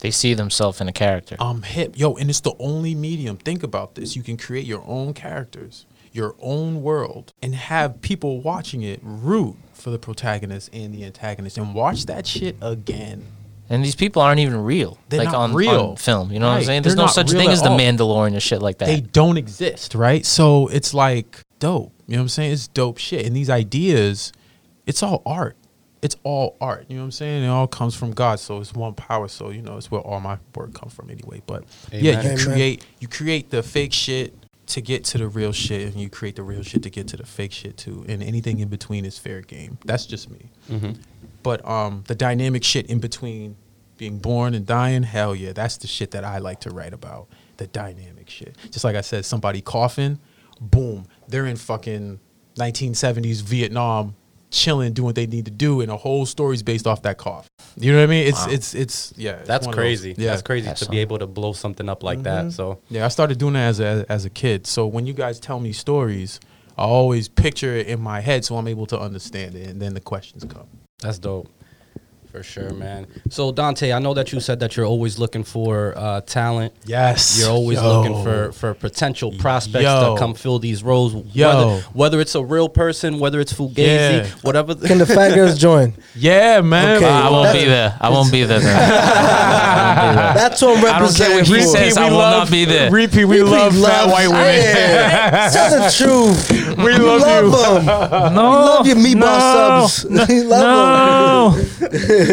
They 0.00 0.10
see 0.10 0.34
themselves 0.34 0.80
in 0.80 0.88
a 0.88 0.92
character. 0.92 1.36
I'm 1.38 1.62
hip. 1.62 1.98
Yo, 1.98 2.14
and 2.16 2.30
it's 2.30 2.40
the 2.40 2.54
only 2.58 2.94
medium. 2.94 3.36
Think 3.36 3.62
about 3.62 3.94
this. 3.96 4.16
You 4.16 4.22
can 4.22 4.36
create 4.38 4.64
your 4.64 4.82
own 4.86 5.12
characters, 5.12 5.84
your 6.12 6.34
own 6.40 6.82
world, 6.82 7.32
and 7.42 7.54
have 7.54 8.00
people 8.00 8.40
watching 8.40 8.82
it 8.82 9.00
root 9.02 9.56
for 9.74 9.90
the 9.90 9.98
protagonist 9.98 10.70
and 10.72 10.94
the 10.94 11.04
antagonist 11.04 11.58
and 11.58 11.74
watch 11.74 12.06
that 12.06 12.26
shit 12.26 12.56
again. 12.62 13.26
And 13.70 13.84
these 13.84 13.94
people 13.94 14.20
aren't 14.20 14.40
even 14.40 14.64
real. 14.64 14.98
They're 15.08 15.20
like 15.20 15.32
not 15.32 15.36
on, 15.36 15.54
real. 15.54 15.90
on 15.90 15.96
film. 15.96 16.32
You 16.32 16.40
know 16.40 16.48
what 16.48 16.58
I'm 16.58 16.64
saying? 16.64 16.82
There's 16.82 16.96
They're 16.96 17.06
no 17.06 17.10
such 17.10 17.30
thing 17.30 17.46
at 17.46 17.52
as 17.52 17.62
the. 17.62 17.68
Mandalorian 17.68 18.36
or 18.36 18.40
shit 18.40 18.60
like 18.60 18.78
that. 18.78 18.86
They 18.86 19.00
don't 19.00 19.36
exist, 19.36 19.94
right? 19.94 20.26
So 20.26 20.66
it's 20.66 20.92
like 20.92 21.40
dope. 21.60 21.92
You 22.08 22.16
know 22.16 22.22
what 22.22 22.24
I'm 22.24 22.28
saying? 22.30 22.52
It's 22.52 22.66
dope 22.66 22.98
shit. 22.98 23.24
And 23.24 23.34
these 23.36 23.48
ideas, 23.48 24.32
it's 24.86 25.04
all 25.04 25.22
art. 25.24 25.56
It's 26.02 26.16
all 26.24 26.56
art. 26.60 26.86
You 26.88 26.96
know 26.96 27.02
what 27.02 27.06
I'm 27.06 27.10
saying? 27.12 27.44
It 27.44 27.46
all 27.46 27.68
comes 27.68 27.94
from 27.94 28.10
God. 28.10 28.40
So 28.40 28.58
it's 28.58 28.72
one 28.72 28.94
power. 28.94 29.28
So 29.28 29.50
you 29.50 29.62
know, 29.62 29.76
it's 29.76 29.88
where 29.88 30.00
all 30.00 30.18
my 30.18 30.38
work 30.56 30.74
comes 30.74 30.92
from 30.92 31.08
anyway. 31.08 31.40
But 31.46 31.64
yeah, 31.92 32.22
you 32.22 32.30
Amen. 32.30 32.38
create 32.38 32.86
you 32.98 33.06
create 33.06 33.50
the 33.50 33.62
fake 33.62 33.92
shit 33.92 34.34
to 34.70 34.80
get 34.80 35.04
to 35.06 35.18
the 35.18 35.28
real 35.28 35.52
shit, 35.52 35.82
and 35.92 36.00
you 36.00 36.08
create 36.08 36.36
the 36.36 36.42
real 36.42 36.62
shit 36.62 36.82
to 36.84 36.90
get 36.90 37.08
to 37.08 37.16
the 37.16 37.26
fake 37.26 37.52
shit 37.52 37.76
too. 37.76 38.04
And 38.08 38.22
anything 38.22 38.58
in 38.60 38.68
between 38.68 39.04
is 39.04 39.18
fair 39.18 39.40
game. 39.40 39.78
That's 39.84 40.06
just 40.06 40.30
me. 40.30 40.50
But 41.42 41.66
um, 41.68 42.04
the 42.06 42.14
dynamic 42.14 42.64
shit 42.64 42.86
in 42.86 42.98
between 42.98 43.56
being 43.96 44.18
born 44.18 44.54
and 44.54 44.64
dying, 44.66 45.02
hell 45.02 45.34
yeah, 45.34 45.52
that's 45.52 45.76
the 45.78 45.86
shit 45.86 46.12
that 46.12 46.24
I 46.24 46.38
like 46.38 46.60
to 46.60 46.70
write 46.70 46.92
about. 46.94 47.28
The 47.58 47.66
dynamic 47.66 48.30
shit. 48.30 48.56
Just 48.70 48.84
like 48.84 48.96
I 48.96 49.02
said, 49.02 49.24
somebody 49.24 49.60
coughing, 49.60 50.18
boom, 50.60 51.06
they're 51.28 51.46
in 51.46 51.56
fucking 51.56 52.18
1970s 52.56 53.42
Vietnam, 53.42 54.14
chilling, 54.50 54.92
doing 54.92 55.06
what 55.06 55.14
they 55.14 55.26
need 55.26 55.44
to 55.46 55.50
do, 55.50 55.80
and 55.80 55.90
a 55.90 55.96
whole 55.96 56.26
story's 56.26 56.62
based 56.62 56.86
off 56.86 57.02
that 57.02 57.18
cough. 57.18 57.48
You 57.76 57.92
know 57.92 57.98
what 57.98 58.04
I 58.04 58.06
mean? 58.08 58.26
It's 58.26 58.46
Wow. 58.46 58.52
it's 58.52 58.74
it's 58.74 59.14
yeah. 59.16 59.32
it's 59.32 59.48
That's 59.48 59.66
one 59.66 59.74
those- 59.74 59.80
crazy. 59.82 60.14
Yeah, 60.18 60.30
That's 60.30 60.42
crazy 60.42 60.66
That's 60.66 60.80
to 60.84 60.90
be 60.90 60.98
able 60.98 61.18
to 61.18 61.26
blow 61.26 61.52
something 61.52 61.88
up 61.88 62.02
like 62.02 62.22
that. 62.24 62.40
Mm-hmm. 62.46 62.50
So 62.50 62.80
yeah, 62.88 63.04
I 63.04 63.08
started 63.08 63.38
doing 63.38 63.54
that 63.54 63.68
as 63.68 63.80
a 63.80 64.04
as 64.08 64.24
a 64.24 64.30
kid. 64.30 64.66
So 64.66 64.86
when 64.86 65.06
you 65.06 65.12
guys 65.14 65.38
tell 65.40 65.60
me 65.60 65.72
stories, 65.72 66.40
I 66.76 66.82
always 66.84 67.28
picture 67.28 67.74
it 67.76 67.86
in 67.86 68.00
my 68.00 68.20
head, 68.20 68.44
so 68.44 68.56
I'm 68.56 68.66
able 68.68 68.86
to 68.86 68.98
understand 68.98 69.54
it, 69.54 69.68
and 69.68 69.80
then 69.80 69.94
the 69.94 70.00
questions 70.00 70.44
come. 70.44 70.66
that's 71.00 71.18
dope. 71.18 71.48
For 72.30 72.42
sure, 72.44 72.72
man. 72.72 73.08
So 73.28 73.50
Dante, 73.50 73.90
I 73.92 73.98
know 73.98 74.14
that 74.14 74.32
you 74.32 74.38
said 74.38 74.60
that 74.60 74.76
you're 74.76 74.86
always 74.86 75.18
looking 75.18 75.42
for 75.42 75.94
uh, 75.96 76.20
talent. 76.20 76.72
Yes, 76.86 77.40
You're 77.40 77.50
always 77.50 77.78
Yo. 77.80 78.00
looking 78.02 78.22
for 78.22 78.52
for 78.52 78.72
potential 78.74 79.32
prospects 79.32 79.82
Yo. 79.84 80.14
to 80.14 80.18
come 80.20 80.34
fill 80.34 80.60
these 80.60 80.84
roles. 80.84 81.12
Yo. 81.34 81.48
Whether, 81.48 81.80
whether 81.92 82.20
it's 82.20 82.36
a 82.36 82.44
real 82.44 82.68
person, 82.68 83.18
whether 83.18 83.40
it's 83.40 83.52
fugazi, 83.52 83.76
Yeah. 83.86 84.26
whatever. 84.42 84.76
Can 84.76 84.98
the 84.98 85.06
fat 85.06 85.34
girls 85.34 85.58
join? 85.68 85.92
Yeah, 86.14 86.60
man. 86.60 86.98
Okay. 86.98 87.06
I 87.08 87.28
won't 87.30 87.52
be 87.52 87.64
there. 87.64 87.96
I 88.00 88.08
won't 88.10 88.30
be 88.30 88.44
there. 88.44 88.60
That's 89.80 90.62
what 90.62 90.78
I'm 90.78 90.84
I 90.84 90.98
don't 91.00 91.14
care 91.16 91.28
representing 91.30 91.36
what 91.38 91.46
he 91.46 91.62
for. 91.62 91.68
says. 91.76 91.96
I 91.96 92.10
will 92.10 92.18
not 92.18 92.50
be 92.50 92.64
there. 92.64 92.90
Repeat, 92.92 93.24
we 93.24 93.40
Repeat 93.40 93.50
love 93.50 93.74
fat 93.74 94.06
white 94.06 94.28
women. 94.28 94.44
Yeah. 94.44 95.50
Tell 95.52 95.70
the 95.82 95.90
truth. 95.90 96.76
We 96.78 96.92
love 96.96 97.44
you. 97.44 97.50
them. 97.50 98.34
no, 98.34 98.50
we 98.50 98.56
love 98.56 98.86
your 98.86 98.96
meatball 98.96 99.80
no, 99.80 99.86
subs. 99.88 100.28
We 100.28 100.42
love 100.42 101.56
them. 101.56 101.90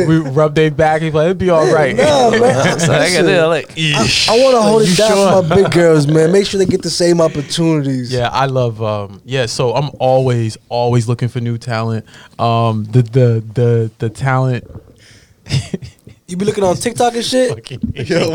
We 0.07 0.17
rub 0.17 0.55
their 0.55 0.71
back. 0.71 1.01
He's 1.01 1.13
like, 1.13 1.25
it'd 1.25 1.37
be 1.37 1.49
all 1.49 1.71
right. 1.73 1.95
No, 1.95 2.31
man. 2.31 2.79
So 2.79 2.93
I 2.93 3.09
can 3.09 3.25
do 3.25 3.31
it, 3.31 3.43
like, 3.45 3.71
I 3.77 4.37
want 4.43 4.55
to 4.55 4.61
hold 4.61 4.85
You 4.85 4.93
it 4.93 4.97
down 4.97 5.11
sure? 5.11 5.41
for 5.43 5.47
my 5.47 5.55
big 5.55 5.71
girls, 5.71 6.07
man. 6.07 6.31
Make 6.31 6.45
sure 6.45 6.57
they 6.57 6.65
get 6.65 6.81
the 6.81 6.89
same 6.89 7.21
opportunities. 7.21 8.11
Yeah, 8.11 8.29
I 8.29 8.45
love. 8.45 8.81
Um, 8.81 9.21
yeah, 9.25 9.45
so 9.45 9.73
I'm 9.73 9.89
always, 9.99 10.57
always 10.69 11.07
looking 11.07 11.27
for 11.29 11.39
new 11.39 11.57
talent. 11.57 12.05
Um, 12.39 12.85
the 12.85 13.01
the 13.01 13.43
the 13.53 13.91
the 13.99 14.09
talent. 14.09 14.63
You 16.27 16.35
be 16.35 16.43
looking 16.43 16.63
on 16.65 16.75
TikTok 16.75 17.13
and 17.15 17.23
shit. 17.23 17.49
Yo, 18.09 18.17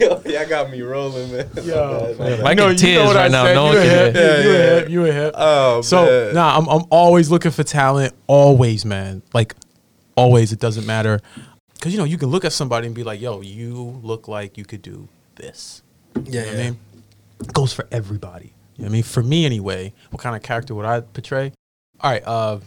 yo, 0.00 0.20
y'all 0.26 0.48
got 0.48 0.68
me 0.70 0.82
rolling, 0.82 1.30
man. 1.30 1.48
Yo, 1.62 2.16
Mike 2.42 2.58
in 2.58 2.76
tears 2.76 3.14
right 3.14 3.30
now. 3.30 3.44
No 3.44 3.64
one 3.66 3.74
you 3.74 3.78
a 3.78 3.82
can 3.82 3.90
hip. 3.90 4.16
hear. 4.16 4.24
You 4.24 4.30
a 4.30 4.42
Yeah, 4.42 4.52
yeah. 4.52 4.74
hip. 4.80 4.88
You 4.90 5.04
a 5.06 5.12
hip. 5.12 5.34
Oh, 5.36 5.80
So 5.82 6.04
man. 6.06 6.34
nah, 6.34 6.56
I'm 6.58 6.68
I'm 6.68 6.82
always 6.90 7.30
looking 7.30 7.52
for 7.52 7.62
talent. 7.62 8.14
Always, 8.26 8.84
man. 8.84 9.22
Like 9.32 9.54
always, 10.16 10.52
it 10.52 10.58
doesn't 10.58 10.86
matter. 10.86 11.20
Cause 11.80 11.92
you 11.92 11.98
know 11.98 12.04
you 12.04 12.18
can 12.18 12.28
look 12.30 12.44
at 12.44 12.52
somebody 12.52 12.86
and 12.86 12.94
be 12.94 13.04
like, 13.04 13.20
"Yo, 13.20 13.40
you 13.40 14.00
look 14.02 14.26
like 14.28 14.58
you 14.58 14.64
could 14.64 14.82
do 14.82 15.08
this." 15.36 15.82
Yeah, 16.16 16.22
You 16.24 16.32
know 16.32 16.46
what. 16.46 16.54
I 16.54 16.62
mean? 16.64 16.78
It 17.42 17.52
goes 17.52 17.72
for 17.72 17.86
everybody. 17.92 18.52
You 18.76 18.82
know 18.82 18.86
what 18.86 18.88
I 18.88 18.92
mean? 18.92 19.02
For 19.04 19.22
me 19.22 19.46
anyway, 19.46 19.92
what 20.10 20.20
kind 20.20 20.34
of 20.36 20.42
character 20.42 20.74
would 20.74 20.84
I 20.84 21.00
portray? 21.00 21.52
All 22.00 22.10
right, 22.10 22.22
uh, 22.26 22.58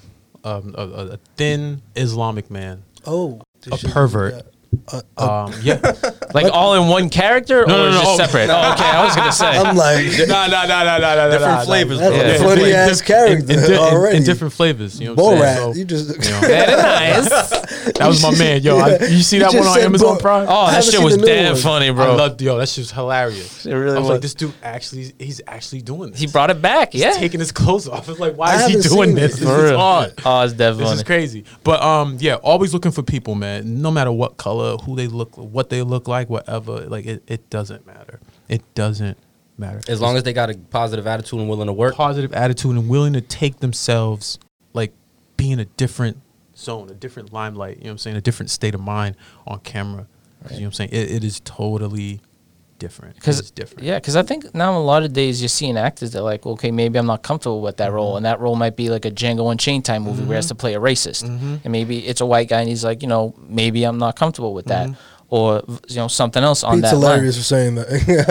um, 0.45 0.73
a, 0.77 0.81
a, 0.81 1.05
a 1.13 1.17
thin 1.37 1.81
Islamic 1.95 2.49
man, 2.49 2.83
Oh, 3.05 3.41
a 3.71 3.77
pervert. 3.77 4.52
Uh, 4.91 5.01
uh, 5.17 5.43
Um, 5.45 5.53
yeah. 5.61 5.79
like 6.33 6.51
all 6.51 6.73
in 6.81 6.89
one 6.89 7.09
character 7.09 7.65
No, 7.67 7.73
or 7.87 7.89
no, 7.89 7.91
no, 7.91 8.01
just 8.01 8.17
separate? 8.17 8.49
Oh, 8.49 8.73
okay, 8.73 8.83
I 8.83 9.05
was 9.05 9.15
gonna 9.15 9.31
say. 9.43 9.45
I'm 9.47 9.75
like, 9.75 10.05
no, 10.27 10.47
no, 10.47 10.47
no, 10.47 10.83
no, 10.83 10.97
no, 10.99 11.15
no, 11.15 11.31
Different 11.31 11.59
no, 11.59 11.65
flavors, 11.65 11.99
that's 11.99 12.15
bro. 12.15 12.25
a 12.25 12.27
Yeah. 12.27 12.55
funny 12.55 12.69
In 12.69 12.75
ass 12.75 13.01
character 13.01 13.35
in, 13.53 13.59
in, 13.59 13.65
di- 13.67 13.73
in- 13.73 13.79
already. 13.79 14.17
in 14.17 14.23
different 14.23 14.53
flavors. 14.53 14.99
You 14.99 15.07
know 15.07 15.23
what 15.23 15.35
I'm 15.37 15.41
saying? 15.41 15.73
So, 15.73 15.79
you 15.79 15.85
just 15.85 16.09
you 16.09 16.31
know. 16.31 16.39
Very 16.47 16.71
nice. 16.81 17.29
That 17.29 18.07
was 18.07 18.21
my 18.21 18.37
man, 18.37 18.61
yo. 18.61 18.77
I, 18.77 18.97
you 19.07 19.21
see 19.23 19.37
You 19.37 19.43
that 19.43 19.51
just 19.51 19.67
one 19.69 19.77
on 19.79 19.83
Amazon 19.85 20.15
Bo- 20.15 20.19
Prime? 20.21 20.45
Oh, 20.49 20.71
that 20.71 20.83
shit 20.83 21.01
was 21.01 21.17
damn 21.17 21.53
one. 21.53 21.61
funny, 21.61 21.89
I 21.89 21.91
bro. 21.91 22.15
loved, 22.15 22.41
yo. 22.41 22.57
That 22.57 22.69
shit 22.69 22.83
was 22.83 22.91
hilarious. 22.91 23.65
It 23.65 23.73
really 23.73 23.95
I 23.95 23.99
was 23.99 24.01
was. 24.03 24.09
like, 24.09 24.21
this 24.21 24.33
dude 24.33 24.53
actually, 24.63 25.13
he's 25.19 25.41
actually 25.47 25.81
doing 25.81 26.11
this. 26.11 26.19
he 26.19 26.27
brought 26.27 26.49
it 26.49 26.61
back. 26.61 26.93
He's 26.93 27.01
Yeah. 27.01 27.11
taking 27.13 27.39
his 27.39 27.51
clothes 27.51 27.87
off. 27.87 28.09
It's 28.09 28.19
like, 28.19 28.35
why 28.35 28.55
is 28.55 28.67
he 28.67 28.89
doing 28.95 29.15
this? 29.15 29.37
This 29.37 29.47
For 29.47 29.65
is 29.65 29.71
real. 29.71 29.79
odd. 29.79 30.13
Oh, 30.25 30.41
it's 30.41 30.53
definitely 30.53 30.85
This 30.85 30.93
is 30.97 31.03
crazy. 31.03 31.45
But 31.63 31.81
um, 31.81 32.17
yeah, 32.19 32.35
always 32.35 32.73
looking 32.73 32.91
for 32.91 33.03
people, 33.03 33.35
man. 33.35 33.81
No 33.81 33.91
matter 33.91 34.11
what 34.11 34.37
color, 34.37 34.62
who 34.77 34.95
they 34.95 35.07
look, 35.07 35.35
what 35.37 35.69
they 35.69 35.81
look 35.81 36.07
like, 36.07 36.29
whatever. 36.29 36.81
Like 36.81 37.05
it, 37.05 37.23
it 37.27 37.49
doesn't 37.49 37.85
matter. 37.85 38.19
It 38.49 38.61
doesn't 38.75 39.17
matter. 39.57 39.81
As 39.87 40.01
long 40.01 40.17
as 40.17 40.23
they 40.23 40.33
got 40.33 40.49
a 40.49 40.57
positive 40.57 41.07
attitude 41.07 41.39
and 41.39 41.49
willing 41.49 41.67
to 41.67 41.73
work. 41.73 41.95
positive 41.95 42.33
attitude 42.33 42.75
and 42.75 42.89
willing 42.89 43.13
to 43.13 43.21
take 43.21 43.59
themselves 43.59 44.39
like 44.73 44.93
be 45.37 45.51
in 45.51 45.59
a 45.59 45.65
different 45.65 46.17
zone, 46.55 46.89
a 46.89 46.93
different 46.93 47.33
limelight, 47.33 47.77
you 47.77 47.83
know 47.83 47.89
what 47.89 47.91
I'm 47.93 47.97
saying, 47.99 48.17
a 48.17 48.21
different 48.21 48.49
state 48.49 48.75
of 48.75 48.81
mind 48.81 49.15
on 49.47 49.59
camera. 49.59 50.07
You 50.49 50.49
know 50.49 50.55
what 50.55 50.65
I'm 50.65 50.71
saying? 50.73 50.89
It, 50.91 51.11
it 51.11 51.23
is 51.23 51.39
totally 51.41 52.19
different. 52.79 53.15
Because 53.15 53.39
it's 53.39 53.51
different. 53.51 53.83
yeah, 53.83 53.97
because 53.99 54.15
I 54.15 54.23
think 54.23 54.53
now 54.53 54.77
a 54.77 54.79
lot 54.79 55.03
of 55.03 55.13
days 55.13 55.41
you're 55.41 55.49
seeing 55.49 55.77
actors 55.77 56.11
that 56.13 56.21
like, 56.23 56.45
okay, 56.45 56.71
maybe 56.71 56.97
I'm 56.99 57.05
not 57.05 57.23
comfortable 57.23 57.61
with 57.61 57.77
that 57.77 57.87
Mm-hmm. 57.87 57.95
role, 57.95 58.17
and 58.17 58.25
that 58.25 58.39
role 58.39 58.55
might 58.55 58.75
be 58.75 58.89
like 58.89 59.05
a 59.05 59.11
Django 59.11 59.51
Unchained 59.51 59.85
time 59.85 60.03
movie 60.03 60.21
where 60.23 60.29
he 60.35 60.35
has 60.35 60.47
to 60.47 60.55
play 60.55 60.73
a 60.73 60.79
racist, 60.79 61.23
Mm-hmm. 61.23 61.55
and 61.63 61.71
maybe 61.71 62.05
it's 62.05 62.21
a 62.21 62.25
white 62.25 62.49
guy 62.49 62.59
and 62.61 62.69
he's 62.69 62.83
like, 62.83 63.01
you 63.01 63.07
know, 63.07 63.33
maybe 63.47 63.83
I'm 63.83 63.97
not 63.97 64.15
comfortable 64.15 64.53
with 64.53 64.65
that, 64.67 64.87
Mm-hmm. 64.89 65.12
Or 65.33 65.63
you 65.89 65.95
know 65.95 66.07
something 66.07 66.43
else 66.43 66.63
on 66.63 66.75
Pete's 66.77 66.91
that 66.91 66.97
line. 66.97 67.11
hilarious 67.15 67.37
for 67.37 67.43
saying 67.43 67.73
that. 67.73 67.87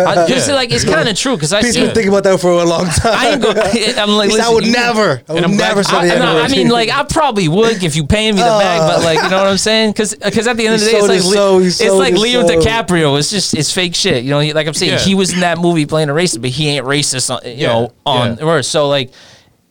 I, 0.07 0.25
just 0.29 0.49
Yeah. 0.49 0.55
like 0.55 0.71
it's 0.71 0.85
kind 0.85 1.09
of 1.09 1.17
true 1.17 1.35
because 1.35 1.53
I 1.53 1.61
Pete's 1.61 1.75
see. 1.75 1.81
been 1.85 1.93
thinking 1.95 2.11
about 2.11 2.23
that 2.23 2.39
for 2.39 2.51
a 2.53 2.65
long 2.65 2.85
time. 2.87 3.13
I 3.19 3.31
ain't 3.31 3.43
go, 3.43 3.51
I'm 3.51 4.11
like, 4.11 4.31
He 4.31 4.37
said, 4.37 4.45
I 4.45 4.51
would 4.55 4.67
never. 4.71 5.21
I 5.29 5.33
would 5.33 5.43
I'm 5.43 5.57
glad- 5.57 5.69
never 5.71 5.83
say 5.83 5.97
I, 5.97 6.07
no, 6.19 6.37
I 6.39 6.45
N-word. 6.45 6.51
mean, 6.53 6.69
like, 6.69 6.91
I 6.91 7.03
probably 7.03 7.49
would 7.49 7.83
if 7.83 7.97
you 7.97 8.07
paying 8.07 8.37
me 8.37 8.41
the 8.41 8.47
bag, 8.47 8.81
but 8.89 9.03
like, 9.03 9.21
you 9.21 9.31
know 9.31 9.39
what 9.39 9.49
I'm 9.49 9.59
saying? 9.59 9.91
Because 9.91 10.15
because 10.15 10.47
at 10.47 10.57
the 10.57 10.67
end 10.67 10.77
of 10.77 10.81
the 10.81 10.87
day, 10.93 10.97
it's 10.99 11.09
like 11.09 11.17
his 11.17 11.27
Le- 11.27 11.35
soul, 11.35 11.59
he 11.59 11.67
it's 11.67 11.79
sold 11.79 11.99
like 11.99 12.13
his 12.13 12.23
Leo 12.23 12.47
soul. 12.47 12.51
DiCaprio. 12.61 13.19
It's 13.19 13.31
just 13.31 13.55
it's 13.55 13.73
fake 13.73 13.97
shit. 13.97 14.23
You 14.23 14.31
know, 14.31 14.41
like 14.55 14.69
I'm 14.69 14.75
saying, 14.75 14.93
Yeah. 14.93 14.99
he 15.01 15.17
was 15.17 15.33
in 15.33 15.41
that 15.41 15.59
movie 15.59 15.87
playing 15.87 16.09
a 16.09 16.13
racist, 16.13 16.41
but 16.41 16.51
he 16.51 16.69
ain't 16.69 16.87
racist. 16.87 17.35
On, 17.35 17.41
you 17.45 17.57
Yeah, 17.57 17.67
know, 17.73 17.93
on 18.07 18.37
yeah. 18.37 18.45
Earth. 18.45 18.67
So 18.67 18.87
like, 18.89 19.13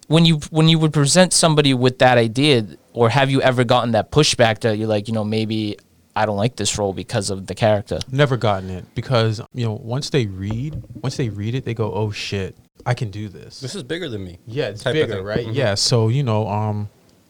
when 0.07 0.25
you 0.25 0.41
when 0.49 0.67
you 0.67 0.79
would 0.79 0.91
present 0.91 1.31
somebody 1.31 1.73
with 1.73 1.99
that 1.99 2.17
idea, 2.17 2.65
or 2.91 3.07
have 3.07 3.31
you 3.31 3.41
ever 3.41 3.63
gotten 3.63 3.91
that 3.91 4.11
pushback 4.11 4.59
that 4.61 4.77
you're 4.77 4.89
like, 4.89 5.07
you 5.07 5.13
know, 5.13 5.23
maybe 5.23 5.77
I 6.15 6.25
don't 6.25 6.37
like 6.37 6.55
this 6.57 6.77
role 6.77 6.93
because 6.93 7.29
of 7.29 7.47
the 7.47 7.55
character. 7.55 7.99
Never 8.11 8.35
gotten 8.37 8.69
it 8.69 8.85
because 8.95 9.41
you 9.53 9.65
know 9.65 9.73
once 9.81 10.09
they 10.09 10.25
read, 10.27 10.81
once 11.01 11.17
they 11.17 11.29
read 11.29 11.55
it, 11.55 11.63
they 11.65 11.73
go, 11.73 11.91
"Oh 11.93 12.11
shit, 12.11 12.57
I 12.85 12.93
can 12.93 13.11
do 13.11 13.29
this." 13.29 13.59
This 13.61 13.75
is 13.75 13.83
bigger 13.83 14.09
than 14.09 14.23
me. 14.23 14.39
Yeah, 14.45 14.67
it's 14.69 14.83
bigger, 14.83 15.15
thing. 15.15 15.23
right? 15.23 15.47
Mhm. 15.47 15.55
Yeah, 15.55 15.75
so 15.75 16.09
you 16.09 16.23
know, 16.23 16.47
um, 16.47 16.89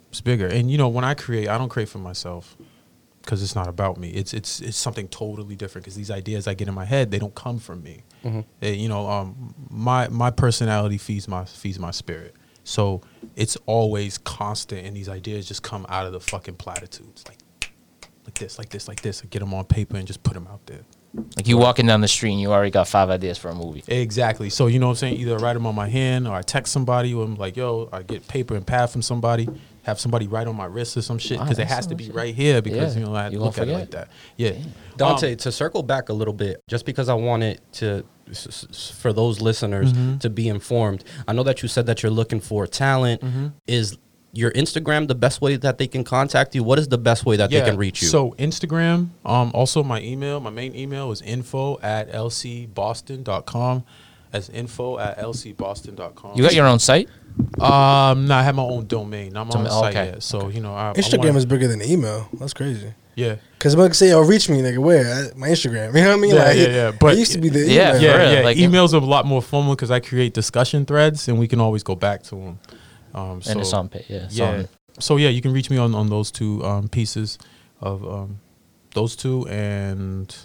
it's 0.09 0.21
bigger, 0.21 0.47
and 0.47 0.71
you 0.71 0.77
know, 0.77 0.87
when 0.89 1.03
I 1.03 1.13
create, 1.13 1.47
I 1.47 1.57
don't 1.57 1.69
create 1.69 1.89
for 1.89 1.99
myself 1.99 2.57
because 3.21 3.43
it's 3.43 3.53
not 3.55 3.67
about 3.67 3.97
me. 3.97 4.09
It's 4.09 4.33
it's 4.33 4.59
it's 4.61 4.77
something 4.77 5.07
totally 5.09 5.55
different. 5.55 5.83
Because 5.85 5.95
these 5.95 6.09
ideas 6.09 6.47
I 6.47 6.55
get 6.55 6.67
in 6.67 6.73
my 6.73 6.85
head, 6.85 7.11
they 7.11 7.19
don't 7.19 7.35
come 7.35 7.59
from 7.59 7.83
me. 7.83 8.01
They- 8.61 8.75
you 8.75 8.89
know, 8.89 9.07
um, 9.07 9.53
my 9.69 10.07
my 10.07 10.31
personality 10.31 10.97
feeds 10.97 11.27
my 11.27 11.45
feeds 11.45 11.77
my 11.77 11.91
spirit. 11.91 12.35
So 12.63 13.01
it's 13.35 13.57
always 13.67 14.17
constant, 14.17 14.85
and 14.87 14.95
these 14.95 15.07
ideas 15.09 15.47
just 15.47 15.61
come 15.63 15.85
out 15.89 16.05
of 16.07 16.13
the 16.13 16.19
fucking 16.19 16.55
platitudes, 16.55 17.23
like 17.27 17.37
like 17.37 17.39
this, 18.41 18.57
like 18.57 18.69
this, 18.69 18.87
like 18.87 19.01
this. 19.01 19.21
I 19.23 19.27
get 19.27 19.39
them 19.39 19.53
on 19.53 19.63
paper 19.65 19.95
and 19.97 20.05
just 20.05 20.21
put 20.23 20.33
them 20.33 20.47
out 20.47 20.65
there. 20.65 20.81
Like 21.35 21.45
you 21.47 21.57
walking 21.57 21.85
down 21.85 21.99
the 22.01 22.07
street 22.07 22.31
and 22.31 22.39
you 22.41 22.51
already 22.53 22.71
got 22.71 22.87
five 22.87 23.09
ideas 23.09 23.37
for 23.37 23.49
a 23.49 23.55
movie. 23.55 23.83
Exactly. 23.87 24.49
So 24.49 24.67
you 24.67 24.79
know 24.79 24.87
what 24.87 24.91
I'm 24.91 24.95
saying? 24.97 25.15
Either 25.17 25.33
I 25.35 25.37
write 25.39 25.53
them 25.53 25.65
on 25.67 25.75
my 25.75 25.89
hand 25.89 26.25
or 26.27 26.33
I 26.35 26.41
text 26.41 26.71
somebody 26.71 27.13
or 27.13 27.23
I'm 27.25 27.35
like, 27.35 27.57
yo, 27.57 27.89
I 27.91 28.01
get 28.01 28.27
paper 28.29 28.55
and 28.55 28.65
pad 28.65 28.89
from 28.91 29.01
somebody, 29.01 29.49
have 29.83 29.99
somebody 29.99 30.27
write 30.27 30.47
on 30.47 30.55
my 30.55 30.65
wrist 30.65 30.95
or 30.95 31.01
some 31.01 31.17
shit 31.19 31.37
because 31.39 31.59
it 31.59 31.67
has 31.67 31.87
to 31.87 31.95
be 31.95 32.05
shit. 32.05 32.15
right 32.15 32.33
here 32.33 32.61
because 32.61 32.95
Yeah, 32.95 33.01
you 33.01 33.05
know 33.07 33.13
I 33.15 33.27
you 33.29 33.39
look 33.39 33.57
at 33.57 33.67
it 33.67 33.73
like 33.73 33.91
that. 33.91 34.07
Yeah. 34.37 34.53
Dante, 34.95 35.31
Um, 35.31 35.37
to 35.37 35.51
circle 35.51 35.83
back 35.83 36.07
a 36.09 36.13
little 36.13 36.33
bit, 36.33 36.61
just 36.69 36.85
because 36.85 37.09
I 37.09 37.13
wanted 37.15 37.59
to, 37.73 38.05
s- 38.29 38.65
s- 38.69 38.89
for 38.97 39.11
those 39.11 39.41
listeners 39.41 39.91
Mm-hmm. 39.91 40.19
to 40.19 40.29
be 40.29 40.47
informed, 40.47 41.03
I 41.27 41.33
know 41.33 41.43
that 41.43 41.61
you 41.61 41.67
said 41.67 41.87
that 41.87 42.03
you're 42.03 42.11
looking 42.11 42.39
for 42.39 42.65
talent. 42.67 43.19
Mm-hmm. 43.21 43.47
Is 43.67 43.97
your 44.33 44.51
Instagram 44.51 45.07
the 45.07 45.15
best 45.15 45.41
way 45.41 45.55
that 45.57 45.77
they 45.77 45.87
can 45.87 46.03
contact 46.03 46.55
you? 46.55 46.63
What 46.63 46.79
is 46.79 46.87
the 46.87 46.97
best 46.97 47.25
way 47.25 47.35
that 47.37 47.49
they 47.49 47.61
can 47.61 47.77
reach 47.77 48.01
you? 48.01 48.07
So 48.07 48.31
Instagram, 48.39 49.09
um, 49.25 49.51
also 49.53 49.83
my 49.83 50.01
email, 50.01 50.39
my 50.39 50.49
main 50.49 50.75
email 50.75 51.11
is 51.11 51.21
info 51.21 51.79
at 51.81 52.11
lcboston.com. 52.11 53.83
As 54.33 54.47
info 54.49 54.97
at 54.97 55.17
lcboston.com. 55.19 56.37
You 56.37 56.43
got 56.43 56.53
your 56.53 56.65
own 56.65 56.79
site? 56.79 57.09
Um, 57.59 58.27
no, 58.27 58.35
I 58.35 58.43
have 58.43 58.55
my 58.55 58.63
own 58.63 58.85
domain. 58.87 59.35
I'm 59.35 59.43
on 59.43 59.49
Domain- 59.49 59.63
the 59.65 59.69
site 59.79 59.95
okay. 59.95 60.05
yet. 60.11 60.23
So, 60.23 60.47
you 60.47 60.61
know, 60.61 60.73
I, 60.73 60.91
I 60.91 60.93
Instagram 60.93 61.19
wanna- 61.25 61.37
is 61.39 61.45
bigger 61.45 61.67
than 61.67 61.81
email. 61.81 62.29
That's 62.39 62.53
crazy. 62.53 62.93
yeah. 63.15 63.35
Cause 63.59 63.73
I'm 63.73 63.79
gonna 63.81 63.93
say, 63.93 64.11
"Oh, 64.13 64.21
reach 64.21 64.49
me, 64.49 64.57
nigga." 64.61 64.79
Where? 64.79 65.05
At 65.27 65.37
my 65.37 65.49
Instagram. 65.49 65.93
You 65.95 66.01
know 66.01 66.07
what 66.09 66.17
I 66.17 66.19
mean? 66.21 66.33
Yeah, 66.35 66.43
like, 66.45 66.57
yeah, 66.57 66.67
yeah, 66.67 66.91
but- 66.97 67.13
it 67.13 67.19
used 67.19 67.33
to 67.33 67.39
be 67.39 67.49
the 67.49 67.59
Yeah, 67.59 67.89
email. 67.89 68.01
Yeah, 68.01 68.13
For 68.13 68.19
real, 68.19 68.33
yeah. 68.33 68.39
like- 68.41 68.57
Emails 68.57 68.93
are 68.93 68.97
a 68.97 69.05
lot 69.05 69.25
more 69.25 69.41
formal 69.41 69.75
because 69.75 69.91
I 69.91 69.99
create 69.99 70.33
discussion 70.33 70.85
threads 70.85 71.27
and 71.27 71.37
we 71.37 71.47
can 71.47 71.59
always 71.59 71.83
go 71.83 71.93
back 71.95 72.23
to 72.23 72.35
them. 72.35 72.59
Um, 73.13 73.41
so, 73.41 73.51
and 73.51 73.59
it's 73.61 73.73
on 73.73 73.89
pay. 73.89 74.05
Yeah. 74.07 74.17
It's 74.25 74.37
yeah. 74.37 74.49
on- 74.49 74.67
So 74.99 75.17
yeah, 75.17 75.29
you 75.29 75.41
can 75.41 75.51
reach 75.53 75.69
me 75.69 75.77
on 75.77 75.95
on 75.95 76.09
those 76.09 76.31
two 76.31 76.63
um, 76.63 76.87
pieces 76.89 77.37
of 77.81 78.05
um, 78.07 78.39
those 78.93 79.15
two 79.15 79.47
and 79.47 80.35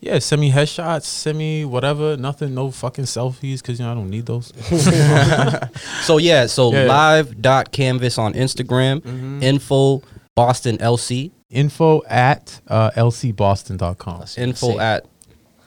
yeah, 0.00 0.18
send 0.18 0.40
me 0.40 0.52
headshots, 0.52 1.04
send 1.04 1.38
me 1.38 1.64
whatever. 1.64 2.16
Nothing, 2.16 2.54
no 2.54 2.70
fucking 2.70 3.04
selfies 3.06 3.60
because 3.62 3.78
you 3.80 3.84
know 3.86 3.92
I 3.92 3.94
don't 3.94 4.10
need 4.10 4.26
those. 4.26 4.52
So 6.02 6.18
yeah, 6.18 6.46
so 6.46 6.72
Yeah. 6.72 6.84
live.canvas 6.84 8.18
on 8.18 8.34
Instagram, 8.34 9.42
info 9.42 10.02
Boston 10.34 10.76
LC, 10.78 11.30
Info 11.48 12.02
at 12.08 12.60
uh, 12.68 12.90
lcboston.com. 12.90 14.24
info 14.36 14.78
at 14.78 15.06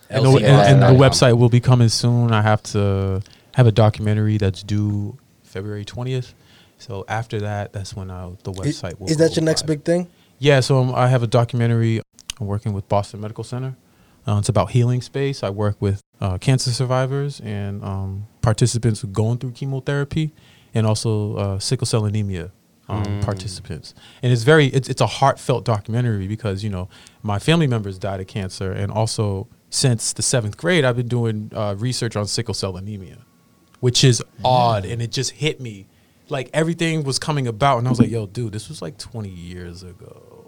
And 0.10 0.26
the, 0.26 0.30
and, 0.38 0.45
and 0.45 0.82
the 0.84 1.00
website 1.04 1.38
will 1.38 1.50
be 1.50 1.60
coming 1.60 1.89
soon. 1.89 2.32
I 2.32 2.41
have 2.41 2.62
to 2.74 3.22
have 3.56 3.66
a 3.68 3.72
documentary 3.72 4.38
that's 4.38 4.62
due 4.64 5.18
February 5.50 5.84
20th. 5.86 6.34
So 6.78 7.04
after 7.08 7.39
that, 7.41 7.74
that's 7.74 7.95
when 7.95 8.10
uh, 8.10 8.32
the 8.43 8.52
Is, 8.52 8.82
website 8.82 9.00
will 9.00 9.10
is 9.10 9.18
that 9.18 9.30
go 9.30 9.36
your 9.36 9.43
next 9.43 9.62
live. 9.62 9.68
big 9.68 9.84
thing? 9.84 10.08
Yeah, 10.38 10.62
so 10.62 10.78
um, 10.80 10.95
I 10.95 11.08
have 11.10 11.24
a 11.24 11.28
documentary. 11.28 12.02
I'm 12.39 12.47
working 12.47 12.72
with 12.72 12.88
Boston 12.88 13.20
Medical 13.20 13.43
Center. 13.43 13.76
Uh, 14.26 14.38
it's 14.38 14.47
about 14.50 14.72
healing 14.72 15.02
space. 15.02 15.43
I 15.43 15.50
work 15.50 15.76
with 15.82 16.02
uh, 16.22 16.38
cancer 16.38 16.72
survivors 16.72 17.41
and 17.41 17.84
um, 17.84 18.28
participants 18.41 19.04
going 19.04 19.39
through 19.39 19.52
chemotherapy, 19.52 20.32
and 20.74 20.86
also 20.86 21.36
uh, 21.36 21.60
sickle 21.60 21.88
cell 21.88 22.06
anemia 22.06 22.52
um, 22.88 23.22
participants. 23.22 23.93
And 24.22 24.32
it's 24.32 24.43
very 24.43 24.68
it's 24.68 24.88
it's 24.88 25.02
a 25.02 25.08
heartfelt 25.08 25.66
documentary 25.66 26.28
because 26.28 26.64
you 26.64 26.70
know 26.70 26.89
my 27.24 27.39
family 27.39 27.68
members 27.68 27.97
died 27.97 28.20
of 28.22 28.28
cancer, 28.28 28.72
and 28.72 28.91
also 28.91 29.47
since 29.70 30.14
the 30.14 30.22
seventh 30.22 30.58
grade, 30.58 30.86
I've 30.86 30.95
been 30.95 31.08
doing 31.08 31.52
uh, 31.54 31.76
research 31.78 32.16
on 32.16 32.26
sickle 32.28 32.54
cell 32.54 32.78
anemia, 32.78 33.20
which 33.80 34.04
is 34.04 34.22
mm-hmm. 34.22 34.46
odd, 34.46 34.86
and 34.86 35.02
it 35.02 35.12
just 35.12 35.32
hit 35.32 35.60
me 35.60 35.88
like 36.30 36.50
everything 36.54 37.04
was 37.04 37.20
coming 37.20 37.48
about, 37.48 37.80
and 37.80 37.88
I 37.88 37.90
was 37.90 38.00
like, 38.00 38.10
"Yo, 38.10 38.26
dude, 38.28 38.54
this 38.54 38.70
was 38.70 38.82
like 38.82 38.98
20 38.98 39.30
years 39.30 39.84
ago." 39.84 40.40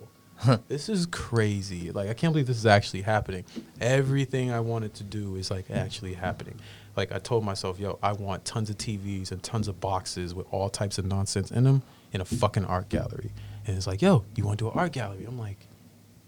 this 0.67 0.89
is 0.89 1.05
crazy. 1.05 1.91
Like 1.91 2.09
I 2.09 2.13
can't 2.13 2.33
believe 2.33 2.47
this 2.47 2.57
is 2.57 2.65
actually 2.65 3.01
happening. 3.01 3.45
Everything 3.79 4.51
I 4.51 4.59
wanted 4.59 4.93
to 4.95 5.03
do 5.03 5.35
is 5.35 5.51
like 5.51 5.69
actually 5.69 6.13
happening. 6.13 6.59
Like 6.95 7.11
I 7.11 7.19
told 7.19 7.45
myself, 7.45 7.79
yo, 7.79 7.99
I 8.01 8.13
want 8.13 8.43
tons 8.43 8.69
of 8.69 8.77
TVs 8.77 9.31
and 9.31 9.41
tons 9.41 9.67
of 9.67 9.79
boxes 9.79 10.33
with 10.33 10.45
all 10.51 10.69
types 10.69 10.97
of 10.97 11.05
nonsense 11.05 11.51
in 11.51 11.63
them 11.63 11.83
in 12.11 12.21
a 12.21 12.25
fucking 12.25 12.65
art 12.65 12.89
gallery. 12.89 13.31
And 13.65 13.77
it's 13.77 13.87
like, 13.87 14.01
yo, 14.01 14.25
you 14.35 14.45
want 14.45 14.59
to 14.59 14.65
do 14.65 14.71
an 14.71 14.77
art 14.77 14.91
gallery? 14.91 15.25
I'm 15.25 15.39
like, 15.39 15.67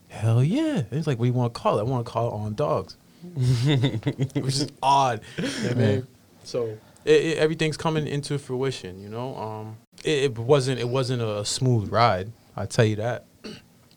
hell 0.09 0.43
yeah. 0.43 0.77
And 0.77 0.93
it's 0.93 1.07
like, 1.07 1.17
what 1.17 1.25
do 1.25 1.31
you 1.31 1.33
want 1.33 1.53
to 1.53 1.59
call 1.59 1.79
it? 1.79 1.81
I 1.81 1.83
want 1.83 2.05
to 2.05 2.11
call 2.11 2.29
it 2.29 2.33
on 2.33 2.53
dogs, 2.53 2.95
which 3.33 4.55
is 4.55 4.67
odd. 4.81 5.21
Yeah, 5.63 5.73
man. 5.73 6.07
So 6.43 6.77
it, 7.05 7.11
it, 7.25 7.37
everything's 7.37 7.77
coming 7.77 8.07
into 8.07 8.37
fruition. 8.39 8.99
You 8.99 9.09
know, 9.09 9.35
um, 9.35 9.77
it, 10.03 10.23
it 10.31 10.37
wasn't 10.37 10.79
it 10.79 10.89
wasn't 10.89 11.21
a 11.21 11.43
smooth 11.45 11.91
ride. 11.91 12.31
I 12.55 12.65
tell 12.65 12.85
you 12.85 12.97
that. 12.97 13.25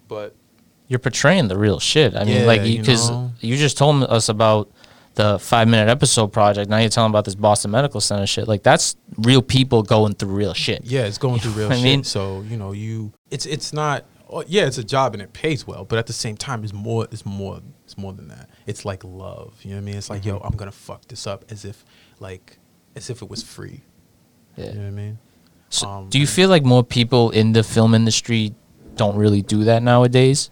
But 0.08 0.36
You're 0.86 1.00
portraying 1.00 1.48
the 1.48 1.58
real 1.58 1.80
shit. 1.80 2.14
I 2.14 2.22
mean, 2.24 2.42
Yeah, 2.42 2.46
like, 2.46 2.62
because 2.62 3.10
know. 3.10 3.32
you 3.40 3.56
just 3.56 3.76
told 3.76 4.04
us 4.04 4.28
about 4.28 4.70
the 5.16 5.36
five 5.40 5.66
minute 5.66 5.88
episode 5.90 6.28
project. 6.28 6.70
Now 6.70 6.76
you're 6.78 6.90
telling 6.90 7.10
about 7.10 7.24
this 7.24 7.34
Boston 7.34 7.72
Medical 7.72 8.00
Center 8.00 8.24
shit. 8.26 8.46
Like, 8.46 8.62
that's 8.62 8.94
real 9.18 9.42
people 9.42 9.82
going 9.82 10.14
through 10.14 10.34
real 10.34 10.54
shit. 10.54 10.82
Yeah, 10.84 11.06
it's 11.06 11.18
going 11.18 11.40
through 11.40 11.52
real 11.52 11.72
I 11.72 11.74
shit. 11.74 11.82
mean- 11.84 12.04
so 12.04 12.42
you 12.42 12.56
know, 12.56 12.70
you 12.72 13.12
it's 13.32 13.46
it's 13.46 13.72
not. 13.72 14.04
oh, 14.30 14.44
Yeah, 14.46 14.66
it's 14.66 14.78
a 14.78 14.84
job 14.84 15.14
and 15.14 15.22
it 15.22 15.32
pays 15.32 15.66
well, 15.66 15.84
but 15.84 15.98
at 15.98 16.06
the 16.06 16.12
same 16.12 16.36
time, 16.36 16.62
it's 16.62 16.72
more. 16.72 17.08
It's 17.10 17.26
more. 17.26 17.60
It's 17.84 17.98
more 17.98 18.12
than 18.12 18.28
that. 18.28 18.48
It's 18.66 18.84
like 18.84 19.02
love. 19.02 19.54
You 19.62 19.70
know 19.70 19.76
what 19.78 19.82
I 19.82 19.84
mean? 19.86 19.96
It's 19.96 20.08
like, 20.10 20.24
yo, 20.24 20.38
I'm 20.38 20.54
gonna 20.56 20.70
fuck 20.70 21.08
this 21.08 21.26
up 21.26 21.44
as 21.50 21.64
if, 21.64 21.84
like, 22.20 22.58
as 22.96 23.10
if 23.10 23.22
it 23.22 23.30
was 23.30 23.42
free. 23.42 23.82
Yeah. 24.56 24.66
You 24.66 24.72
know 24.72 24.80
what 24.80 24.86
I 24.86 24.90
mean? 24.90 25.18
So 25.68 25.88
Um, 25.88 26.08
do 26.08 26.18
you 26.18 26.26
feel 26.26 26.48
like 26.48 26.64
more 26.64 26.82
people 26.82 27.30
in 27.30 27.52
the 27.52 27.62
film 27.62 27.94
industry 27.94 28.54
don't 28.96 29.16
really 29.16 29.42
do 29.42 29.64
that 29.64 29.82
nowadays? 29.82 30.50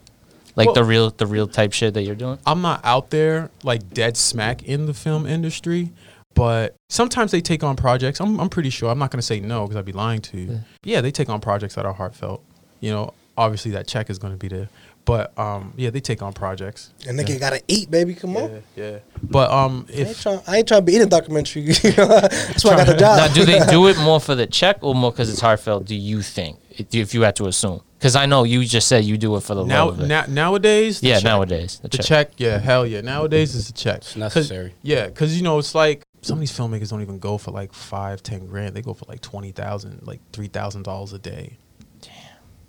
Like 0.57 0.73
the 0.75 0.85
real, 0.85 1.11
the 1.11 1.27
real 1.27 1.49
type 1.49 1.73
shit 1.73 1.95
that 1.95 2.03
you're 2.03 2.15
doing. 2.15 2.39
I'm 2.47 2.63
not 2.63 2.81
out 2.85 3.11
there 3.11 3.51
like 3.65 3.93
dead 3.93 4.17
smack 4.17 4.63
in 4.63 4.87
the 4.87 4.95
film 4.95 5.27
industry, 5.27 5.91
but 6.35 6.77
sometimes 6.89 7.33
they 7.33 7.41
take 7.41 7.65
on 7.65 7.75
projects. 7.75 8.21
I'm, 8.21 8.39
I'm 8.39 8.49
pretty 8.49 8.71
sure. 8.71 8.89
I'm 8.91 8.99
not 8.99 9.11
going 9.11 9.19
to 9.19 9.27
say 9.27 9.41
no 9.41 9.63
because 9.63 9.77
I'd 9.77 9.85
be 9.85 9.93
lying 9.93 10.21
to 10.21 10.39
you. 10.39 10.61
Yeah. 10.85 11.01
they 11.01 11.11
take 11.11 11.29
on 11.29 11.41
projects 11.41 11.75
that 11.75 11.85
are 11.87 11.93
heartfelt. 11.95 12.41
You 12.79 12.93
know, 12.93 13.15
obviously 13.37 13.73
that 13.73 13.89
check 13.89 14.11
is 14.11 14.19
going 14.19 14.33
to 14.33 14.39
be 14.39 14.47
there, 14.49 14.69
but 15.05 15.39
um, 15.39 15.75
yeah, 15.77 15.91
they 15.91 16.01
take 16.01 16.23
on 16.23 16.33
projects. 16.33 16.93
And 17.07 17.19
nigga 17.19 17.31
yeah. 17.31 17.39
gotta 17.39 17.63
eat, 17.69 17.91
baby. 17.91 18.15
Come 18.15 18.37
on. 18.37 18.51
Yeah, 18.51 18.61
yeah. 18.91 18.99
But 19.23 19.51
um, 19.51 19.87
I 19.89 19.93
ain't, 19.93 20.09
if 20.09 20.23
trying, 20.23 20.41
I 20.47 20.57
ain't 20.59 20.69
trying 20.69 20.81
to 20.81 20.85
be 20.85 20.97
in 20.97 21.03
a 21.03 21.07
documentary. 21.07 21.63
That's 21.73 22.65
why 22.65 22.73
I 22.73 22.77
got 22.77 22.87
the 22.87 22.97
job. 22.99 23.19
now, 23.19 23.29
do 23.29 23.45
they 23.45 23.61
do 23.71 23.89
it 23.89 23.99
more 23.99 24.21
for 24.21 24.35
the 24.35 24.47
check 24.47 24.79
or 24.81 24.95
more 24.95 25.11
because 25.11 25.31
it's 25.31 25.41
heartfelt? 25.41 25.85
Do 25.85 25.95
you 25.95 26.23
think, 26.23 26.59
if 26.71 27.13
you 27.13 27.23
had 27.23 27.37
to 27.37 27.47
assume? 27.47 27.83
Because 27.99 28.17
I 28.17 28.27
know 28.27 28.45
you 28.45 28.65
just 28.65 28.89
said 28.89 29.05
you 29.05 29.17
do 29.17 29.35
it 29.37 29.43
for 29.43 29.55
the 29.55 29.65
now, 29.65 29.87
love 29.87 29.99
of 29.99 30.05
it. 30.05 30.09
now 30.09 30.25
nowadays, 30.29 31.01
the 31.01 31.09
yeah, 31.09 31.15
check- 31.17 31.25
nowadays 31.25 31.79
the, 31.79 31.89
the 31.89 31.97
check. 31.99 32.07
check. 32.07 32.33
yeah, 32.37 32.59
hell 32.59 32.87
yeah. 32.87 33.01
Nowadays 33.01 33.55
is 33.55 33.69
the 33.69 33.73
check. 33.73 33.99
It's 33.99 34.17
necessary. 34.17 34.75
Yeah, 34.83 35.07
because 35.07 35.37
you 35.37 35.43
know 35.43 35.59
it's 35.59 35.75
like 35.75 36.03
some 36.21 36.37
of 36.37 36.41
these 36.41 36.53
filmmakers 36.53 36.91
don't 36.91 37.03
even 37.03 37.19
go 37.19 37.39
for 37.39 37.51
like 37.51 37.73
five, 37.73 38.23
ten 38.23 38.47
grand. 38.47 38.75
They 38.75 38.83
go 38.83 38.93
for 38.95 39.07
like 39.09 39.21
twenty 39.21 39.53
thousand, 39.53 40.07
like 40.07 40.21
three 40.33 40.49
thousand 40.49 40.83
dollars 40.83 41.13
a 41.15 41.19
day. 41.19 41.57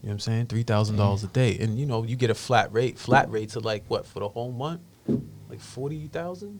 You 0.06 0.10
know 0.10 0.14
what 0.14 0.16
I'm 0.18 0.20
saying? 0.20 0.45
Three 0.45 0.62
thousand 0.62 0.97
dollars 0.97 1.24
a 1.24 1.28
day, 1.28 1.58
and 1.58 1.80
you 1.80 1.88
know 1.88 2.03
you 2.03 2.16
get 2.16 2.30
a 2.30 2.36
flat 2.36 2.72
rate. 2.72 2.99
Flat 2.99 3.32
rates 3.32 3.58
are 3.58 3.62
like 3.62 3.84
what 3.88 4.06
for 4.06 4.20
the 4.20 4.30
whole 4.30 4.51
month, 4.51 4.82
like 5.49 5.60
forty 5.60 6.06
thousand. 6.06 6.60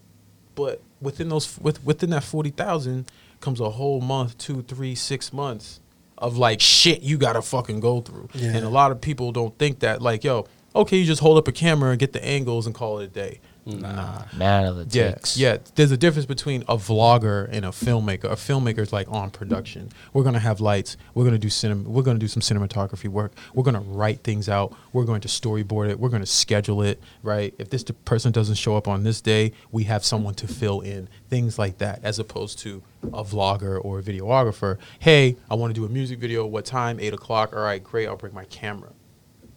But 0.56 0.82
within 1.00 1.28
those, 1.28 1.56
with 1.60 1.84
within 1.84 2.10
that 2.10 2.24
forty 2.24 2.50
thousand 2.50 3.06
comes 3.40 3.60
a 3.60 3.70
whole 3.70 4.00
month, 4.00 4.36
two, 4.36 4.62
three, 4.62 4.96
six 4.96 5.32
months 5.32 5.78
of 6.18 6.36
like 6.36 6.60
shit 6.60 7.02
you 7.02 7.18
gotta 7.18 7.40
fucking 7.40 7.78
go 7.78 8.00
through. 8.00 8.30
Yeah. 8.34 8.50
And 8.50 8.64
a 8.64 8.68
lot 8.68 8.90
of 8.90 9.00
people 9.00 9.30
don't 9.30 9.56
think 9.58 9.78
that 9.78 10.02
like, 10.02 10.24
yo, 10.24 10.48
okay, 10.74 10.96
you 10.96 11.04
just 11.04 11.20
hold 11.20 11.38
up 11.38 11.46
a 11.46 11.52
camera 11.52 11.90
and 11.90 12.00
get 12.00 12.12
the 12.12 12.24
angles 12.24 12.66
and 12.66 12.74
call 12.74 12.98
it 12.98 13.04
a 13.04 13.06
day. 13.06 13.38
Nah. 13.66 14.22
Man 14.36 14.64
of 14.64 14.76
the 14.76 14.86
Yeah, 14.96 15.10
takes. 15.12 15.36
yeah. 15.36 15.56
There's 15.74 15.90
a 15.90 15.96
difference 15.96 16.24
between 16.24 16.62
a 16.68 16.76
vlogger 16.76 17.48
and 17.50 17.64
a 17.64 17.70
filmmaker. 17.70 18.24
A 18.24 18.36
filmmaker 18.36 18.78
is 18.78 18.92
like 18.92 19.10
on 19.10 19.30
production. 19.30 19.90
We're 20.12 20.22
gonna 20.22 20.38
have 20.38 20.60
lights. 20.60 20.96
We're 21.14 21.24
gonna 21.24 21.36
do 21.38 21.50
cinema. 21.50 21.88
We're 21.88 22.04
gonna 22.04 22.20
do 22.20 22.28
some 22.28 22.40
cinematography 22.42 23.08
work. 23.08 23.32
We're 23.54 23.64
gonna 23.64 23.80
write 23.80 24.20
things 24.20 24.48
out. 24.48 24.72
We're 24.92 25.04
going 25.04 25.20
to 25.22 25.28
storyboard 25.28 25.90
it. 25.90 25.98
We're 25.98 26.10
gonna 26.10 26.26
schedule 26.26 26.80
it. 26.82 27.00
Right. 27.24 27.54
If 27.58 27.70
this 27.70 27.82
person 28.04 28.30
doesn't 28.30 28.54
show 28.54 28.76
up 28.76 28.86
on 28.86 29.02
this 29.02 29.20
day, 29.20 29.52
we 29.72 29.84
have 29.84 30.04
someone 30.04 30.34
to 30.34 30.46
fill 30.46 30.80
in. 30.80 31.08
Things 31.28 31.58
like 31.58 31.78
that, 31.78 31.98
as 32.04 32.20
opposed 32.20 32.60
to 32.60 32.82
a 33.02 33.24
vlogger 33.24 33.84
or 33.84 33.98
a 33.98 34.02
videographer. 34.02 34.78
Hey, 35.00 35.36
I 35.50 35.56
want 35.56 35.74
to 35.74 35.80
do 35.80 35.84
a 35.84 35.88
music 35.88 36.20
video. 36.20 36.46
What 36.46 36.64
time? 36.66 37.00
Eight 37.00 37.14
o'clock. 37.14 37.52
All 37.52 37.62
right, 37.62 37.82
great. 37.82 38.06
I'll 38.06 38.16
bring 38.16 38.32
my 38.34 38.44
camera. 38.44 38.90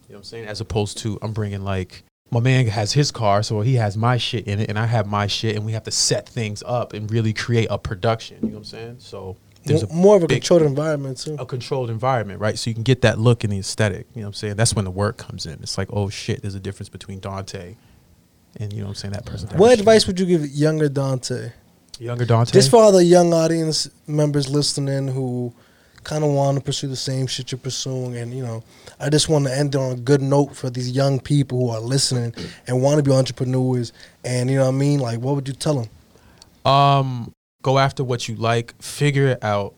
You 0.07 0.13
know 0.13 0.15
what 0.15 0.17
I'm 0.17 0.23
saying? 0.23 0.47
As 0.47 0.59
opposed 0.61 0.97
to 0.99 1.19
I'm 1.21 1.31
bringing 1.33 1.63
like 1.63 2.03
my 2.31 2.39
man 2.39 2.67
has 2.67 2.93
his 2.93 3.11
car, 3.11 3.41
so 3.43 3.61
he 3.61 3.75
has 3.75 3.97
my 3.97 4.17
shit 4.17 4.47
in 4.47 4.59
it, 4.59 4.69
and 4.69 4.77
I 4.77 4.85
have 4.85 5.07
my 5.07 5.27
shit, 5.27 5.55
and 5.55 5.65
we 5.65 5.71
have 5.71 5.83
to 5.83 5.91
set 5.91 6.27
things 6.29 6.61
up 6.65 6.93
and 6.93 7.09
really 7.11 7.33
create 7.33 7.67
a 7.71 7.77
production. 7.77 8.37
You 8.41 8.47
know 8.49 8.53
what 8.53 8.57
I'm 8.59 8.63
saying? 8.65 8.95
So 8.99 9.35
there's 9.65 9.87
Mo- 9.89 9.95
more 9.95 10.17
of 10.17 10.23
a 10.23 10.27
big- 10.27 10.41
controlled 10.41 10.61
environment 10.63 11.17
too. 11.17 11.35
a 11.39 11.45
controlled 11.45 11.89
environment, 11.89 12.39
right? 12.39 12.57
So 12.57 12.69
you 12.69 12.73
can 12.73 12.83
get 12.83 13.01
that 13.01 13.19
look 13.19 13.43
and 13.43 13.51
the 13.51 13.57
aesthetic. 13.59 14.07
You 14.13 14.21
know 14.21 14.27
what 14.27 14.29
I'm 14.29 14.33
saying? 14.35 14.55
That's 14.55 14.73
when 14.75 14.85
the 14.85 14.91
work 14.91 15.17
comes 15.17 15.45
in. 15.45 15.53
It's 15.61 15.77
like, 15.77 15.89
oh 15.91 16.09
shit, 16.09 16.41
there's 16.41 16.55
a 16.55 16.59
difference 16.59 16.89
between 16.89 17.19
Dante 17.19 17.75
and 18.57 18.73
you 18.73 18.79
know 18.79 18.85
what 18.85 18.89
I'm 18.91 18.95
saying 18.95 19.13
that 19.13 19.25
person. 19.25 19.49
What 19.57 19.77
advice 19.77 20.07
would 20.07 20.19
you 20.19 20.25
give 20.25 20.45
younger 20.47 20.89
Dante? 20.89 21.51
younger 21.99 22.25
Dante? 22.25 22.51
Just 22.53 22.69
for 22.71 22.77
all 22.77 22.91
the 22.93 23.03
young 23.03 23.33
audience 23.33 23.89
members 24.07 24.49
listening 24.49 25.09
who 25.09 25.53
kind 26.09 26.23
of 26.23 26.31
want 26.31 26.57
to 26.57 26.63
pursue 26.63 26.87
the 26.87 26.95
same 26.95 27.27
shit 27.27 27.51
you're 27.51 27.59
pursuing, 27.59 28.17
and 28.17 28.33
you 28.33 28.41
know, 28.41 28.63
I 28.99 29.09
just 29.09 29.29
want 29.29 29.45
to 29.45 29.55
end 29.55 29.75
on 29.75 29.91
a 29.91 29.95
good 29.95 30.23
note 30.23 30.55
for 30.55 30.71
these 30.71 30.89
young 30.89 31.19
people 31.19 31.59
who 31.59 31.69
are 31.69 31.79
listening 31.79 32.33
and 32.65 32.81
want 32.81 32.97
to 32.97 33.03
be 33.03 33.15
entrepreneurs. 33.15 33.93
And 34.23 34.49
you 34.49 34.57
know 34.57 34.65
what 34.65 34.73
I 34.73 34.77
mean? 34.77 34.99
Like, 34.99 35.19
what 35.19 35.35
would 35.35 35.47
you 35.47 35.53
tell 35.53 35.75
them? 36.65 36.71
Um, 36.71 37.31
go 37.61 37.77
after 37.77 38.03
what 38.03 38.27
you 38.27 38.35
like, 38.35 38.73
figure 38.81 39.27
it 39.27 39.43
out. 39.43 39.75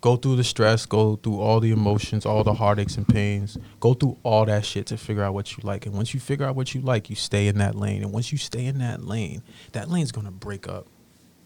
Go 0.00 0.16
through 0.16 0.36
the 0.36 0.44
stress, 0.44 0.86
go 0.86 1.16
through 1.16 1.40
all 1.40 1.58
the 1.58 1.72
emotions, 1.72 2.24
all 2.24 2.44
the 2.44 2.54
heartaches 2.54 2.96
and 2.96 3.08
pains. 3.08 3.58
Go 3.80 3.94
through 3.94 4.18
all 4.22 4.44
that 4.44 4.64
shit 4.64 4.86
to 4.88 4.96
figure 4.96 5.24
out 5.24 5.34
what 5.34 5.56
you 5.56 5.62
like. 5.64 5.86
And 5.86 5.94
once 5.94 6.14
you 6.14 6.20
figure 6.20 6.46
out 6.46 6.54
what 6.54 6.74
you 6.74 6.82
like, 6.82 7.10
you 7.10 7.16
stay 7.16 7.48
in 7.48 7.58
that 7.58 7.74
lane. 7.74 8.02
And 8.02 8.12
once 8.12 8.30
you 8.30 8.38
stay 8.38 8.66
in 8.66 8.78
that 8.78 9.02
lane, 9.02 9.42
that 9.72 9.90
lane's 9.90 10.12
gonna 10.12 10.30
break 10.30 10.68
up. 10.68 10.86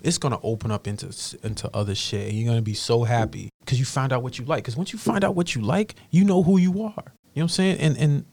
It's 0.03 0.19
gonna 0.19 0.39
open 0.43 0.71
up 0.71 0.87
into 0.87 1.07
into 1.43 1.71
other 1.75 1.95
shit. 1.95 2.29
And 2.29 2.39
you're 2.39 2.49
gonna 2.49 2.63
be 2.63 2.75
so 2.75 3.05
happy 3.05 3.51
because 3.61 3.79
you 3.79 3.85
find 3.85 4.13
out 4.13 4.23
what 4.23 4.39
you 4.39 4.45
like. 4.45 4.63
Because 4.63 4.77
once 4.77 4.93
you 4.93 4.99
find 4.99 5.25
out 5.25 5.35
what 5.35 5.55
you 5.55 5.63
like, 5.63 5.95
you 6.11 6.25
know 6.25 6.43
who 6.43 6.59
you 6.59 6.71
are. 6.71 6.75
You 6.75 6.83
know 6.83 6.93
what 6.95 7.43
I'm 7.43 7.49
saying? 7.49 7.79
And 7.79 7.97
and 7.99 8.25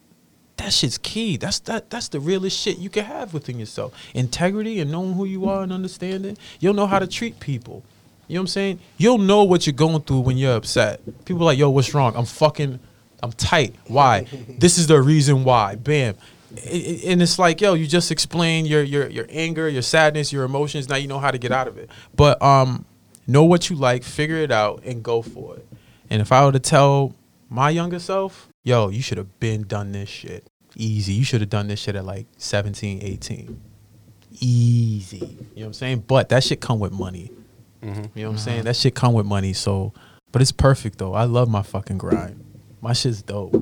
that 0.57 0.71
shit's 0.73 0.97
key. 0.97 1.37
That's 1.37 1.59
that 1.61 1.89
that's 1.89 2.09
the 2.09 2.19
realest 2.19 2.59
shit 2.59 2.77
you 2.77 2.89
can 2.89 3.05
have 3.05 3.33
within 3.33 3.59
yourself. 3.59 3.93
Integrity 4.13 4.79
and 4.79 4.91
knowing 4.91 5.13
who 5.13 5.25
you 5.25 5.47
are 5.47 5.63
and 5.63 5.73
understanding. 5.73 6.37
You'll 6.59 6.73
know 6.73 6.87
how 6.87 6.99
to 6.99 7.07
treat 7.07 7.39
people. 7.39 7.83
You 8.27 8.35
know 8.35 8.41
what 8.41 8.43
I'm 8.43 8.47
saying? 8.47 8.79
You'll 8.97 9.19
know 9.19 9.43
what 9.43 9.67
you're 9.67 9.73
going 9.73 10.01
through 10.01 10.21
when 10.21 10.37
you're 10.37 10.55
upset. 10.55 10.99
People 11.25 11.45
like, 11.45 11.59
yo, 11.59 11.69
what's 11.69 11.93
wrong? 11.93 12.15
I'm 12.15 12.25
fucking 12.25 12.79
I'm 13.21 13.31
tight. 13.31 13.75
Why? 13.87 14.27
this 14.59 14.77
is 14.77 14.87
the 14.87 15.01
reason 15.01 15.43
why. 15.43 15.75
Bam. 15.75 16.15
I- 16.57 16.69
I- 16.69 17.01
And 17.11 17.21
it's 17.21 17.37
like, 17.39 17.59
yo, 17.61 17.73
you 17.73 17.87
just 17.87 18.11
explain 18.11 18.65
your 18.65 18.83
your 18.83 19.09
your 19.09 19.25
anger, 19.29 19.67
your 19.69 19.81
sadness, 19.81 20.31
your 20.31 20.43
emotions. 20.43 20.87
Now 20.89 20.95
you 20.97 21.07
know 21.07 21.19
how 21.19 21.31
to 21.31 21.37
get 21.37 21.51
out 21.51 21.67
of 21.67 21.77
it. 21.77 21.89
But 22.15 22.41
um, 22.41 22.85
know 23.27 23.43
what 23.43 23.69
you 23.69 23.75
like, 23.75 24.03
figure 24.03 24.37
it 24.37 24.51
out, 24.51 24.81
and 24.85 25.03
go 25.03 25.21
for 25.21 25.55
it. 25.57 25.67
And 26.09 26.21
if 26.21 26.31
I 26.31 26.45
were 26.45 26.51
to 26.51 26.59
tell 26.59 27.13
my 27.49 27.69
younger 27.71 27.99
self, 27.99 28.47
yo, 28.63 28.89
you 28.89 29.01
should 29.01 29.17
have 29.17 29.39
been 29.39 29.63
done 29.63 29.91
this 29.91 30.09
shit. 30.09 30.47
Easy. 30.75 31.13
You 31.13 31.23
should 31.23 31.41
have 31.41 31.49
done 31.49 31.67
this 31.67 31.79
shit 31.79 31.95
at 31.95 32.05
like 32.05 32.27
17, 32.37 32.99
18. 33.01 33.61
Easy. 34.41 35.17
You 35.17 35.25
know 35.25 35.37
what 35.55 35.65
I'm 35.67 35.73
saying? 35.73 36.03
But 36.07 36.29
that 36.29 36.43
shit 36.43 36.59
come 36.61 36.79
with 36.79 36.91
money. 36.91 37.31
You 37.81 37.91
know 37.91 38.01
what 38.15 38.25
I'm 38.25 38.37
saying? 38.37 38.63
That 38.63 38.75
shit 38.75 38.95
come 38.95 39.13
with 39.13 39.25
money. 39.25 39.53
So, 39.53 39.93
but 40.31 40.41
it's 40.41 40.51
perfect 40.51 40.97
though. 40.97 41.13
I 41.13 41.23
love 41.25 41.47
my 41.49 41.61
fucking 41.61 41.97
grind. 41.99 42.43
My 42.81 42.93
shit's 42.93 43.21
dope. 43.21 43.53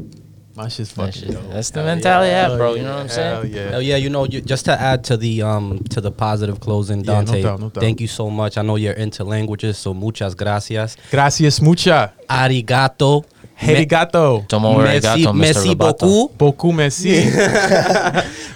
My 0.56 0.68
shit's 0.68 0.94
That 0.94 1.08
fucking 1.08 1.22
shit- 1.24 1.32
dope. 1.32 1.50
that's 1.52 1.72
the 1.72 1.80
Hell 1.82 1.96
mentality 1.96 2.32
I 2.32 2.38
have, 2.38 2.48
Hell 2.50 2.58
bro. 2.58 2.76
You 2.76 2.84
know 2.84 2.94
what 2.94 3.00
I'm 3.02 3.10
saying? 3.10 3.34
Hell 3.34 3.42
saying? 3.42 3.56
yeah. 3.56 3.70
Hell 3.72 3.82
yeah, 3.82 3.96
you 3.96 4.10
know, 4.12 4.26
you, 4.26 4.40
just 4.42 4.66
to 4.66 4.80
add 4.80 5.04
to 5.06 5.18
the 5.18 5.42
um 5.42 5.80
to 5.90 6.00
the 6.00 6.12
positive 6.12 6.60
closing, 6.60 7.00
Yeah, 7.04 7.22
no 7.22 7.26
Dante. 7.26 7.42
doubt, 7.42 7.60
no 7.60 7.70
doubt. 7.70 7.82
Thank 7.82 8.00
you 8.02 8.08
so 8.08 8.30
much. 8.30 8.58
I 8.60 8.62
know 8.62 8.76
you're 8.76 8.94
into 8.94 9.24
languages, 9.24 9.80
so 9.80 9.96
muchas 9.96 10.36
gracias. 10.36 10.96
Gracias 11.10 11.60
mucha. 11.60 12.12
Arigato. 12.30 13.26
Arigato. 13.60 14.48
Tomo 14.48 14.78
Merci, 14.78 15.08
arigato, 15.08 15.32
Mr. 15.34 15.36
merci 15.40 15.70
Roboto. 15.70 16.00
beaucoup. 16.00 16.38
Beaucoup 16.38 16.74
merci. 16.76 17.24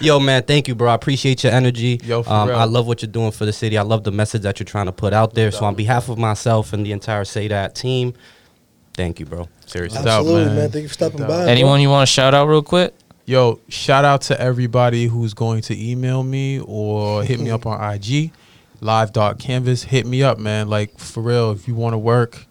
Yo, 0.00 0.20
man, 0.20 0.42
thank 0.44 0.68
you, 0.68 0.76
bro. 0.76 0.90
I 0.90 0.94
appreciate 0.94 1.42
your 1.42 1.52
energy. 1.52 1.98
Yo, 2.04 2.22
for 2.22 2.30
um, 2.32 2.48
real. 2.48 2.58
I 2.58 2.64
love 2.64 2.86
what 2.86 3.02
you're 3.02 3.10
doing 3.10 3.32
for 3.32 3.44
the 3.44 3.52
city. 3.52 3.76
I 3.76 3.82
love 3.82 4.04
the 4.04 4.12
message 4.12 4.42
that 4.42 4.60
you're 4.60 4.66
trying 4.66 4.86
to 4.86 4.92
put 4.92 5.12
out 5.12 5.34
there. 5.34 5.50
So, 5.50 5.64
on 5.64 5.74
behalf 5.74 6.08
of 6.08 6.16
myself 6.18 6.72
and 6.72 6.84
the 6.86 6.92
entire 6.92 7.24
Say 7.24 7.48
That 7.48 7.74
team, 7.74 8.14
thank 8.94 9.18
you, 9.18 9.26
bro. 9.26 9.48
Seriously. 9.68 9.98
No 9.98 10.04
doubt, 10.04 10.18
Absolutely, 10.20 10.46
man. 10.46 10.56
man. 10.56 10.70
Thank 10.70 10.82
you 10.82 10.88
for 10.88 10.94
stopping 10.94 11.18
by. 11.20 11.26
doubt. 11.28 11.44
bro. 11.44 11.46
Anyone 11.46 11.80
you 11.80 11.90
want 11.90 12.08
to 12.08 12.12
shout 12.12 12.34
out 12.34 12.48
real 12.48 12.62
quick? 12.62 12.94
Yo, 13.26 13.60
shout 13.68 14.04
out 14.06 14.22
to 14.22 14.40
everybody 14.40 15.06
who's 15.06 15.34
going 15.34 15.60
to 15.60 15.78
email 15.78 16.22
me 16.22 16.60
or 16.60 17.22
hit 17.22 17.38
me 17.38 17.50
up 17.50 17.66
on 17.66 17.78
IG, 17.94 18.32
live.canvas. 18.80 19.82
Hit 19.82 20.06
me 20.06 20.22
up, 20.22 20.38
man. 20.38 20.68
Like, 20.68 20.98
for 20.98 21.22
real, 21.22 21.50
if 21.50 21.68
you 21.68 21.74
want 21.74 21.92
to 21.92 21.98
work, 21.98 22.46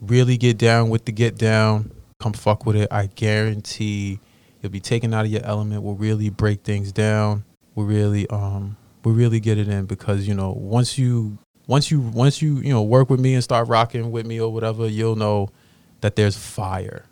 really 0.00 0.38
get 0.38 0.56
down 0.56 0.88
with 0.88 1.04
the 1.04 1.12
get 1.12 1.36
down, 1.36 1.90
come 2.18 2.32
fuck 2.32 2.64
with 2.64 2.76
it. 2.76 2.88
I 2.90 3.06
guarantee 3.06 4.18
you'll 4.62 4.72
be 4.72 4.80
taken 4.80 5.12
out 5.12 5.26
of 5.26 5.30
your 5.30 5.44
element. 5.44 5.82
We'll 5.82 5.94
really 5.94 6.30
break 6.30 6.62
things 6.62 6.90
down. 6.90 7.44
We'll 7.74 7.86
really, 7.86 8.26
um, 8.30 8.78
we'll 9.04 9.14
really 9.14 9.40
get 9.40 9.58
it 9.58 9.68
in 9.68 9.84
because, 9.84 10.26
you 10.26 10.32
know, 10.32 10.52
once 10.52 10.96
you, 10.96 11.36
once 11.66 11.90
you, 11.90 12.00
once 12.00 12.40
you, 12.40 12.56
you 12.60 12.72
know, 12.72 12.82
work 12.82 13.10
with 13.10 13.20
me 13.20 13.34
and 13.34 13.44
start 13.44 13.68
rocking 13.68 14.10
with 14.10 14.24
me 14.24 14.40
or 14.40 14.50
whatever, 14.50 14.88
you'll 14.88 15.16
know 15.16 15.50
that 16.04 16.16
there's 16.16 16.36
fire. 16.36 17.06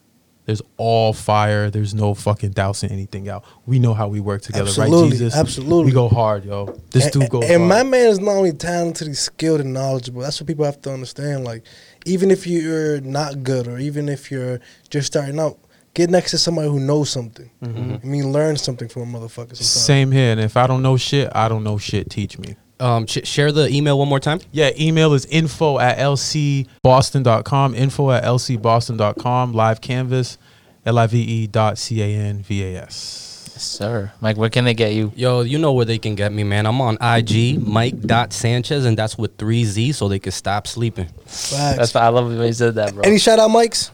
There's 0.45 0.61
all 0.76 1.14
fire. 1.14 1.70
There's 1.70 1.95
no 1.95 2.12
fucking 2.12 2.51
dousing 2.51 2.90
anything 2.90 3.26
out. 3.26 3.43
We 3.64 3.78
know 3.78 3.95
how 3.95 4.09
we 4.09 4.20
work 4.20 4.43
together, 4.43 4.64
Absolutely, 4.68 5.03
right, 5.03 5.11
Jesus? 5.12 5.34
absolutely. 5.34 5.86
We 5.86 5.93
go 5.93 6.11
hard, 6.11 6.45
yo. 6.45 6.78
This 6.90 7.05
and, 7.05 7.12
dude 7.14 7.30
goes 7.30 7.45
and 7.45 7.62
hard. 7.62 7.68
my 7.70 7.82
man 7.84 8.09
is 8.11 8.18
not 8.18 8.32
only 8.32 8.53
talented, 8.53 9.09
he's 9.09 9.20
skilled 9.20 9.62
and 9.62 9.72
knowledgeable. 9.72 10.20
That's 10.20 10.38
what 10.38 10.47
people 10.47 10.66
have 10.66 10.82
to 10.82 10.93
understand. 10.93 11.45
Like, 11.45 11.64
even 12.05 12.30
if 12.30 12.47
you're 12.47 13.01
not 13.01 13.43
good 13.43 13.66
or 13.66 13.78
even 13.78 14.11
if 14.11 14.30
you're 14.30 14.61
just 14.90 15.07
starting 15.07 15.40
out, 15.40 15.59
get 15.95 16.11
next 16.11 16.32
to 16.32 16.38
somebody 16.38 16.68
who 16.68 16.80
knows 16.80 17.09
something. 17.09 17.51
Mm-hmm. 17.62 18.07
I 18.07 18.07
mean, 18.07 18.30
learn 18.30 18.59
something 18.59 18.90
from 18.90 19.14
a 19.14 19.18
motherfucker. 19.18 19.57
Sometimes. 19.57 19.70
Same 19.70 20.12
here. 20.12 20.32
And 20.32 20.40
if 20.40 20.59
I 20.59 20.66
don't 20.66 20.82
know 20.82 20.99
shit, 20.99 21.30
I 21.34 21.49
don't 21.49 21.64
know 21.64 21.78
shit. 21.78 22.11
Teach 22.11 22.38
me. 22.38 22.57
Um, 22.83 23.07
sh- 23.07 23.18
share 23.22 23.53
the 23.53 23.68
email 23.68 23.97
one 23.97 24.09
more 24.09 24.18
time. 24.18 24.41
Yeah, 24.51 24.70
email 24.78 25.12
is 25.14 25.24
info 25.26 25.78
at 25.78 25.99
lcboston.com. 25.99 27.74
Info 27.76 28.11
at 28.11 28.24
lcboston.com. 28.24 29.53
Live 29.53 29.80
canvas, 29.80 30.37
L 30.85 30.99
I 30.99 31.07
V 31.07 31.20
E 31.20 31.47
dot 31.47 31.78
C 31.78 32.03
A 32.03 32.07
N 32.07 32.43
V 32.43 32.62
A 32.74 32.83
S. 32.83 33.51
Yes, 33.55 33.62
sir. 33.62 34.11
Mike, 34.20 34.37
where 34.37 34.51
can 34.51 34.64
they 34.64 34.74
get 34.74 34.95
you? 34.95 35.12
Yo, 35.14 35.43
you 35.43 35.59
know 35.59 35.72
where 35.72 35.85
they 35.85 35.99
can 35.99 36.16
get 36.16 36.33
me, 36.33 36.43
man. 36.43 36.66
I'm 36.66 36.80
on 36.80 36.97
IG, 37.01 37.64
Mike.Sanchez, 37.64 38.85
and 38.85 38.97
that's 38.99 39.16
with 39.16 39.37
three 39.37 39.64
Z, 39.64 39.93
so 39.93 40.09
they 40.09 40.18
can 40.18 40.33
stop 40.33 40.66
sleeping. 40.66 41.07
Facts. 41.26 41.76
That's 41.76 41.95
why 41.95 42.01
I 42.01 42.09
love 42.09 42.30
the 42.33 42.39
way 42.41 42.49
you 42.49 42.53
said 42.53 42.74
that, 42.74 42.95
bro. 42.95 43.03
Any 43.05 43.18
shout 43.18 43.39
out 43.39 43.49
Mikes? 43.49 43.93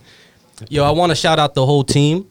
Yo, 0.71 0.83
I 0.83 0.93
want 0.93 1.11
to 1.11 1.17
shout 1.17 1.39
out 1.39 1.55
the 1.55 1.67
whole 1.67 1.85
team. 1.85 2.27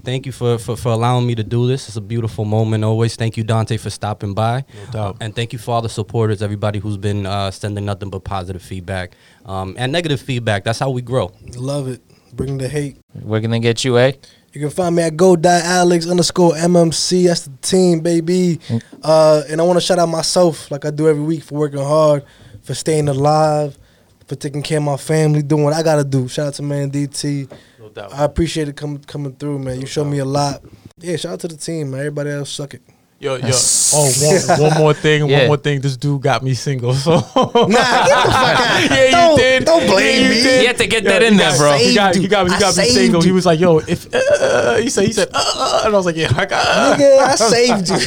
Thank 0.00 0.26
you 0.26 0.32
for, 0.32 0.58
for, 0.58 0.76
for 0.76 0.88
allowing 0.90 1.26
me 1.26 1.34
to 1.34 1.42
do 1.42 1.66
this. 1.66 1.88
It's 1.88 1.96
a 1.96 2.00
beautiful 2.00 2.44
moment 2.44 2.84
always. 2.84 3.16
Thank 3.16 3.36
you, 3.36 3.44
Dante, 3.44 3.76
for 3.76 3.90
stopping 3.90 4.34
by. 4.34 4.64
No 4.86 4.92
doubt. 4.92 5.16
And 5.20 5.34
thank 5.34 5.52
you 5.52 5.58
for 5.58 5.72
all 5.72 5.82
the 5.82 5.88
supporters, 5.88 6.42
everybody 6.42 6.78
who's 6.78 6.96
been 6.96 7.26
uh, 7.26 7.50
sending 7.50 7.84
nothing 7.84 8.10
but 8.10 8.24
positive 8.24 8.62
feedback 8.62 9.12
um, 9.46 9.74
and 9.78 9.92
negative 9.92 10.20
feedback. 10.20 10.64
That's 10.64 10.78
how 10.78 10.90
we 10.90 11.02
grow. 11.02 11.32
Love 11.56 11.88
it. 11.88 12.02
Bring 12.32 12.58
the 12.58 12.68
hate. 12.68 12.96
Where 13.12 13.40
can 13.40 13.50
they 13.50 13.58
get 13.58 13.84
you, 13.84 13.98
eh? 13.98 14.12
You 14.52 14.60
can 14.60 14.70
find 14.70 14.96
me 14.96 15.04
at 15.04 15.16
go.alex 15.16 16.08
underscore 16.08 16.52
MMC. 16.54 17.26
That's 17.26 17.42
the 17.42 17.56
team, 17.62 18.00
baby. 18.00 18.58
Uh, 19.02 19.42
and 19.48 19.60
I 19.60 19.64
want 19.64 19.76
to 19.76 19.80
shout 19.80 19.98
out 19.98 20.08
myself, 20.08 20.70
like 20.70 20.84
I 20.84 20.90
do 20.90 21.08
every 21.08 21.22
week, 21.22 21.44
for 21.44 21.54
working 21.54 21.78
hard, 21.78 22.24
for 22.62 22.74
staying 22.74 23.08
alive, 23.08 23.78
for 24.26 24.34
taking 24.34 24.62
care 24.62 24.78
of 24.78 24.84
my 24.84 24.96
family, 24.96 25.42
doing 25.42 25.64
what 25.64 25.72
I 25.72 25.82
got 25.82 25.96
to 25.96 26.04
do. 26.04 26.26
Shout 26.26 26.48
out 26.48 26.54
to 26.54 26.62
man 26.62 26.90
DT. 26.90 27.50
Doubt. 27.94 28.14
I 28.14 28.24
appreciate 28.24 28.68
it 28.68 28.76
coming 28.76 28.98
coming 28.98 29.34
through, 29.34 29.58
man. 29.60 29.80
You 29.80 29.86
showed 29.86 30.04
me 30.04 30.18
a 30.18 30.24
lot. 30.24 30.62
Yeah, 30.98 31.16
shout 31.16 31.32
out 31.32 31.40
to 31.40 31.48
the 31.48 31.56
team, 31.56 31.90
man. 31.90 32.00
Everybody 32.00 32.30
else 32.30 32.50
suck 32.50 32.74
it. 32.74 32.82
Yo, 33.22 33.34
yo. 33.36 33.48
Yes. 33.48 33.92
Oh, 33.94 34.56
one, 34.56 34.70
one 34.70 34.78
more 34.82 34.94
thing. 34.94 35.28
Yeah. 35.28 35.40
One 35.40 35.46
more 35.48 35.56
thing. 35.58 35.82
This 35.82 35.94
dude 35.98 36.22
got 36.22 36.42
me 36.42 36.54
single. 36.54 36.94
So 36.94 37.16
Nah, 37.16 37.20
get 37.20 37.34
the 37.36 37.36
fuck 37.36 37.76
out. 37.76 38.90
yeah, 38.90 39.04
you 39.04 39.10
Don't- 39.10 39.36
did. 39.38 39.64
don't 39.66 39.86
blame 39.86 40.22
Yeah, 40.22 40.28
me. 40.30 40.36
you 40.38 40.42
did. 40.42 40.60
You 40.62 40.66
had 40.68 40.78
to 40.78 40.86
get 40.86 41.02
Yo, 41.04 41.10
that 41.10 41.22
in 41.22 41.36
there, 41.36 41.54
bro. 41.58 41.74
He 41.76 41.94
got, 41.94 42.14
he 42.14 42.26
got, 42.28 42.50
he 42.50 42.58
got 42.58 42.74
me 42.78 42.82
saved 42.84 42.94
single. 42.94 43.20
He 43.20 43.30
was 43.32 43.44
like, 43.44 43.60
"Yo, 43.60 43.76
if 43.78 44.08
uh, 44.14 44.76
he 44.76 44.88
said, 44.88 45.04
he 45.06 45.12
said, 45.12 45.28
uh, 45.34 45.82
and 45.84 45.92
I 45.94 45.96
was 45.98 46.06
like, 46.06 46.16
yeah, 46.16 46.32
I 46.34 46.46
got." 46.46 46.98
Nigga, 46.98 47.18
I 47.18 47.34
saved 47.36 47.90
you. 47.90 47.98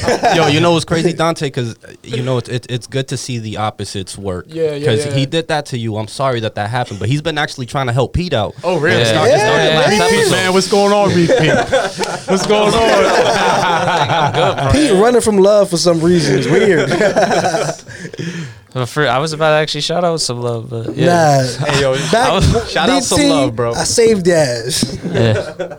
Yo, 0.41 0.47
you 0.47 0.59
know 0.59 0.71
what's 0.71 0.83
crazy, 0.85 1.13
Dante? 1.13 1.45
Because 1.45 1.75
you 2.01 2.23
know 2.23 2.39
it's 2.39 2.49
it, 2.49 2.65
it's 2.71 2.87
good 2.87 3.07
to 3.09 3.17
see 3.17 3.37
the 3.37 3.57
opposites 3.57 4.17
work. 4.17 4.45
Yeah, 4.49 4.71
yeah, 4.71 4.79
Because 4.79 5.05
yeah. 5.05 5.13
he 5.13 5.27
did 5.27 5.47
that 5.49 5.67
to 5.67 5.77
you. 5.77 5.95
I'm 5.97 6.07
sorry 6.07 6.39
that 6.39 6.55
that 6.55 6.71
happened, 6.71 6.97
but 6.99 7.07
he's 7.07 7.21
been 7.21 7.37
actually 7.37 7.67
trying 7.67 7.85
to 7.85 7.93
help 7.93 8.13
Pete 8.13 8.33
out. 8.33 8.55
Oh, 8.63 8.79
really? 8.79 9.01
Yeah. 9.03 9.13
Not 9.13 9.27
just 9.27 9.45
on 9.45 9.51
Yeah, 9.59 9.77
last 9.77 9.93
yeah. 9.95 10.05
Repeat, 10.09 10.31
man. 10.31 10.53
What's 10.53 10.71
going 10.71 10.91
on, 10.91 11.09
repeat? 11.09 11.53
What's 12.27 12.47
going 12.47 12.73
on? 12.73 14.71
Pete 14.71 14.91
running 15.03 15.21
from 15.21 15.37
love 15.37 15.69
for 15.69 15.77
some 15.77 15.99
reason 16.01 16.39
is 16.39 16.47
weird. 16.47 16.89
But 18.73 18.87
for, 18.87 19.07
I 19.07 19.19
was 19.19 19.33
about 19.33 19.51
to 19.51 19.55
actually 19.57 19.81
shout 19.81 20.03
out 20.03 20.19
some 20.19 20.41
love, 20.41 20.67
but 20.71 20.95
yeah. 20.95 21.45
Nah. 21.59 21.65
hey, 21.67 21.81
yo, 21.81 21.93
Back, 22.11 22.41
Shout 22.69 22.89
out 22.89 23.03
some 23.03 23.19
DT, 23.19 23.29
love, 23.29 23.55
bro. 23.55 23.73
I 23.73 23.83
saved 23.83 24.25
your 24.25 24.35
ass. 24.35 24.97
yeah. 25.05 25.77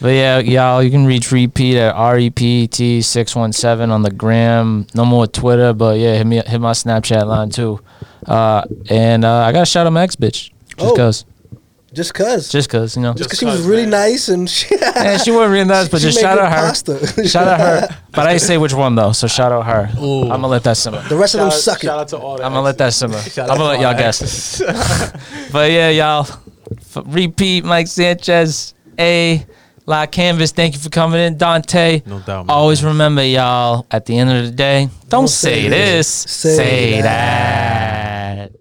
But 0.00 0.08
yeah, 0.08 0.38
y'all, 0.38 0.82
you 0.82 0.90
can 0.90 1.04
reach 1.04 1.30
Repeat 1.30 1.76
at 1.76 1.94
R 1.94 2.18
E 2.18 2.30
P 2.30 2.68
T 2.68 3.02
six 3.02 3.36
one 3.36 3.52
seven 3.52 3.90
on 3.90 4.00
the 4.02 4.10
gram. 4.10 4.86
No 4.94 5.04
more 5.04 5.26
Twitter, 5.26 5.74
but 5.74 5.98
yeah, 5.98 6.14
hit 6.14 6.26
me 6.26 6.36
hit 6.46 6.58
my 6.58 6.72
Snapchat 6.72 7.26
line 7.26 7.50
too. 7.50 7.80
Uh, 8.26 8.62
and 8.88 9.22
uh, 9.24 9.40
I 9.44 9.52
gotta 9.52 9.66
shout 9.66 9.86
out 9.86 9.92
my 9.92 10.02
ex 10.02 10.16
bitch, 10.16 10.50
just 10.78 10.92
Oh. 10.92 10.96
cause, 10.96 11.24
Just 11.96 12.12
cause. 12.14 12.48
just 12.50 12.68
cause, 12.70 12.94
you 12.94 13.02
know. 13.02 13.14
Just 13.14 13.30
because 13.30 13.38
she 13.40 13.46
was 13.46 13.62
really 13.62 13.86
nice 13.86 14.28
and 14.28 14.48
she, 14.48 14.76
and 14.96 15.20
she 15.20 15.30
wasn't 15.30 15.50
really 15.52 15.64
nice, 15.64 15.88
but 15.88 16.00
she 16.02 16.08
just 16.08 16.18
made 16.18 16.22
shout 16.22 16.36
good 16.36 16.44
out 16.44 16.52
her. 16.52 16.66
pasta. 16.68 17.26
Shout 17.28 17.48
out 17.48 17.58
her. 17.60 17.88
But 18.16 18.26
I 18.26 18.30
didn't 18.32 18.42
say 18.42 18.56
which 18.58 18.72
one 18.72 18.94
though, 18.94 19.12
so 19.12 19.26
shout 19.26 19.50
out 19.52 19.66
her. 19.66 19.90
Ooh. 20.00 20.22
I'm 20.22 20.28
gonna 20.28 20.46
let 20.48 20.62
that 20.64 20.76
simmer. 20.76 21.02
The 21.08 21.16
rest 21.16 21.34
of 21.34 21.40
them 21.40 21.48
out- 21.48 21.52
suck 21.54 21.82
it. 21.82 21.86
Shout 21.86 21.98
out 21.98 22.08
to 22.08 22.18
all 22.18 22.36
the 22.38 22.44
I'm 22.44 22.52
gonna 22.52 22.62
let 22.62 22.78
that 22.78 22.92
simmer. 22.94 23.18
Shout 23.22 23.50
I'm 23.50 23.52
out 23.52 23.58
gonna 23.58 23.68
let 23.70 23.80
y'all 23.80 23.92
all 23.92 23.98
guess. 23.98 24.62
but 25.52 25.70
yeah, 25.70 25.90
y'all. 25.90 26.26
F- 26.26 27.02
repeat, 27.06 27.64
Mike 27.64 27.88
Sanchez. 27.88 28.74
A. 28.98 29.44
La 29.84 30.06
Canvas. 30.06 30.50
Thank 30.52 30.74
you 30.74 30.80
for 30.80 30.88
coming 30.88 31.20
in, 31.20 31.36
Dante. 31.36 32.02
No 32.06 32.18
doubt, 32.20 32.46
man. 32.46 32.54
Always 32.56 32.82
remember, 32.82 33.22
y'all. 33.24 33.86
At 33.90 34.04
the 34.06 34.18
end 34.18 34.30
of 34.30 34.44
the 34.46 34.50
day, 34.50 34.88
don't, 35.08 35.28
say, 35.28 35.68
this. 35.68 36.08
Say 36.08 36.56
Say, 36.56 37.02
that. 37.02 38.50
that. 38.52 38.60